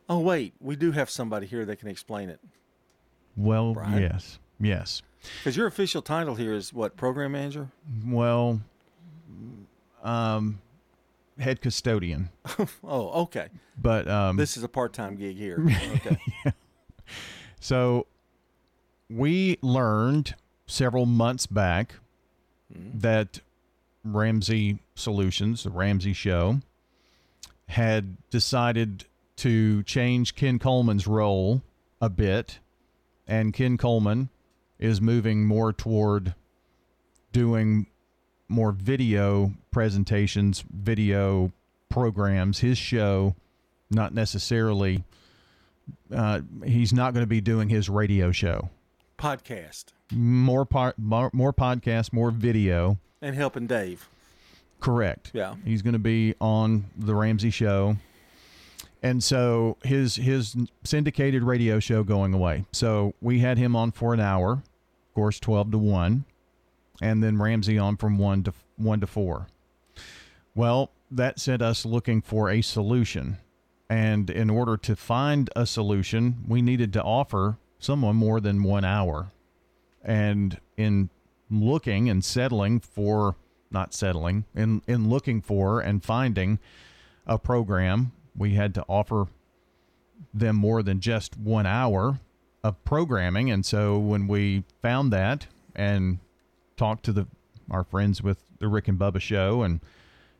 Oh 0.08 0.20
wait, 0.20 0.54
we 0.60 0.76
do 0.76 0.92
have 0.92 1.10
somebody 1.10 1.46
here 1.46 1.64
that 1.64 1.78
can 1.78 1.88
explain 1.88 2.28
it. 2.28 2.40
well, 3.36 3.74
Brian? 3.74 4.00
yes, 4.00 4.38
yes. 4.60 5.02
Because 5.38 5.56
your 5.56 5.66
official 5.66 6.02
title 6.02 6.34
here 6.36 6.52
is 6.52 6.72
what? 6.72 6.96
Program 6.96 7.32
manager? 7.32 7.70
Well, 8.06 8.60
um, 10.02 10.60
head 11.38 11.60
custodian. 11.60 12.30
oh, 12.84 13.22
okay. 13.22 13.48
But 13.80 14.06
um, 14.06 14.36
this 14.36 14.56
is 14.56 14.62
a 14.62 14.68
part-time 14.68 15.16
gig 15.16 15.36
here. 15.36 15.58
Okay. 16.06 16.18
So 17.60 18.06
we 19.08 19.56
learned 19.62 20.34
several 20.66 21.06
months 21.06 21.46
back 21.46 21.94
that 22.70 23.40
Ramsey 24.04 24.80
Solutions, 24.94 25.64
the 25.64 25.70
Ramsey 25.70 26.12
Show, 26.12 26.60
had 27.68 28.16
decided 28.30 29.04
to 29.36 29.82
change 29.82 30.34
Ken 30.36 30.58
Coleman's 30.58 31.06
role 31.06 31.62
a 32.00 32.08
bit, 32.08 32.60
and 33.26 33.52
Ken 33.52 33.76
Coleman 33.76 34.28
is 34.78 35.00
moving 35.00 35.44
more 35.46 35.72
toward 35.72 36.34
doing 37.32 37.86
more 38.48 38.70
video 38.72 39.52
presentations, 39.70 40.62
video 40.70 41.52
programs. 41.88 42.60
His 42.60 42.78
show, 42.78 43.34
not 43.90 44.14
necessarily. 44.14 45.02
Uh, 46.14 46.40
he's 46.64 46.92
not 46.92 47.12
going 47.14 47.22
to 47.24 47.28
be 47.28 47.40
doing 47.40 47.68
his 47.68 47.88
radio 47.88 48.30
show. 48.30 48.70
Podcast 49.18 49.86
More 50.12 50.64
part, 50.64 50.98
more, 50.98 51.30
more 51.32 51.52
podcast, 51.52 52.12
more 52.12 52.30
video. 52.30 52.98
and 53.20 53.34
helping 53.34 53.66
Dave. 53.66 54.08
Correct. 54.80 55.30
Yeah. 55.32 55.54
He's 55.64 55.82
going 55.82 55.94
to 55.94 55.98
be 55.98 56.34
on 56.40 56.86
the 56.96 57.14
Ramsey 57.14 57.50
show. 57.50 57.96
And 59.02 59.22
so 59.22 59.76
his 59.82 60.16
his 60.16 60.56
syndicated 60.82 61.42
radio 61.42 61.78
show 61.78 62.02
going 62.02 62.32
away. 62.32 62.64
So 62.72 63.14
we 63.20 63.40
had 63.40 63.58
him 63.58 63.76
on 63.76 63.92
for 63.92 64.14
an 64.14 64.20
hour, 64.20 64.52
of 64.52 65.14
course 65.14 65.38
12 65.38 65.72
to 65.72 65.78
1, 65.78 66.24
and 67.02 67.22
then 67.22 67.38
Ramsey 67.38 67.78
on 67.78 67.98
from 67.98 68.16
1 68.16 68.44
to 68.44 68.54
1 68.76 69.00
to 69.00 69.06
4. 69.06 69.46
Well, 70.54 70.90
that 71.10 71.38
set 71.38 71.60
us 71.60 71.84
looking 71.84 72.22
for 72.22 72.48
a 72.48 72.62
solution. 72.62 73.38
And 73.90 74.30
in 74.30 74.48
order 74.48 74.78
to 74.78 74.96
find 74.96 75.50
a 75.54 75.66
solution, 75.66 76.44
we 76.48 76.62
needed 76.62 76.92
to 76.94 77.02
offer 77.02 77.58
someone 77.78 78.16
more 78.16 78.40
than 78.40 78.62
1 78.62 78.84
hour. 78.86 79.32
And 80.02 80.58
in 80.78 81.10
looking 81.50 82.08
and 82.08 82.24
settling 82.24 82.80
for 82.80 83.36
not 83.74 83.92
settling 83.92 84.46
in 84.54 84.80
in 84.86 85.10
looking 85.10 85.42
for 85.42 85.80
and 85.80 86.02
finding 86.02 86.58
a 87.26 87.38
program 87.38 88.12
we 88.36 88.54
had 88.54 88.74
to 88.74 88.84
offer 88.88 89.26
them 90.32 90.56
more 90.56 90.82
than 90.82 91.00
just 91.00 91.38
one 91.38 91.66
hour 91.66 92.18
of 92.62 92.82
programming. 92.84 93.50
And 93.50 93.64
so 93.64 93.98
when 93.98 94.26
we 94.26 94.64
found 94.82 95.12
that 95.12 95.46
and 95.74 96.18
talked 96.76 97.04
to 97.04 97.12
the 97.12 97.26
our 97.70 97.84
friends 97.84 98.22
with 98.22 98.38
the 98.58 98.68
rick 98.68 98.88
and 98.88 98.98
bubba 98.98 99.20
show 99.20 99.62
and 99.62 99.80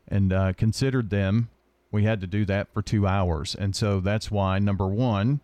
and 0.09 0.33
uh, 0.33 0.53
considered 0.55 1.11
them 1.11 1.49
we 1.91 2.03
had 2.05 2.21
to 2.21 2.27
do 2.27 2.45
that 2.45 2.67
for 2.75 2.83
two 2.83 3.07
hours. 3.07 3.55
And 3.55 3.77
so 3.77 4.01
that's 4.01 4.31
why 4.31 4.59
number 4.59 4.87
one 4.87 5.41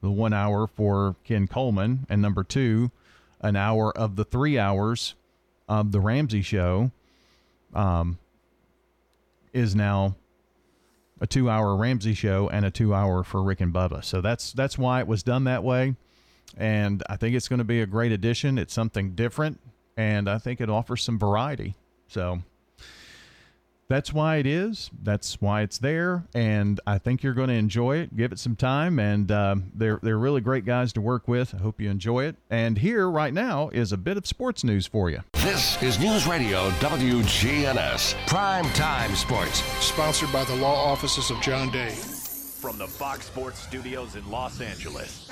the 0.00 0.10
one 0.10 0.32
hour 0.32 0.66
for 0.66 1.16
ken 1.24 1.48
coleman 1.48 2.06
and 2.08 2.22
number 2.22 2.44
two 2.44 2.90
an 3.40 3.56
hour 3.56 3.96
of 3.96 4.16
the 4.16 4.24
three 4.24 4.58
hours 4.58 5.14
of 5.68 5.92
the 5.92 6.00
Ramsey 6.00 6.42
show 6.42 6.90
um, 7.74 8.18
is 9.52 9.74
now 9.74 10.16
a 11.20 11.26
two 11.26 11.50
hour 11.50 11.76
Ramsey 11.76 12.14
show 12.14 12.48
and 12.48 12.64
a 12.64 12.70
two 12.70 12.94
hour 12.94 13.24
for 13.24 13.42
Rick 13.42 13.60
and 13.60 13.72
Bubba. 13.72 14.04
So 14.04 14.20
that's 14.20 14.52
that's 14.52 14.78
why 14.78 15.00
it 15.00 15.06
was 15.06 15.22
done 15.22 15.44
that 15.44 15.64
way. 15.64 15.96
And 16.56 17.02
I 17.08 17.16
think 17.16 17.34
it's 17.34 17.48
going 17.48 17.58
to 17.58 17.64
be 17.64 17.80
a 17.80 17.86
great 17.86 18.12
addition. 18.12 18.58
It's 18.58 18.72
something 18.72 19.14
different 19.14 19.60
and 19.96 20.28
I 20.28 20.38
think 20.38 20.60
it 20.60 20.70
offers 20.70 21.02
some 21.02 21.18
variety. 21.18 21.74
So 22.06 22.40
that's 23.88 24.12
why 24.12 24.36
it 24.36 24.46
is. 24.46 24.90
That's 25.02 25.40
why 25.40 25.62
it's 25.62 25.78
there, 25.78 26.24
and 26.34 26.78
I 26.86 26.98
think 26.98 27.22
you're 27.22 27.34
going 27.34 27.48
to 27.48 27.54
enjoy 27.54 27.96
it. 27.98 28.16
Give 28.16 28.32
it 28.32 28.38
some 28.38 28.54
time, 28.54 28.98
and 28.98 29.30
um, 29.32 29.72
they're 29.74 29.98
they're 30.02 30.18
really 30.18 30.40
great 30.40 30.64
guys 30.64 30.92
to 30.94 31.00
work 31.00 31.26
with. 31.26 31.54
I 31.54 31.58
hope 31.58 31.80
you 31.80 31.90
enjoy 31.90 32.24
it. 32.24 32.36
And 32.50 32.78
here 32.78 33.08
right 33.10 33.32
now 33.32 33.70
is 33.70 33.92
a 33.92 33.96
bit 33.96 34.16
of 34.16 34.26
sports 34.26 34.62
news 34.62 34.86
for 34.86 35.08
you. 35.08 35.22
This 35.32 35.82
is 35.82 35.98
News 35.98 36.26
Radio 36.26 36.70
WGNS 36.72 38.14
Prime 38.26 38.66
Time 38.72 39.14
Sports. 39.14 39.62
Sponsored 39.82 40.32
by 40.32 40.44
the 40.44 40.56
law 40.56 40.74
offices 40.74 41.30
of 41.30 41.40
John 41.40 41.70
Day. 41.70 41.90
From 41.90 42.76
the 42.76 42.88
Fox 42.88 43.26
Sports 43.26 43.60
Studios 43.60 44.16
in 44.16 44.28
Los 44.30 44.60
Angeles, 44.60 45.30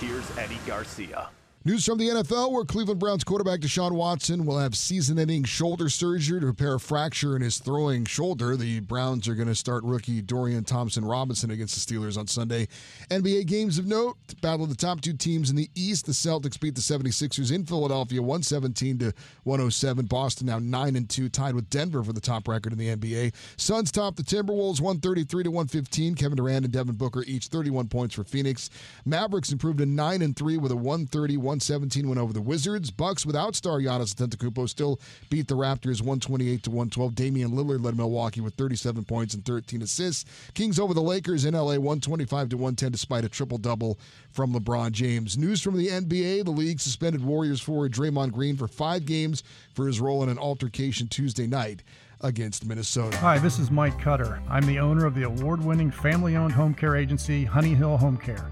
here's 0.00 0.38
Eddie 0.38 0.60
Garcia. 0.66 1.30
News 1.64 1.84
from 1.84 1.96
the 1.96 2.08
NFL, 2.08 2.50
where 2.50 2.64
Cleveland 2.64 2.98
Browns 2.98 3.22
quarterback 3.22 3.60
Deshaun 3.60 3.92
Watson 3.92 4.44
will 4.44 4.58
have 4.58 4.74
season 4.74 5.16
ending 5.16 5.44
shoulder 5.44 5.88
surgery 5.88 6.40
to 6.40 6.46
repair 6.46 6.74
a 6.74 6.80
fracture 6.80 7.36
in 7.36 7.42
his 7.42 7.58
throwing 7.58 8.04
shoulder. 8.04 8.56
The 8.56 8.80
Browns 8.80 9.28
are 9.28 9.36
going 9.36 9.46
to 9.46 9.54
start 9.54 9.84
rookie 9.84 10.22
Dorian 10.22 10.64
Thompson 10.64 11.04
Robinson 11.04 11.52
against 11.52 11.76
the 11.76 11.94
Steelers 11.94 12.18
on 12.18 12.26
Sunday. 12.26 12.66
NBA 13.10 13.46
games 13.46 13.78
of 13.78 13.86
note 13.86 14.16
battle 14.40 14.64
of 14.64 14.70
the 14.70 14.76
top 14.76 15.02
two 15.02 15.12
teams 15.12 15.50
in 15.50 15.56
the 15.56 15.70
East. 15.76 16.06
The 16.06 16.10
Celtics 16.10 16.58
beat 16.58 16.74
the 16.74 16.80
76ers 16.80 17.52
in 17.52 17.64
Philadelphia 17.64 18.20
117 18.20 18.98
to 18.98 19.12
107. 19.44 20.06
Boston 20.06 20.48
now 20.48 20.58
9 20.58 20.96
and 20.96 21.08
2, 21.08 21.28
tied 21.28 21.54
with 21.54 21.70
Denver 21.70 22.02
for 22.02 22.12
the 22.12 22.20
top 22.20 22.48
record 22.48 22.72
in 22.72 22.78
the 22.80 22.96
NBA. 22.96 23.34
Suns 23.56 23.92
topped 23.92 24.16
the 24.16 24.24
Timberwolves 24.24 24.80
133 24.80 25.44
to 25.44 25.50
115. 25.52 26.16
Kevin 26.16 26.36
Durant 26.36 26.64
and 26.64 26.72
Devin 26.72 26.96
Booker 26.96 27.22
each 27.28 27.46
31 27.46 27.86
points 27.86 28.16
for 28.16 28.24
Phoenix. 28.24 28.68
Mavericks 29.06 29.52
improved 29.52 29.78
to 29.78 29.86
9 29.86 30.22
and 30.22 30.34
3 30.34 30.56
with 30.56 30.72
a 30.72 30.76
130 30.76 31.36
117 31.52 32.08
win 32.08 32.16
over 32.16 32.32
the 32.32 32.40
Wizards. 32.40 32.90
Bucks 32.90 33.26
without 33.26 33.54
star 33.54 33.78
Giannis 33.78 34.14
Antetokounmpo 34.14 34.66
still 34.66 34.98
beat 35.28 35.48
the 35.48 35.54
Raptors 35.54 36.00
128 36.00 36.62
to 36.62 36.70
112. 36.70 37.14
Damian 37.14 37.50
Lillard 37.50 37.84
led 37.84 37.94
Milwaukee 37.94 38.40
with 38.40 38.54
37 38.54 39.04
points 39.04 39.34
and 39.34 39.44
13 39.44 39.82
assists. 39.82 40.24
Kings 40.54 40.78
over 40.78 40.94
the 40.94 41.02
Lakers 41.02 41.44
in 41.44 41.52
LA 41.52 41.76
125 41.76 42.48
to 42.48 42.56
110 42.56 42.90
despite 42.90 43.26
a 43.26 43.28
triple 43.28 43.58
double 43.58 43.98
from 44.30 44.54
LeBron 44.54 44.92
James. 44.92 45.36
News 45.36 45.60
from 45.60 45.76
the 45.76 45.88
NBA: 45.88 46.46
the 46.46 46.50
league 46.50 46.80
suspended 46.80 47.22
Warriors 47.22 47.60
forward 47.60 47.92
Draymond 47.92 48.32
Green 48.32 48.56
for 48.56 48.66
five 48.66 49.04
games 49.04 49.42
for 49.74 49.86
his 49.86 50.00
role 50.00 50.22
in 50.22 50.30
an 50.30 50.38
altercation 50.38 51.06
Tuesday 51.06 51.46
night 51.46 51.82
against 52.22 52.64
Minnesota. 52.64 53.18
Hi, 53.18 53.36
this 53.38 53.58
is 53.58 53.70
Mike 53.70 54.00
Cutter. 54.00 54.40
I'm 54.48 54.64
the 54.64 54.78
owner 54.78 55.04
of 55.04 55.14
the 55.14 55.24
award 55.24 55.62
winning 55.62 55.90
family 55.90 56.34
owned 56.34 56.54
home 56.54 56.72
care 56.72 56.96
agency, 56.96 57.44
Honey 57.44 57.74
Hill 57.74 57.98
Home 57.98 58.16
Care. 58.16 58.48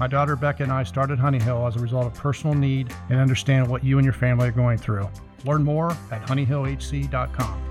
My 0.00 0.06
daughter 0.06 0.34
Becca 0.34 0.62
and 0.62 0.72
I 0.72 0.82
started 0.82 1.18
Honey 1.18 1.38
Hill 1.38 1.66
as 1.66 1.76
a 1.76 1.78
result 1.78 2.06
of 2.06 2.14
personal 2.14 2.56
need 2.56 2.90
and 3.10 3.20
understand 3.20 3.68
what 3.68 3.84
you 3.84 3.98
and 3.98 4.04
your 4.04 4.14
family 4.14 4.48
are 4.48 4.52
going 4.52 4.78
through. 4.78 5.06
Learn 5.44 5.62
more 5.62 5.90
at 6.10 6.22
honeyhillhc.com. 6.22 7.62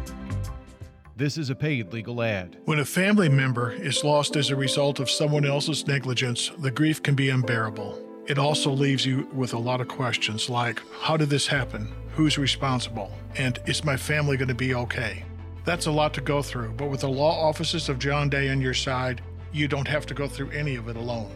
This 1.18 1.40
is 1.40 1.50
a 1.50 1.56
paid 1.56 1.92
legal 1.92 2.22
ad. 2.22 2.58
When 2.66 2.78
a 2.80 2.86
family 2.86 3.30
member 3.30 3.72
is 3.72 4.04
lost 4.04 4.36
as 4.36 4.52
a 4.52 4.56
result 4.56 5.00
of 5.00 5.10
someone 5.10 5.44
else's 5.44 5.88
negligence, 5.88 6.52
the 6.60 6.70
grief 6.70 7.02
can 7.02 7.16
be 7.16 7.32
unbearable. 7.32 8.00
It 8.28 8.38
also 8.38 8.70
leaves 8.70 9.08
you 9.08 9.28
with 9.34 9.54
a 9.54 9.58
lot 9.58 9.82
of 9.82 9.88
questions 9.88 10.52
like 10.52 10.84
How 11.02 11.18
did 11.18 11.32
this 11.32 11.48
happen? 11.48 11.92
Who's 12.14 12.38
responsible? 12.38 13.12
And 13.38 13.58
is 13.66 13.84
my 13.84 13.98
family 13.98 14.38
going 14.38 14.50
to 14.50 14.54
be 14.54 14.76
okay? 14.76 15.24
That's 15.66 15.88
a 15.88 15.92
lot 15.92 16.14
to 16.14 16.22
go 16.22 16.44
through, 16.44 16.74
but 16.74 16.92
with 16.92 17.02
the 17.02 17.10
law 17.10 17.50
offices 17.50 17.90
of 17.90 17.98
John 17.98 18.30
Day 18.30 18.50
on 18.50 18.62
your 18.62 18.76
side, 18.76 19.22
you 19.52 19.68
don't 19.68 19.88
have 19.88 20.06
to 20.06 20.14
go 20.14 20.28
through 20.28 20.52
any 20.52 20.76
of 20.76 20.90
it 20.90 20.96
alone. 20.96 21.32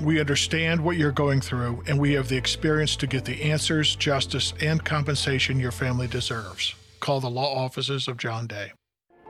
We 0.00 0.18
understand 0.18 0.82
what 0.82 0.96
you're 0.96 1.12
going 1.12 1.40
through, 1.40 1.84
and 1.86 2.00
we 2.00 2.14
have 2.14 2.28
the 2.28 2.36
experience 2.36 2.96
to 2.96 3.06
get 3.06 3.24
the 3.24 3.44
answers, 3.44 3.94
justice, 3.94 4.52
and 4.60 4.84
compensation 4.84 5.60
your 5.60 5.70
family 5.70 6.08
deserves. 6.08 6.74
Call 6.98 7.20
the 7.20 7.30
law 7.30 7.54
offices 7.54 8.08
of 8.08 8.16
John 8.16 8.48
Day. 8.48 8.72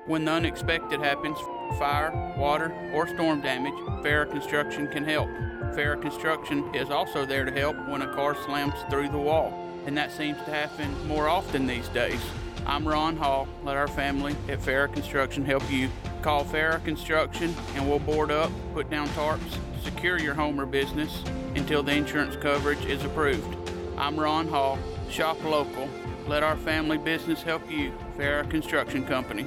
When 0.07 0.25
the 0.25 0.33
unexpected 0.33 1.01
happens, 1.01 1.39
fire, 1.79 2.35
water, 2.39 2.73
or 2.95 3.07
storm 3.07 3.43
damage, 3.43 3.75
Farrah 4.03 4.31
Construction 4.31 4.89
can 4.89 5.05
help. 5.05 5.29
Farrah 5.77 6.01
Construction 6.01 6.75
is 6.75 6.89
also 6.89 7.27
there 7.27 7.45
to 7.45 7.53
help 7.53 7.77
when 7.87 8.01
a 8.01 8.15
car 8.15 8.35
slams 8.35 8.75
through 8.89 9.11
the 9.11 9.19
wall, 9.19 9.53
and 9.85 9.97
that 9.99 10.13
seems 10.13 10.39
to 10.39 10.51
happen 10.51 11.07
more 11.07 11.29
often 11.29 11.67
these 11.67 11.89
days. 11.89 12.21
I'm 12.67 12.89
Ron 12.89 13.19
Hall. 13.19 13.47
Let 13.65 13.77
our 13.77 13.89
family 13.89 14.35
at 14.49 14.61
Farrah 14.61 14.93
Construction 14.93 15.45
help 15.45 15.71
you. 15.71 15.91
Call 16.23 16.45
Farrah 16.45 16.83
Construction 16.87 17.55
and 17.75 17.87
we'll 17.87 17.99
board 17.99 18.31
up, 18.31 18.51
put 18.73 18.89
down 18.89 19.07
tarps, 19.09 19.59
secure 19.85 20.19
your 20.19 20.35
home 20.35 20.59
or 20.61 20.67
business 20.67 21.23
until 21.55 21.83
the 21.83 21.93
insurance 21.93 22.37
coverage 22.37 22.85
is 22.87 23.05
approved. 23.05 23.57
I'm 23.97 24.19
Ron 24.19 24.49
Hall. 24.49 24.79
Shop 25.11 25.43
local. 25.45 25.89
Let 26.27 26.43
our 26.43 26.57
family 26.57 26.99
business 26.99 27.43
help 27.43 27.71
you. 27.71 27.93
Farrah 28.17 28.49
Construction 28.51 29.05
Company. 29.05 29.47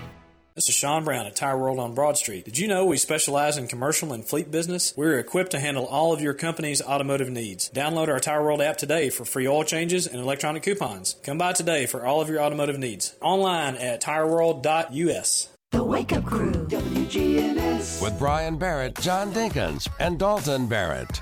This 0.61 0.69
is 0.69 0.75
Sean 0.75 1.03
Brown 1.03 1.25
at 1.25 1.35
Tire 1.35 1.57
World 1.57 1.79
on 1.79 1.95
Broad 1.95 2.17
Street. 2.17 2.45
Did 2.45 2.59
you 2.59 2.67
know 2.67 2.85
we 2.85 2.95
specialize 2.97 3.57
in 3.57 3.67
commercial 3.67 4.13
and 4.13 4.23
fleet 4.23 4.51
business? 4.51 4.93
We're 4.95 5.17
equipped 5.17 5.49
to 5.53 5.59
handle 5.59 5.87
all 5.87 6.13
of 6.13 6.21
your 6.21 6.35
company's 6.35 6.83
automotive 6.83 7.31
needs. 7.31 7.67
Download 7.71 8.09
our 8.09 8.19
Tire 8.19 8.43
World 8.43 8.61
app 8.61 8.77
today 8.77 9.09
for 9.09 9.25
free 9.25 9.47
oil 9.47 9.63
changes 9.63 10.05
and 10.05 10.21
electronic 10.21 10.61
coupons. 10.61 11.15
Come 11.23 11.39
by 11.39 11.53
today 11.53 11.87
for 11.87 12.05
all 12.05 12.21
of 12.21 12.29
your 12.29 12.41
automotive 12.41 12.77
needs. 12.77 13.15
Online 13.21 13.75
at 13.75 14.03
tireworld.us. 14.03 15.49
The 15.71 15.83
Wake 15.83 16.13
Up 16.13 16.25
Crew, 16.25 16.51
WGNS. 16.51 18.03
With 18.03 18.19
Brian 18.19 18.59
Barrett, 18.59 19.01
John 19.01 19.31
Dinkins, 19.31 19.89
and 19.99 20.19
Dalton 20.19 20.67
Barrett. 20.67 21.21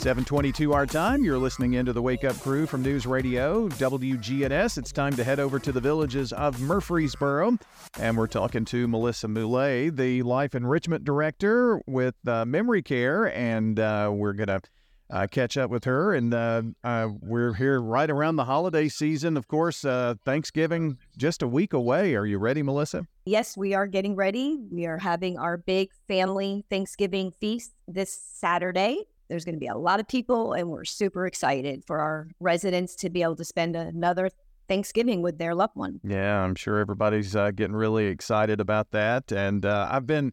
722 0.00 0.72
our 0.72 0.86
time. 0.86 1.22
You're 1.22 1.36
listening 1.36 1.74
into 1.74 1.92
the 1.92 2.00
Wake 2.00 2.24
Up 2.24 2.34
Crew 2.40 2.64
from 2.64 2.80
News 2.80 3.06
Radio 3.06 3.68
WGNS. 3.68 4.78
It's 4.78 4.92
time 4.92 5.14
to 5.14 5.22
head 5.22 5.38
over 5.38 5.58
to 5.58 5.72
the 5.72 5.80
villages 5.80 6.32
of 6.32 6.58
Murfreesboro. 6.58 7.58
And 7.98 8.16
we're 8.16 8.26
talking 8.26 8.64
to 8.64 8.88
Melissa 8.88 9.28
Moulet, 9.28 9.94
the 9.94 10.22
Life 10.22 10.54
Enrichment 10.54 11.04
Director 11.04 11.82
with 11.86 12.14
uh, 12.26 12.46
Memory 12.46 12.80
Care. 12.80 13.26
And 13.36 13.78
uh, 13.78 14.10
we're 14.10 14.32
going 14.32 14.46
to 14.46 14.62
uh, 15.10 15.26
catch 15.30 15.58
up 15.58 15.68
with 15.68 15.84
her. 15.84 16.14
And 16.14 16.32
uh, 16.32 16.62
uh, 16.82 17.08
we're 17.20 17.52
here 17.52 17.78
right 17.78 18.08
around 18.08 18.36
the 18.36 18.46
holiday 18.46 18.88
season. 18.88 19.36
Of 19.36 19.48
course, 19.48 19.84
uh, 19.84 20.14
Thanksgiving 20.24 20.96
just 21.18 21.42
a 21.42 21.46
week 21.46 21.74
away. 21.74 22.14
Are 22.14 22.24
you 22.24 22.38
ready, 22.38 22.62
Melissa? 22.62 23.06
Yes, 23.26 23.54
we 23.54 23.74
are 23.74 23.86
getting 23.86 24.16
ready. 24.16 24.56
We 24.72 24.86
are 24.86 24.96
having 24.96 25.36
our 25.36 25.58
big 25.58 25.90
family 26.08 26.64
Thanksgiving 26.70 27.32
feast 27.32 27.72
this 27.86 28.10
Saturday. 28.10 29.04
There's 29.30 29.44
going 29.44 29.54
to 29.54 29.60
be 29.60 29.68
a 29.68 29.76
lot 29.76 30.00
of 30.00 30.08
people, 30.08 30.54
and 30.54 30.68
we're 30.68 30.84
super 30.84 31.24
excited 31.24 31.84
for 31.86 32.00
our 32.00 32.26
residents 32.40 32.96
to 32.96 33.08
be 33.08 33.22
able 33.22 33.36
to 33.36 33.44
spend 33.44 33.76
another 33.76 34.28
Thanksgiving 34.68 35.22
with 35.22 35.38
their 35.38 35.54
loved 35.54 35.76
one. 35.76 36.00
Yeah, 36.02 36.42
I'm 36.42 36.56
sure 36.56 36.78
everybody's 36.78 37.36
uh, 37.36 37.52
getting 37.52 37.76
really 37.76 38.06
excited 38.06 38.60
about 38.60 38.90
that. 38.90 39.30
And 39.30 39.64
uh, 39.64 39.88
I've 39.88 40.06
been 40.06 40.32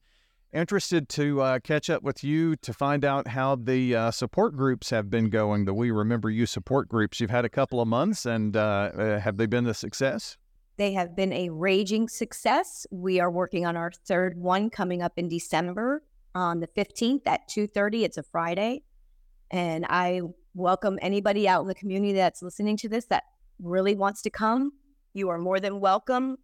interested 0.52 1.10
to 1.10 1.42
uh, 1.42 1.60
catch 1.60 1.92
up 1.92 2.02
with 2.02 2.24
you 2.24 2.56
to 2.58 2.74
find 2.74 3.06
out 3.06 3.28
how 3.28 3.56
the 3.56 3.96
uh, 3.96 4.12
support 4.12 4.56
groups 4.56 4.90
have 4.90 5.12
been 5.12 5.30
going. 5.30 5.66
The 5.66 5.76
We 5.76 5.92
Remember 5.92 6.32
You 6.32 6.48
support 6.48 6.90
groups. 6.90 7.20
You've 7.20 7.30
had 7.30 7.46
a 7.46 7.50
couple 7.50 7.80
of 7.80 7.88
months, 7.88 8.26
and 8.26 8.58
uh, 8.58 8.60
uh, 8.60 9.20
have 9.20 9.38
they 9.38 9.46
been 9.46 9.68
a 9.68 9.76
success? 9.76 10.38
They 10.78 10.94
have 10.94 11.16
been 11.16 11.34
a 11.34 11.50
raging 11.50 12.08
success. 12.08 12.88
We 12.92 13.20
are 13.20 13.30
working 13.30 13.68
on 13.68 13.78
our 13.78 13.92
third 13.92 14.40
one 14.40 14.72
coming 14.72 15.04
up 15.04 15.14
in 15.18 15.28
December 15.28 16.04
on 16.36 16.60
the 16.60 16.68
15th 16.68 17.22
at 17.26 17.48
2:30. 17.48 18.04
It's 18.04 18.18
a 18.18 18.24
Friday. 18.24 18.84
And 19.52 19.86
I 19.90 20.22
welcome 20.54 20.98
anybody 21.02 21.48
out 21.48 21.62
in 21.62 21.68
the 21.68 21.76
community 21.76 22.14
that's 22.14 22.42
listening 22.42 22.78
to 22.78 22.90
this 22.90 23.06
that 23.06 23.24
really 23.60 23.96
wants 23.96 24.22
to 24.24 24.30
come. 24.30 24.72
You 25.14 25.30
are 25.30 25.38
more 25.38 25.60
than 25.60 25.80
welcome. 25.80 26.38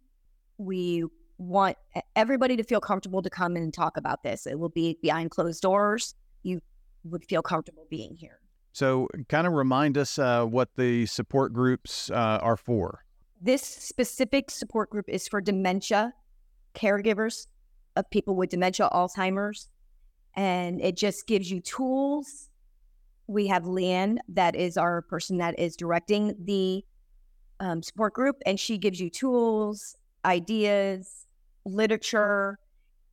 We 0.58 1.04
want 1.38 1.76
everybody 2.16 2.56
to 2.56 2.62
feel 2.62 2.80
comfortable 2.80 3.22
to 3.22 3.30
come 3.30 3.56
and 3.56 3.72
talk 3.72 3.96
about 3.96 4.22
this. 4.22 4.46
It 4.46 4.58
will 4.58 4.68
be 4.68 4.98
behind 5.02 5.30
closed 5.30 5.62
doors. 5.62 6.14
You 6.42 6.60
would 7.04 7.24
feel 7.24 7.42
comfortable 7.42 7.86
being 7.90 8.16
here. 8.16 8.38
So, 8.72 9.08
kind 9.28 9.46
of 9.46 9.52
remind 9.52 9.96
us 9.96 10.18
uh, 10.18 10.44
what 10.44 10.68
the 10.76 11.06
support 11.06 11.52
groups 11.52 12.10
uh, 12.10 12.40
are 12.42 12.56
for. 12.56 13.04
This 13.40 13.62
specific 13.62 14.50
support 14.50 14.90
group 14.90 15.08
is 15.08 15.28
for 15.28 15.40
dementia 15.40 16.12
caregivers 16.74 17.46
of 17.94 18.10
people 18.10 18.34
with 18.34 18.50
dementia, 18.50 18.88
Alzheimer's, 18.92 19.68
and 20.34 20.80
it 20.80 20.96
just 20.96 21.28
gives 21.28 21.50
you 21.50 21.60
tools 21.60 22.48
we 23.26 23.46
have 23.46 23.64
Leanne, 23.64 24.18
that 24.28 24.54
is 24.54 24.76
our 24.76 25.02
person 25.02 25.38
that 25.38 25.58
is 25.58 25.76
directing 25.76 26.34
the 26.38 26.84
um, 27.60 27.82
support 27.82 28.14
group, 28.14 28.36
and 28.44 28.58
she 28.58 28.78
gives 28.78 29.00
you 29.00 29.10
tools, 29.10 29.96
ideas, 30.24 31.26
literature. 31.64 32.58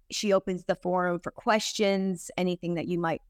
She 0.09 0.33
opens 0.33 0.65
the 0.65 0.75
forum 0.75 1.19
for 1.23 1.31
questions, 1.31 2.29
anything 2.37 2.73
that 2.75 2.87
you 2.87 2.99
might 2.99 3.21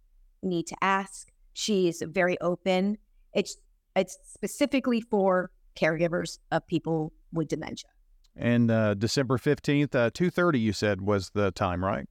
need 0.41 0.65
to 0.67 0.75
ask. 0.81 1.27
She 1.53 1.87
is 1.87 2.03
very 2.07 2.39
open. 2.41 2.97
It's 3.33 3.57
it's 3.95 4.17
specifically 4.25 5.01
for 5.01 5.51
caregivers 5.75 6.39
of 6.51 6.65
people 6.65 7.13
with 7.31 7.49
dementia. 7.49 7.89
And 8.35 8.71
uh, 8.71 8.93
December 8.95 9.37
fifteenth, 9.37 9.93
uh, 9.93 10.09
two 10.13 10.29
thirty, 10.29 10.59
you 10.59 10.73
said 10.73 11.01
was 11.01 11.29
the 11.31 11.51
time, 11.51 11.83
right? 11.83 12.07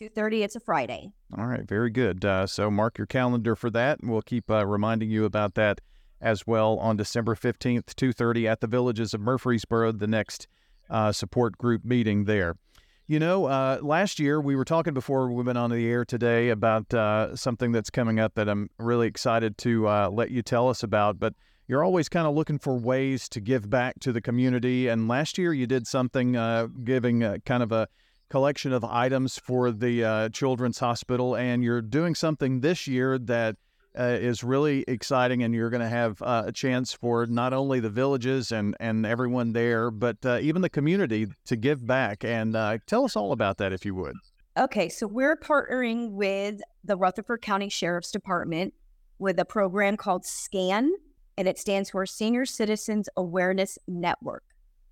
2.30 0.00 0.42
it's 0.44 0.56
a 0.56 0.60
friday. 0.60 1.12
All 1.36 1.46
right 1.46 1.68
very 1.68 1.90
good. 1.90 2.24
Uh, 2.24 2.46
so 2.46 2.70
mark 2.70 2.96
your 2.96 3.06
calendar 3.06 3.54
for 3.54 3.68
that 3.70 3.98
we'll 4.02 4.22
keep 4.22 4.50
uh, 4.50 4.64
reminding 4.64 5.10
you 5.10 5.26
about 5.26 5.54
that 5.56 5.82
as 6.22 6.46
well 6.46 6.78
on 6.78 6.96
december 6.96 7.34
15th 7.34 7.94
2.30 7.94 8.46
at 8.50 8.60
the 8.60 8.66
villages 8.66 9.12
of 9.12 9.20
murfreesboro 9.20 9.92
the 9.92 10.06
next 10.06 10.48
uh, 10.88 11.12
support 11.12 11.58
group 11.58 11.84
meeting 11.84 12.24
there. 12.24 12.56
You 13.08 13.18
know 13.18 13.44
uh, 13.44 13.78
last 13.82 14.18
year 14.18 14.40
we 14.40 14.56
were 14.56 14.64
talking 14.64 14.94
before 14.94 15.30
we 15.30 15.42
went 15.42 15.58
on 15.58 15.70
the 15.70 15.86
air 15.86 16.06
today 16.06 16.48
about 16.48 16.94
uh, 16.94 17.36
something 17.36 17.70
that's 17.70 17.90
coming 17.90 18.18
up 18.18 18.34
that 18.36 18.48
i'm 18.48 18.70
really 18.78 19.06
excited 19.06 19.58
to 19.58 19.86
uh, 19.86 20.08
let 20.10 20.30
you 20.30 20.40
tell 20.40 20.70
us 20.70 20.82
about 20.82 21.18
but 21.18 21.34
you're 21.68 21.84
always 21.84 22.08
kind 22.08 22.26
of 22.26 22.34
looking 22.34 22.58
for 22.58 22.74
ways 22.78 23.28
to 23.28 23.38
give 23.38 23.68
back 23.68 24.00
to 24.00 24.12
the 24.12 24.20
community 24.22 24.88
and 24.88 25.08
last 25.08 25.36
year 25.36 25.52
you 25.52 25.66
did 25.66 25.86
something 25.86 26.32
giving 26.84 27.40
kind 27.44 27.62
of 27.62 27.70
a 27.70 27.86
collection 28.30 28.72
of 28.72 28.84
items 28.84 29.38
for 29.38 29.72
the 29.72 30.04
uh, 30.04 30.28
Children's 30.30 30.78
Hospital, 30.78 31.36
and 31.36 31.62
you're 31.62 31.82
doing 31.82 32.14
something 32.14 32.60
this 32.60 32.86
year 32.86 33.18
that 33.18 33.56
uh, 33.98 34.04
is 34.04 34.44
really 34.44 34.84
exciting, 34.86 35.42
and 35.42 35.52
you're 35.52 35.68
going 35.68 35.82
to 35.82 35.88
have 35.88 36.22
uh, 36.22 36.44
a 36.46 36.52
chance 36.52 36.92
for 36.92 37.26
not 37.26 37.52
only 37.52 37.80
the 37.80 37.90
villages 37.90 38.52
and, 38.52 38.76
and 38.78 39.04
everyone 39.04 39.52
there, 39.52 39.90
but 39.90 40.16
uh, 40.24 40.38
even 40.40 40.62
the 40.62 40.70
community 40.70 41.26
to 41.44 41.56
give 41.56 41.84
back. 41.84 42.24
And 42.24 42.54
uh, 42.54 42.78
tell 42.86 43.04
us 43.04 43.16
all 43.16 43.32
about 43.32 43.58
that, 43.58 43.72
if 43.72 43.84
you 43.84 43.94
would. 43.96 44.14
Okay, 44.56 44.88
so 44.88 45.06
we're 45.06 45.36
partnering 45.36 46.12
with 46.12 46.60
the 46.84 46.96
Rutherford 46.96 47.42
County 47.42 47.68
Sheriff's 47.68 48.12
Department 48.12 48.74
with 49.18 49.38
a 49.38 49.44
program 49.44 49.96
called 49.96 50.24
SCAN, 50.24 50.92
and 51.36 51.48
it 51.48 51.58
stands 51.58 51.90
for 51.90 52.06
Senior 52.06 52.46
Citizens 52.46 53.08
Awareness 53.16 53.76
Network. 53.88 54.44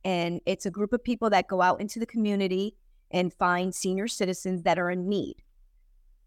And 0.04 0.40
it's 0.46 0.66
a 0.66 0.70
group 0.70 0.92
of 0.92 1.02
people 1.02 1.30
that 1.30 1.48
go 1.48 1.60
out 1.60 1.80
into 1.80 1.98
the 1.98 2.06
community 2.06 2.74
and 3.10 3.32
find 3.32 3.74
senior 3.74 4.08
citizens 4.08 4.62
that 4.62 4.78
are 4.78 4.90
in 4.90 5.08
need. 5.08 5.36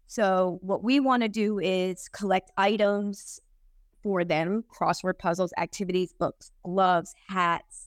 So, 0.06 0.58
what 0.62 0.82
we 0.82 1.00
want 1.00 1.22
to 1.22 1.28
do 1.28 1.58
is 1.58 2.08
collect 2.08 2.50
items 2.56 3.40
for 4.02 4.24
them 4.24 4.64
crossword 4.70 5.18
puzzles, 5.18 5.52
activities, 5.56 6.12
books, 6.12 6.50
gloves, 6.62 7.14
hats, 7.28 7.86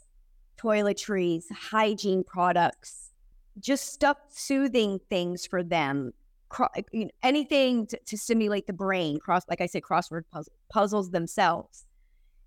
toiletries, 0.58 1.44
hygiene 1.52 2.24
products, 2.24 3.12
just 3.60 3.94
stuff, 3.94 4.18
soothing 4.30 5.00
things 5.10 5.46
for 5.46 5.64
them, 5.64 6.14
Cro- 6.50 6.70
anything 7.24 7.88
to, 7.88 8.00
to, 8.06 8.18
stimulate 8.18 8.68
the 8.68 8.74
brain, 8.74 9.20
cross, 9.20 9.44
like 9.50 9.62
I 9.62 9.66
said, 9.66 9.82
crossword 9.82 10.24
puzzle, 10.32 10.54
puzzles 10.70 11.10
themselves. 11.10 11.86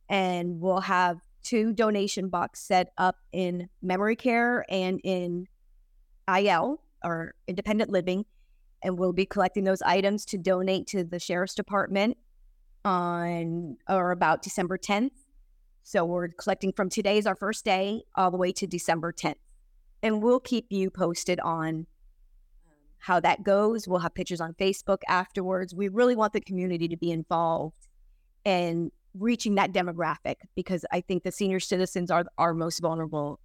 And 0.08 0.60
we'll 0.60 0.80
have 0.80 1.18
two 1.42 1.72
donation 1.72 2.28
box 2.28 2.60
set 2.60 2.92
up 2.96 3.16
in 3.32 3.68
memory 3.82 4.16
care 4.16 4.64
and 4.68 5.00
in 5.04 5.46
IL 6.28 6.80
or 7.04 7.34
independent 7.46 7.90
living. 7.90 8.24
and 8.80 8.96
we'll 8.96 9.12
be 9.12 9.26
collecting 9.26 9.64
those 9.64 9.82
items 9.82 10.24
to 10.24 10.38
donate 10.38 10.86
to 10.86 11.02
the 11.02 11.18
sheriff's 11.18 11.54
department 11.54 12.16
on 12.84 13.76
or 13.88 14.12
about 14.12 14.40
December 14.42 14.78
10th. 14.78 15.10
So 15.82 16.04
we're 16.04 16.28
collecting 16.28 16.72
from 16.72 16.88
today's 16.88 17.26
our 17.26 17.34
first 17.34 17.64
day 17.64 18.02
all 18.14 18.30
the 18.30 18.36
way 18.36 18.52
to 18.52 18.66
December 18.66 19.12
10th. 19.12 19.34
And 20.02 20.22
we'll 20.22 20.38
keep 20.38 20.66
you 20.70 20.90
posted 20.90 21.40
on 21.40 21.68
um, 21.68 21.86
how 22.98 23.18
that 23.20 23.42
goes. 23.42 23.88
We'll 23.88 23.98
have 24.00 24.14
pictures 24.14 24.40
on 24.40 24.54
Facebook 24.54 24.98
afterwards. 25.08 25.74
We 25.74 25.88
really 25.88 26.14
want 26.14 26.34
the 26.34 26.40
community 26.40 26.86
to 26.88 26.96
be 26.96 27.10
involved 27.10 27.88
in 28.44 28.92
reaching 29.14 29.56
that 29.56 29.72
demographic 29.72 30.36
because 30.54 30.84
I 30.92 31.00
think 31.00 31.24
the 31.24 31.32
senior 31.32 31.58
citizens 31.58 32.10
are 32.10 32.26
our 32.36 32.54
most 32.54 32.78
vulnerable 32.78 33.40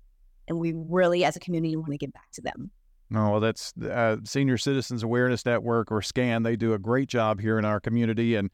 and 0.47 0.59
we 0.59 0.73
really 0.75 1.23
as 1.23 1.35
a 1.35 1.39
community 1.39 1.75
want 1.75 1.91
to 1.91 1.97
give 1.97 2.13
back 2.13 2.31
to 2.33 2.41
them. 2.41 2.71
Oh, 3.15 3.31
well, 3.31 3.39
that's 3.39 3.73
uh, 3.77 4.17
Senior 4.23 4.57
Citizens 4.57 5.03
Awareness 5.03 5.45
Network 5.45 5.91
or 5.91 6.01
SCAN. 6.01 6.43
They 6.43 6.55
do 6.55 6.73
a 6.73 6.79
great 6.79 7.09
job 7.09 7.39
here 7.39 7.59
in 7.59 7.65
our 7.65 7.79
community. 7.79 8.35
And 8.35 8.49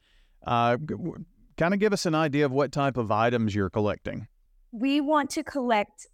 uh, 0.46 0.76
kind 1.56 1.74
of 1.74 1.80
give 1.80 1.92
us 1.92 2.06
an 2.06 2.14
idea 2.14 2.44
of 2.44 2.52
what 2.52 2.72
type 2.72 2.96
of 2.96 3.10
items 3.10 3.54
you're 3.54 3.70
collecting. 3.70 4.26
We 4.72 5.00
want 5.00 5.30
to 5.30 5.42
collect, 5.42 6.06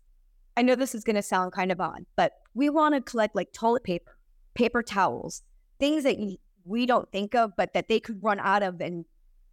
I 0.57 0.63
know 0.63 0.75
this 0.75 0.95
is 0.95 1.05
going 1.05 1.17
to 1.17 1.23
sound 1.23 1.53
kind 1.53 1.73
of 1.73 1.81
odd, 1.81 2.05
but 2.17 2.33
we 2.55 2.71
want 2.71 2.95
to 2.95 3.01
collect 3.01 3.35
like 3.35 3.53
toilet 3.53 3.85
paper, 3.85 4.17
paper 4.55 4.83
towels, 4.83 5.43
things 5.79 6.05
that 6.05 6.17
we 6.65 6.87
don't 6.87 7.11
think 7.11 7.35
of, 7.35 7.53
but 7.57 7.73
that 7.75 7.89
they 7.89 8.01
could 8.01 8.23
run 8.23 8.41
out 8.41 8.63
of 8.63 8.81
and 8.81 9.05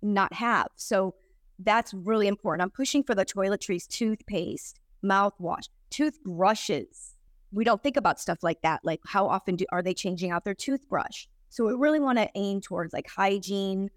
not 0.02 0.34
have. 0.34 0.68
So 0.76 1.16
that's 1.60 1.94
really 1.94 2.28
important. 2.28 2.64
I'm 2.64 2.72
pushing 2.72 3.04
for 3.04 3.16
the 3.16 3.26
toiletries, 3.26 3.88
toothpaste, 3.88 4.80
mouthwash, 5.04 5.68
toothbrushes. 5.94 7.16
We 7.52 7.64
don't 7.64 7.82
think 7.82 7.98
about 7.98 8.20
stuff 8.20 8.40
like 8.42 8.62
that. 8.64 8.82
Like 8.84 9.00
how 9.06 9.28
often 9.28 9.56
do, 9.56 9.66
are 9.72 9.84
they 9.84 9.94
changing 9.94 10.32
out 10.32 10.44
their 10.44 10.56
toothbrush? 10.56 11.28
So 11.50 11.66
we 11.68 11.74
really 11.74 12.00
want 12.00 12.18
to 12.18 12.28
aim 12.36 12.62
towards 12.62 12.94
like 12.94 13.08
hygiene, 13.08 13.92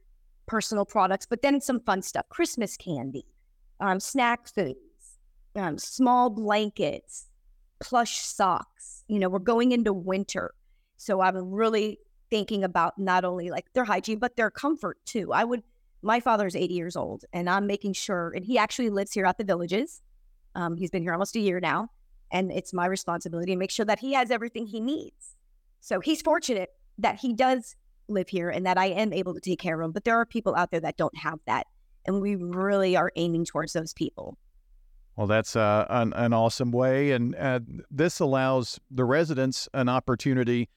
personal 0.47 0.85
products, 0.85 1.27
but 1.27 1.41
then 1.41 1.61
some 1.61 1.81
fun 1.81 2.03
stuff, 2.03 2.29
Christmas 2.29 2.77
candy, 2.77 3.25
um, 3.81 3.99
snack 3.99 4.47
foods, 4.47 4.77
um, 5.55 5.79
small 5.79 6.29
blankets, 6.29 7.29
plush 7.81 8.19
socks. 8.19 9.05
You 9.09 9.19
know, 9.19 9.31
we're 9.31 9.39
going 9.39 9.73
into 9.73 9.93
winter. 9.93 10.53
So 10.99 11.23
I'm 11.23 11.51
really 11.51 11.99
thinking 12.31 12.63
about 12.63 12.99
not 12.99 13.25
only 13.25 13.51
like 13.51 13.73
their 13.73 13.85
hygiene, 13.85 14.19
but 14.19 14.37
their 14.37 14.51
comfort 14.51 14.99
too. 15.07 15.33
I 15.33 15.45
would, 15.45 15.63
my 16.03 16.21
father's 16.21 16.57
80 16.57 16.75
years 16.75 16.97
old, 16.97 17.25
and 17.33 17.49
I'm 17.49 17.67
making 17.67 17.95
sure, 17.95 18.33
and 18.37 18.45
he 18.45 18.59
actually 18.59 18.91
lives 18.91 19.13
here 19.13 19.25
at 19.25 19.39
the 19.39 19.45
villages. 19.45 20.03
Um, 20.57 20.77
he's 20.77 20.91
been 20.91 21.03
here 21.03 21.13
almost 21.13 21.37
a 21.37 21.41
year 21.41 21.61
now. 21.61 21.91
And 22.33 22.51
it's 22.51 22.73
my 22.73 22.87
responsibility 22.87 23.53
to 23.53 23.59
make 23.59 23.71
sure 23.71 23.87
that 23.87 24.01
he 24.01 24.15
has 24.15 24.33
everything 24.33 24.67
he 24.67 24.81
needs. 24.81 25.37
So 25.81 26.01
he's 26.01 26.23
fortunate 26.23 26.71
that 26.99 27.17
he 27.17 27.33
does 27.33 27.77
live 28.09 28.29
here 28.29 28.49
and 28.51 28.67
that 28.67 28.79
I 28.79 28.87
am 28.87 29.13
able 29.13 29.35
to 29.35 29.41
take 29.41 29.61
care 29.61 29.81
of 29.81 29.85
him. 29.85 29.93
But 29.93 30.05
there 30.05 30.17
are 30.17 30.27
people 30.27 30.57
out 30.57 30.73
there 30.73 30.81
that 30.81 30.97
don't 30.97 31.17
have 31.17 31.39
that. 31.47 31.67
And 32.07 32.21
we 32.21 32.35
really 32.35 32.97
are 32.97 33.13
aiming 33.17 33.45
towards 33.45 33.75
those 33.75 33.93
people. 33.93 34.37
Well, 35.17 35.27
that's 35.27 35.55
uh, 35.55 35.87
an, 35.89 36.13
an 36.15 36.33
awesome 36.33 36.73
way. 36.73 37.13
And 37.13 37.37
uh, 37.37 37.61
this 37.91 38.19
allows 38.19 38.81
the 38.91 39.05
residents 39.05 39.69
an 39.73 39.89
opportunity 39.89 40.69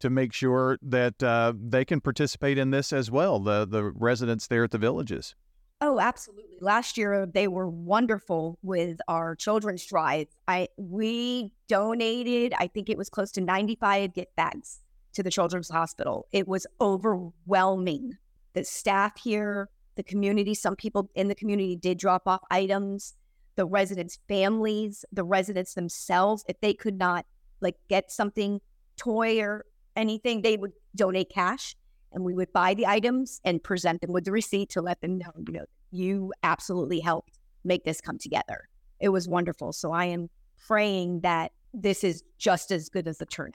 to 0.00 0.10
make 0.10 0.32
sure 0.32 0.78
that 0.82 1.22
uh, 1.22 1.52
they 1.58 1.84
can 1.84 2.00
participate 2.00 2.58
in 2.58 2.70
this 2.70 2.92
as 2.92 3.10
well, 3.10 3.38
the, 3.38 3.66
the 3.66 3.84
residents 3.84 4.46
there 4.46 4.64
at 4.64 4.70
the 4.70 4.78
villages. 4.78 5.34
Oh, 5.80 6.00
absolutely. 6.00 6.58
Last 6.60 6.98
year 6.98 7.24
they 7.26 7.46
were 7.46 7.68
wonderful 7.68 8.58
with 8.62 8.98
our 9.06 9.36
children's 9.36 9.86
drive. 9.86 10.26
I 10.48 10.68
we 10.76 11.52
donated, 11.68 12.52
I 12.58 12.66
think 12.66 12.90
it 12.90 12.98
was 12.98 13.08
close 13.08 13.30
to 13.32 13.40
95 13.40 14.12
gift 14.12 14.34
bags 14.34 14.80
to 15.12 15.22
the 15.22 15.30
children's 15.30 15.68
hospital. 15.68 16.26
It 16.32 16.48
was 16.48 16.66
overwhelming. 16.80 18.18
The 18.54 18.64
staff 18.64 19.20
here, 19.20 19.68
the 19.94 20.02
community, 20.02 20.54
some 20.54 20.74
people 20.74 21.10
in 21.14 21.28
the 21.28 21.34
community 21.34 21.76
did 21.76 21.98
drop 21.98 22.22
off 22.26 22.40
items. 22.50 23.14
The 23.54 23.66
residents' 23.66 24.18
families, 24.26 25.04
the 25.12 25.24
residents 25.24 25.74
themselves, 25.74 26.44
if 26.48 26.60
they 26.60 26.74
could 26.74 26.98
not 26.98 27.24
like 27.60 27.76
get 27.88 28.10
something, 28.10 28.60
toy 28.96 29.40
or 29.40 29.64
anything, 29.94 30.42
they 30.42 30.56
would 30.56 30.72
donate 30.96 31.30
cash 31.30 31.76
and 32.12 32.24
we 32.24 32.34
would 32.34 32.52
buy 32.52 32.74
the 32.74 32.86
items 32.86 33.40
and 33.44 33.62
present 33.62 34.00
them 34.00 34.12
with 34.12 34.24
the 34.24 34.32
receipt 34.32 34.70
to 34.70 34.82
let 34.82 35.00
them 35.00 35.18
know, 35.18 35.32
you 35.46 35.52
know, 35.52 35.64
you 35.90 36.32
absolutely 36.42 37.00
helped 37.00 37.38
make 37.64 37.84
this 37.84 38.00
come 38.00 38.18
together. 38.18 38.68
It 39.00 39.10
was 39.10 39.28
wonderful. 39.28 39.72
So 39.72 39.92
I 39.92 40.06
am 40.06 40.28
praying 40.66 41.20
that 41.20 41.52
this 41.72 42.02
is 42.04 42.22
just 42.38 42.70
as 42.70 42.88
good 42.88 43.06
as 43.06 43.18
the 43.18 43.26
turnout. 43.26 43.54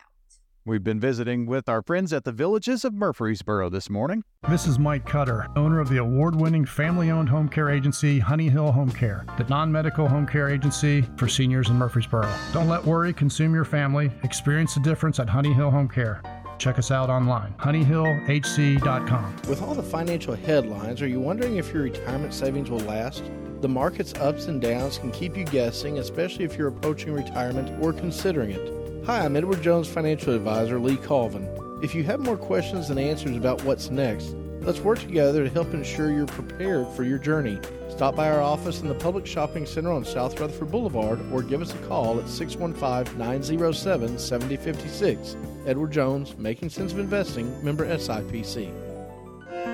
We've 0.65 0.83
been 0.83 0.99
visiting 0.99 1.45
with 1.45 1.67
our 1.67 1.81
friends 1.81 2.13
at 2.13 2.23
the 2.23 2.31
Villages 2.31 2.85
of 2.85 2.93
Murfreesboro 2.93 3.67
this 3.69 3.89
morning. 3.89 4.23
This 4.47 4.65
is 4.65 4.79
Mike 4.79 5.05
Cutter, 5.05 5.49
owner 5.57 5.81
of 5.81 5.89
the 5.89 5.97
award 5.97 6.35
winning 6.37 6.65
family 6.65 7.11
owned 7.11 7.27
home 7.27 7.49
care 7.49 7.69
agency 7.69 8.17
Honey 8.17 8.47
Hill 8.47 8.71
Home 8.71 8.89
Care, 8.89 9.25
the 9.37 9.43
non 9.45 9.69
medical 9.69 10.07
home 10.07 10.25
care 10.25 10.49
agency 10.49 11.01
for 11.17 11.27
seniors 11.27 11.67
in 11.67 11.75
Murfreesboro. 11.75 12.33
Don't 12.53 12.69
let 12.69 12.85
worry 12.85 13.11
consume 13.11 13.53
your 13.53 13.65
family. 13.65 14.09
Experience 14.23 14.75
the 14.75 14.79
difference 14.79 15.19
at 15.19 15.27
Honey 15.27 15.51
Hill 15.51 15.69
Home 15.69 15.89
Care. 15.89 16.21
Check 16.57 16.77
us 16.79 16.91
out 16.91 17.09
online, 17.09 17.53
honeyhillhc.com. 17.59 19.35
With 19.47 19.61
all 19.61 19.73
the 19.73 19.83
financial 19.83 20.35
headlines, 20.35 21.01
are 21.01 21.07
you 21.07 21.19
wondering 21.19 21.57
if 21.57 21.73
your 21.73 21.83
retirement 21.83 22.33
savings 22.33 22.69
will 22.69 22.79
last? 22.79 23.23
The 23.61 23.69
market's 23.69 24.13
ups 24.15 24.47
and 24.47 24.61
downs 24.61 24.97
can 24.97 25.11
keep 25.11 25.37
you 25.37 25.45
guessing, 25.45 25.99
especially 25.99 26.45
if 26.45 26.57
you're 26.57 26.67
approaching 26.67 27.13
retirement 27.13 27.71
or 27.81 27.93
considering 27.93 28.51
it. 28.51 29.05
Hi, 29.05 29.25
I'm 29.25 29.35
Edward 29.35 29.61
Jones 29.61 29.87
financial 29.87 30.33
advisor 30.33 30.79
Lee 30.79 30.97
Colvin. 30.97 31.47
If 31.81 31.93
you 31.93 32.03
have 32.03 32.19
more 32.19 32.37
questions 32.37 32.87
than 32.87 32.97
answers 32.97 33.35
about 33.35 33.63
what's 33.63 33.89
next, 33.89 34.35
let's 34.63 34.79
work 34.79 34.99
together 34.99 35.43
to 35.43 35.49
help 35.49 35.73
ensure 35.73 36.11
you're 36.11 36.25
prepared 36.25 36.87
for 36.89 37.03
your 37.03 37.17
journey. 37.17 37.59
Stop 37.89 38.15
by 38.15 38.31
our 38.31 38.41
office 38.41 38.81
in 38.81 38.87
the 38.87 38.95
Public 38.95 39.25
Shopping 39.25 39.65
Center 39.65 39.91
on 39.91 40.05
South 40.05 40.39
Rutherford 40.39 40.71
Boulevard 40.71 41.19
or 41.31 41.41
give 41.41 41.61
us 41.61 41.73
a 41.73 41.77
call 41.79 42.19
at 42.19 42.27
615 42.27 43.17
907 43.17 44.17
7056. 44.17 45.37
Edward 45.65 45.91
Jones, 45.91 46.37
Making 46.37 46.69
Sense 46.69 46.93
of 46.93 46.99
Investing, 46.99 47.63
member 47.63 47.85
SIPC. 47.85 48.71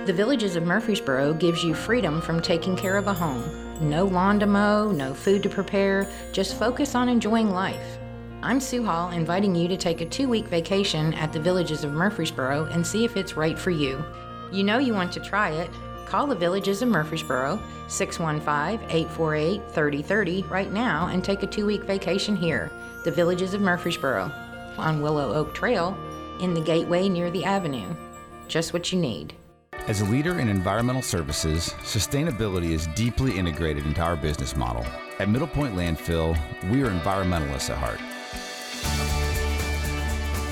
The 0.06 0.14
Villages 0.14 0.56
of 0.56 0.64
Murfreesboro 0.64 1.34
gives 1.34 1.64
you 1.64 1.74
freedom 1.74 2.22
from 2.22 2.42
taking 2.42 2.76
care 2.76 2.98
of 2.98 3.08
a 3.08 3.14
home. 3.14 3.44
No 3.82 4.06
lawn 4.06 4.40
to 4.40 4.46
mow, 4.46 4.92
no 4.92 5.14
food 5.14 5.44
to 5.44 5.50
prepare, 5.50 6.10
just 6.34 6.58
focus 6.58 6.96
on 6.96 7.10
enjoying 7.10 7.52
life. 7.52 7.98
I'm 8.42 8.60
Sue 8.60 8.84
Hall, 8.84 9.12
inviting 9.12 9.54
you 9.54 9.68
to 9.68 9.78
take 9.78 10.02
a 10.02 10.06
two 10.06 10.28
week 10.28 10.48
vacation 10.48 11.14
at 11.14 11.32
the 11.32 11.40
Villages 11.40 11.84
of 11.84 11.94
Murfreesboro 11.94 12.66
and 12.72 12.86
see 12.86 13.06
if 13.06 13.18
it's 13.18 13.38
right 13.38 13.58
for 13.58 13.72
you. 13.72 14.04
You 14.52 14.64
know 14.64 14.80
you 14.80 14.94
want 14.94 15.12
to 15.14 15.20
try 15.20 15.52
it. 15.52 15.70
Call 16.06 16.26
the 16.26 16.36
Villages 16.36 16.82
of 16.82 16.90
Murfreesboro, 16.90 17.62
615 17.88 18.90
848 18.90 19.62
3030 19.72 20.44
right 20.44 20.72
now 20.72 21.08
and 21.08 21.24
take 21.24 21.44
a 21.44 21.48
two 21.48 21.68
week 21.68 21.84
vacation 21.84 22.36
here. 22.36 22.72
The 23.06 23.12
Villages 23.12 23.54
of 23.54 23.62
Murfreesboro 23.62 24.32
on 24.78 25.02
Willow 25.02 25.34
Oak 25.34 25.54
Trail 25.54 25.96
in 26.40 26.54
the 26.54 26.62
gateway 26.62 27.10
near 27.10 27.30
the 27.30 27.46
avenue. 27.46 27.94
Just 28.48 28.74
what 28.74 28.92
you 28.92 29.00
need. 29.00 29.36
As 29.88 30.02
a 30.02 30.06
leader 30.06 30.40
in 30.40 30.50
environmental 30.50 31.02
services, 31.02 31.74
sustainability 31.82 32.72
is 32.72 32.88
deeply 32.96 33.38
integrated 33.38 33.86
into 33.86 34.02
our 34.02 34.16
business 34.16 34.56
model. 34.56 34.86
At 35.20 35.30
Middle 35.30 35.48
Point 35.48 35.76
Landfill, 35.76 36.38
we 36.70 36.84
are 36.84 36.90
environmentalists 36.90 37.70
at 37.70 37.78
heart. 37.78 38.00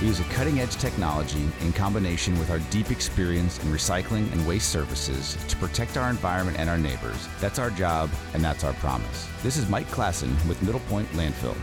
We 0.02 0.08
use 0.08 0.20
a 0.20 0.24
cutting 0.26 0.60
edge 0.60 0.76
technology 0.76 1.50
in 1.62 1.74
combination 1.74 2.38
with 2.38 2.52
our 2.52 2.60
deep 2.70 2.92
experience 2.92 3.58
in 3.64 3.72
recycling 3.72 4.32
and 4.32 4.48
waste 4.48 4.70
services 4.70 5.36
to 5.48 5.56
protect 5.56 5.98
our 5.98 6.12
environment 6.12 6.60
and 6.60 6.70
our 6.70 6.78
neighbors. 6.78 7.28
That's 7.40 7.58
our 7.58 7.72
job, 7.72 8.12
and 8.36 8.44
that's 8.44 8.64
our 8.64 8.74
promise. 8.74 9.28
This 9.42 9.58
is 9.58 9.68
Mike 9.70 9.88
Klassen 9.88 10.34
with 10.48 10.62
Middle 10.62 10.82
Point 10.82 11.10
Landfill. 11.14 11.58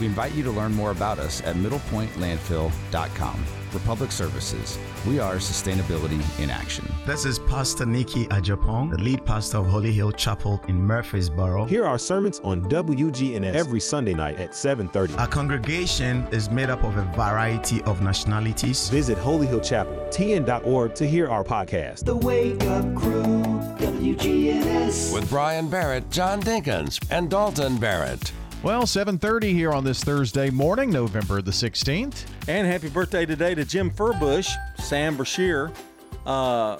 We 0.00 0.06
invite 0.06 0.34
you 0.34 0.42
to 0.44 0.50
learn 0.50 0.72
more 0.72 0.92
about 0.92 1.18
us 1.18 1.42
at 1.42 1.56
middlepointlandfill.com. 1.56 3.44
Republic 3.72 4.10
Services. 4.10 4.78
We 5.06 5.20
are 5.20 5.36
sustainability 5.36 6.22
in 6.40 6.50
action. 6.50 6.90
This 7.06 7.24
is 7.24 7.38
Pastor 7.38 7.86
Nikki 7.86 8.26
Ajapong, 8.26 8.90
the 8.90 8.98
lead 8.98 9.24
pastor 9.24 9.58
of 9.58 9.66
Holy 9.66 9.92
Hill 9.92 10.10
Chapel 10.10 10.60
in 10.68 10.82
Murfreesboro. 10.82 11.66
Here 11.66 11.84
are 11.84 11.98
sermons 11.98 12.40
on 12.42 12.62
WGNS 12.62 13.54
every 13.54 13.78
Sunday 13.78 14.14
night 14.14 14.40
at 14.40 14.54
7:30. 14.54 15.16
Our 15.18 15.28
congregation 15.28 16.26
is 16.32 16.50
made 16.50 16.70
up 16.70 16.82
of 16.82 16.96
a 16.96 17.04
variety 17.14 17.82
of 17.82 18.00
nationalities. 18.02 18.88
Visit 18.88 19.18
Holy 19.18 19.46
Hill 19.46 19.60
Chapel, 19.60 19.94
tn.org 20.10 20.94
to 20.94 21.06
hear 21.06 21.28
our 21.28 21.44
podcast. 21.44 22.04
The 22.04 22.16
Wake 22.16 22.64
Up 22.64 22.94
Crew, 22.96 23.44
WGNS. 23.78 25.12
With 25.12 25.28
Brian 25.28 25.68
Barrett, 25.68 26.10
John 26.10 26.42
Dinkins, 26.42 26.98
and 27.10 27.30
Dalton 27.30 27.76
Barrett. 27.76 28.32
Well, 28.62 28.82
7:30 28.82 29.52
here 29.54 29.72
on 29.72 29.84
this 29.84 30.04
Thursday 30.04 30.50
morning, 30.50 30.90
November 30.90 31.40
the 31.40 31.50
16th. 31.50 32.26
And 32.46 32.66
happy 32.66 32.90
birthday 32.90 33.24
today 33.24 33.54
to 33.54 33.64
Jim 33.64 33.90
Furbush, 33.90 34.50
Sam 34.78 35.16
Brashear. 35.16 35.72
Uh, 36.26 36.76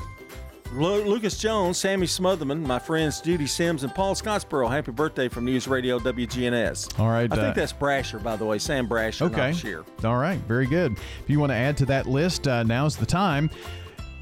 Lu- 0.74 1.02
Lucas 1.04 1.36
Jones, 1.38 1.78
Sammy 1.78 2.06
Smotherman, 2.06 2.60
my 2.64 2.78
friends 2.78 3.20
Judy 3.22 3.46
Sims, 3.46 3.82
and 3.82 3.92
Paul 3.94 4.14
Scottsboro. 4.14 4.70
Happy 4.70 4.92
birthday 4.92 5.26
from 5.28 5.44
News 5.46 5.66
Radio 5.66 5.98
WGNS. 5.98 6.96
All 7.00 7.08
right. 7.08 7.32
I 7.32 7.34
think 7.34 7.48
uh, 7.48 7.52
that's 7.54 7.72
Brasher, 7.72 8.22
by 8.22 8.36
the 8.36 8.44
way. 8.44 8.58
Sam 8.58 8.86
Brasher, 8.86 9.22
Okay. 9.22 9.50
not 9.50 9.56
Shear. 9.56 9.84
All 10.04 10.18
right. 10.18 10.38
Very 10.46 10.66
good. 10.66 10.92
If 10.92 11.24
you 11.28 11.40
want 11.40 11.50
to 11.50 11.56
add 11.56 11.76
to 11.78 11.86
that 11.86 12.06
list, 12.06 12.46
uh, 12.46 12.62
now's 12.62 12.94
the 12.96 13.06
time. 13.06 13.50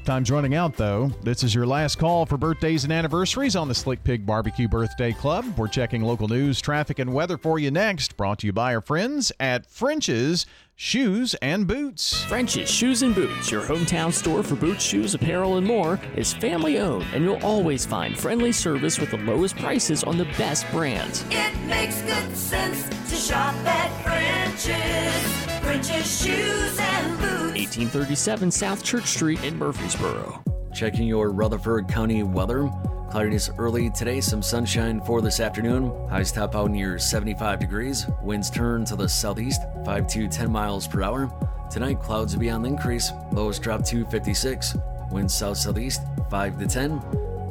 Time's 0.09 0.31
running 0.31 0.55
out, 0.55 0.75
though. 0.75 1.11
This 1.21 1.43
is 1.43 1.53
your 1.53 1.67
last 1.67 1.99
call 1.99 2.25
for 2.25 2.35
birthdays 2.35 2.83
and 2.83 2.91
anniversaries 2.91 3.55
on 3.55 3.67
the 3.67 3.75
Slick 3.75 4.03
Pig 4.03 4.25
Barbecue 4.25 4.67
Birthday 4.67 5.13
Club. 5.13 5.45
We're 5.55 5.67
checking 5.67 6.01
local 6.01 6.27
news, 6.27 6.59
traffic, 6.59 6.97
and 6.97 7.13
weather 7.13 7.37
for 7.37 7.59
you 7.59 7.69
next. 7.69 8.17
Brought 8.17 8.39
to 8.39 8.47
you 8.47 8.51
by 8.51 8.73
our 8.73 8.81
friends 8.81 9.31
at 9.39 9.67
French's 9.67 10.47
Shoes 10.81 11.33
and 11.41 11.67
Boots. 11.67 12.23
French's 12.23 12.69
Shoes 12.69 13.01
and 13.01 13.13
Boots, 13.13 13.51
your 13.51 13.61
hometown 13.61 14.13
store 14.13 14.41
for 14.41 14.55
boots, 14.55 14.81
shoes, 14.81 15.13
apparel, 15.13 15.57
and 15.57 15.67
more, 15.67 15.99
is 16.15 16.31
family 16.31 16.79
owned, 16.79 17.05
and 17.13 17.21
you'll 17.21 17.43
always 17.43 17.85
find 17.85 18.17
friendly 18.17 18.53
service 18.53 18.97
with 18.97 19.11
the 19.11 19.17
lowest 19.17 19.57
prices 19.57 20.05
on 20.05 20.17
the 20.17 20.23
best 20.37 20.65
brands. 20.71 21.25
It 21.31 21.53
makes 21.65 22.01
good 22.03 22.33
sense 22.33 22.87
to 23.09 23.15
shop 23.17 23.53
at 23.65 23.89
French's. 24.05 25.59
French's 25.59 26.21
Shoes 26.23 26.79
and 26.79 27.17
Boots. 27.17 27.59
1837 27.59 28.49
South 28.49 28.81
Church 28.81 29.07
Street 29.07 29.43
in 29.43 29.57
Murfreesboro. 29.57 30.41
Checking 30.79 31.07
your 31.07 31.31
Rutherford 31.31 31.89
County 31.89 32.23
weather. 32.23 32.71
Cloudiness 33.09 33.49
early 33.57 33.89
today, 33.89 34.21
some 34.21 34.41
sunshine 34.41 35.01
for 35.01 35.19
this 35.19 35.41
afternoon. 35.41 35.91
Highs 36.07 36.31
top 36.31 36.55
out 36.55 36.71
near 36.71 36.97
75 36.97 37.59
degrees. 37.59 38.07
Winds 38.21 38.49
turn 38.49 38.85
to 38.85 38.95
the 38.95 39.09
southeast, 39.09 39.61
5 39.83 40.07
to 40.07 40.29
10 40.29 40.49
miles 40.49 40.87
per 40.87 41.03
hour. 41.03 41.29
Tonight, 41.69 41.99
clouds 41.99 42.33
will 42.33 42.39
be 42.39 42.49
on 42.49 42.61
the 42.61 42.69
increase. 42.69 43.11
Lows 43.33 43.59
drop 43.59 43.83
to 43.87 44.05
56. 44.05 44.77
Winds 45.11 45.33
south 45.33 45.57
southeast, 45.57 46.01
5 46.29 46.57
to 46.59 46.65
10. 46.65 46.91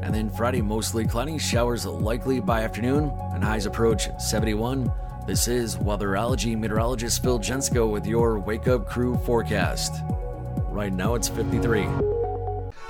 And 0.01 0.15
then 0.15 0.31
Friday, 0.31 0.63
mostly 0.63 1.07
cloudy, 1.07 1.37
showers 1.37 1.85
likely 1.85 2.41
by 2.41 2.63
afternoon, 2.63 3.13
and 3.35 3.45
highs 3.45 3.67
approach 3.67 4.09
71. 4.19 4.91
This 5.27 5.49
is 5.49 5.77
weatherology 5.77 6.57
meteorologist 6.57 7.23
Phil 7.23 7.39
Jensko 7.39 7.91
with 7.91 8.07
your 8.07 8.39
Wake 8.39 8.69
Up 8.69 8.89
Crew 8.89 9.19
forecast. 9.19 10.03
Right 10.71 10.95
now, 10.95 11.15
it's 11.15 11.29
53. 11.29 12.18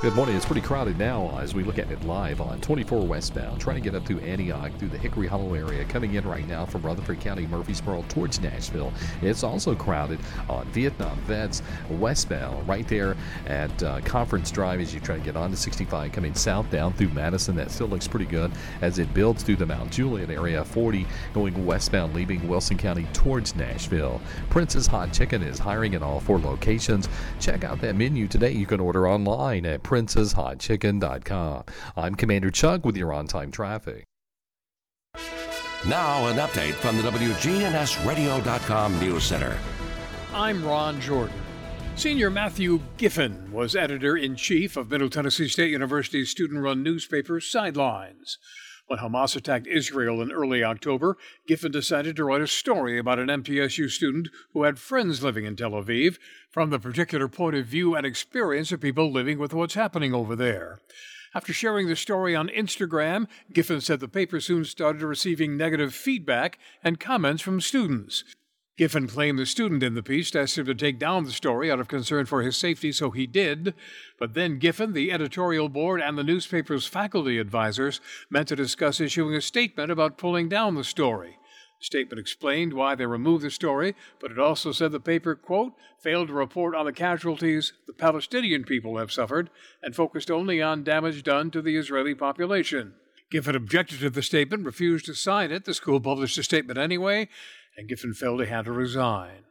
Good 0.01 0.15
morning. 0.15 0.37
It's 0.37 0.47
pretty 0.47 0.61
crowded 0.61 0.97
now 0.97 1.37
as 1.41 1.57
we 1.57 1.65
look 1.65 1.77
at 1.77 1.91
it 1.91 2.05
live 2.05 2.41
on 2.41 2.61
24 2.61 3.05
westbound, 3.05 3.61
trying 3.61 3.75
to 3.75 3.83
get 3.83 3.97
up 3.97 4.07
to 4.07 4.21
Antioch 4.21 4.71
through 4.79 4.91
the 4.91 4.97
Hickory 4.97 5.27
Hollow 5.27 5.55
area. 5.55 5.85
Coming 5.87 6.15
in 6.15 6.25
right 6.25 6.47
now 6.47 6.65
from 6.67 6.83
Rutherford 6.83 7.19
County, 7.19 7.49
Murfreesboro 7.49 8.05
towards 8.09 8.41
Nashville. 8.41 8.93
It's 9.23 9.43
also 9.43 9.75
crowded 9.75 10.21
on 10.49 10.69
Vietnam 10.69 11.19
Vets 11.23 11.63
westbound, 11.91 12.69
right 12.69 12.87
there 12.87 13.17
at 13.49 13.83
uh, 13.83 14.01
Conference 14.03 14.53
Drive 14.53 14.79
as 14.79 14.95
you 14.95 15.01
try 15.01 15.19
to 15.19 15.25
get 15.25 15.35
onto 15.35 15.57
65, 15.57 16.13
coming 16.13 16.33
south 16.33 16.71
down 16.71 16.93
through 16.93 17.09
Madison. 17.09 17.57
That 17.57 17.73
still 17.73 17.89
looks 17.89 18.07
pretty 18.07 18.27
good 18.27 18.53
as 18.83 19.01
it 19.01 19.13
builds 19.13 19.43
through 19.43 19.57
the 19.57 19.67
Mount 19.67 19.91
Juliet 19.91 20.31
area. 20.31 20.65
40 20.65 21.09
going 21.35 21.67
westbound, 21.67 22.15
leaving 22.15 22.47
Wilson 22.47 22.79
County 22.79 23.09
towards 23.13 23.57
Nashville. 23.57 24.21
Prince's 24.49 24.87
Hot 24.87 25.13
Chicken 25.13 25.43
is 25.43 25.59
hiring 25.59 25.95
in 25.95 26.05
all 26.05 26.21
four 26.21 26.39
locations. 26.39 27.09
Check 27.41 27.65
out 27.65 27.81
that 27.81 27.97
menu 27.97 28.29
today. 28.29 28.53
You 28.53 28.65
can 28.65 28.79
order 28.79 29.09
online 29.09 29.67
at 29.67 29.83
princeshotchicken.com. 29.89 31.65
I'm 31.97 32.15
Commander 32.15 32.51
Chuck 32.51 32.85
with 32.85 32.97
your 32.97 33.11
on 33.13 33.27
time 33.27 33.51
traffic. 33.51 34.05
Now, 35.87 36.27
an 36.27 36.37
update 36.37 36.75
from 36.75 36.99
the 36.99 37.05
WGNSradio.com 37.05 39.01
News 39.01 39.25
Center. 39.25 39.57
I'm 40.35 40.63
Ron 40.63 41.01
Jordan. 41.01 41.35
Senior 41.97 42.29
Matthew 42.31 42.81
Giffen 42.99 43.51
was 43.51 43.75
editor 43.75 44.17
in 44.17 44.37
chief 44.37 44.77
of 44.77 44.91
Middle 44.91 45.09
Tennessee 45.09 45.49
State 45.49 45.71
University's 45.71 46.29
student 46.31 46.61
run 46.61 46.83
newspaper 46.83 47.41
Sidelines. 47.41 48.39
When 48.89 49.01
Hamas 49.01 49.37
attacked 49.37 49.67
Israel 49.67 50.23
in 50.23 50.33
early 50.33 50.65
October, 50.65 51.19
Giffen 51.47 51.71
decided 51.71 52.17
to 52.17 52.25
write 52.25 52.41
a 52.41 52.47
story 52.47 52.99
about 52.99 53.19
an 53.19 53.29
MTSU 53.29 53.91
student 53.91 54.29
who 54.55 54.63
had 54.63 54.79
friends 54.79 55.23
living 55.23 55.45
in 55.45 55.57
Tel 55.57 55.73
Aviv 55.73 56.17
from 56.51 56.71
the 56.71 56.79
particular 56.79 57.29
point 57.29 57.55
of 57.55 57.67
view 57.67 57.95
and 57.95 58.07
experience 58.07 58.73
of 58.73 58.81
people 58.81 59.13
living 59.13 59.39
with 59.39 59.53
what's 59.53 59.75
happening 59.75 60.15
over 60.15 60.35
there. 60.35 60.81
After 61.35 61.53
sharing 61.53 61.87
the 61.87 61.97
story 61.97 62.35
on 62.35 62.49
Instagram, 62.49 63.29
Giffen 63.53 63.83
said 63.83 64.01
the 64.01 64.09
paper 64.09 64.41
soon 64.41 64.65
started 64.65 65.03
receiving 65.03 65.59
negative 65.59 65.95
feedback 65.95 66.59
and 66.83 66.99
comments 66.99 67.43
from 67.43 67.61
students. 67.61 68.25
Giffen 68.79 69.09
claimed 69.09 69.41
the 69.41 69.45
student 69.45 69.83
in 69.83 69.95
the 69.95 70.05
piece 70.05 70.33
asked 70.37 70.57
him 70.57 70.67
to 70.67 70.75
take 70.75 71.01
down 71.01 71.25
the 71.25 71.33
story 71.33 71.69
out 71.69 71.81
of 71.81 71.89
concern 71.89 72.27
for 72.27 72.43
his 72.43 72.57
safety, 72.57 72.93
so 72.93 73.11
he 73.11 73.27
did. 73.27 73.75
But 74.21 74.35
then 74.35 74.61
Giffen, 74.61 74.93
the 74.93 75.11
editorial 75.11 75.69
board, 75.69 76.01
and 76.01 76.17
the 76.17 76.23
newspaper's 76.23 76.87
faculty 76.87 77.41
advisors 77.41 78.01
met 78.31 78.47
to 78.47 78.57
discuss 78.57 79.01
issuing 79.01 79.35
a 79.35 79.41
statement 79.41 79.91
about 79.91 80.17
pulling 80.17 80.49
down 80.49 80.77
the 80.77 80.85
story. 80.85 81.39
The 81.81 81.87
statement 81.87 82.21
explained 82.21 82.73
why 82.73 82.95
they 82.95 83.07
removed 83.07 83.43
the 83.43 83.51
story, 83.51 83.97
but 84.21 84.31
it 84.31 84.39
also 84.39 84.71
said 84.71 84.93
the 84.93 85.01
paper, 85.01 85.35
quote, 85.35 85.73
failed 85.99 86.29
to 86.29 86.35
report 86.35 86.77
on 86.77 86.87
the 86.87 86.93
casualties 86.93 87.73
the 87.89 87.93
Palestinian 87.93 88.63
people 88.63 88.97
have 88.99 89.11
suffered 89.11 89.51
and 89.83 89.97
focused 89.97 90.31
only 90.31 90.63
on 90.63 90.85
damage 90.85 91.25
done 91.25 91.51
to 91.51 91.61
the 91.61 91.77
Israeli 91.77 92.15
population. 92.15 92.95
Giffen 93.31 93.55
objected 93.55 94.01
to 94.01 94.11
the 94.11 94.23
statement, 94.23 94.65
refused 94.65 95.05
to 95.07 95.15
sign 95.15 95.53
it. 95.53 95.67
The 95.67 95.75
school 95.75 96.01
published 96.01 96.39
a 96.39 96.43
statement 96.43 96.79
anyway, 96.79 97.29
and 97.79 97.89
Giffenfeld 97.89 98.45
had 98.49 98.65
to 98.65 98.73
resign. 98.73 99.45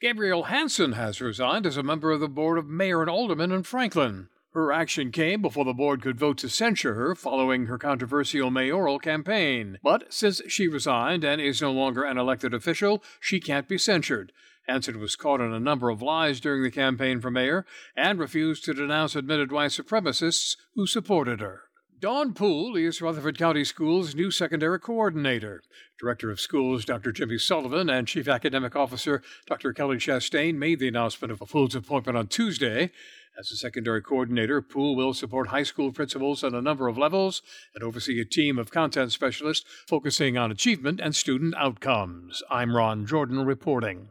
Gabrielle 0.00 0.44
Hanson 0.44 0.92
has 0.92 1.22
resigned 1.22 1.64
as 1.64 1.78
a 1.78 1.82
member 1.82 2.12
of 2.12 2.20
the 2.20 2.28
board 2.28 2.58
of 2.58 2.66
mayor 2.66 3.00
and 3.00 3.08
aldermen 3.08 3.50
in 3.50 3.62
Franklin. 3.62 4.28
Her 4.52 4.70
action 4.70 5.10
came 5.10 5.40
before 5.40 5.64
the 5.64 5.72
board 5.72 6.02
could 6.02 6.18
vote 6.18 6.36
to 6.38 6.48
censure 6.50 6.94
her 6.94 7.14
following 7.14 7.66
her 7.66 7.78
controversial 7.78 8.50
mayoral 8.50 8.98
campaign. 8.98 9.78
But 9.82 10.12
since 10.12 10.42
she 10.48 10.68
resigned 10.68 11.24
and 11.24 11.40
is 11.40 11.62
no 11.62 11.72
longer 11.72 12.04
an 12.04 12.18
elected 12.18 12.52
official, 12.52 13.02
she 13.18 13.40
can't 13.40 13.66
be 13.66 13.78
censured. 13.78 14.30
Hanson 14.68 15.00
was 15.00 15.16
caught 15.16 15.40
in 15.40 15.52
a 15.52 15.58
number 15.58 15.88
of 15.88 16.02
lies 16.02 16.40
during 16.40 16.62
the 16.62 16.70
campaign 16.70 17.20
for 17.20 17.30
mayor 17.30 17.64
and 17.96 18.18
refused 18.18 18.64
to 18.64 18.74
denounce 18.74 19.16
admitted 19.16 19.50
white 19.50 19.70
supremacists 19.70 20.56
who 20.74 20.86
supported 20.86 21.40
her. 21.40 21.62
Dawn 22.00 22.34
Poole 22.34 22.74
is 22.76 23.00
Rutherford 23.00 23.38
County 23.38 23.62
Schools' 23.64 24.14
new 24.14 24.30
secondary 24.30 24.78
coordinator. 24.80 25.62
Director 25.98 26.30
of 26.30 26.38
Schools 26.40 26.84
Dr. 26.84 27.12
Jimmy 27.12 27.38
Sullivan 27.38 27.88
and 27.88 28.06
Chief 28.08 28.28
Academic 28.28 28.76
Officer 28.76 29.22
Dr. 29.46 29.72
Kelly 29.72 29.96
Chastain 29.96 30.56
made 30.56 30.80
the 30.80 30.88
announcement 30.88 31.32
of 31.32 31.38
Poole's 31.48 31.74
appointment 31.74 32.18
on 32.18 32.26
Tuesday. 32.26 32.90
As 33.38 33.50
a 33.50 33.56
secondary 33.56 34.02
coordinator, 34.02 34.60
Poole 34.60 34.94
will 34.96 35.14
support 35.14 35.46
high 35.48 35.62
school 35.62 35.92
principals 35.92 36.44
on 36.44 36.54
a 36.54 36.60
number 36.60 36.88
of 36.88 36.98
levels 36.98 37.40
and 37.74 37.82
oversee 37.82 38.20
a 38.20 38.24
team 38.24 38.58
of 38.58 38.70
content 38.70 39.12
specialists 39.12 39.64
focusing 39.86 40.36
on 40.36 40.50
achievement 40.50 41.00
and 41.00 41.16
student 41.16 41.54
outcomes. 41.56 42.42
I'm 42.50 42.76
Ron 42.76 43.06
Jordan 43.06 43.46
reporting. 43.46 44.10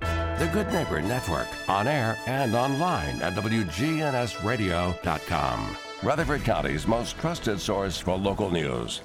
The 0.00 0.48
Good 0.52 0.72
Neighbor 0.72 1.02
Network, 1.02 1.48
on 1.68 1.88
air 1.88 2.16
and 2.26 2.54
online 2.54 3.20
at 3.22 3.34
WGNSradio.com. 3.34 5.76
Rutherford 6.02 6.42
County's 6.42 6.88
most 6.88 7.16
trusted 7.20 7.60
source 7.60 7.96
for 7.96 8.16
local 8.16 8.50
news. 8.50 9.02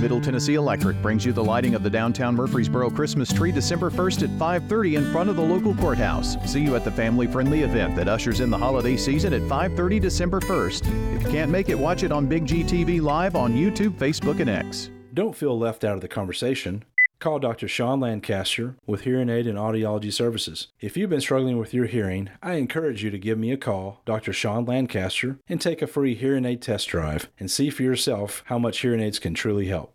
Middle 0.00 0.20
Tennessee 0.20 0.56
Electric 0.56 1.00
brings 1.00 1.24
you 1.24 1.32
the 1.32 1.44
lighting 1.44 1.76
of 1.76 1.84
the 1.84 1.90
downtown 1.90 2.34
Murfreesboro 2.34 2.90
Christmas 2.90 3.32
tree 3.32 3.52
December 3.52 3.88
1st 3.88 4.24
at 4.24 4.30
5:30 4.30 4.96
in 4.96 5.12
front 5.12 5.30
of 5.30 5.36
the 5.36 5.42
local 5.42 5.76
courthouse. 5.76 6.36
See 6.44 6.60
you 6.60 6.74
at 6.74 6.82
the 6.82 6.90
family-friendly 6.90 7.62
event 7.62 7.94
that 7.94 8.08
ushers 8.08 8.40
in 8.40 8.50
the 8.50 8.58
holiday 8.58 8.96
season 8.96 9.32
at 9.32 9.42
5:30 9.42 10.00
December 10.00 10.40
1st. 10.40 10.86
If 11.14 11.22
you 11.22 11.28
can't 11.28 11.52
make 11.52 11.68
it, 11.68 11.78
watch 11.78 12.02
it 12.02 12.10
on 12.10 12.26
Big 12.26 12.46
GTV 12.46 13.00
live 13.00 13.36
on 13.36 13.52
YouTube, 13.52 13.92
Facebook, 13.92 14.40
and 14.40 14.50
X. 14.50 14.90
Don't 15.14 15.36
feel 15.36 15.56
left 15.56 15.84
out 15.84 15.94
of 15.94 16.00
the 16.00 16.08
conversation. 16.08 16.82
Call 17.22 17.38
Dr. 17.38 17.68
Sean 17.68 18.00
Lancaster 18.00 18.74
with 18.84 19.02
Hearing 19.02 19.28
Aid 19.28 19.46
and 19.46 19.56
Audiology 19.56 20.12
Services. 20.12 20.66
If 20.80 20.96
you've 20.96 21.10
been 21.10 21.20
struggling 21.20 21.56
with 21.56 21.72
your 21.72 21.86
hearing, 21.86 22.30
I 22.42 22.54
encourage 22.54 23.04
you 23.04 23.12
to 23.12 23.16
give 23.16 23.38
me 23.38 23.52
a 23.52 23.56
call, 23.56 24.02
Dr. 24.04 24.32
Sean 24.32 24.64
Lancaster, 24.64 25.38
and 25.48 25.60
take 25.60 25.82
a 25.82 25.86
free 25.86 26.16
hearing 26.16 26.44
aid 26.44 26.60
test 26.60 26.88
drive 26.88 27.28
and 27.38 27.48
see 27.48 27.70
for 27.70 27.84
yourself 27.84 28.42
how 28.46 28.58
much 28.58 28.80
hearing 28.80 28.98
aids 28.98 29.20
can 29.20 29.34
truly 29.34 29.66
help. 29.66 29.94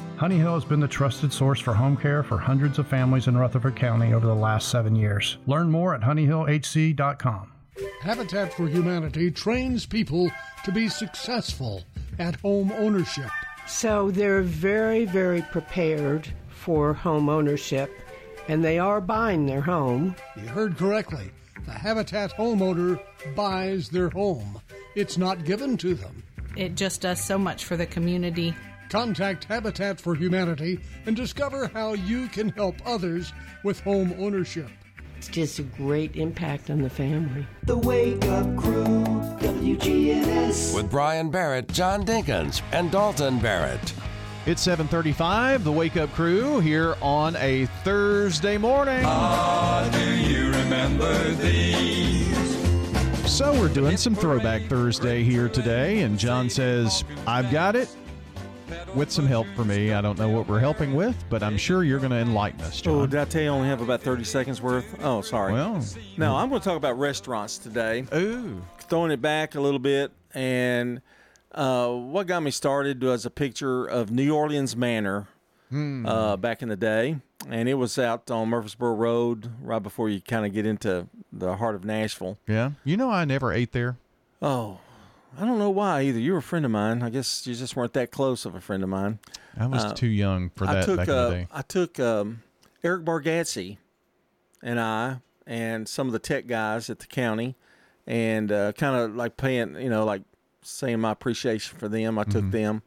Honey 0.21 0.37
Hill 0.37 0.53
has 0.53 0.65
been 0.65 0.79
the 0.79 0.87
trusted 0.87 1.33
source 1.33 1.59
for 1.59 1.73
home 1.73 1.97
care 1.97 2.21
for 2.21 2.37
hundreds 2.37 2.77
of 2.77 2.87
families 2.87 3.25
in 3.25 3.35
Rutherford 3.35 3.75
County 3.75 4.13
over 4.13 4.27
the 4.27 4.35
last 4.35 4.69
seven 4.69 4.95
years. 4.95 5.39
Learn 5.47 5.71
more 5.71 5.95
at 5.95 6.01
honeyhillhc.com. 6.01 7.51
Habitat 8.01 8.53
for 8.53 8.67
Humanity 8.67 9.31
trains 9.31 9.87
people 9.87 10.29
to 10.63 10.71
be 10.71 10.89
successful 10.89 11.83
at 12.19 12.35
home 12.35 12.71
ownership. 12.73 13.31
So 13.65 14.11
they're 14.11 14.43
very, 14.43 15.05
very 15.05 15.41
prepared 15.41 16.31
for 16.49 16.93
home 16.93 17.27
ownership 17.27 17.91
and 18.47 18.63
they 18.63 18.77
are 18.77 19.01
buying 19.01 19.47
their 19.47 19.61
home. 19.61 20.15
You 20.35 20.47
heard 20.49 20.77
correctly. 20.77 21.31
The 21.65 21.71
Habitat 21.71 22.37
homeowner 22.37 23.01
buys 23.35 23.89
their 23.89 24.09
home. 24.09 24.61
It's 24.93 25.17
not 25.17 25.45
given 25.45 25.77
to 25.77 25.95
them. 25.95 26.21
It 26.55 26.75
just 26.75 27.01
does 27.01 27.19
so 27.19 27.39
much 27.39 27.65
for 27.65 27.75
the 27.75 27.87
community. 27.87 28.53
Contact 28.91 29.45
Habitat 29.45 30.01
for 30.01 30.15
Humanity 30.15 30.77
and 31.05 31.15
discover 31.15 31.67
how 31.73 31.93
you 31.93 32.27
can 32.27 32.49
help 32.49 32.75
others 32.85 33.31
with 33.63 33.79
home 33.79 34.13
ownership. 34.19 34.67
It's 35.17 35.29
just 35.29 35.59
a 35.59 35.63
great 35.63 36.17
impact 36.17 36.69
on 36.69 36.81
the 36.81 36.89
family. 36.89 37.47
The 37.63 37.77
Wake 37.77 38.25
Up 38.25 38.57
Crew, 38.57 39.05
WGNS. 39.39 40.75
With 40.75 40.91
Brian 40.91 41.31
Barrett, 41.31 41.69
John 41.69 42.05
Dinkins, 42.05 42.61
and 42.73 42.91
Dalton 42.91 43.39
Barrett. 43.39 43.93
It's 44.45 44.61
7:35. 44.61 45.63
The 45.63 45.71
Wake 45.71 45.95
Up 45.95 46.11
Crew 46.11 46.59
here 46.59 46.97
on 47.01 47.37
a 47.37 47.67
Thursday 47.85 48.57
morning. 48.57 49.03
Ah, 49.05 49.89
do 49.93 50.15
you 50.17 50.47
remember 50.47 51.31
these? 51.35 52.27
So 53.25 53.53
we're 53.53 53.69
doing 53.69 53.95
some 53.95 54.15
Throwback 54.15 54.63
Thursday 54.63 55.23
here 55.23 55.47
today, 55.47 56.01
and 56.01 56.19
John 56.19 56.49
says, 56.49 57.05
"I've 57.25 57.49
got 57.51 57.77
it." 57.77 57.87
With 58.95 59.11
some 59.11 59.25
help 59.25 59.47
for 59.55 59.63
me, 59.65 59.93
I 59.93 60.01
don't 60.01 60.17
know 60.17 60.29
what 60.29 60.47
we're 60.47 60.59
helping 60.59 60.93
with, 60.93 61.15
but 61.29 61.43
I'm 61.43 61.57
sure 61.57 61.83
you're 61.83 61.99
going 61.99 62.11
to 62.11 62.17
enlighten 62.17 62.61
us, 62.61 62.81
John. 62.81 62.95
Oh, 62.95 63.05
did 63.05 63.19
I 63.19 63.25
tell 63.25 63.41
you 63.41 63.47
I 63.49 63.51
only 63.51 63.67
have 63.67 63.81
about 63.81 64.01
30 64.01 64.23
seconds 64.23 64.61
worth? 64.61 64.85
Oh, 65.01 65.21
sorry. 65.21 65.53
Well, 65.53 65.83
no, 66.17 66.35
I'm 66.35 66.49
going 66.49 66.61
to 66.61 66.65
talk 66.67 66.77
about 66.77 66.97
restaurants 66.99 67.57
today. 67.57 68.05
Ooh. 68.13 68.61
Throwing 68.81 69.11
it 69.11 69.21
back 69.21 69.55
a 69.55 69.61
little 69.61 69.79
bit. 69.79 70.11
And 70.33 71.01
uh, 71.53 71.89
what 71.89 72.27
got 72.27 72.41
me 72.43 72.51
started 72.51 73.01
was 73.03 73.25
a 73.25 73.29
picture 73.29 73.85
of 73.85 74.11
New 74.11 74.33
Orleans 74.35 74.75
Manor 74.75 75.27
Hmm. 75.69 76.05
uh, 76.05 76.35
back 76.35 76.61
in 76.61 76.67
the 76.69 76.75
day. 76.75 77.17
And 77.49 77.67
it 77.69 77.75
was 77.75 77.97
out 77.97 78.29
on 78.29 78.49
Murfreesboro 78.49 78.93
Road 78.93 79.49
right 79.61 79.81
before 79.81 80.09
you 80.09 80.19
kind 80.21 80.45
of 80.45 80.53
get 80.53 80.65
into 80.65 81.07
the 81.31 81.55
heart 81.55 81.75
of 81.75 81.85
Nashville. 81.85 82.37
Yeah, 82.47 82.71
you 82.83 82.97
know 82.97 83.09
I 83.09 83.23
never 83.25 83.51
ate 83.53 83.71
there. 83.71 83.95
Oh, 84.41 84.79
I 85.39 85.45
don't 85.45 85.59
know 85.59 85.69
why 85.69 86.01
either. 86.03 86.19
You 86.19 86.33
were 86.33 86.39
a 86.39 86.43
friend 86.43 86.65
of 86.65 86.71
mine. 86.71 87.01
I 87.01 87.09
guess 87.09 87.45
you 87.47 87.55
just 87.55 87.75
weren't 87.75 87.93
that 87.93 88.11
close 88.11 88.45
of 88.45 88.53
a 88.55 88.61
friend 88.61 88.83
of 88.83 88.89
mine. 88.89 89.19
I 89.57 89.65
was 89.67 89.83
Uh, 89.85 89.93
too 89.93 90.07
young 90.07 90.49
for 90.49 90.65
I 90.67 90.73
that 90.75 90.85
took, 90.85 90.97
back 90.97 91.07
in 91.07 91.13
uh, 91.13 91.29
the 91.29 91.35
day. 91.35 91.47
I 91.51 91.61
took 91.61 91.99
um, 91.99 92.43
Eric 92.83 93.03
Bargatze 93.05 93.77
and 94.61 94.79
I 94.79 95.17
and 95.47 95.87
some 95.87 96.07
of 96.07 96.13
the 96.13 96.19
tech 96.19 96.47
guys 96.47 96.89
at 96.89 96.99
the 96.99 97.07
county 97.07 97.55
and 98.05 98.51
uh, 98.51 98.73
kind 98.73 98.95
of 98.95 99.15
like 99.15 99.37
paying, 99.37 99.75
you 99.75 99.89
know, 99.89 100.03
like 100.05 100.23
saying 100.63 100.99
my 100.99 101.11
appreciation 101.11 101.77
for 101.77 101.87
them. 101.87 102.19
I 102.19 102.23
took 102.23 102.51
them. 102.51 102.81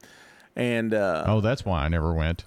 And 0.57 0.93
uh, 0.95 1.23
Mm-hmm. 1.23 1.31
oh, 1.31 1.41
that's 1.41 1.65
why 1.65 1.83
I 1.85 1.89
never 1.89 2.13
went. 2.15 2.45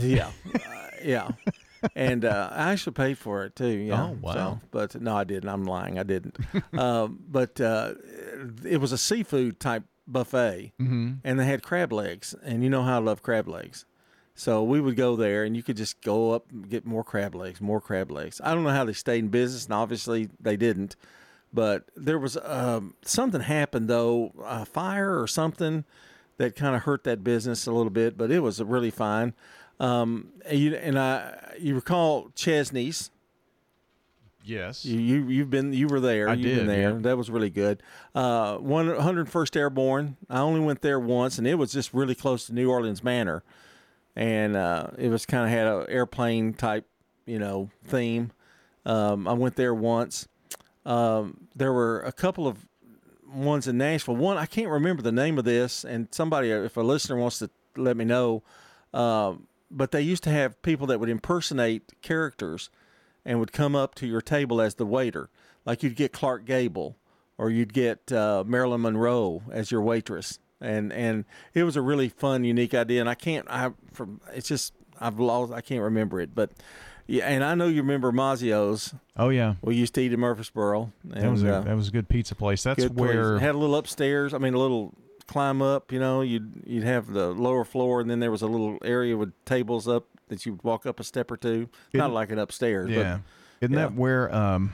yeah, 0.00 0.30
uh, 0.54 0.60
yeah. 1.02 1.30
And 1.96 2.24
uh, 2.24 2.48
I 2.52 2.72
actually 2.72 2.94
paid 2.94 3.18
for 3.18 3.44
it 3.44 3.56
too. 3.56 3.66
Yeah. 3.66 4.04
Oh, 4.10 4.18
wow. 4.20 4.32
So, 4.32 4.60
but 4.70 5.00
no, 5.00 5.16
I 5.16 5.24
didn't. 5.24 5.48
I'm 5.48 5.64
lying. 5.64 5.98
I 5.98 6.02
didn't. 6.02 6.36
um, 6.78 7.18
but 7.28 7.60
uh, 7.60 7.94
it 8.64 8.80
was 8.80 8.92
a 8.92 8.98
seafood 8.98 9.58
type 9.60 9.84
buffet, 10.06 10.72
Mhm. 10.80 11.18
and 11.24 11.38
they 11.38 11.44
had 11.46 11.62
crab 11.62 11.92
legs, 11.92 12.34
and 12.44 12.62
you 12.62 12.70
know 12.70 12.82
how 12.82 12.96
I 12.96 13.02
love 13.02 13.22
crab 13.22 13.48
legs. 13.48 13.84
So 14.34 14.62
we 14.62 14.80
would 14.80 14.96
go 14.96 15.14
there, 15.16 15.44
and 15.44 15.54
you 15.56 15.62
could 15.62 15.76
just 15.76 16.00
go 16.00 16.32
up 16.32 16.50
and 16.50 16.68
get 16.68 16.86
more 16.86 17.04
crab 17.04 17.34
legs, 17.34 17.60
more 17.60 17.80
crab 17.80 18.10
legs. 18.10 18.40
I 18.42 18.54
don't 18.54 18.64
know 18.64 18.70
how 18.70 18.84
they 18.84 18.92
stayed 18.94 19.18
in 19.20 19.28
business, 19.28 19.64
and 19.66 19.74
obviously 19.74 20.28
they 20.40 20.56
didn't. 20.56 20.96
But 21.52 21.90
there 21.94 22.18
was 22.18 22.38
um, 22.42 22.94
something 23.02 23.42
happened 23.42 23.88
though, 23.88 24.32
a 24.44 24.64
fire 24.64 25.20
or 25.20 25.26
something 25.26 25.84
that 26.38 26.56
kind 26.56 26.74
of 26.74 26.82
hurt 26.82 27.04
that 27.04 27.22
business 27.22 27.66
a 27.66 27.72
little 27.72 27.90
bit. 27.90 28.16
But 28.16 28.30
it 28.30 28.40
was 28.40 28.60
really 28.62 28.90
fine. 28.90 29.34
Um, 29.80 30.28
and, 30.46 30.58
you, 30.58 30.74
and 30.74 30.98
I, 30.98 31.54
you 31.58 31.74
recall 31.74 32.30
Chesney's? 32.34 33.10
Yes. 34.44 34.84
You, 34.84 34.98
you 34.98 35.28
you've 35.28 35.50
been 35.50 35.72
you 35.72 35.86
were 35.86 36.00
there. 36.00 36.28
I 36.28 36.34
You've 36.34 36.42
did, 36.42 36.56
been 36.58 36.66
there. 36.66 36.90
yeah. 36.90 36.98
That 37.00 37.16
was 37.16 37.30
really 37.30 37.50
good. 37.50 37.80
Uh, 38.14 38.58
101st 38.58 39.56
Airborne. 39.56 40.16
I 40.28 40.40
only 40.40 40.60
went 40.60 40.82
there 40.82 40.98
once, 40.98 41.38
and 41.38 41.46
it 41.46 41.54
was 41.54 41.72
just 41.72 41.94
really 41.94 42.14
close 42.16 42.46
to 42.46 42.52
New 42.52 42.68
Orleans 42.68 43.04
Manor, 43.04 43.44
and 44.16 44.56
uh, 44.56 44.88
it 44.98 45.10
was 45.10 45.26
kind 45.26 45.44
of 45.44 45.50
had 45.50 45.66
a 45.68 45.86
airplane 45.88 46.54
type, 46.54 46.86
you 47.24 47.38
know, 47.38 47.70
theme. 47.84 48.32
Um, 48.84 49.28
I 49.28 49.32
went 49.32 49.54
there 49.54 49.74
once. 49.74 50.26
Um, 50.84 51.46
there 51.54 51.72
were 51.72 52.00
a 52.00 52.10
couple 52.10 52.48
of 52.48 52.66
ones 53.32 53.68
in 53.68 53.78
Nashville. 53.78 54.16
One 54.16 54.36
I 54.38 54.46
can't 54.46 54.68
remember 54.68 55.02
the 55.02 55.12
name 55.12 55.38
of 55.38 55.44
this, 55.44 55.84
and 55.84 56.08
somebody, 56.10 56.50
if 56.50 56.76
a 56.76 56.80
listener 56.80 57.16
wants 57.16 57.38
to 57.38 57.50
let 57.76 57.96
me 57.96 58.04
know, 58.04 58.42
um, 58.92 59.46
but 59.72 59.90
they 59.90 60.02
used 60.02 60.22
to 60.24 60.30
have 60.30 60.60
people 60.62 60.86
that 60.88 61.00
would 61.00 61.08
impersonate 61.08 61.92
characters 62.02 62.70
and 63.24 63.38
would 63.40 63.52
come 63.52 63.74
up 63.74 63.94
to 63.96 64.06
your 64.06 64.20
table 64.20 64.60
as 64.60 64.76
the 64.76 64.86
waiter. 64.86 65.30
Like 65.64 65.82
you'd 65.82 65.96
get 65.96 66.12
Clark 66.12 66.44
Gable 66.44 66.96
or 67.38 67.50
you'd 67.50 67.72
get 67.72 68.12
uh, 68.12 68.44
Marilyn 68.46 68.82
Monroe 68.82 69.42
as 69.50 69.70
your 69.70 69.82
waitress. 69.82 70.38
And 70.60 70.92
and 70.92 71.24
it 71.54 71.64
was 71.64 71.76
a 71.76 71.82
really 71.82 72.08
fun, 72.08 72.44
unique 72.44 72.74
idea. 72.74 73.00
And 73.00 73.08
I 73.08 73.14
can't, 73.14 73.46
I 73.50 73.72
from 73.92 74.20
it's 74.32 74.48
just 74.48 74.74
I've 75.00 75.18
lost, 75.18 75.52
I 75.52 75.60
can't 75.60 75.82
remember 75.82 76.20
it. 76.20 76.34
But 76.34 76.52
yeah, 77.06 77.26
and 77.26 77.42
I 77.42 77.54
know 77.56 77.66
you 77.66 77.82
remember 77.82 78.12
Mazzio's. 78.12 78.94
Oh 79.16 79.30
yeah, 79.30 79.54
we 79.60 79.74
used 79.74 79.94
to 79.94 80.00
eat 80.00 80.12
in 80.12 80.20
Murfreesboro. 80.20 80.92
And, 81.02 81.22
that 81.22 81.30
was 81.30 81.42
a, 81.42 81.56
uh, 81.56 81.60
that 81.62 81.76
was 81.76 81.88
a 81.88 81.90
good 81.90 82.08
pizza 82.08 82.36
place. 82.36 82.62
That's 82.62 82.80
good 82.80 82.96
place. 82.96 83.14
where 83.14 83.38
had 83.40 83.56
a 83.56 83.58
little 83.58 83.74
upstairs. 83.74 84.32
I 84.34 84.38
mean, 84.38 84.54
a 84.54 84.58
little 84.58 84.94
climb 85.32 85.62
up. 85.62 85.90
You 85.92 85.98
know, 86.00 86.20
you'd 86.20 86.62
you'd 86.66 86.84
have 86.84 87.06
the 87.12 87.28
lower 87.32 87.64
floor, 87.64 88.00
and 88.00 88.10
then 88.10 88.20
there 88.20 88.30
was 88.30 88.42
a 88.42 88.46
little 88.46 88.78
area 88.84 89.16
with 89.16 89.32
tables 89.44 89.88
up 89.88 90.06
that 90.28 90.44
you 90.46 90.52
would 90.52 90.62
walk 90.62 90.86
up 90.86 91.00
a 91.00 91.04
step 91.04 91.30
or 91.30 91.36
two. 91.36 91.68
Not 91.92 92.04
Isn't- 92.06 92.14
like 92.14 92.30
an 92.30 92.38
upstairs. 92.38 92.90
yeah. 92.90 93.18
But, 93.60 93.64
Isn't 93.66 93.74
yeah. 93.74 93.80
that 93.86 93.94
where 93.94 94.34
um, 94.34 94.72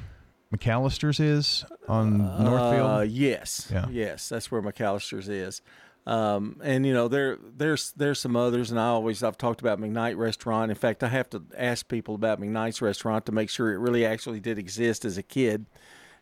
McAlister's 0.54 1.20
is 1.20 1.64
on 1.88 2.18
Northfield? 2.18 2.90
Uh, 2.90 3.04
yes. 3.08 3.68
Yeah. 3.72 3.86
Yes, 3.90 4.28
that's 4.28 4.50
where 4.50 4.62
McAlister's 4.62 5.28
is. 5.28 5.62
Um, 6.06 6.58
and 6.64 6.86
you 6.86 6.94
know 6.94 7.06
there 7.08 7.36
there's 7.54 7.92
there's 7.92 8.18
some 8.18 8.34
others, 8.34 8.70
and 8.70 8.80
I 8.80 8.86
always 8.86 9.22
I've 9.22 9.36
talked 9.36 9.60
about 9.60 9.78
McKnight 9.78 10.16
Restaurant. 10.16 10.70
In 10.70 10.74
fact, 10.76 11.02
I 11.04 11.08
have 11.08 11.28
to 11.30 11.42
ask 11.56 11.86
people 11.86 12.14
about 12.14 12.40
McKnight's 12.40 12.80
Restaurant 12.80 13.26
to 13.26 13.32
make 13.32 13.50
sure 13.50 13.74
it 13.74 13.78
really 13.78 14.06
actually 14.06 14.40
did 14.40 14.58
exist 14.58 15.04
as 15.04 15.18
a 15.18 15.22
kid, 15.22 15.66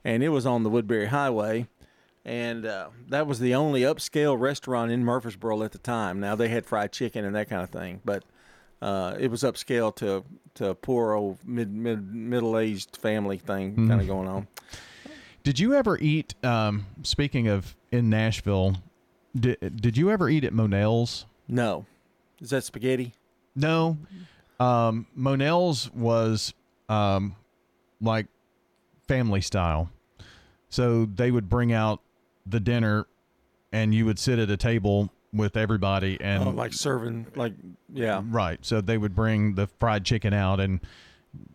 and 0.04 0.24
it 0.24 0.30
was 0.30 0.44
on 0.44 0.64
the 0.64 0.70
Woodbury 0.70 1.06
Highway, 1.06 1.68
and 2.26 2.66
uh, 2.66 2.88
that 3.08 3.26
was 3.26 3.38
the 3.38 3.54
only 3.54 3.82
upscale 3.82 4.38
restaurant 4.38 4.90
in 4.92 5.02
Murfreesboro 5.04 5.62
at 5.62 5.72
the 5.72 5.78
time. 5.78 6.20
Now 6.20 6.34
they 6.34 6.48
had 6.48 6.66
fried 6.66 6.92
chicken 6.92 7.24
and 7.24 7.34
that 7.36 7.48
kind 7.48 7.62
of 7.62 7.70
thing, 7.70 8.00
but 8.04 8.24
uh, 8.82 9.14
it 9.18 9.30
was 9.30 9.42
upscale 9.42 9.94
to 9.96 10.24
to 10.54 10.70
a 10.70 10.74
poor 10.74 11.14
old 11.14 11.38
mid 11.46 11.72
mid 11.72 12.12
middle 12.12 12.58
aged 12.58 12.96
family 12.96 13.38
thing 13.38 13.74
kind 13.76 13.90
Mhm. 13.92 14.00
of 14.00 14.06
going 14.06 14.28
on. 14.28 14.48
Did 15.44 15.58
you 15.60 15.72
ever 15.74 15.96
eat? 15.98 16.34
Um, 16.44 16.86
speaking 17.04 17.46
of 17.46 17.74
in 17.92 18.10
Nashville, 18.10 18.76
did 19.38 19.80
did 19.80 19.96
you 19.96 20.10
ever 20.10 20.28
eat 20.28 20.42
at 20.44 20.52
Monell's? 20.52 21.24
No, 21.48 21.86
is 22.40 22.50
that 22.50 22.64
spaghetti? 22.64 23.12
No, 23.54 23.96
um, 24.58 25.06
Monell's 25.14 25.90
was 25.94 26.52
um, 26.88 27.36
like 28.00 28.26
family 29.06 29.40
style. 29.40 29.88
So 30.68 31.04
they 31.06 31.30
would 31.30 31.48
bring 31.48 31.72
out 31.72 32.00
the 32.46 32.60
dinner, 32.60 33.06
and 33.72 33.92
you 33.94 34.04
would 34.06 34.18
sit 34.18 34.38
at 34.38 34.50
a 34.50 34.56
table 34.56 35.10
with 35.32 35.56
everybody, 35.56 36.16
and 36.20 36.44
Oh, 36.44 36.50
like 36.50 36.72
serving, 36.72 37.26
like 37.34 37.52
yeah, 37.92 38.22
right. 38.26 38.58
So 38.64 38.80
they 38.80 38.96
would 38.98 39.14
bring 39.14 39.54
the 39.54 39.66
fried 39.66 40.04
chicken 40.04 40.32
out, 40.32 40.60
and 40.60 40.80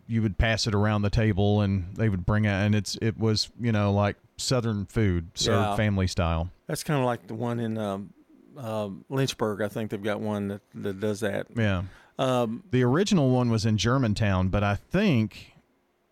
you 0.06 0.22
would 0.22 0.38
pass 0.38 0.66
it 0.66 0.74
around 0.74 1.02
the 1.02 1.10
table, 1.10 1.60
and 1.62 1.94
they 1.96 2.08
would 2.08 2.24
bring 2.26 2.44
it, 2.44 2.50
and 2.52 2.74
it's 2.74 2.96
it 3.02 3.18
was 3.18 3.50
you 3.60 3.72
know 3.72 3.92
like 3.92 4.16
Southern 4.36 4.86
food 4.86 5.28
served 5.34 5.70
Yeah. 5.70 5.76
family 5.76 6.06
style. 6.06 6.50
That's 6.66 6.82
kind 6.84 7.00
of 7.00 7.06
like 7.06 7.26
the 7.26 7.34
one 7.34 7.58
in 7.60 7.78
um, 7.78 8.12
um, 8.56 9.04
Lynchburg. 9.08 9.62
I 9.62 9.68
think 9.68 9.90
they've 9.90 10.02
got 10.02 10.20
one 10.20 10.48
that, 10.48 10.60
that 10.74 11.00
does 11.00 11.20
that. 11.20 11.46
Yeah. 11.56 11.82
Um, 12.18 12.62
the 12.70 12.82
original 12.82 13.30
one 13.30 13.50
was 13.50 13.64
in 13.66 13.78
Germantown, 13.78 14.48
but 14.48 14.62
I 14.62 14.76
think 14.76 15.54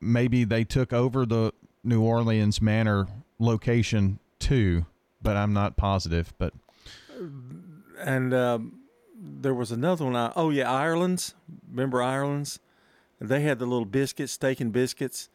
maybe 0.00 0.44
they 0.44 0.64
took 0.64 0.92
over 0.92 1.26
the 1.26 1.52
New 1.84 2.02
Orleans 2.02 2.60
Manor 2.62 3.06
location 3.38 4.18
too, 4.40 4.86
but 5.22 5.36
I'm 5.36 5.52
not 5.52 5.76
positive. 5.76 6.32
But 6.38 6.52
and 8.00 8.34
um, 8.34 8.80
there 9.14 9.54
was 9.54 9.70
another 9.70 10.04
one. 10.04 10.16
I, 10.16 10.32
oh 10.34 10.50
yeah, 10.50 10.70
Ireland's. 10.70 11.34
Remember 11.70 12.02
Ireland's? 12.02 12.58
They 13.20 13.42
had 13.42 13.58
the 13.58 13.66
little 13.66 13.84
biscuits, 13.84 14.32
steak 14.32 14.60
and 14.60 14.72
biscuits, 14.72 15.28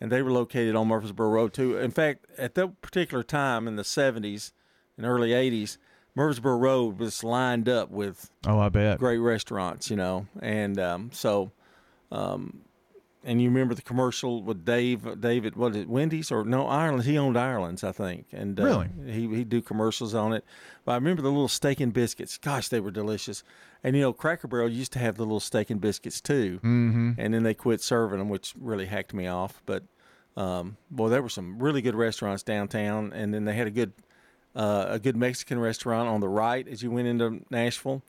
and 0.00 0.12
they 0.12 0.20
were 0.22 0.30
located 0.30 0.76
on 0.76 0.88
Murfreesboro 0.88 1.30
Road 1.30 1.54
too. 1.54 1.78
In 1.78 1.90
fact, 1.90 2.26
at 2.36 2.54
that 2.54 2.80
particular 2.82 3.22
time 3.22 3.66
in 3.66 3.76
the 3.76 3.82
'70s 3.82 4.52
and 4.96 5.06
early 5.06 5.30
'80s, 5.30 5.78
Murfreesboro 6.14 6.56
Road 6.56 6.98
was 6.98 7.24
lined 7.24 7.68
up 7.68 7.90
with 7.90 8.30
oh, 8.46 8.58
I 8.58 8.68
bet 8.68 8.98
great 8.98 9.18
restaurants, 9.18 9.90
you 9.90 9.96
know, 9.96 10.26
and 10.40 10.78
um, 10.78 11.10
so 11.12 11.52
um, 12.12 12.60
and 13.24 13.40
you 13.42 13.48
remember 13.48 13.74
the 13.74 13.82
commercial 13.82 14.42
with 14.42 14.64
Dave, 14.64 15.20
David, 15.20 15.54
what 15.56 15.72
is 15.72 15.82
it, 15.82 15.88
Wendy's 15.88 16.30
or 16.30 16.44
no 16.44 16.66
Ireland? 16.66 17.04
He 17.04 17.18
owned 17.18 17.36
Ireland's, 17.38 17.84
I 17.84 17.92
think, 17.92 18.26
and 18.32 18.58
uh, 18.58 18.64
Really? 18.64 18.88
he 19.06 19.28
he'd 19.36 19.48
do 19.48 19.60
commercials 19.62 20.14
on 20.14 20.32
it. 20.32 20.44
But 20.84 20.92
I 20.92 20.94
remember 20.96 21.22
the 21.22 21.28
little 21.30 21.48
steak 21.48 21.80
and 21.80 21.92
biscuits. 21.92 22.38
Gosh, 22.38 22.68
they 22.68 22.80
were 22.80 22.90
delicious. 22.90 23.42
And 23.84 23.94
you 23.96 24.02
know, 24.02 24.12
Cracker 24.12 24.48
Barrel 24.48 24.68
used 24.70 24.92
to 24.92 24.98
have 24.98 25.16
the 25.16 25.22
little 25.24 25.40
steak 25.40 25.70
and 25.70 25.80
biscuits 25.80 26.20
too, 26.20 26.60
Mhm. 26.62 27.14
and 27.18 27.34
then 27.34 27.42
they 27.42 27.54
quit 27.54 27.80
serving 27.82 28.18
them, 28.18 28.28
which 28.28 28.54
really 28.58 28.86
hacked 28.86 29.12
me 29.14 29.26
off. 29.26 29.62
But 29.66 29.84
um, 30.36 30.76
boy, 30.90 31.08
there 31.08 31.22
were 31.22 31.28
some 31.28 31.58
really 31.58 31.82
good 31.82 31.94
restaurants 31.94 32.42
downtown, 32.42 33.12
and 33.12 33.34
then 33.34 33.44
they 33.44 33.54
had 33.54 33.66
a 33.66 33.70
good 33.70 33.92
uh, 34.56 34.86
a 34.88 34.98
good 34.98 35.16
Mexican 35.16 35.60
restaurant 35.60 36.08
on 36.08 36.20
the 36.20 36.28
right 36.28 36.66
as 36.66 36.82
you 36.82 36.90
went 36.90 37.06
into 37.06 37.40
Nashville. 37.50 38.02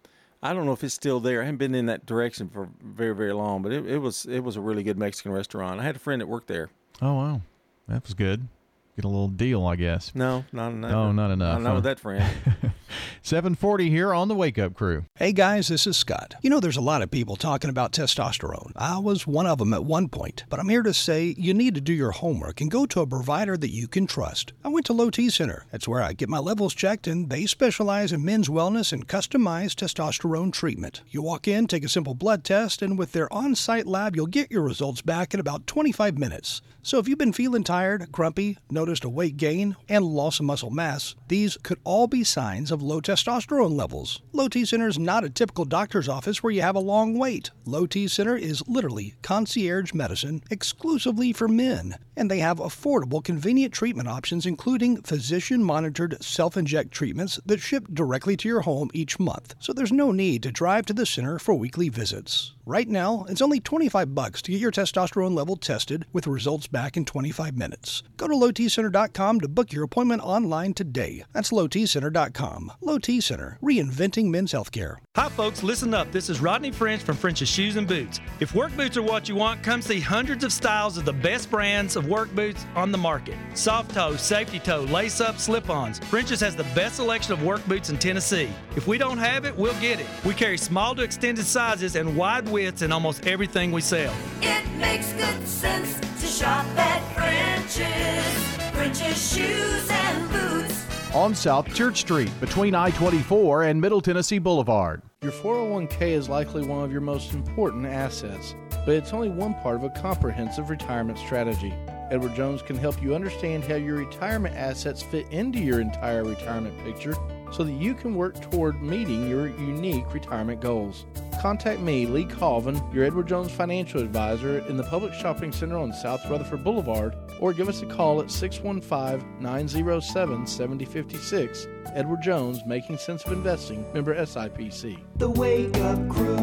I 0.44 0.54
don't 0.54 0.66
know 0.66 0.72
if 0.72 0.84
it's 0.84 0.94
still 0.94 1.20
there. 1.20 1.42
I 1.42 1.46
haven't 1.46 1.58
been 1.58 1.76
in 1.76 1.86
that 1.86 2.06
direction 2.06 2.50
for 2.50 2.70
very 2.82 3.16
very 3.16 3.34
long, 3.34 3.62
but 3.62 3.72
it, 3.72 3.86
it 3.86 3.98
was 4.00 4.26
it 4.26 4.40
was 4.40 4.56
a 4.56 4.62
really 4.62 4.84
good 4.84 4.98
Mexican 4.98 5.32
restaurant. 5.32 5.80
I 5.80 5.84
had 5.84 5.96
a 5.96 6.00
friend 6.00 6.22
that 6.22 6.28
worked 6.28 6.48
there. 6.48 6.70
Oh 7.02 7.14
wow, 7.14 7.42
that 7.88 8.04
was 8.04 8.14
good. 8.14 8.48
Get 8.96 9.06
a 9.06 9.08
little 9.08 9.30
deal, 9.30 9.66
I 9.66 9.78
guess. 9.78 10.12
No, 10.14 10.44
not 10.52 10.74
enough. 10.74 10.92
Oh, 10.92 11.12
not 11.12 11.32
enough. 11.32 11.62
Not 11.62 11.70
huh? 11.70 11.76
with 11.76 11.84
that 11.86 12.00
friend. 12.00 12.30
740 13.22 13.90
here 13.90 14.14
on 14.14 14.28
the 14.28 14.36
Wake 14.36 14.60
Up 14.60 14.74
Crew. 14.74 15.06
Hey 15.16 15.32
guys, 15.32 15.70
this 15.70 15.88
is 15.88 15.96
Scott. 15.96 16.36
You 16.42 16.50
know, 16.50 16.60
there's 16.60 16.78
a 16.78 16.82
lot 16.82 17.02
of 17.02 17.10
people 17.10 17.38
talking 17.38 17.70
about 17.70 17.94
testosterone. 17.94 18.74
I 18.76 18.98
was 18.98 19.26
one 19.26 19.48
of 19.48 19.60
them 19.60 19.74
at 19.74 19.86
one 19.86 20.10
point, 20.10 20.44
but 20.50 20.60
I'm 20.60 20.68
here 20.68 20.84
to 20.84 20.94
say 20.94 21.34
you 21.38 21.54
need 21.54 21.76
to 21.76 21.82
do 21.82 21.94
your 21.94 22.12
homework 22.12 22.60
and 22.60 22.70
go 22.70 22.86
to 22.88 23.02
a 23.02 23.08
provider 23.08 23.56
that 23.56 23.74
you 23.74 23.88
can 23.88 24.08
trust. 24.08 24.52
I 24.64 24.68
went 24.68 24.86
to 24.88 24.94
Low 24.94 25.10
T 25.10 25.30
Center. 25.30 25.66
That's 25.72 25.88
where 25.88 26.02
I 26.02 26.12
get 26.14 26.28
my 26.30 26.40
levels 26.40 26.74
checked, 26.74 27.08
and 27.08 27.30
they 27.30 27.46
specialize 27.46 28.12
in 28.12 28.26
men's 28.26 28.50
wellness 28.50 28.92
and 28.92 29.08
customized 29.08 29.76
testosterone 29.76 30.52
treatment. 30.52 31.02
You 31.08 31.22
walk 31.22 31.48
in, 31.48 31.68
take 31.68 31.86
a 31.86 31.90
simple 31.90 32.14
blood 32.14 32.44
test, 32.44 32.82
and 32.82 32.98
with 32.98 33.14
their 33.14 33.32
on 33.32 33.56
site 33.56 33.88
lab, 33.88 34.16
you'll 34.16 34.28
get 34.28 34.52
your 34.52 34.64
results 34.64 35.02
back 35.02 35.34
in 35.34 35.40
about 35.40 35.68
25 35.68 36.18
minutes. 36.18 36.62
So 36.84 36.98
if 36.98 37.08
you've 37.08 37.20
been 37.20 37.32
feeling 37.32 37.64
tired, 37.64 38.12
grumpy, 38.12 38.58
noticed 38.82 39.06
a 39.06 39.10
weight 39.10 39.38
gain, 39.38 39.76
and 39.88 40.03
loss 40.03 40.40
of 40.40 40.45
muscle 40.48 40.72
mass, 40.72 41.14
these 41.28 41.56
could 41.62 41.78
all 41.84 42.08
be 42.08 42.24
signs 42.24 42.72
of 42.72 42.82
low 42.82 42.99
testosterone 42.99 43.78
levels. 43.78 44.24
Low 44.34 44.48
T 44.48 44.66
Center 44.66 44.88
is 44.88 44.98
not 44.98 45.24
a 45.24 45.30
typical 45.30 45.66
doctor's 45.66 46.10
office 46.10 46.41
where 46.41 46.52
you 46.52 46.64
have 46.64 46.76
a 46.76 46.80
long 46.80 47.16
wait. 47.16 47.52
Low 47.64 47.86
T 47.86 48.08
Center 48.08 48.36
is 48.36 48.68
literally 48.68 49.14
concierge 49.22 49.94
medicine 49.94 50.41
exclusively 50.49 51.32
for 51.32 51.48
men, 51.48 51.95
and 52.18 52.32
they 52.32 52.40
have 52.40 52.58
affordable, 52.58 53.24
convenient 53.24 53.72
treatment 53.72 54.10
options, 54.10 54.48
including 54.48 55.03
physician 55.03 55.64
monitored 55.64 56.18
self 56.24 56.58
inject 56.58 56.91
treatments 56.91 57.40
that 57.45 57.62
ship 57.62 57.86
directly 57.94 58.36
to 58.38 58.48
your 58.48 58.62
home 58.62 58.90
each 58.95 59.20
month. 59.20 59.53
So 59.60 59.74
there's 59.74 59.91
no 59.91 60.12
need 60.12 60.41
to 60.41 60.52
drive 60.52 60.88
to 60.88 60.94
the 60.94 61.06
center 61.06 61.38
for 61.38 61.53
weekly 61.53 61.90
visits. 61.90 62.53
Right 62.66 62.88
now, 62.88 63.26
it's 63.28 63.41
only 63.41 63.60
25 63.60 64.16
bucks 64.16 64.41
to 64.44 64.52
get 64.52 64.62
your 64.62 64.72
testosterone 64.72 65.36
level 65.36 65.56
tested 65.56 66.06
with 66.14 66.26
results 66.26 66.68
back 66.68 66.95
in 66.95 67.06
25 67.06 67.58
minutes. 67.58 68.02
Go 68.18 68.28
to 68.28 68.36
lowtcenter.com 68.72 69.41
to 69.41 69.48
book 69.48 69.73
your 69.73 69.84
appointment 69.84 70.22
online 70.22 70.73
today. 70.73 71.23
That's 71.34 71.52
lowtcenter.com. 71.52 72.72
Low 72.81 72.98
T 72.98 73.22
Center, 73.22 73.57
reinventing 73.61 74.30
men's 74.30 74.53
healthcare. 74.53 74.98
Hi, 75.15 75.30
folks, 75.30 75.64
listen 75.64 75.93
up. 75.93 76.11
This 76.11 76.30
is 76.30 76.41
Rodney 76.41 76.72
French 76.72 77.02
from 77.02 77.18
French's 77.18 77.49
Shoes 77.49 77.76
and 77.76 77.88
Boots. 77.88 78.19
If 78.39 78.56
work 78.56 78.76
boots 78.77 78.98
are 78.98 79.02
what 79.02 79.27
you 79.27 79.35
want, 79.35 79.64
come 79.64 79.81
see 79.81 79.99
hundreds 79.99 80.43
of 80.43 80.53
styles 80.53 80.98
of 80.98 81.06
the 81.06 81.14
best 81.14 81.52
brands 81.52 81.95
of 81.95 82.07
work 82.07 82.34
boots 82.34 82.65
on 82.76 82.91
the 82.91 82.98
market 82.98 83.35
soft 83.53 83.93
toe, 83.93 84.15
safety 84.15 84.60
toe, 84.60 84.81
lace 84.81 85.19
up, 85.22 85.38
slip 85.38 85.69
ons. 85.69 85.99
French's 85.99 86.39
has 86.39 86.56
the 86.56 86.64
best 86.76 86.95
selection 86.95 87.34
of 87.34 87.43
work 87.43 87.65
boots 87.68 87.89
in 87.89 87.98
Tennessee. 87.98 88.49
If 88.76 88.88
we 88.88 88.98
don't 88.98 89.18
have 89.18 89.45
it, 89.45 89.56
we'll 89.56 89.80
get 89.81 89.99
it. 89.99 90.07
We 90.26 90.34
carry 90.34 90.57
small 90.57 90.95
to 90.95 91.03
extended 91.03 91.45
sizes 91.45 91.95
and 91.95 92.15
wide 92.15 92.48
widths 92.48 92.81
in 92.81 92.91
almost 92.91 93.27
everything 93.27 93.72
we 93.72 93.81
sell. 93.81 94.14
It 94.41 94.68
makes 94.77 95.11
good 95.14 95.48
sense 95.48 96.20
to 96.22 96.27
shop 96.27 96.65
at 96.77 97.02
French's. 97.15 98.72
French's 98.76 99.34
shoes 99.34 99.89
and 99.89 100.30
boots. 100.30 100.85
On 101.15 101.34
South 101.34 101.73
Church 101.73 102.02
Street 102.02 102.30
between 102.39 102.76
I 102.76 102.91
24 102.91 103.64
and 103.64 103.81
Middle 103.81 104.02
Tennessee 104.02 104.38
Boulevard. 104.38 105.02
Your 105.23 105.31
401k 105.31 106.11
is 106.11 106.30
likely 106.30 106.64
one 106.64 106.84
of 106.84 106.91
your 106.91 107.02
most 107.02 107.34
important 107.34 107.88
assets, 107.88 108.53
but 108.85 108.89
it's 108.89 109.14
only 109.14 109.30
one 109.30 109.56
part 109.56 109.77
of 109.77 109.84
a 109.84 109.89
comprehensive 109.99 110.69
retirement 110.69 111.18
strategy. 111.18 111.73
Edward 112.11 112.35
Jones 112.35 112.61
can 112.61 112.77
help 112.77 113.02
you 113.02 113.15
understand 113.15 113.64
how 113.64 113.76
your 113.76 113.95
retirement 113.95 114.56
assets 114.56 115.02
fit 115.02 115.27
into 115.31 115.57
your 115.57 115.81
entire 115.81 116.23
retirement 116.23 116.77
picture 116.84 117.15
so 117.52 117.64
that 117.64 117.73
you 117.73 117.94
can 117.94 118.15
work 118.15 118.40
toward 118.49 118.82
meeting 118.82 119.30
your 119.30 119.48
unique 119.48 120.14
retirement 120.14 120.61
goals. 120.61 121.06
Contact 121.41 121.80
me, 121.80 122.06
Lee 122.06 122.26
Colvin, 122.26 122.82
your 122.94 123.03
Edward 123.03 123.28
Jones 123.28 123.52
financial 123.52 124.02
advisor 124.02 124.60
in 124.68 124.78
the 124.78 124.84
Public 124.84 125.14
Shopping 125.14 125.52
Center 125.52 125.78
on 125.78 125.91
South 125.91 126.23
Rutherford 126.30 126.64
Boulevard, 126.64 127.15
or 127.40 127.52
give 127.52 127.68
us 127.68 127.82
a 127.82 127.86
call 127.88 128.22
at 128.22 128.30
615 128.30 129.41
907 129.41 130.48
7056. 130.48 131.68
Edward 131.94 132.22
Jones, 132.22 132.60
Making 132.65 132.98
Sense 132.98 133.26
of 133.26 133.32
Investing, 133.32 133.86
member 133.94 134.15
SIPC. 134.15 134.99
The 135.18 135.30
Wake 135.30 135.76
Up 135.78 136.10
Crew, 136.10 136.38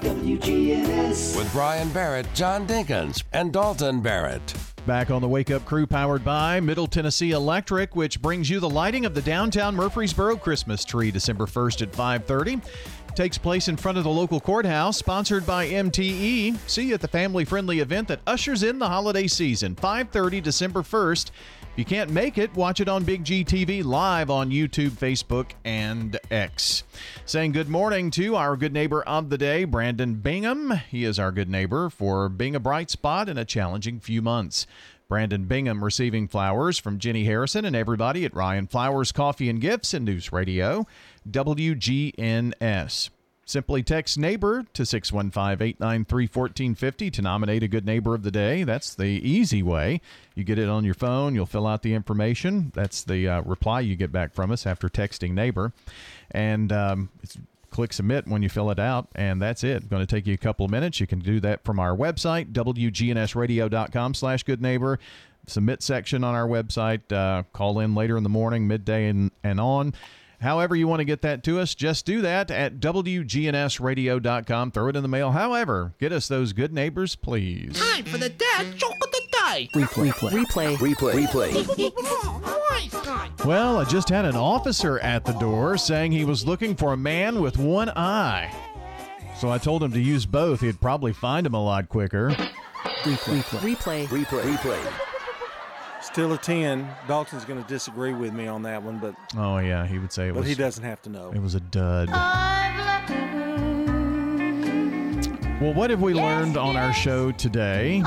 WGNS. 0.00 1.36
With 1.36 1.50
Brian 1.52 1.88
Barrett, 1.90 2.26
John 2.34 2.66
Dinkins, 2.66 3.22
and 3.32 3.52
Dalton 3.52 4.00
Barrett. 4.00 4.54
Back 4.86 5.10
on 5.10 5.20
the 5.20 5.28
Wake 5.28 5.50
Up 5.50 5.64
Crew, 5.66 5.86
powered 5.86 6.24
by 6.24 6.58
Middle 6.58 6.86
Tennessee 6.86 7.30
Electric, 7.32 7.94
which 7.94 8.20
brings 8.20 8.48
you 8.50 8.60
the 8.60 8.68
lighting 8.68 9.04
of 9.04 9.14
the 9.14 9.22
downtown 9.22 9.76
Murfreesboro 9.76 10.36
Christmas 10.36 10.84
tree 10.84 11.10
December 11.10 11.46
1st 11.46 11.82
at 11.82 11.92
5:30. 11.92 12.60
Takes 13.14 13.38
place 13.38 13.68
in 13.68 13.76
front 13.76 13.98
of 13.98 14.04
the 14.04 14.10
local 14.10 14.40
courthouse, 14.40 14.96
sponsored 14.96 15.46
by 15.46 15.66
MTE. 15.68 16.56
See 16.66 16.88
you 16.88 16.94
at 16.94 17.00
the 17.00 17.08
family-friendly 17.08 17.80
event 17.80 18.08
that 18.08 18.20
ushers 18.26 18.62
in 18.62 18.78
the 18.78 18.88
holiday 18.88 19.26
season. 19.26 19.76
5:30 19.76 20.40
December 20.40 20.82
1st. 20.82 21.30
If 21.72 21.78
you 21.78 21.84
can't 21.84 22.10
make 22.10 22.36
it, 22.36 22.52
watch 22.54 22.80
it 22.80 22.88
on 22.88 23.04
Big 23.04 23.22
G 23.22 23.44
TV 23.44 23.84
live 23.84 24.28
on 24.28 24.50
YouTube, 24.50 24.90
Facebook, 24.90 25.52
and 25.64 26.18
X. 26.28 26.82
Saying 27.26 27.52
good 27.52 27.68
morning 27.68 28.10
to 28.10 28.34
our 28.34 28.56
good 28.56 28.72
neighbor 28.72 29.02
of 29.02 29.30
the 29.30 29.38
day, 29.38 29.64
Brandon 29.64 30.16
Bingham. 30.16 30.72
He 30.90 31.04
is 31.04 31.20
our 31.20 31.30
good 31.30 31.48
neighbor 31.48 31.88
for 31.88 32.28
being 32.28 32.56
a 32.56 32.60
bright 32.60 32.90
spot 32.90 33.28
in 33.28 33.38
a 33.38 33.44
challenging 33.44 34.00
few 34.00 34.20
months. 34.20 34.66
Brandon 35.08 35.44
Bingham 35.44 35.84
receiving 35.84 36.26
flowers 36.26 36.76
from 36.78 36.98
Jenny 36.98 37.24
Harrison 37.24 37.64
and 37.64 37.76
everybody 37.76 38.24
at 38.24 38.34
Ryan 38.34 38.66
Flowers 38.66 39.12
Coffee 39.12 39.48
and 39.48 39.60
Gifts 39.60 39.94
and 39.94 40.04
News 40.04 40.32
Radio, 40.32 40.86
WGNS. 41.28 43.10
Simply 43.50 43.82
text 43.82 44.16
neighbor 44.16 44.64
to 44.74 44.86
615 44.86 45.60
893 45.60 46.28
1450 46.28 47.10
to 47.10 47.20
nominate 47.20 47.64
a 47.64 47.66
good 47.66 47.84
neighbor 47.84 48.14
of 48.14 48.22
the 48.22 48.30
day. 48.30 48.62
That's 48.62 48.94
the 48.94 49.06
easy 49.06 49.60
way. 49.60 50.00
You 50.36 50.44
get 50.44 50.56
it 50.56 50.68
on 50.68 50.84
your 50.84 50.94
phone, 50.94 51.34
you'll 51.34 51.46
fill 51.46 51.66
out 51.66 51.82
the 51.82 51.92
information. 51.92 52.70
That's 52.76 53.02
the 53.02 53.28
uh, 53.28 53.40
reply 53.42 53.80
you 53.80 53.96
get 53.96 54.12
back 54.12 54.34
from 54.34 54.52
us 54.52 54.68
after 54.68 54.88
texting 54.88 55.32
neighbor. 55.32 55.72
And 56.30 56.70
um, 56.70 57.08
it's 57.24 57.38
click 57.70 57.92
submit 57.92 58.28
when 58.28 58.40
you 58.44 58.48
fill 58.48 58.70
it 58.70 58.78
out 58.78 59.08
and 59.16 59.42
that's 59.42 59.64
it 59.64 59.88
going 59.88 60.04
to 60.04 60.06
take 60.06 60.26
you 60.26 60.34
a 60.34 60.36
couple 60.36 60.64
of 60.64 60.72
minutes 60.72 60.98
you 60.98 61.06
can 61.06 61.20
do 61.20 61.38
that 61.38 61.62
from 61.62 61.78
our 61.78 61.96
website 61.96 62.50
wgnsradio.com 62.52 64.12
slash 64.12 64.42
good 64.42 64.60
neighbor 64.60 64.98
submit 65.46 65.80
section 65.80 66.24
on 66.24 66.34
our 66.34 66.48
website 66.48 67.00
uh, 67.12 67.44
call 67.52 67.78
in 67.78 67.94
later 67.94 68.16
in 68.16 68.24
the 68.24 68.28
morning 68.28 68.66
midday 68.66 69.06
and, 69.06 69.30
and 69.44 69.60
on 69.60 69.94
however 70.40 70.74
you 70.76 70.86
want 70.88 71.00
to 71.00 71.04
get 71.04 71.22
that 71.22 71.42
to 71.44 71.58
us 71.60 71.74
just 71.74 72.04
do 72.06 72.20
that 72.20 72.50
at 72.50 72.80
wgnsradio.com 72.80 74.70
throw 74.70 74.88
it 74.88 74.96
in 74.96 75.02
the 75.02 75.08
mail 75.08 75.32
however 75.32 75.94
get 75.98 76.12
us 76.12 76.28
those 76.28 76.52
good 76.52 76.72
neighbors 76.72 77.16
please 77.16 77.78
Time 77.78 78.04
for 78.04 78.18
the 78.18 78.28
dad 78.28 78.76
joke 78.76 78.94
of 79.02 79.10
the 79.10 79.20
day. 79.30 79.68
Replay. 79.74 80.10
Replay. 80.10 80.76
Replay. 80.76 80.76
Replay. 80.76 81.64
Replay. 82.70 83.44
Well, 83.44 83.78
I 83.78 83.84
just 83.84 84.08
had 84.08 84.24
an 84.24 84.36
officer 84.36 84.98
at 85.00 85.24
the 85.24 85.32
door 85.32 85.76
saying 85.76 86.12
he 86.12 86.24
was 86.24 86.46
looking 86.46 86.76
for 86.76 86.92
a 86.92 86.96
man 86.96 87.40
with 87.40 87.58
one 87.58 87.90
eye. 87.90 88.54
So 89.36 89.50
I 89.50 89.58
told 89.58 89.82
him 89.82 89.92
to 89.92 90.00
use 90.00 90.26
both. 90.26 90.60
He'd 90.60 90.80
probably 90.80 91.12
find 91.12 91.46
him 91.46 91.54
a 91.54 91.62
lot 91.62 91.88
quicker. 91.88 92.30
Replay. 92.30 93.42
Replay. 93.42 94.06
Replay. 94.06 94.56
Replay. 94.56 95.09
Still 96.02 96.32
a 96.32 96.38
10. 96.38 96.88
Dalton's 97.06 97.44
going 97.44 97.62
to 97.62 97.68
disagree 97.68 98.12
with 98.14 98.32
me 98.32 98.46
on 98.46 98.62
that 98.62 98.82
one, 98.82 98.98
but 98.98 99.14
Oh 99.36 99.58
yeah, 99.58 99.86
he 99.86 99.98
would 99.98 100.12
say 100.12 100.28
it 100.28 100.32
but 100.32 100.40
was. 100.40 100.48
he 100.48 100.54
doesn't 100.54 100.82
have 100.84 101.00
to 101.02 101.10
know. 101.10 101.30
It 101.34 101.40
was 101.42 101.54
a 101.54 101.60
dud. 101.60 102.08
Well, 105.60 105.74
what 105.74 105.90
have 105.90 106.00
we 106.00 106.14
learned 106.14 106.56
on 106.56 106.76
our 106.78 106.92
show 106.94 107.32
today? 107.32 108.00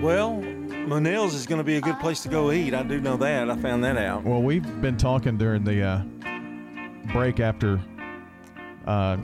Well, 0.00 0.40
Monell's 0.40 1.34
is 1.34 1.46
going 1.46 1.58
to 1.58 1.64
be 1.64 1.76
a 1.76 1.80
good 1.82 1.98
place 2.00 2.22
to 2.22 2.30
go 2.30 2.50
eat. 2.50 2.72
I 2.72 2.82
do 2.82 2.98
know 2.98 3.18
that. 3.18 3.50
I 3.50 3.56
found 3.56 3.84
that 3.84 3.98
out. 3.98 4.24
Well, 4.24 4.42
we've 4.42 4.80
been 4.80 4.96
talking 4.96 5.36
during 5.36 5.64
the 5.64 5.82
uh, 5.82 6.02
break 7.12 7.40
after 7.40 7.78
uh, 8.86 9.18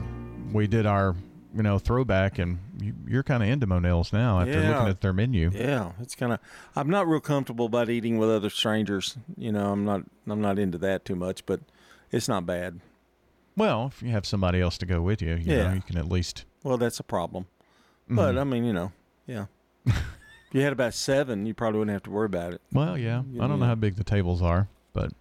we 0.53 0.67
did 0.67 0.85
our, 0.85 1.15
you 1.55 1.63
know, 1.63 1.77
throwback, 1.79 2.39
and 2.39 2.59
you, 2.79 2.93
you're 3.07 3.23
kind 3.23 3.43
of 3.43 3.49
into 3.49 3.67
Monell's 3.67 4.13
now 4.13 4.39
after 4.39 4.53
Yeah. 4.53 4.69
looking 4.75 4.87
at 4.89 5.01
their 5.01 5.13
menu. 5.13 5.51
Yeah, 5.53 5.91
it's 5.99 6.15
kind 6.15 6.31
of. 6.33 6.39
I'm 6.75 6.89
not 6.89 7.07
real 7.07 7.19
comfortable 7.19 7.65
about 7.65 7.89
eating 7.89 8.17
with 8.17 8.29
other 8.29 8.49
strangers. 8.49 9.17
You 9.37 9.51
know, 9.51 9.71
I'm 9.71 9.83
not. 9.85 10.03
I'm 10.27 10.41
not 10.41 10.57
into 10.59 10.77
that 10.79 11.03
too 11.05 11.15
much, 11.15 11.45
but 11.45 11.59
it's 12.11 12.27
not 12.27 12.45
bad. 12.45 12.79
Well, 13.57 13.87
if 13.93 14.01
you 14.01 14.09
have 14.11 14.25
somebody 14.25 14.61
else 14.61 14.77
to 14.79 14.85
go 14.85 15.01
with 15.01 15.21
you, 15.21 15.35
you 15.35 15.45
know, 15.47 15.61
Yeah. 15.63 15.73
you 15.73 15.81
can 15.81 15.97
at 15.97 16.07
least. 16.09 16.45
Well, 16.63 16.77
that's 16.77 16.99
a 16.99 17.03
problem. 17.03 17.47
But 18.09 18.35
Mhm. 18.35 18.39
I 18.41 18.43
mean, 18.45 18.63
you 18.65 18.73
know, 18.73 18.91
yeah. 19.27 19.45
if 19.85 19.95
you 20.53 20.61
had 20.61 20.71
about 20.73 20.93
seven, 20.93 21.45
you 21.45 21.53
probably 21.53 21.79
wouldn't 21.79 21.93
have 21.93 22.03
to 22.03 22.11
worry 22.11 22.25
about 22.27 22.53
it. 22.53 22.61
Well, 22.71 22.97
yeah. 22.97 23.23
I 23.41 23.47
don't 23.47 23.59
know 23.59 23.65
how 23.65 23.75
big 23.75 23.95
the 23.95 24.03
tables 24.03 24.41
are, 24.41 24.67
but 24.93 25.11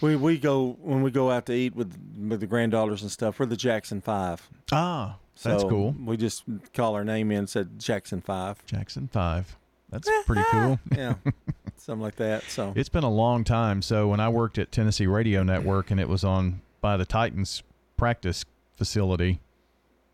We 0.00 0.16
we 0.16 0.38
go 0.38 0.76
when 0.82 1.02
we 1.02 1.10
go 1.10 1.30
out 1.30 1.46
to 1.46 1.52
eat 1.54 1.74
with 1.74 1.96
with 2.28 2.40
the 2.40 2.46
granddaughters 2.46 3.02
and 3.02 3.10
stuff. 3.10 3.38
We're 3.40 3.46
the 3.46 3.56
Jackson 3.56 4.00
Five. 4.00 4.48
Ah, 4.72 5.16
that's 5.42 5.62
So 5.62 5.68
cool. 5.68 5.94
We 6.04 6.16
just 6.16 6.44
call 6.74 6.94
our 6.94 7.04
name 7.04 7.30
in, 7.32 7.46
said 7.46 7.78
Jackson 7.78 8.20
Five. 8.20 8.64
Jackson 8.66 9.08
Five. 9.08 9.56
That's 9.90 10.08
pretty 10.26 10.42
cool. 10.50 10.78
Yeah, 10.94 11.14
something 11.76 12.02
like 12.02 12.16
that. 12.16 12.42
So 12.44 12.72
It's 12.76 12.88
been 12.88 13.04
a 13.04 13.10
long 13.10 13.44
time. 13.44 13.80
So 13.82 14.08
when 14.08 14.18
I 14.20 14.28
worked 14.28 14.58
at 14.58 14.72
Tennessee 14.72 15.06
Radio 15.06 15.42
Network 15.42 15.90
and 15.90 16.00
it 16.00 16.08
was 16.08 16.24
on 16.24 16.60
by 16.80 16.96
the 16.96 17.06
Titans 17.06 17.62
practice 17.96 18.44
facility, 18.76 19.40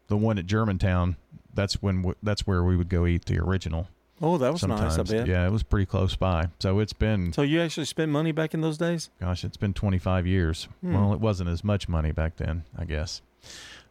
the 0.09 0.17
one 0.17 0.39
at 0.39 0.47
Germantown, 0.47 1.17
that's 1.55 1.83
when 1.83 1.97
w- 2.03 2.17
that's 2.23 2.47
where 2.47 2.63
we 2.63 2.77
would 2.77 2.89
go 2.91 3.07
eat 3.07 3.25
the 3.25 3.39
original. 3.39 3.89
Oh, 4.25 4.39
that 4.39 4.53
was 4.53 4.63
nice, 4.65 4.99
I 4.99 5.03
bet. 5.03 5.27
Yeah, 5.27 5.47
it 5.47 5.51
was 5.51 5.65
pretty 5.65 5.85
close 5.87 6.15
by. 6.15 6.49
So 6.61 6.79
it's 6.79 6.93
been 6.93 7.33
so 7.33 7.43
you 7.43 7.61
actually 7.61 7.87
spent 7.87 8.13
money 8.13 8.31
back 8.31 8.55
in 8.55 8.61
those 8.61 8.79
days. 8.79 9.11
gosh, 9.21 9.45
it's 9.45 9.57
been 9.57 9.75
25 9.75 10.27
years. 10.27 10.69
Hmm. 10.81 10.95
Well, 10.95 11.13
it 11.13 11.21
wasn't 11.21 11.51
as 11.51 11.65
much 11.65 11.89
money 11.89 12.13
back 12.13 12.37
then, 12.37 12.65
I 12.79 12.85
guess. 12.85 13.21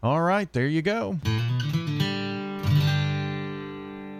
All 0.01 0.21
right, 0.21 0.51
there 0.53 0.67
you 0.67 0.81
go. 0.81 1.17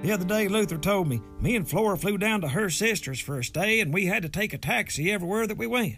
The 0.02 0.14
other 0.14 0.26
day, 0.26 0.48
Luther 0.48 0.80
told 0.80 1.07
me 1.07 1.22
me 1.40 1.56
and 1.56 1.69
Flora 1.69 1.95
flew 1.95 2.18
down 2.18 2.41
to 2.41 2.48
her 2.48 2.72
sister's 2.72 3.19
for 3.19 3.38
a 3.38 3.44
stay, 3.44 3.80
and 3.80 3.94
we 3.94 4.07
had 4.07 4.23
to 4.23 4.30
take 4.30 4.52
a 4.52 4.57
taxi 4.57 5.11
everywhere 5.11 5.45
that 5.45 5.60
we 5.60 5.68
went. 5.68 5.98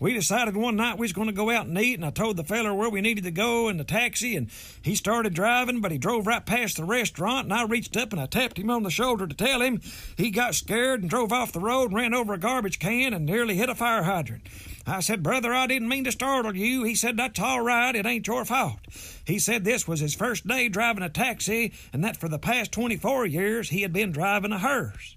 We 0.00 0.12
decided 0.14 0.56
one 0.56 0.74
night 0.74 0.98
we 0.98 1.04
was 1.04 1.12
going 1.12 1.28
to 1.28 1.32
go 1.32 1.50
out 1.50 1.68
and 1.68 1.78
eat, 1.78 1.94
and 1.94 2.04
I 2.04 2.10
told 2.10 2.36
the 2.36 2.42
feller 2.42 2.74
where 2.74 2.90
we 2.90 3.00
needed 3.00 3.22
to 3.22 3.30
go 3.30 3.68
in 3.68 3.76
the 3.76 3.84
taxi, 3.84 4.34
and 4.34 4.50
he 4.82 4.96
started 4.96 5.32
driving, 5.32 5.80
but 5.80 5.92
he 5.92 5.98
drove 5.98 6.26
right 6.26 6.44
past 6.44 6.76
the 6.76 6.84
restaurant, 6.84 7.44
and 7.44 7.54
I 7.54 7.64
reached 7.64 7.96
up 7.96 8.12
and 8.12 8.20
I 8.20 8.26
tapped 8.26 8.58
him 8.58 8.68
on 8.68 8.82
the 8.82 8.90
shoulder 8.90 9.28
to 9.28 9.34
tell 9.34 9.62
him. 9.62 9.80
He 10.16 10.32
got 10.32 10.56
scared 10.56 11.02
and 11.02 11.08
drove 11.08 11.32
off 11.32 11.52
the 11.52 11.60
road 11.60 11.90
and 11.90 11.94
ran 11.94 12.14
over 12.14 12.34
a 12.34 12.38
garbage 12.38 12.80
can 12.80 13.14
and 13.14 13.24
nearly 13.24 13.54
hit 13.54 13.68
a 13.68 13.76
fire 13.76 14.02
hydrant. 14.02 14.42
I 14.86 15.00
said, 15.00 15.22
Brother, 15.22 15.52
I 15.52 15.66
didn't 15.66 15.88
mean 15.88 16.04
to 16.04 16.12
startle 16.12 16.54
you. 16.54 16.84
He 16.84 16.94
said, 16.94 17.16
That's 17.16 17.40
all 17.40 17.60
right. 17.60 17.94
It 17.94 18.06
ain't 18.06 18.26
your 18.26 18.44
fault. 18.44 18.78
He 19.24 19.38
said 19.38 19.64
this 19.64 19.88
was 19.88 20.00
his 20.00 20.14
first 20.14 20.46
day 20.46 20.68
driving 20.68 21.02
a 21.02 21.08
taxi 21.08 21.72
and 21.92 22.04
that 22.04 22.16
for 22.16 22.28
the 22.28 22.38
past 22.38 22.70
24 22.72 23.26
years 23.26 23.70
he 23.70 23.82
had 23.82 23.92
been 23.92 24.12
driving 24.12 24.52
a 24.52 24.58
hearse. 24.58 25.16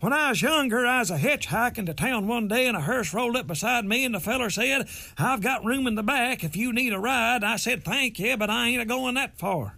When 0.00 0.12
I 0.12 0.30
was 0.30 0.42
younger, 0.42 0.84
I 0.84 0.98
was 0.98 1.10
a 1.10 1.16
hitchhiking 1.16 1.86
to 1.86 1.94
town 1.94 2.26
one 2.26 2.48
day 2.48 2.66
and 2.66 2.76
a 2.76 2.80
hearse 2.80 3.14
rolled 3.14 3.36
up 3.36 3.46
beside 3.46 3.84
me 3.84 4.04
and 4.04 4.14
the 4.14 4.20
feller 4.20 4.50
said, 4.50 4.88
I've 5.16 5.40
got 5.40 5.64
room 5.64 5.86
in 5.86 5.94
the 5.94 6.02
back 6.02 6.42
if 6.42 6.56
you 6.56 6.72
need 6.72 6.92
a 6.92 6.98
ride. 6.98 7.44
I 7.44 7.56
said, 7.56 7.84
Thank 7.84 8.18
you, 8.18 8.36
but 8.36 8.50
I 8.50 8.68
ain't 8.68 8.82
a 8.82 8.84
going 8.84 9.14
that 9.14 9.38
far. 9.38 9.76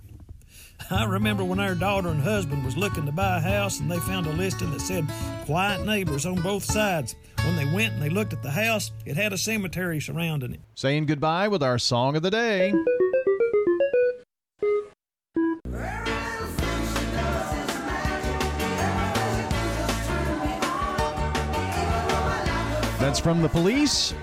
I 0.90 1.04
remember 1.04 1.44
when 1.44 1.60
our 1.60 1.74
daughter 1.74 2.08
and 2.08 2.20
husband 2.20 2.64
was 2.64 2.76
looking 2.76 3.06
to 3.06 3.12
buy 3.12 3.38
a 3.38 3.40
house 3.40 3.80
and 3.80 3.90
they 3.90 3.98
found 4.00 4.26
a 4.26 4.32
listing 4.32 4.70
that 4.72 4.80
said 4.80 5.06
quiet 5.44 5.86
neighbors 5.86 6.26
on 6.26 6.42
both 6.42 6.64
sides. 6.64 7.14
When 7.44 7.56
they 7.56 7.66
went 7.66 7.92
and 7.92 8.02
they 8.02 8.08
looked 8.08 8.32
at 8.32 8.42
the 8.42 8.50
house, 8.50 8.90
it 9.04 9.16
had 9.16 9.32
a 9.34 9.38
cemetery 9.38 10.00
surrounding 10.00 10.54
it. 10.54 10.60
Saying 10.74 11.06
goodbye 11.06 11.48
with 11.48 11.62
our 11.62 11.78
song 11.78 12.16
of 12.16 12.22
the 12.22 12.30
day. 12.30 12.72
That's 22.98 23.20
from 23.20 23.42
the 23.42 23.50
police. 23.50 24.14